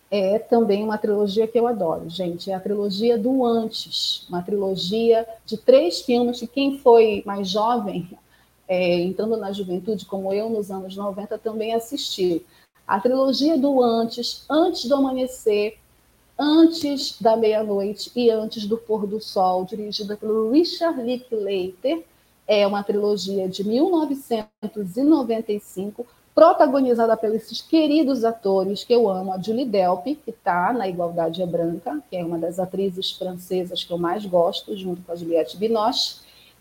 é 0.10 0.40
também 0.40 0.84
uma 0.84 0.98
trilogia 0.98 1.48
que 1.48 1.60
eu 1.60 1.68
adoro, 1.68 2.10
gente. 2.10 2.50
É 2.50 2.56
a 2.56 2.60
trilogia 2.60 3.18
do 3.18 3.46
Antes, 3.46 4.26
uma 4.30 4.42
trilogia 4.42 5.28
de 5.46 5.58
três 5.58 6.02
filmes 6.02 6.40
que 6.40 6.48
quem 6.48 6.80
foi 6.80 7.22
mais 7.26 7.50
jovem, 7.50 8.10
é, 8.68 9.00
entrando 9.02 9.38
na 9.38 9.52
juventude, 9.52 10.06
como 10.06 10.34
eu, 10.34 10.50
nos 10.50 10.72
anos 10.72 10.96
90, 10.96 11.38
também 11.38 11.74
assistiu. 11.74 12.44
A 12.88 13.00
trilogia 13.00 13.58
do 13.58 13.82
Antes, 13.84 14.46
Antes 14.50 14.86
do 14.86 14.96
Amanhecer, 14.96 15.78
Antes 16.40 17.20
da 17.20 17.36
Meia-Noite 17.36 18.12
e 18.16 18.30
Antes 18.30 18.68
do 18.68 18.78
Pôr 18.78 19.08
do 19.08 19.20
Sol, 19.20 19.66
dirigida 19.66 20.16
pelo 20.16 20.52
Richard 20.52 21.02
Linklater. 21.02 22.04
É 22.48 22.68
uma 22.68 22.84
trilogia 22.84 23.50
de 23.50 23.68
1995, 23.68 26.06
protagonizada 26.36 27.18
pelos 27.18 27.64
queridos 27.64 28.24
atores 28.24 28.84
que 28.84 28.94
eu 28.94 29.10
amo, 29.10 29.34
a 29.34 29.42
Julie 29.42 29.66
Delpy, 29.66 30.14
que 30.16 30.30
está 30.30 30.72
na 30.72 30.88
Igualdade 30.88 31.42
é 31.42 31.48
Branca, 31.48 32.00
que 32.10 32.16
é 32.16 32.24
uma 32.24 32.38
das 32.38 32.60
atrizes 32.60 33.12
francesas 33.12 33.84
que 33.84 33.92
eu 33.92 33.98
mais 33.98 34.24
gosto, 34.26 34.78
junto 34.78 35.02
com 35.02 35.12
a 35.12 35.16
Juliette 35.16 35.58
Binoche, 35.58 36.18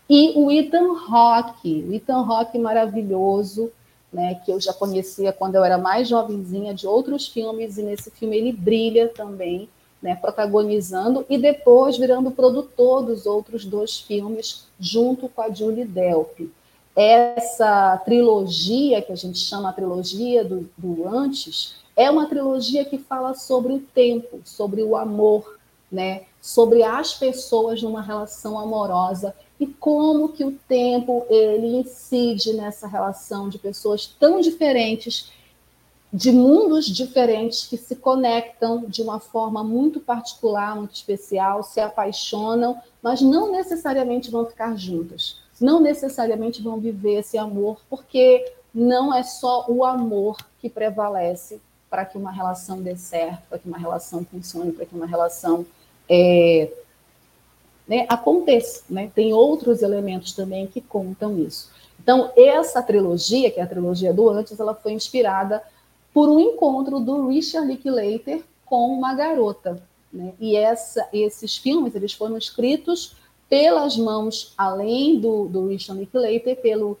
e 0.09 0.33
o 0.35 0.51
Ethan 0.51 0.97
Hawke, 1.07 1.85
o 1.87 1.93
Ethan 1.93 2.25
Hawke 2.25 2.57
maravilhoso, 2.57 3.71
né, 4.11 4.35
que 4.45 4.51
eu 4.51 4.59
já 4.59 4.73
conhecia 4.73 5.33
quando 5.33 5.55
eu 5.55 5.63
era 5.63 5.77
mais 5.77 6.07
jovenzinha 6.07 6.73
de 6.73 6.87
outros 6.87 7.27
filmes, 7.27 7.77
e 7.77 7.83
nesse 7.83 8.09
filme 8.11 8.37
ele 8.37 8.51
brilha 8.51 9.09
também, 9.09 9.69
né, 10.01 10.15
protagonizando 10.15 11.25
e 11.29 11.37
depois 11.37 11.97
virando 11.97 12.31
produtor 12.31 13.03
dos 13.03 13.25
outros 13.25 13.65
dois 13.65 13.99
filmes, 13.99 14.65
junto 14.79 15.27
com 15.27 15.41
a 15.41 15.49
Julie 15.49 15.85
Delpy. 15.85 16.51
Essa 16.95 17.97
trilogia, 18.05 19.01
que 19.01 19.11
a 19.11 19.15
gente 19.15 19.37
chama 19.37 19.69
a 19.69 19.73
trilogia 19.73 20.43
do, 20.43 20.69
do 20.77 21.07
antes, 21.07 21.75
é 21.95 22.09
uma 22.09 22.27
trilogia 22.27 22.85
que 22.85 22.97
fala 22.97 23.33
sobre 23.33 23.73
o 23.73 23.79
tempo, 23.79 24.39
sobre 24.43 24.81
o 24.83 24.95
amor, 24.95 25.57
né, 25.91 26.23
sobre 26.41 26.83
as 26.83 27.13
pessoas 27.13 27.81
numa 27.81 28.01
relação 28.01 28.57
amorosa 28.59 29.33
e 29.59 29.65
como 29.65 30.29
que 30.29 30.45
o 30.45 30.51
tempo 30.67 31.25
ele 31.29 31.77
incide 31.77 32.53
nessa 32.53 32.87
relação 32.87 33.49
de 33.49 33.57
pessoas 33.57 34.05
tão 34.05 34.39
diferentes, 34.39 35.31
de 36.13 36.31
mundos 36.31 36.85
diferentes 36.85 37.65
que 37.65 37.75
se 37.75 37.95
conectam 37.95 38.85
de 38.87 39.01
uma 39.01 39.19
forma 39.19 39.63
muito 39.63 39.99
particular, 39.99 40.75
muito 40.75 40.95
especial, 40.95 41.63
se 41.63 41.79
apaixonam, 41.79 42.79
mas 43.01 43.21
não 43.21 43.51
necessariamente 43.51 44.31
vão 44.31 44.45
ficar 44.45 44.77
juntas, 44.77 45.37
não 45.59 45.79
necessariamente 45.79 46.61
vão 46.61 46.79
viver 46.79 47.19
esse 47.19 47.37
amor, 47.37 47.81
porque 47.89 48.53
não 48.73 49.13
é 49.13 49.23
só 49.23 49.65
o 49.67 49.83
amor 49.83 50.37
que 50.59 50.69
prevalece 50.69 51.59
para 51.89 52.05
que 52.05 52.17
uma 52.17 52.31
relação 52.31 52.81
dê 52.81 52.95
certo, 52.95 53.43
para 53.49 53.57
que 53.57 53.67
uma 53.67 53.77
relação 53.77 54.23
funcione, 54.23 54.71
para 54.71 54.85
que 54.85 54.95
uma 54.95 55.05
relação 55.05 55.65
é, 56.07 56.71
né, 57.87 58.05
aconteça. 58.09 58.83
Né? 58.89 59.09
Tem 59.13 59.33
outros 59.33 59.81
elementos 59.81 60.33
também 60.33 60.67
que 60.67 60.81
contam 60.81 61.39
isso. 61.39 61.69
Então, 62.01 62.31
essa 62.35 62.81
trilogia, 62.81 63.51
que 63.51 63.59
é 63.59 63.63
a 63.63 63.67
trilogia 63.67 64.13
do 64.13 64.29
Antes, 64.29 64.59
ela 64.59 64.73
foi 64.73 64.93
inspirada 64.93 65.61
por 66.13 66.29
um 66.29 66.39
encontro 66.39 66.99
do 66.99 67.27
Richard 67.27 67.67
Linklater 67.67 68.43
com 68.65 68.87
uma 68.87 69.13
garota. 69.13 69.81
Né? 70.11 70.33
E 70.39 70.55
essa, 70.55 71.07
esses 71.11 71.57
filmes 71.57 71.95
eles 71.95 72.13
foram 72.13 72.37
escritos 72.37 73.15
pelas 73.49 73.97
mãos, 73.97 74.53
além 74.57 75.19
do, 75.19 75.47
do 75.47 75.67
Richard 75.67 75.99
Linklater, 75.99 76.61
pelo 76.61 76.97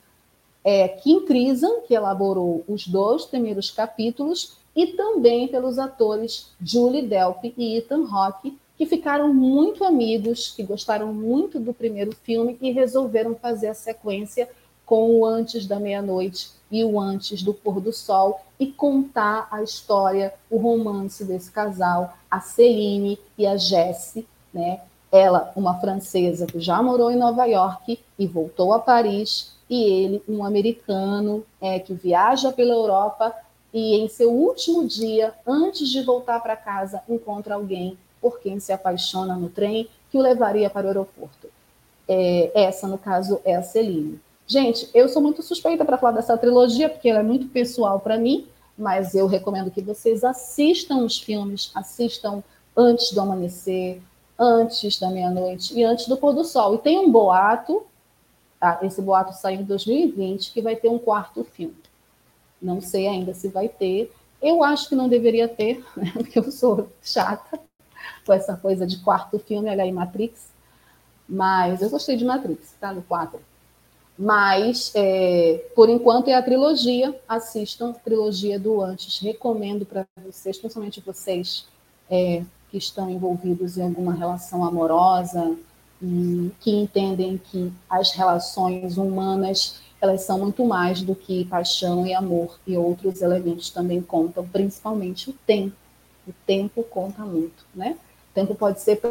é, 0.63 0.87
Kim 0.87 1.25
Crisan, 1.25 1.81
que 1.87 1.93
elaborou 1.93 2.63
os 2.67 2.87
dois 2.87 3.25
primeiros 3.25 3.71
capítulos, 3.71 4.57
e 4.75 4.87
também 4.87 5.47
pelos 5.47 5.79
atores 5.79 6.51
Julie 6.61 7.01
Delpy 7.01 7.53
e 7.57 7.77
Ethan 7.77 8.05
Hawke, 8.11 8.57
que 8.77 8.85
ficaram 8.85 9.33
muito 9.33 9.83
amigos, 9.83 10.53
que 10.55 10.61
gostaram 10.61 11.11
muito 11.11 11.59
do 11.59 11.73
primeiro 11.73 12.15
filme 12.15 12.57
e 12.61 12.71
resolveram 12.71 13.35
fazer 13.35 13.67
a 13.67 13.73
sequência 13.73 14.47
com 14.85 15.19
o 15.19 15.25
Antes 15.25 15.65
da 15.65 15.79
Meia-Noite 15.79 16.51
e 16.71 16.83
o 16.85 16.99
Antes 16.99 17.41
do 17.41 17.53
Pôr 17.53 17.81
do 17.81 17.91
Sol 17.91 18.39
e 18.59 18.67
contar 18.67 19.47
a 19.51 19.63
história, 19.63 20.33
o 20.49 20.57
romance 20.57 21.25
desse 21.25 21.51
casal, 21.51 22.13
a 22.29 22.39
Celine 22.39 23.19
e 23.37 23.45
a 23.45 23.57
Jessie, 23.57 24.27
né? 24.53 24.81
Ela, 25.11 25.51
uma 25.55 25.79
francesa 25.79 26.45
que 26.45 26.59
já 26.59 26.81
morou 26.81 27.09
em 27.09 27.17
Nova 27.17 27.45
York 27.45 27.99
e 28.19 28.27
voltou 28.27 28.73
a 28.73 28.79
Paris, 28.79 29.55
e 29.69 29.83
ele, 29.83 30.23
um 30.27 30.43
americano 30.43 31.45
é, 31.61 31.79
que 31.79 31.93
viaja 31.93 32.51
pela 32.51 32.73
Europa 32.73 33.33
e 33.73 33.95
em 33.95 34.07
seu 34.07 34.31
último 34.31 34.85
dia, 34.85 35.33
antes 35.45 35.89
de 35.89 36.01
voltar 36.01 36.39
para 36.41 36.55
casa, 36.55 37.01
encontra 37.07 37.55
alguém 37.55 37.97
por 38.27 38.41
quem 38.41 38.59
se 38.59 38.73
apaixona 38.73 39.37
no 39.37 39.47
trem 39.47 39.87
que 40.11 40.17
o 40.17 40.21
levaria 40.21 40.69
para 40.69 40.85
o 40.85 40.89
aeroporto. 40.89 41.47
É, 42.05 42.51
essa, 42.53 42.85
no 42.85 42.97
caso, 42.97 43.39
é 43.45 43.55
a 43.55 43.63
Celine. 43.63 44.19
Gente, 44.45 44.89
eu 44.93 45.07
sou 45.07 45.21
muito 45.21 45.41
suspeita 45.41 45.85
para 45.85 45.97
falar 45.97 46.11
dessa 46.11 46.37
trilogia, 46.37 46.89
porque 46.89 47.07
ela 47.07 47.19
é 47.19 47.23
muito 47.23 47.47
pessoal 47.47 48.01
para 48.01 48.17
mim, 48.17 48.45
mas 48.77 49.15
eu 49.15 49.27
recomendo 49.27 49.71
que 49.71 49.81
vocês 49.81 50.25
assistam 50.25 51.05
os 51.05 51.17
filmes, 51.17 51.71
assistam 51.73 52.43
antes 52.75 53.13
do 53.13 53.21
amanhecer, 53.21 54.01
antes 54.37 54.99
da 54.99 55.09
meia-noite 55.09 55.73
e 55.73 55.83
antes 55.85 56.05
do 56.05 56.17
pôr 56.17 56.33
do 56.33 56.43
sol. 56.43 56.75
E 56.75 56.79
tem 56.79 56.99
um 56.99 57.09
boato, 57.09 57.83
tá? 58.59 58.79
esse 58.81 59.01
boato 59.01 59.33
saiu 59.33 59.61
em 59.61 59.63
2020, 59.63 60.51
que 60.51 60.61
vai 60.61 60.75
ter 60.75 60.89
um 60.89 60.99
quarto 60.99 61.45
filme. 61.45 61.77
Não 62.61 62.81
sei 62.81 63.07
ainda 63.07 63.33
se 63.33 63.47
vai 63.47 63.69
ter. 63.69 64.13
Eu 64.41 64.61
acho 64.63 64.89
que 64.89 64.95
não 64.95 65.07
deveria 65.07 65.47
ter, 65.47 65.81
né? 65.95 66.11
porque 66.15 66.39
eu 66.39 66.51
sou 66.51 66.89
chata 67.01 67.67
com 68.27 68.33
essa 68.33 68.57
coisa 68.57 68.85
de 68.85 68.97
quarto 68.97 69.39
filme, 69.39 69.69
olha 69.69 69.83
aí, 69.83 69.91
Matrix. 69.91 70.49
Mas 71.27 71.81
eu 71.81 71.89
gostei 71.89 72.17
de 72.17 72.25
Matrix, 72.25 72.75
tá? 72.79 72.93
No 72.93 73.01
4. 73.01 73.39
Mas, 74.19 74.91
é, 74.95 75.65
por 75.75 75.89
enquanto, 75.89 76.27
é 76.27 76.33
a 76.33 76.41
trilogia. 76.41 77.19
Assistam 77.27 77.91
a 77.91 77.93
trilogia 77.93 78.59
do 78.59 78.81
Antes. 78.81 79.19
Recomendo 79.19 79.85
para 79.85 80.05
vocês, 80.25 80.57
principalmente 80.57 81.01
vocês 81.01 81.65
é, 82.09 82.43
que 82.69 82.77
estão 82.77 83.09
envolvidos 83.09 83.77
em 83.77 83.83
alguma 83.83 84.13
relação 84.13 84.63
amorosa, 84.65 85.55
que 86.59 86.71
entendem 86.71 87.37
que 87.37 87.71
as 87.89 88.11
relações 88.11 88.97
humanas 88.97 89.81
elas 89.99 90.21
são 90.21 90.37
muito 90.37 90.63
mais 90.63 91.01
do 91.01 91.15
que 91.15 91.45
paixão 91.45 92.05
e 92.05 92.13
amor 92.13 92.59
e 92.67 92.77
outros 92.77 93.21
elementos 93.21 93.71
também 93.71 93.99
contam, 93.99 94.47
principalmente 94.47 95.31
o 95.31 95.33
tempo. 95.33 95.75
O 96.27 96.33
tempo 96.45 96.83
conta 96.83 97.23
muito, 97.23 97.65
né? 97.73 97.97
Tempo 98.37 98.53
pode 98.53 98.79
ser 98.81 99.01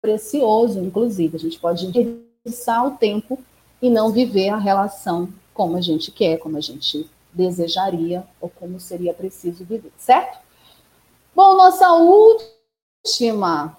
precioso, 0.00 0.78
inclusive. 0.78 1.36
A 1.36 1.40
gente 1.40 1.58
pode 1.58 1.90
desperdiçar 1.90 2.86
o 2.86 2.92
tempo 2.92 3.36
e 3.82 3.90
não 3.90 4.12
viver 4.12 4.50
a 4.50 4.56
relação 4.56 5.28
como 5.52 5.76
a 5.76 5.80
gente 5.80 6.12
quer, 6.12 6.36
como 6.36 6.56
a 6.56 6.60
gente 6.60 7.10
desejaria 7.32 8.22
ou 8.40 8.48
como 8.48 8.78
seria 8.78 9.12
preciso 9.12 9.64
viver, 9.64 9.90
certo? 9.98 10.38
Bom, 11.34 11.56
nossa 11.56 11.92
última 11.94 13.76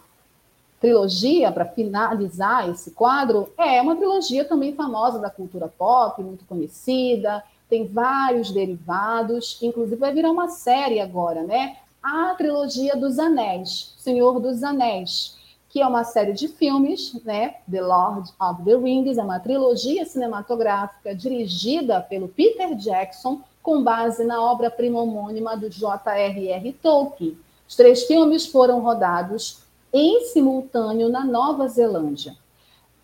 trilogia 0.82 1.50
para 1.50 1.64
finalizar 1.64 2.70
esse 2.70 2.92
quadro 2.92 3.50
é 3.58 3.82
uma 3.82 3.96
trilogia 3.96 4.44
também 4.44 4.76
famosa 4.76 5.18
da 5.18 5.30
cultura 5.30 5.70
pop, 5.70 6.22
muito 6.22 6.44
conhecida, 6.44 7.42
tem 7.70 7.88
vários 7.88 8.52
derivados, 8.52 9.58
inclusive 9.62 9.96
vai 9.96 10.14
virar 10.14 10.30
uma 10.30 10.50
série 10.50 11.00
agora, 11.00 11.44
né? 11.44 11.78
A 12.02 12.34
trilogia 12.36 12.96
dos 12.96 13.20
Anéis, 13.20 13.94
Senhor 13.98 14.40
dos 14.40 14.64
Anéis 14.64 15.38
que 15.70 15.82
é 15.82 15.88
uma 15.88 16.04
série 16.04 16.34
de 16.34 16.48
filmes, 16.48 17.14
né? 17.24 17.58
The 17.70 17.82
Lord 17.82 18.32
of 18.40 18.64
the 18.64 18.76
Rings, 18.76 19.18
é 19.18 19.24
uma 19.24 19.40
trilogia 19.40 20.06
cinematográfica 20.06 21.14
dirigida 21.14 22.02
pelo 22.02 22.28
Peter 22.28 22.74
Jackson, 22.76 23.42
com 23.62 23.84
base 23.84 24.24
na 24.24 24.42
obra-prima 24.42 25.02
homônima 25.02 25.58
do 25.58 25.70
J.R.R. 25.70 26.74
Tolkien. 26.82 27.38
Os 27.68 27.76
três 27.76 28.04
filmes 28.06 28.46
foram 28.46 28.80
rodados 28.80 29.60
em 29.92 30.26
simultâneo 30.26 31.10
na 31.10 31.26
Nova 31.26 31.68
Zelândia 31.68 32.36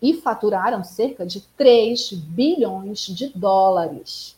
e 0.00 0.14
faturaram 0.14 0.82
cerca 0.82 1.26
de 1.26 1.42
3 1.56 2.12
bilhões 2.12 3.06
de 3.06 3.28
dólares 3.28 4.36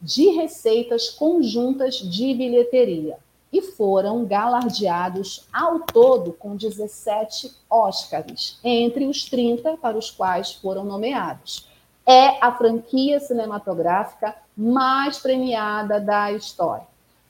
de 0.00 0.28
receitas 0.28 1.10
conjuntas 1.10 1.96
de 1.96 2.34
bilheteria 2.34 3.18
e 3.52 3.62
foram 3.62 4.24
galardeados 4.24 5.46
ao 5.52 5.80
todo 5.80 6.32
com 6.32 6.56
17 6.56 7.52
Oscars, 7.68 8.58
entre 8.62 9.06
os 9.06 9.24
30 9.24 9.76
para 9.78 9.96
os 9.96 10.10
quais 10.10 10.52
foram 10.52 10.84
nomeados. 10.84 11.66
É 12.06 12.42
a 12.44 12.52
franquia 12.52 13.20
cinematográfica 13.20 14.34
mais 14.56 15.18
premiada 15.18 16.00
da 16.00 16.32
história. 16.32 16.86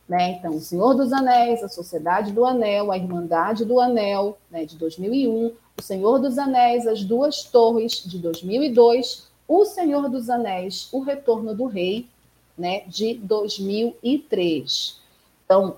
Né? 0.09 0.39
Então, 0.39 0.57
O 0.57 0.61
Senhor 0.61 0.95
dos 0.95 1.13
Anéis, 1.13 1.63
A 1.63 1.69
Sociedade 1.69 2.33
do 2.33 2.45
Anel, 2.45 2.91
A 2.91 2.97
Irmandade 2.97 3.65
do 3.65 3.79
Anel, 3.79 4.39
né, 4.51 4.65
de 4.65 4.77
2001, 4.77 5.53
O 5.77 5.83
Senhor 5.83 6.19
dos 6.19 6.39
Anéis, 6.39 6.87
As 6.87 7.05
Duas 7.05 7.43
Torres, 7.43 8.03
de 8.07 8.19
2002, 8.19 9.29
O 9.47 9.67
Senhor 9.67 10.09
dos 10.09 10.31
Anéis, 10.31 10.89
O 10.93 11.01
Retorno 11.01 11.55
do 11.55 11.67
Rei, 11.67 12.09
né, 12.57 12.85
de 12.87 13.15
2003. 13.15 14.99
Então, 15.45 15.77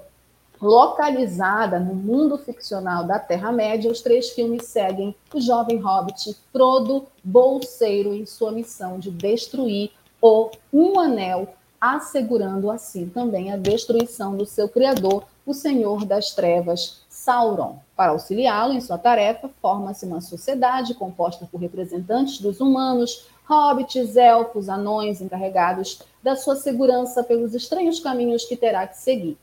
localizada 0.60 1.78
no 1.78 1.94
mundo 1.94 2.36
ficcional 2.36 3.04
da 3.04 3.18
Terra-média, 3.18 3.90
os 3.90 4.00
três 4.00 4.30
filmes 4.30 4.66
seguem 4.66 5.14
o 5.34 5.40
jovem 5.40 5.78
hobbit 5.78 6.36
Frodo 6.52 7.06
Bolseiro 7.24 8.14
em 8.14 8.26
sua 8.26 8.52
missão 8.52 8.98
de 8.98 9.10
destruir 9.10 9.90
o 10.20 10.50
Um 10.72 11.00
Anel, 11.00 11.48
assegurando 11.80 12.70
assim 12.70 13.08
também 13.08 13.50
a 13.50 13.56
destruição 13.56 14.36
do 14.36 14.44
seu 14.44 14.68
criador, 14.68 15.24
o 15.46 15.54
Senhor 15.54 16.04
das 16.04 16.32
Trevas, 16.32 17.00
Sauron. 17.08 17.78
Para 17.96 18.12
auxiliá-lo 18.12 18.74
em 18.74 18.80
sua 18.80 18.98
tarefa, 18.98 19.50
forma-se 19.62 20.04
uma 20.04 20.20
sociedade 20.20 20.94
composta 20.94 21.48
por 21.50 21.58
representantes 21.58 22.38
dos 22.38 22.60
humanos, 22.60 23.26
hobbits, 23.44 24.14
elfos, 24.16 24.68
anões 24.68 25.22
encarregados 25.22 26.02
da 26.22 26.36
sua 26.36 26.54
segurança 26.54 27.24
pelos 27.24 27.54
estranhos 27.54 27.98
caminhos 27.98 28.44
que 28.44 28.56
terá 28.56 28.86
que 28.86 28.98
seguir. 28.98 29.38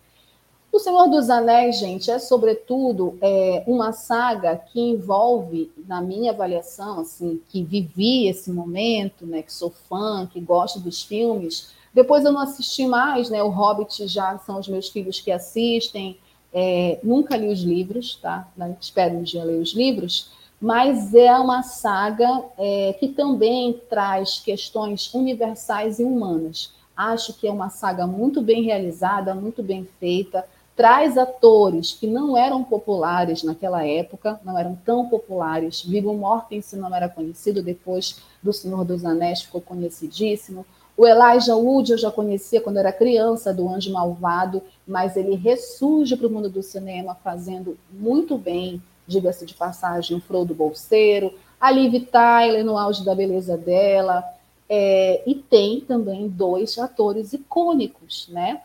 O 0.71 0.79
Senhor 0.79 1.07
dos 1.07 1.29
Anéis, 1.29 1.79
gente, 1.79 2.11
é 2.11 2.19
sobretudo 2.19 3.17
é, 3.21 3.63
uma 3.65 3.93
saga 3.93 4.57
que 4.57 4.79
envolve, 4.79 5.71
na 5.87 6.01
minha 6.01 6.31
avaliação, 6.31 6.99
assim, 6.99 7.41
que 7.49 7.63
vivi 7.63 8.27
esse 8.27 8.51
momento, 8.51 9.25
né, 9.25 9.41
que 9.41 9.51
sou 9.51 9.71
fã, 9.71 10.27
que 10.31 10.39
gosto 10.39 10.79
dos 10.79 11.01
filmes. 11.01 11.71
Depois 11.93 12.25
eu 12.25 12.31
não 12.31 12.41
assisti 12.41 12.85
mais, 12.85 13.29
né? 13.29 13.41
O 13.41 13.49
Hobbit 13.49 14.07
já 14.07 14.37
são 14.39 14.59
os 14.59 14.67
meus 14.67 14.89
filhos 14.89 15.19
que 15.19 15.31
assistem. 15.31 16.17
É, 16.53 16.99
nunca 17.01 17.35
li 17.35 17.47
os 17.47 17.61
livros, 17.61 18.17
tá? 18.17 18.47
Espero 18.79 19.15
um 19.15 19.23
dia 19.23 19.43
ler 19.43 19.59
os 19.59 19.73
livros. 19.73 20.29
Mas 20.61 21.13
é 21.15 21.33
uma 21.39 21.63
saga 21.63 22.43
é, 22.57 22.93
que 22.99 23.07
também 23.07 23.81
traz 23.89 24.39
questões 24.39 25.11
universais 25.13 25.99
e 25.99 26.03
humanas. 26.03 26.71
Acho 26.95 27.33
que 27.33 27.47
é 27.47 27.51
uma 27.51 27.69
saga 27.69 28.05
muito 28.05 28.41
bem 28.41 28.63
realizada, 28.63 29.33
muito 29.33 29.63
bem 29.63 29.87
feita 29.99 30.45
traz 30.77 31.17
atores 31.17 31.91
que 31.91 32.05
não 32.05 32.37
eram 32.37 32.63
populares 32.63 33.41
naquela 33.41 33.83
época, 33.83 34.39
não 34.45 34.57
eram 34.57 34.77
tão 34.85 35.09
populares. 35.09 35.81
Viggo 35.81 36.13
Mortensen 36.13 36.79
não 36.79 36.95
era 36.95 37.09
conhecido, 37.09 37.63
depois 37.63 38.21
do 38.43 38.53
Senhor 38.53 38.85
dos 38.85 39.03
Anéis 39.03 39.41
ficou 39.41 39.59
conhecidíssimo. 39.59 40.63
O 40.95 41.05
Elijah 41.05 41.55
Wood 41.55 41.91
eu 41.91 41.97
já 41.97 42.11
conhecia 42.11 42.61
quando 42.61 42.77
era 42.77 42.93
criança, 42.93 43.51
do 43.51 43.67
Anjo 43.67 43.91
Malvado, 43.91 44.61
mas 44.87 45.17
ele 45.17 45.35
ressurge 45.35 46.15
para 46.15 46.27
o 46.27 46.29
mundo 46.29 46.47
do 46.47 46.61
cinema 46.61 47.17
fazendo 47.23 47.75
muito 47.91 48.37
bem, 48.37 48.79
diga-se 49.07 49.47
de 49.47 49.55
passagem, 49.55 50.15
o 50.15 50.21
Frodo 50.21 50.53
Bolseiro, 50.53 51.33
a 51.59 51.71
Liv 51.71 52.05
Tyler 52.05 52.63
no 52.63 52.77
auge 52.77 53.03
da 53.03 53.15
beleza 53.15 53.57
dela, 53.57 54.23
é, 54.69 55.23
e 55.25 55.33
tem 55.33 55.81
também 55.81 56.27
dois 56.27 56.77
atores 56.77 57.33
icônicos, 57.33 58.27
né? 58.29 58.61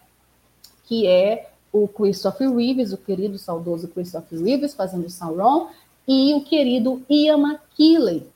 Que 0.85 1.07
é 1.07 1.52
o 1.73 1.89
Christopher 1.89 2.55
Reeves, 2.55 2.93
o 2.93 2.99
querido 2.99 3.39
saudoso 3.39 3.89
Christopher 3.89 4.43
Reeves, 4.43 4.75
fazendo 4.75 5.09
Sauron, 5.09 5.69
e 6.07 6.35
o 6.35 6.43
querido 6.43 7.03
Ian 7.09 7.39
McKellen, 7.39 8.27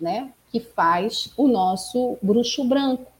né, 0.00 0.32
que 0.50 0.60
faz 0.60 1.30
o 1.36 1.46
nosso 1.46 2.16
bruxo 2.22 2.64
branco. 2.64 3.10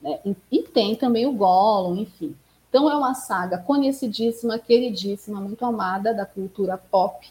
Né? 0.00 0.18
E, 0.24 0.36
e 0.50 0.62
tem 0.62 0.96
também 0.96 1.26
o 1.26 1.32
Gollum, 1.32 1.96
enfim. 1.96 2.34
Então 2.68 2.90
é 2.90 2.96
uma 2.96 3.14
saga 3.14 3.58
conhecidíssima, 3.58 4.58
queridíssima, 4.58 5.40
muito 5.40 5.64
amada 5.64 6.14
da 6.14 6.24
cultura 6.24 6.78
pop. 6.78 7.28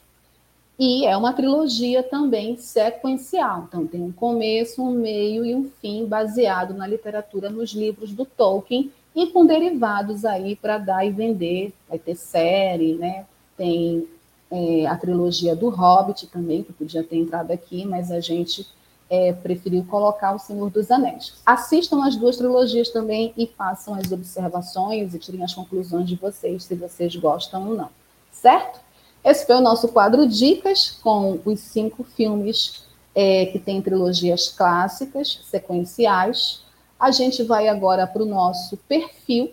E 0.77 1.05
é 1.05 1.17
uma 1.17 1.34
trilogia 1.34 2.03
também 2.03 2.57
sequencial. 2.57 3.65
Então 3.67 3.88
tem 3.88 4.01
um 4.01 4.11
começo, 4.11 4.84
um 4.84 4.91
meio 4.91 5.45
e 5.45 5.55
um 5.55 5.69
fim 5.81 6.05
baseado 6.05 6.73
na 6.73 6.85
literatura, 6.85 7.49
nos 7.49 7.71
livros 7.71 8.11
do 8.13 8.26
Tolkien 8.26 8.91
e 9.15 9.27
com 9.27 9.45
derivados 9.45 10.26
aí 10.26 10.56
para 10.56 10.77
dar 10.77 11.06
e 11.06 11.11
vender. 11.11 11.73
Vai 11.88 11.99
ter 11.99 12.15
série, 12.15 12.94
né? 12.94 13.26
Tem 13.57 14.07
é, 14.52 14.86
a 14.88 14.95
trilogia 14.95 15.56
do 15.56 15.69
Hobbit 15.69 16.27
também, 16.27 16.64
que 16.64 16.73
podia 16.73 17.03
ter 17.03 17.18
entrado 17.18 17.52
aqui, 17.52 17.86
mas 17.86 18.11
a 18.11 18.19
gente 18.19 18.68
é, 19.10 19.34
preferiu 19.34 19.84
colocar 19.86 20.36
O 20.36 20.40
Senhor 20.40 20.69
dos 20.69 20.91
Anéis. 20.91 21.34
Assistam 21.45 22.06
as 22.06 22.15
duas 22.15 22.38
trilogias 22.38 22.90
também 22.90 23.34
e 23.36 23.48
façam 23.48 23.95
as 23.95 24.11
observações 24.11 25.14
e 25.14 25.19
tirem 25.19 25.44
as 25.44 25.53
conclusões 25.53 26.07
de 26.07 26.15
vocês, 26.15 26.64
se 26.64 26.76
vocês 26.76 27.15
gostam 27.15 27.69
ou 27.69 27.76
não. 27.76 27.90
Certo? 28.31 28.80
Esse 29.23 29.45
foi 29.45 29.56
o 29.56 29.61
nosso 29.61 29.90
quadro 29.90 30.27
Dicas, 30.27 30.91
com 31.03 31.40
os 31.44 31.60
cinco 31.60 32.03
filmes 32.03 32.84
é, 33.14 33.48
que 33.48 33.60
têm 33.60 33.81
trilogias 33.81 34.49
clássicas, 34.49 35.41
sequenciais. 35.44 36.61
A 36.99 37.11
gente 37.11 37.43
vai 37.43 37.69
agora 37.69 38.05
para 38.05 38.21
o 38.21 38.26
nosso 38.26 38.76
perfil, 38.76 39.51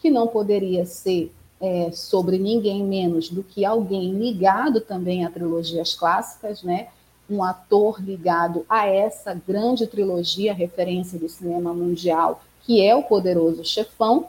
que 0.00 0.10
não 0.10 0.26
poderia 0.26 0.84
ser 0.84 1.32
é, 1.60 1.90
sobre 1.92 2.38
ninguém 2.38 2.82
menos 2.82 3.28
do 3.28 3.42
que 3.42 3.64
alguém 3.64 4.12
ligado 4.14 4.80
também 4.80 5.24
a 5.24 5.30
trilogias 5.30 5.94
clássicas, 5.94 6.62
né? 6.62 6.88
Um 7.30 7.44
ator 7.44 8.02
ligado 8.02 8.64
a 8.68 8.86
essa 8.86 9.34
grande 9.34 9.86
trilogia, 9.86 10.52
referência 10.52 11.18
do 11.18 11.28
cinema 11.28 11.72
mundial, 11.72 12.42
que 12.62 12.84
é 12.84 12.96
o 12.96 13.02
Poderoso 13.02 13.64
Chefão, 13.64 14.26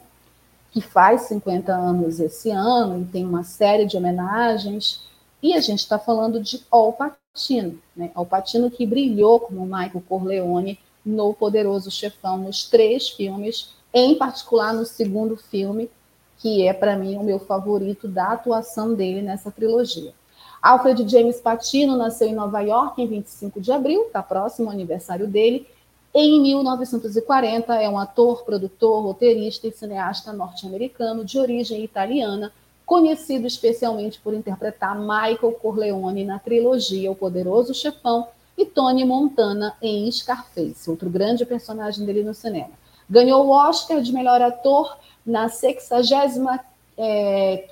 que 0.72 0.82
faz 0.82 1.22
50 1.24 1.74
anos 1.74 2.20
esse 2.20 2.52
ano 2.52 3.02
e 3.02 3.06
tem 3.06 3.26
uma 3.26 3.44
série 3.44 3.86
de 3.86 3.98
homenagens. 3.98 5.02
E 5.42 5.54
a 5.56 5.62
gente 5.62 5.80
está 5.80 5.98
falando 5.98 6.40
de 6.40 6.62
Al 6.70 6.94
Pacino, 6.94 7.80
né? 7.96 8.12
Al 8.14 8.26
Pacino 8.26 8.70
que 8.70 8.86
brilhou 8.86 9.40
como 9.40 9.66
Michael 9.66 10.04
Corleone 10.08 10.78
no 11.10 11.34
Poderoso 11.34 11.90
Chefão, 11.90 12.38
nos 12.38 12.66
três 12.66 13.10
filmes, 13.10 13.74
em 13.94 14.16
particular 14.16 14.74
no 14.74 14.86
segundo 14.86 15.36
filme, 15.36 15.90
que 16.38 16.68
é 16.68 16.74
para 16.74 16.96
mim 16.96 17.18
o 17.18 17.24
meu 17.24 17.40
favorito 17.40 18.08
da 18.08 18.34
atuação 18.34 18.94
dele 18.94 19.22
nessa 19.22 19.52
trilogia. 19.52 20.14
Alfred 20.62 21.08
James 21.08 21.40
Patino 21.40 21.98
nasceu 21.98 22.28
em 22.28 22.36
Nova 22.36 22.60
York 22.62 23.02
em 23.02 23.08
25 23.08 23.60
de 23.60 23.72
abril, 23.72 24.04
está 24.04 24.22
próximo 24.22 24.68
ao 24.68 24.74
aniversário 24.74 25.28
dele. 25.28 25.68
Em 26.14 26.42
1940, 26.42 27.76
é 27.76 27.90
um 27.90 27.98
ator, 27.98 28.44
produtor, 28.44 29.04
roteirista 29.04 29.68
e 29.68 29.72
cineasta 29.72 30.34
norte-americano 30.34 31.24
de 31.24 31.40
origem 31.40 31.84
italiana, 31.84 32.52
conhecido 32.86 33.46
especialmente 33.46 34.20
por 34.20 34.34
interpretar 34.34 34.98
Michael 35.00 35.54
Corleone 35.62 36.26
na 36.26 36.40
trilogia 36.40 37.12
O 37.12 37.16
Poderoso 37.16 37.74
Chefão 37.74 38.28
e 38.60 38.66
Tony 38.66 39.06
Montana 39.06 39.74
em 39.82 40.12
Scarface, 40.12 40.90
outro 40.90 41.10
grande 41.10 41.46
personagem 41.46 42.06
dele 42.06 42.24
no 42.24 42.34
cinema. 42.34 42.72
Ganhou 43.10 43.48
o 43.48 43.52
Oscar 43.52 44.02
de 44.02 44.12
melhor 44.12 44.42
ator 44.42 44.98
na 45.26 45.48
65ª 45.48 46.60
é, 46.98 47.66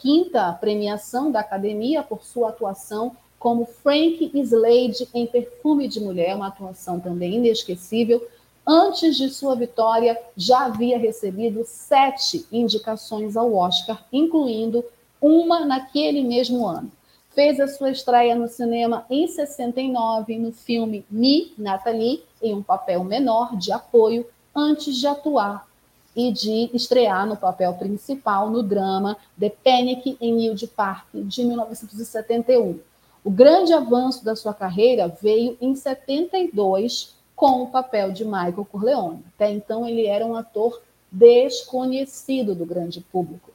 premiação 0.62 1.30
da 1.30 1.42
Academia 1.42 2.02
por 2.02 2.24
sua 2.24 2.50
atuação 2.50 3.18
como 3.38 3.66
Frank 3.66 4.32
Slade 4.34 5.10
em 5.14 5.28
Perfume 5.28 5.90
de 5.90 6.00
Mulher, 6.00 6.36
uma 6.38 6.48
atuação 6.48 7.02
também 7.02 7.36
inesquecível. 7.36 8.26
Antes 8.66 9.18
de 9.18 9.30
sua 9.30 9.56
vitória, 9.56 10.18
já 10.38 10.66
havia 10.66 10.98
recebido 10.98 11.64
sete 11.66 12.48
indicações 12.50 13.36
ao 13.36 13.54
Oscar, 13.54 14.06
incluindo 14.12 14.84
uma 15.22 15.66
naquele 15.66 16.24
mesmo 16.24 16.66
ano. 16.66 16.92
Fez 17.38 17.60
a 17.60 17.68
sua 17.68 17.92
estreia 17.92 18.34
no 18.34 18.48
cinema 18.48 19.06
em 19.12 19.28
69 19.28 20.40
no 20.40 20.52
filme 20.52 21.06
Me, 21.08 21.54
Natalie, 21.56 22.24
em 22.42 22.56
um 22.56 22.64
papel 22.64 23.04
menor 23.04 23.56
de 23.56 23.72
apoio, 23.72 24.26
antes 24.56 24.96
de 24.96 25.06
atuar 25.06 25.68
e 26.16 26.32
de 26.32 26.72
estrear 26.74 27.28
no 27.28 27.38
papel 27.38 27.76
principal 27.76 28.50
no 28.50 28.64
drama 28.64 29.16
The 29.40 29.52
Panic 29.52 30.18
em 30.20 30.34
New 30.34 30.56
Park, 30.76 31.06
de 31.14 31.44
1971. 31.44 32.80
O 33.24 33.30
grande 33.30 33.72
avanço 33.72 34.26
da 34.26 34.36
sua 34.36 34.56
carreira 34.56 35.08
veio 35.22 35.56
em 35.62 35.76
72 35.76 37.14
com 37.36 37.62
o 37.62 37.68
papel 37.68 38.12
de 38.12 38.26
Michael 38.26 38.66
Corleone. 38.66 39.24
Até 39.36 39.52
então 39.52 39.88
ele 39.88 40.08
era 40.08 40.26
um 40.26 40.36
ator 40.36 40.82
desconhecido 41.12 42.56
do 42.56 42.66
grande 42.66 43.00
público 43.00 43.52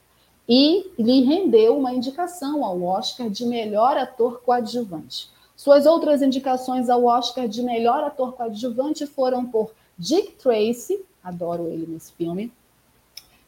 e 0.47 0.91
lhe 0.99 1.21
rendeu 1.21 1.77
uma 1.77 1.93
indicação 1.93 2.65
ao 2.65 2.81
Oscar 2.83 3.29
de 3.29 3.45
melhor 3.45 3.97
ator 3.97 4.41
coadjuvante. 4.41 5.29
Suas 5.55 5.85
outras 5.85 6.21
indicações 6.21 6.89
ao 6.89 7.05
Oscar 7.05 7.47
de 7.47 7.61
melhor 7.61 8.03
ator 8.03 8.33
coadjuvante 8.33 9.05
foram 9.05 9.45
por 9.45 9.71
Dick 9.97 10.33
Tracy, 10.33 11.03
adoro 11.23 11.67
ele 11.67 11.87
nesse 11.87 12.11
filme. 12.13 12.51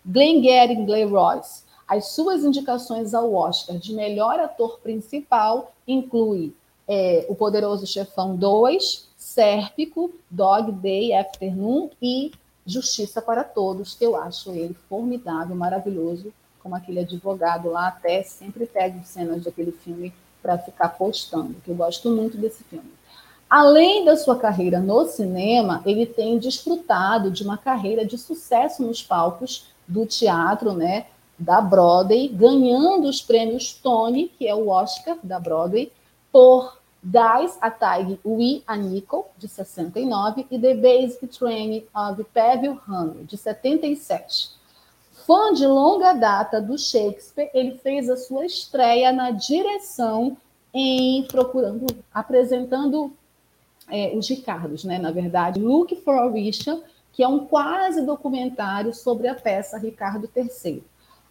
Glengarry 0.06 0.76
Glen 0.86 1.08
Ross. 1.08 1.66
As 1.88 2.10
suas 2.10 2.44
indicações 2.44 3.14
ao 3.14 3.34
Oscar 3.34 3.78
de 3.78 3.94
melhor 3.94 4.40
ator 4.40 4.80
principal 4.80 5.74
incluem 5.88 6.54
é, 6.88 7.26
O 7.28 7.36
Poderoso 7.36 7.86
Chefão 7.86 8.36
2, 8.36 9.08
Sérpico, 9.18 10.12
Dog 10.30 10.72
Day 10.72 11.14
Afternoon 11.14 11.90
e 12.02 12.32
Justiça 12.66 13.22
para 13.22 13.44
Todos, 13.44 13.94
que 13.94 14.06
eu 14.06 14.16
acho 14.16 14.52
ele 14.52 14.76
formidável, 14.88 15.56
maravilhoso, 15.56 16.34
como 16.66 16.74
aquele 16.74 17.02
advogado 17.02 17.70
lá, 17.70 17.90
até 17.90 18.24
sempre 18.24 18.66
pego 18.66 19.00
cenas 19.04 19.44
daquele 19.44 19.72
filme 19.72 20.12
para 20.42 20.58
ficar 20.58 20.90
postando, 20.90 21.54
que 21.64 21.70
eu 21.70 21.76
gosto 21.76 22.10
muito 22.10 22.38
desse 22.38 22.64
filme. 22.64 22.92
Além 23.48 24.04
da 24.04 24.18
sua 24.18 24.36
carreira 24.36 24.80
no 24.80 25.06
cinema, 25.06 25.84
ele 25.86 26.08
tem 26.08 26.40
desfrutado 26.40 27.30
de 27.30 27.44
uma 27.44 27.56
carreira 27.56 28.04
de 28.04 28.18
sucesso 28.18 28.82
nos 28.82 29.04
palcos 29.04 29.68
do 29.88 30.08
teatro, 30.08 30.74
né, 30.74 31.06
da 31.38 31.62
Broadway, 31.62 32.30
ganhando 32.30 33.08
os 33.08 33.22
prêmios 33.22 33.72
Tony, 33.72 34.30
que 34.30 34.48
é 34.48 34.56
o 34.56 34.70
Oscar 34.70 35.20
da 35.22 35.40
Broadway, 35.40 35.92
por 36.32 36.80
Dies 37.04 37.60
a 37.62 37.70
Tig 37.70 38.20
We 38.26 38.64
a 38.66 38.76
Nickel, 38.76 39.28
de 39.38 39.48
69, 39.48 40.48
e 40.50 40.58
The 40.58 40.74
Basic 40.74 41.28
Training 41.28 41.86
of 41.94 42.24
Peville 42.34 42.80
Hunter, 42.90 43.24
de 43.24 43.38
77. 43.38 44.55
Fã 45.26 45.54
de 45.54 45.66
longa 45.66 46.14
data 46.14 46.62
do 46.62 46.78
Shakespeare, 46.78 47.50
ele 47.52 47.80
fez 47.80 48.08
a 48.12 48.16
sua 48.16 48.46
estreia 48.46 49.12
na 49.12 49.32
direção 49.32 50.38
em 50.72 51.24
procurando, 51.24 51.88
apresentando 52.14 53.12
é, 53.90 54.16
os 54.16 54.30
Ricardos, 54.30 54.84
né? 54.84 55.00
Na 55.00 55.10
verdade, 55.10 55.60
Look 55.60 55.96
for 55.96 56.16
Orisha, 56.16 56.80
que 57.12 57.24
é 57.24 57.28
um 57.28 57.40
quase 57.40 58.04
documentário 58.04 58.94
sobre 58.94 59.28
a 59.28 59.34
peça 59.34 59.80
Ricardo 59.80 60.30
III. 60.36 60.84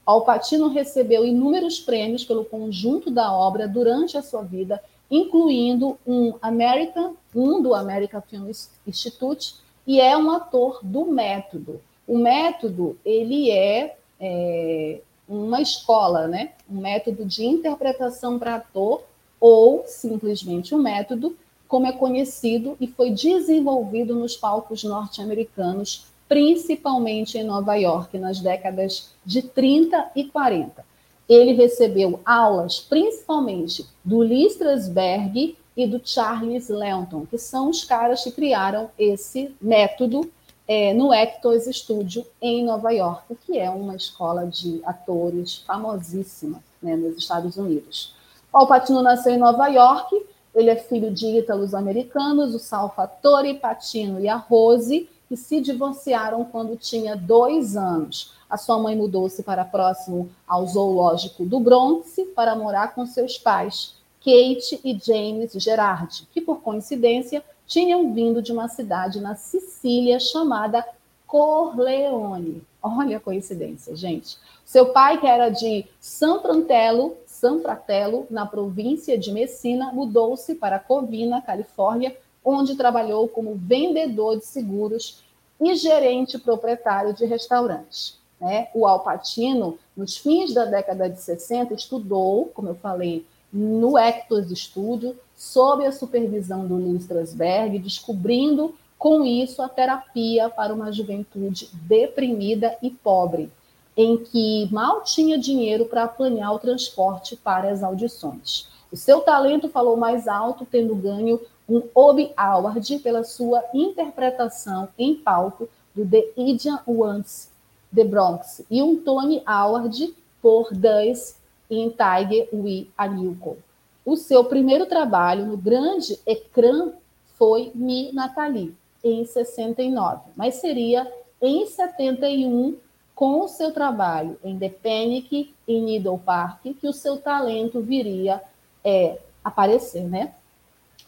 Alpatino 0.05 0.69
recebeu 0.69 1.25
inúmeros 1.25 1.79
prêmios 1.79 2.25
pelo 2.25 2.45
conjunto 2.45 3.13
da 3.13 3.33
obra 3.33 3.69
durante 3.69 4.19
a 4.19 4.23
sua 4.23 4.43
vida, 4.43 4.83
incluindo 5.09 5.97
um 6.05 6.35
American, 6.43 7.15
um 7.33 7.63
do 7.63 7.73
American 7.73 8.23
Film 8.23 8.51
Institute, 8.85 9.55
e 9.87 10.01
é 10.01 10.17
um 10.17 10.33
ator 10.33 10.81
do 10.83 11.05
método. 11.05 11.81
O 12.07 12.19
método 12.19 12.99
ele 13.05 13.51
é, 13.51 13.97
é 14.21 15.01
uma 15.29 15.61
escola, 15.61 16.29
né? 16.29 16.53
Um 16.71 16.81
método 16.81 17.25
de 17.25 17.45
interpretação 17.45 18.39
para 18.39 18.57
ator 18.57 19.03
ou 19.41 19.85
simplesmente 19.87 20.75
um 20.75 20.79
método 20.79 21.37
como 21.67 21.87
é 21.87 21.93
conhecido 21.93 22.77
e 22.81 22.87
foi 22.87 23.11
desenvolvido 23.11 24.15
nos 24.15 24.37
palcos 24.37 24.85
norte-americanos, 24.85 26.07
principalmente 26.29 27.37
em 27.39 27.45
Nova 27.45 27.75
York, 27.75 28.17
nas 28.19 28.41
décadas 28.41 29.11
de 29.25 29.43
30 29.43 30.13
e 30.15 30.25
40. 30.25 30.85
Ele 31.29 31.53
recebeu 31.53 32.21
aulas 32.25 32.79
principalmente 32.79 33.87
do 34.05 34.19
Lee 34.19 34.47
Strasberg 34.47 35.57
e 35.77 35.87
do 35.87 36.01
Charles 36.05 36.69
Leonton, 36.69 37.27
que 37.27 37.39
são 37.39 37.71
os 37.71 37.83
caras 37.83 38.23
que 38.23 38.31
criaram 38.31 38.91
esse 38.99 39.55
método 39.61 40.31
é, 40.67 40.95
no 40.95 41.13
Actors 41.13 41.65
Studio 41.67 42.25
em 42.41 42.65
Nova 42.65 42.91
York, 42.91 43.37
que 43.47 43.59
é 43.59 43.69
uma 43.71 43.97
escola 43.97 44.47
de 44.47 44.81
atores 44.85 45.59
famosíssima 45.67 46.63
né, 46.83 46.97
nos 46.97 47.19
Estados 47.19 47.57
Unidos. 47.57 48.15
Paul 48.51 48.67
Patino 48.67 49.03
nasceu 49.03 49.33
em 49.33 49.39
Nova 49.39 49.69
York 49.69 50.25
ele 50.55 50.71
é 50.71 50.77
filho 50.77 51.11
de 51.11 51.27
ítalos 51.39 51.75
americanos, 51.75 52.55
o 52.55 52.61
Salvatore 52.61 53.55
Patino 53.55 54.21
e 54.21 54.29
a 54.29 54.37
Rose, 54.37 55.09
que 55.29 55.37
se 55.37 55.61
divorciaram 55.61 56.45
quando 56.45 56.77
tinha 56.77 57.17
dois 57.17 57.77
anos. 57.77 58.33
A 58.49 58.57
sua 58.57 58.79
mãe 58.79 58.95
mudou-se 58.95 59.43
para 59.43 59.65
próximo 59.65 60.31
ao 60.47 60.65
zoológico 60.65 61.45
do 61.45 61.59
Bronx 61.59 62.21
para 62.37 62.55
morar 62.55 62.95
com 62.95 63.05
seus 63.05 63.37
pais, 63.37 63.95
Kate 64.21 64.81
e 64.85 64.97
James 64.97 65.53
Gerard, 65.55 66.29
que 66.33 66.41
por 66.41 66.61
coincidência 66.61 67.43
tinham 67.67 68.13
vindo 68.13 68.43
de 68.43 68.53
uma 68.53 68.69
cidade 68.69 69.21
na 69.21 69.35
Sicília 69.35 70.19
chamada 70.21 70.87
Corleone. 71.27 72.63
Olha 72.83 73.17
a 73.17 73.21
coincidência, 73.21 73.97
gente. 73.97 74.37
Seu 74.65 74.87
pai, 74.87 75.21
que 75.21 75.27
era 75.27 75.49
de 75.49 75.87
San 76.01 76.41
Fratello, 76.41 77.17
San 77.27 77.61
Fratello, 77.61 78.27
na 78.31 78.47
província 78.47 79.19
de 79.19 79.33
Messina, 79.33 79.93
mudou-se 79.93 80.55
para 80.55 80.79
Covina, 80.79 81.43
Califórnia, 81.43 82.17
onde 82.45 82.77
trabalhou 82.77 83.27
como 83.29 83.55
vendedor 83.55 84.39
de 84.39 84.45
seguros 84.45 85.23
e 85.61 85.75
gerente 85.75 86.39
proprietário 86.39 87.15
de 87.15 87.25
restaurantes. 87.25 88.19
Né? 88.41 88.69
O 88.75 88.87
Alpatino, 88.87 89.79
nos 89.97 90.17
fins 90.17 90.53
da 90.53 90.65
década 90.65 91.09
de 91.09 91.21
60, 91.21 91.73
estudou, 91.75 92.47
como 92.55 92.69
eu 92.69 92.75
falei, 92.75 93.25
no 93.55 93.97
Hector's 93.97 94.51
Studio, 94.59 95.17
sob 95.37 95.87
a 95.87 95.93
supervisão 95.93 96.67
do 96.67 96.75
Louis 96.75 97.03
Strasberg, 97.03 97.79
descobrindo 97.79 98.75
com 98.99 99.25
isso 99.25 99.63
a 99.63 99.69
terapia 99.69 100.51
para 100.51 100.75
uma 100.75 100.91
juventude 100.91 101.71
deprimida 101.73 102.77
e 102.83 102.91
pobre, 102.91 103.51
em 103.97 104.17
que 104.17 104.69
mal 104.73 105.03
tinha 105.05 105.39
dinheiro 105.39 105.85
para 105.87 106.09
planear 106.09 106.53
o 106.53 106.59
transporte 106.59 107.37
para 107.37 107.71
as 107.71 107.85
audições. 107.85 108.67
O 108.91 108.97
seu 108.97 109.21
talento 109.21 109.69
falou 109.69 109.97
mais 109.97 110.27
alto, 110.27 110.67
tendo 110.69 110.95
ganho 110.97 111.41
um 111.69 111.83
Obie 111.95 112.33
Award 112.37 112.99
pela 112.99 113.23
sua 113.23 113.63
interpretação 113.73 114.89
em 114.99 115.15
palco 115.15 115.69
do 115.95 116.05
The 116.05 116.25
Indian 116.37 116.81
Ones 116.87 117.51
The 117.95 118.05
Bronx 118.05 118.65
e 118.69 118.83
um 118.83 118.97
Tony 118.97 119.43
Award 119.47 120.15
por 120.43 120.71
Thus 120.75 121.37
in 121.71 121.91
Tiger 121.91 122.49
We 122.53 122.87
Anilco. 122.97 123.59
O 124.05 124.17
seu 124.17 124.45
primeiro 124.45 124.87
trabalho 124.87 125.47
no 125.47 125.57
grande 125.57 126.19
ecrã 126.27 126.93
foi 127.39 127.73
Mi 127.75 128.13
Nathalie, 128.13 128.75
em 129.03 129.25
69, 129.25 130.31
mas 130.37 130.57
seria 130.57 131.11
em 131.41 131.67
71 131.67 132.77
com 133.15 133.41
o 133.41 133.49
seu 133.49 133.73
trabalho 133.73 134.39
em 134.43 134.59
The 134.59 134.69
Panic 134.69 135.55
e 135.67 135.81
Needle 135.81 136.19
Park 136.19 136.63
que 136.63 136.89
o 136.89 136.93
seu 136.93 137.17
talento 137.19 137.81
viria 137.81 138.43
é, 138.85 139.19
aparecer, 139.43 140.05
né? 140.05 140.35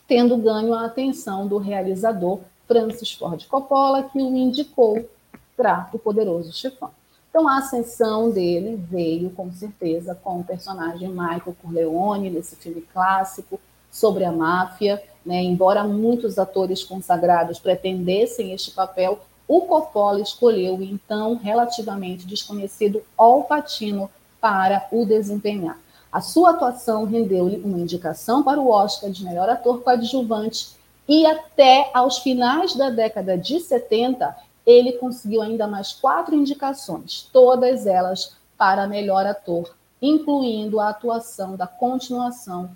tendo 0.07 0.37
ganho 0.37 0.73
a 0.75 0.85
atenção 0.85 1.47
do 1.47 1.59
realizador 1.59 2.41
Francis 2.67 3.13
Ford 3.13 3.45
Coppola, 3.47 4.05
que 4.05 4.19
o 4.19 4.37
indicou 4.37 5.09
para 5.57 5.89
o 5.93 5.99
Poderoso 5.99 6.53
Chefão. 6.53 6.91
Então, 7.37 7.49
a 7.49 7.59
ascensão 7.59 8.31
dele 8.31 8.83
veio, 8.91 9.29
com 9.29 9.53
certeza, 9.53 10.15
com 10.15 10.41
o 10.41 10.45
personagem 10.45 11.11
Michael 11.11 11.55
Corleone, 11.63 12.31
nesse 12.31 12.57
filme 12.57 12.81
clássico 12.81 13.61
sobre 13.91 14.25
a 14.25 14.33
máfia. 14.33 15.03
Né? 15.23 15.43
Embora 15.43 15.85
muitos 15.85 16.39
atores 16.39 16.83
consagrados 16.83 17.59
pretendessem 17.59 18.55
este 18.55 18.71
papel, 18.71 19.21
o 19.47 19.61
Coppola 19.61 20.19
escolheu 20.19 20.77
o 20.77 20.83
então 20.83 21.37
relativamente 21.37 22.27
desconhecido 22.27 23.03
Al 23.19 23.45
Pacino 23.45 24.09
para 24.41 24.89
o 24.91 25.05
desempenhar. 25.05 25.79
A 26.11 26.23
sua 26.23 26.53
atuação 26.53 27.05
rendeu-lhe 27.05 27.61
uma 27.63 27.77
indicação 27.77 28.43
para 28.43 28.59
o 28.59 28.71
Oscar 28.71 29.11
de 29.11 29.23
melhor 29.23 29.51
ator 29.51 29.83
coadjuvante 29.83 30.75
e 31.07 31.27
até 31.27 31.91
aos 31.93 32.17
finais 32.17 32.75
da 32.75 32.89
década 32.89 33.37
de 33.37 33.61
70 33.61 34.35
ele 34.67 34.95
conseguiu 34.95 35.41
ainda 35.41 35.67
mais 35.69 35.93
quatro 35.93 36.35
indicações, 36.35 37.29
todas 37.33 37.87
elas 37.87 38.37
para 38.59 38.89
melhor 38.89 39.25
ator, 39.25 39.73
incluindo 40.03 40.81
a 40.81 40.89
atuação 40.89 41.57
da 41.57 41.67
continuação 41.67 42.71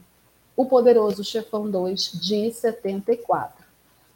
O 0.57 0.67
Poderoso 0.67 1.25
Chefão 1.25 1.69
2 1.69 2.13
de 2.21 2.53
74. 2.53 3.65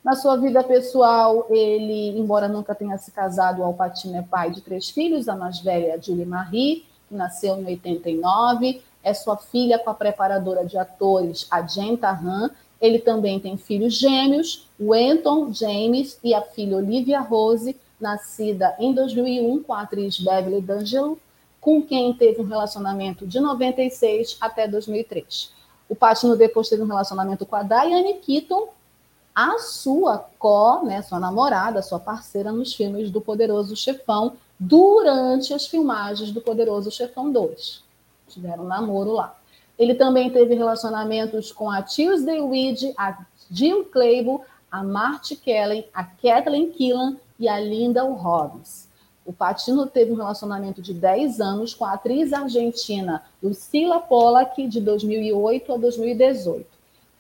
Na 0.04 0.14
sua 0.14 0.36
vida 0.36 0.62
pessoal, 0.62 1.46
ele, 1.48 2.18
embora 2.18 2.46
nunca 2.46 2.74
tenha 2.74 2.98
se 2.98 3.10
casado, 3.10 3.60
o 3.60 3.64
Alpatino 3.64 4.18
é 4.18 4.22
pai 4.22 4.50
de 4.50 4.60
três 4.60 4.90
filhos, 4.90 5.28
a 5.28 5.34
mais 5.34 5.60
velha, 5.60 6.00
Julie 6.00 6.26
Marie, 6.26 6.84
que 7.08 7.14
nasceu 7.14 7.56
em 7.56 7.64
89, 7.64 8.82
é 9.02 9.14
sua 9.14 9.38
filha 9.38 9.78
com 9.78 9.88
a 9.88 9.94
preparadora 9.94 10.64
de 10.64 10.76
atores, 10.76 11.46
a 11.50 11.62
Jen. 11.62 11.98
Ele 12.78 12.98
também 12.98 13.40
tem 13.40 13.56
filhos 13.56 13.94
gêmeos, 13.94 14.63
o 14.84 14.92
Anton 14.92 15.50
James 15.52 16.18
e 16.22 16.34
a 16.34 16.42
filha 16.42 16.76
Olivia 16.76 17.20
Rose, 17.20 17.74
nascida 17.98 18.74
em 18.78 18.92
2001 18.92 19.62
com 19.62 19.72
a 19.72 19.80
atriz 19.80 20.18
Beverly 20.18 20.60
D'Angelo, 20.60 21.18
com 21.58 21.80
quem 21.80 22.12
teve 22.12 22.42
um 22.42 22.46
relacionamento 22.46 23.26
de 23.26 23.40
96 23.40 24.36
até 24.38 24.68
2003. 24.68 25.52
O 25.88 25.96
Patino 25.96 26.36
depois 26.36 26.68
teve 26.68 26.82
um 26.82 26.86
relacionamento 26.86 27.46
com 27.46 27.56
a 27.56 27.62
Diane 27.62 28.14
Keaton, 28.14 28.68
a 29.34 29.58
sua 29.58 30.28
co, 30.38 30.84
né, 30.84 31.00
sua 31.00 31.18
namorada, 31.18 31.80
sua 31.80 31.98
parceira 31.98 32.52
nos 32.52 32.74
filmes 32.74 33.10
do 33.10 33.20
Poderoso 33.22 33.74
Chefão, 33.74 34.34
durante 34.60 35.54
as 35.54 35.66
filmagens 35.66 36.30
do 36.30 36.42
Poderoso 36.42 36.90
Chefão 36.90 37.32
2 37.32 37.82
tiveram 38.28 38.64
um 38.64 38.68
namoro 38.68 39.12
lá. 39.12 39.34
Ele 39.78 39.94
também 39.94 40.30
teve 40.30 40.54
relacionamentos 40.54 41.50
com 41.50 41.70
a 41.70 41.82
Tuesday 41.82 42.40
Weed, 42.40 42.92
a 42.96 43.24
Jill 43.50 43.86
Claybo, 43.86 44.44
a 44.74 44.82
Marty 44.82 45.36
Kellen, 45.36 45.84
a 45.94 46.02
Kathleen 46.02 46.72
Killan 46.72 47.16
e 47.38 47.48
a 47.48 47.60
Linda 47.60 48.02
Robbins. 48.02 48.88
O 49.24 49.32
Patino 49.32 49.86
teve 49.86 50.10
um 50.10 50.16
relacionamento 50.16 50.82
de 50.82 50.92
10 50.92 51.40
anos 51.40 51.72
com 51.72 51.84
a 51.84 51.92
atriz 51.92 52.32
argentina 52.32 53.22
Lucila 53.40 54.00
Pollack, 54.00 54.66
de 54.66 54.80
2008 54.80 55.74
a 55.74 55.76
2018. 55.76 56.66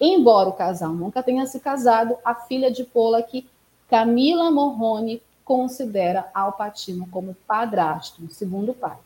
Embora 0.00 0.48
o 0.48 0.52
casal 0.52 0.94
nunca 0.94 1.22
tenha 1.22 1.46
se 1.46 1.60
casado, 1.60 2.16
a 2.24 2.34
filha 2.34 2.72
de 2.72 2.82
Pollack, 2.82 3.46
Camila 3.88 4.50
Morrone, 4.50 5.22
considera 5.44 6.28
Al 6.34 6.54
Pacino 6.54 7.06
como 7.08 7.36
padrasto, 7.46 8.20
segundo 8.30 8.74
pai. 8.74 8.98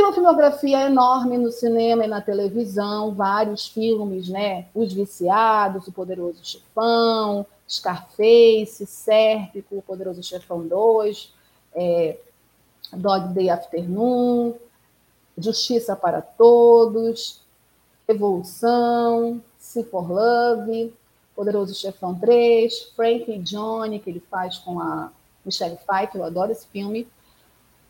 Tem 0.00 0.06
uma 0.06 0.14
filmografia 0.14 0.86
enorme 0.86 1.36
no 1.36 1.52
cinema 1.52 2.06
e 2.06 2.08
na 2.08 2.22
televisão, 2.22 3.12
vários 3.14 3.68
filmes, 3.68 4.30
né? 4.30 4.64
Os 4.74 4.94
Viciados, 4.94 5.86
O 5.88 5.92
Poderoso 5.92 6.42
Chefão, 6.42 7.44
Scarface, 7.68 8.86
Sérpico, 8.86 9.76
O 9.76 9.82
Poderoso 9.82 10.22
Chefão 10.22 10.66
2, 10.66 11.34
é, 11.74 12.16
Dog 12.94 13.34
Day 13.34 13.50
Afternoon, 13.50 14.54
Justiça 15.36 15.94
para 15.94 16.22
Todos, 16.22 17.42
Evolução, 18.08 19.38
See 19.58 19.84
for 19.84 20.10
Love, 20.10 20.94
Poderoso 21.36 21.74
Chefão 21.74 22.14
3, 22.14 22.84
Frank 22.96 23.30
e 23.30 23.38
Johnny, 23.38 23.98
que 23.98 24.08
ele 24.08 24.22
faz 24.30 24.56
com 24.56 24.80
a 24.80 25.12
Michelle 25.44 25.76
Pfeiffer, 25.76 26.22
eu 26.22 26.24
adoro 26.24 26.52
esse 26.52 26.66
filme, 26.68 27.06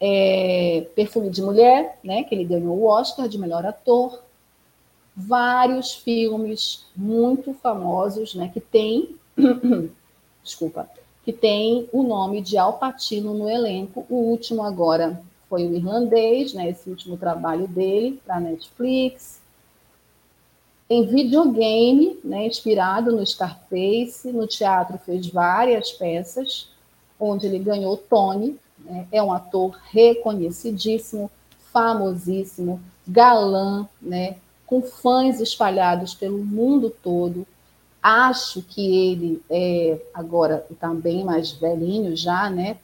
é, 0.00 0.86
Perfume 0.94 1.28
de 1.28 1.42
Mulher, 1.42 1.98
né, 2.02 2.24
que 2.24 2.34
ele 2.34 2.44
ganhou 2.44 2.78
o 2.78 2.86
Oscar 2.86 3.28
de 3.28 3.38
melhor 3.38 3.66
ator, 3.66 4.22
vários 5.14 5.92
filmes 5.94 6.86
muito 6.96 7.52
famosos, 7.52 8.34
né, 8.34 8.50
que 8.52 8.60
tem, 8.60 9.16
desculpa, 10.42 10.88
que 11.22 11.32
tem 11.32 11.88
o 11.92 12.02
nome 12.02 12.40
de 12.40 12.56
Al 12.56 12.78
Pacino 12.78 13.34
no 13.34 13.48
elenco. 13.48 14.06
O 14.08 14.16
último 14.16 14.62
agora 14.62 15.20
foi 15.50 15.66
o 15.66 15.74
irlandês, 15.74 16.54
né, 16.54 16.70
esse 16.70 16.88
último 16.88 17.18
trabalho 17.18 17.68
dele 17.68 18.20
para 18.24 18.40
Netflix. 18.40 19.40
Em 20.88 21.04
videogame, 21.06 22.18
né, 22.24 22.46
inspirado 22.46 23.12
no 23.12 23.24
Scarface, 23.24 24.32
no 24.32 24.46
teatro 24.46 24.98
fez 24.98 25.28
várias 25.28 25.92
peças, 25.92 26.68
onde 27.18 27.46
ele 27.46 27.58
ganhou 27.58 27.96
Tony, 27.96 28.58
né? 28.84 29.06
É 29.10 29.22
um 29.22 29.32
ator 29.32 29.78
reconhecidíssimo, 29.90 31.30
famosíssimo, 31.72 32.80
galã, 33.06 33.88
né? 34.00 34.36
com 34.70 34.80
fãs 34.80 35.40
espalhados 35.40 36.14
pelo 36.14 36.38
mundo 36.38 36.94
todo. 37.02 37.44
Acho 38.00 38.62
que 38.62 39.10
ele 39.10 39.42
é 39.50 40.00
agora 40.14 40.64
bem 41.02 41.24
mais 41.24 41.50
velhinho 41.50 42.16
já, 42.16 42.48
né? 42.48 42.78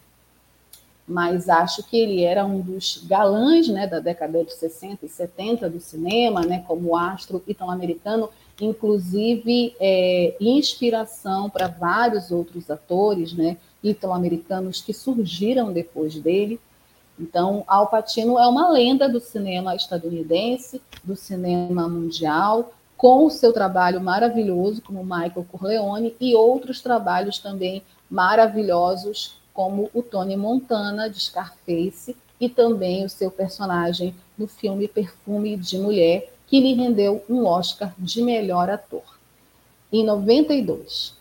Mas 1.07 1.49
acho 1.49 1.85
que 1.85 1.97
ele 1.97 2.25
era 2.25 2.45
um 2.45 2.61
dos 2.61 3.05
galãs, 3.07 3.69
né, 3.69 3.87
da 3.87 4.01
década 4.01 4.45
de 4.45 4.53
60 4.53 5.07
e 5.07 5.09
70 5.09 5.71
do 5.71 5.79
cinema, 5.79 6.41
né, 6.41 6.65
como 6.67 6.97
astro 6.97 7.41
italo-americano, 7.47 8.29
inclusive 8.61 9.75
é, 9.79 10.35
inspiração 10.41 11.51
para 11.51 11.69
vários 11.69 12.31
outros 12.31 12.71
atores, 12.71 13.33
né, 13.33 13.57
italo-americanos 13.83 14.81
que 14.81 14.93
surgiram 14.93 15.73
depois 15.73 16.15
dele. 16.15 16.59
Então, 17.19 17.65
Al 17.67 17.89
Pacino 17.89 18.39
é 18.39 18.47
uma 18.47 18.71
lenda 18.71 19.09
do 19.09 19.21
cinema 19.21 19.75
estadunidense, 19.75 20.83
do 21.03 21.17
cinema 21.17 21.89
mundial, 21.89 22.73
com 22.97 23.27
o 23.27 23.31
seu 23.31 23.53
trabalho 23.53 24.01
maravilhoso 24.01 24.83
como 24.83 25.05
Michael 25.05 25.47
Corleone 25.51 26.15
e 26.19 26.35
outros 26.35 26.81
trabalhos 26.81 27.39
também 27.39 27.83
maravilhosos 28.11 29.39
como 29.53 29.91
o 29.93 30.03
Tony 30.03 30.37
Montana 30.37 31.09
de 31.09 31.21
Scarface 31.21 32.17
e 32.41 32.49
também 32.49 33.05
o 33.05 33.09
seu 33.09 33.31
personagem 33.31 34.15
no 34.37 34.47
filme 34.47 34.87
Perfume 34.87 35.57
de 35.57 35.79
Mulher, 35.79 36.31
que 36.47 36.61
lhe 36.61 36.75
rendeu 36.75 37.25
um 37.29 37.45
Oscar 37.47 37.93
de 37.99 38.23
melhor 38.23 38.71
ator, 38.71 39.19
em 39.93 40.05
92. 40.05 41.15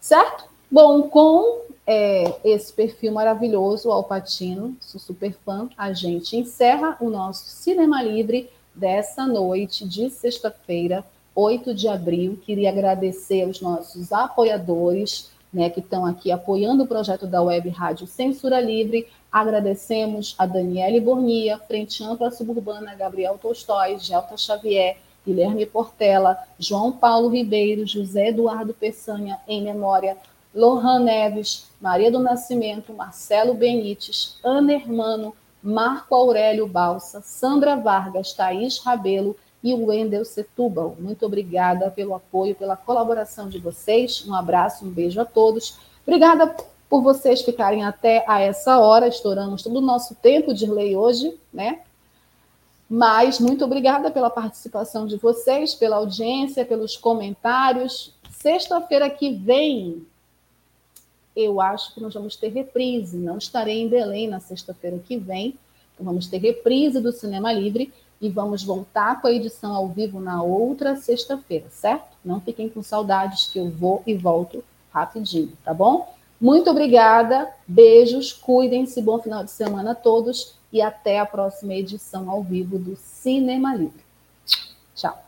Certo? 0.00 0.44
Bom, 0.70 1.02
com 1.08 1.62
é, 1.86 2.40
esse 2.44 2.72
perfil 2.72 3.12
maravilhoso, 3.12 3.90
Alpatino, 3.90 4.76
sou 4.80 5.00
super 5.00 5.32
fã, 5.44 5.68
a 5.76 5.92
gente 5.92 6.36
encerra 6.36 6.96
o 7.00 7.08
nosso 7.08 7.46
Cinema 7.46 8.02
Livre 8.02 8.50
dessa 8.74 9.26
noite 9.26 9.86
de 9.88 10.10
sexta-feira, 10.10 11.04
8 11.34 11.74
de 11.74 11.86
abril. 11.86 12.38
Queria 12.44 12.70
agradecer 12.70 13.44
aos 13.44 13.60
nossos 13.60 14.12
apoiadores, 14.12 15.30
né, 15.56 15.70
que 15.70 15.80
estão 15.80 16.04
aqui 16.04 16.30
apoiando 16.30 16.84
o 16.84 16.86
projeto 16.86 17.26
da 17.26 17.42
Web 17.42 17.70
Rádio 17.70 18.06
Censura 18.06 18.60
Livre. 18.60 19.08
Agradecemos 19.32 20.34
a 20.38 20.44
Daniele 20.44 21.00
Bornia, 21.00 21.58
Frente 21.66 22.04
Ampla 22.04 22.30
Suburbana, 22.30 22.94
Gabriel 22.94 23.38
Tolstói, 23.40 23.98
Gelta 23.98 24.36
Xavier, 24.36 24.98
Guilherme 25.26 25.64
Portela, 25.64 26.36
João 26.58 26.92
Paulo 26.92 27.28
Ribeiro, 27.28 27.86
José 27.86 28.28
Eduardo 28.28 28.74
Peçanha, 28.74 29.40
em 29.48 29.62
memória, 29.62 30.18
Lohan 30.54 30.98
Neves, 30.98 31.70
Maria 31.80 32.10
do 32.10 32.18
Nascimento, 32.18 32.92
Marcelo 32.92 33.54
Benites, 33.54 34.38
Ana 34.44 34.74
Hermano, 34.74 35.34
Marco 35.62 36.14
Aurélio 36.14 36.66
Balsa, 36.66 37.22
Sandra 37.22 37.76
Vargas, 37.76 38.34
Thaís 38.34 38.78
Rabelo 38.80 39.34
e 39.66 39.74
o 39.74 39.86
Wendel 39.86 40.24
Setúbal. 40.24 40.94
Muito 40.96 41.26
obrigada 41.26 41.90
pelo 41.90 42.14
apoio, 42.14 42.54
pela 42.54 42.76
colaboração 42.76 43.48
de 43.48 43.58
vocês. 43.58 44.24
Um 44.24 44.32
abraço, 44.32 44.84
um 44.84 44.90
beijo 44.90 45.20
a 45.20 45.24
todos. 45.24 45.76
Obrigada 46.06 46.54
por 46.88 47.02
vocês 47.02 47.42
ficarem 47.42 47.82
até 47.82 48.24
a 48.28 48.40
essa 48.40 48.78
hora. 48.78 49.08
Estouramos 49.08 49.64
todo 49.64 49.78
o 49.78 49.80
nosso 49.80 50.14
tempo 50.14 50.54
de 50.54 50.66
lei 50.66 50.94
hoje, 50.94 51.36
né? 51.52 51.80
Mas 52.88 53.40
muito 53.40 53.64
obrigada 53.64 54.08
pela 54.08 54.30
participação 54.30 55.04
de 55.04 55.16
vocês, 55.16 55.74
pela 55.74 55.96
audiência, 55.96 56.64
pelos 56.64 56.96
comentários. 56.96 58.14
Sexta-feira 58.30 59.10
que 59.10 59.32
vem, 59.32 60.06
eu 61.34 61.60
acho 61.60 61.92
que 61.92 62.00
nós 62.00 62.14
vamos 62.14 62.36
ter 62.36 62.52
reprise. 62.52 63.16
Não 63.16 63.36
estarei 63.36 63.82
em 63.82 63.88
Belém 63.88 64.28
na 64.28 64.38
sexta-feira 64.38 65.00
que 65.04 65.16
vem. 65.16 65.58
Então 65.92 66.06
vamos 66.06 66.28
ter 66.28 66.38
reprise 66.38 67.00
do 67.00 67.10
Cinema 67.10 67.52
Livre 67.52 67.92
e 68.20 68.28
vamos 68.28 68.62
voltar 68.62 69.20
com 69.20 69.26
a 69.26 69.32
edição 69.32 69.74
ao 69.74 69.88
vivo 69.88 70.20
na 70.20 70.42
outra 70.42 70.96
sexta-feira, 70.96 71.66
certo? 71.70 72.16
Não 72.24 72.40
fiquem 72.40 72.68
com 72.68 72.82
saudades 72.82 73.48
que 73.52 73.58
eu 73.58 73.70
vou 73.70 74.02
e 74.06 74.14
volto 74.14 74.64
rapidinho, 74.92 75.52
tá 75.64 75.74
bom? 75.74 76.12
Muito 76.40 76.70
obrigada, 76.70 77.48
beijos, 77.66 78.32
cuidem-se, 78.32 79.00
bom 79.00 79.18
final 79.18 79.44
de 79.44 79.50
semana 79.50 79.92
a 79.92 79.94
todos 79.94 80.54
e 80.72 80.82
até 80.82 81.18
a 81.18 81.26
próxima 81.26 81.74
edição 81.74 82.30
ao 82.30 82.42
vivo 82.42 82.78
do 82.78 82.96
Cinema 82.96 83.74
Livre. 83.74 84.04
Tchau. 84.94 85.22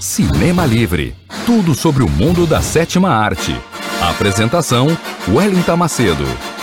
Cinema 0.00 0.64
Livre 0.66 1.14
tudo 1.46 1.76
sobre 1.76 2.02
o 2.02 2.08
mundo 2.08 2.44
da 2.44 2.60
sétima 2.60 3.08
arte. 3.08 3.52
Apresentação: 4.00 4.86
Wellington 5.28 5.76
Macedo. 5.76 6.55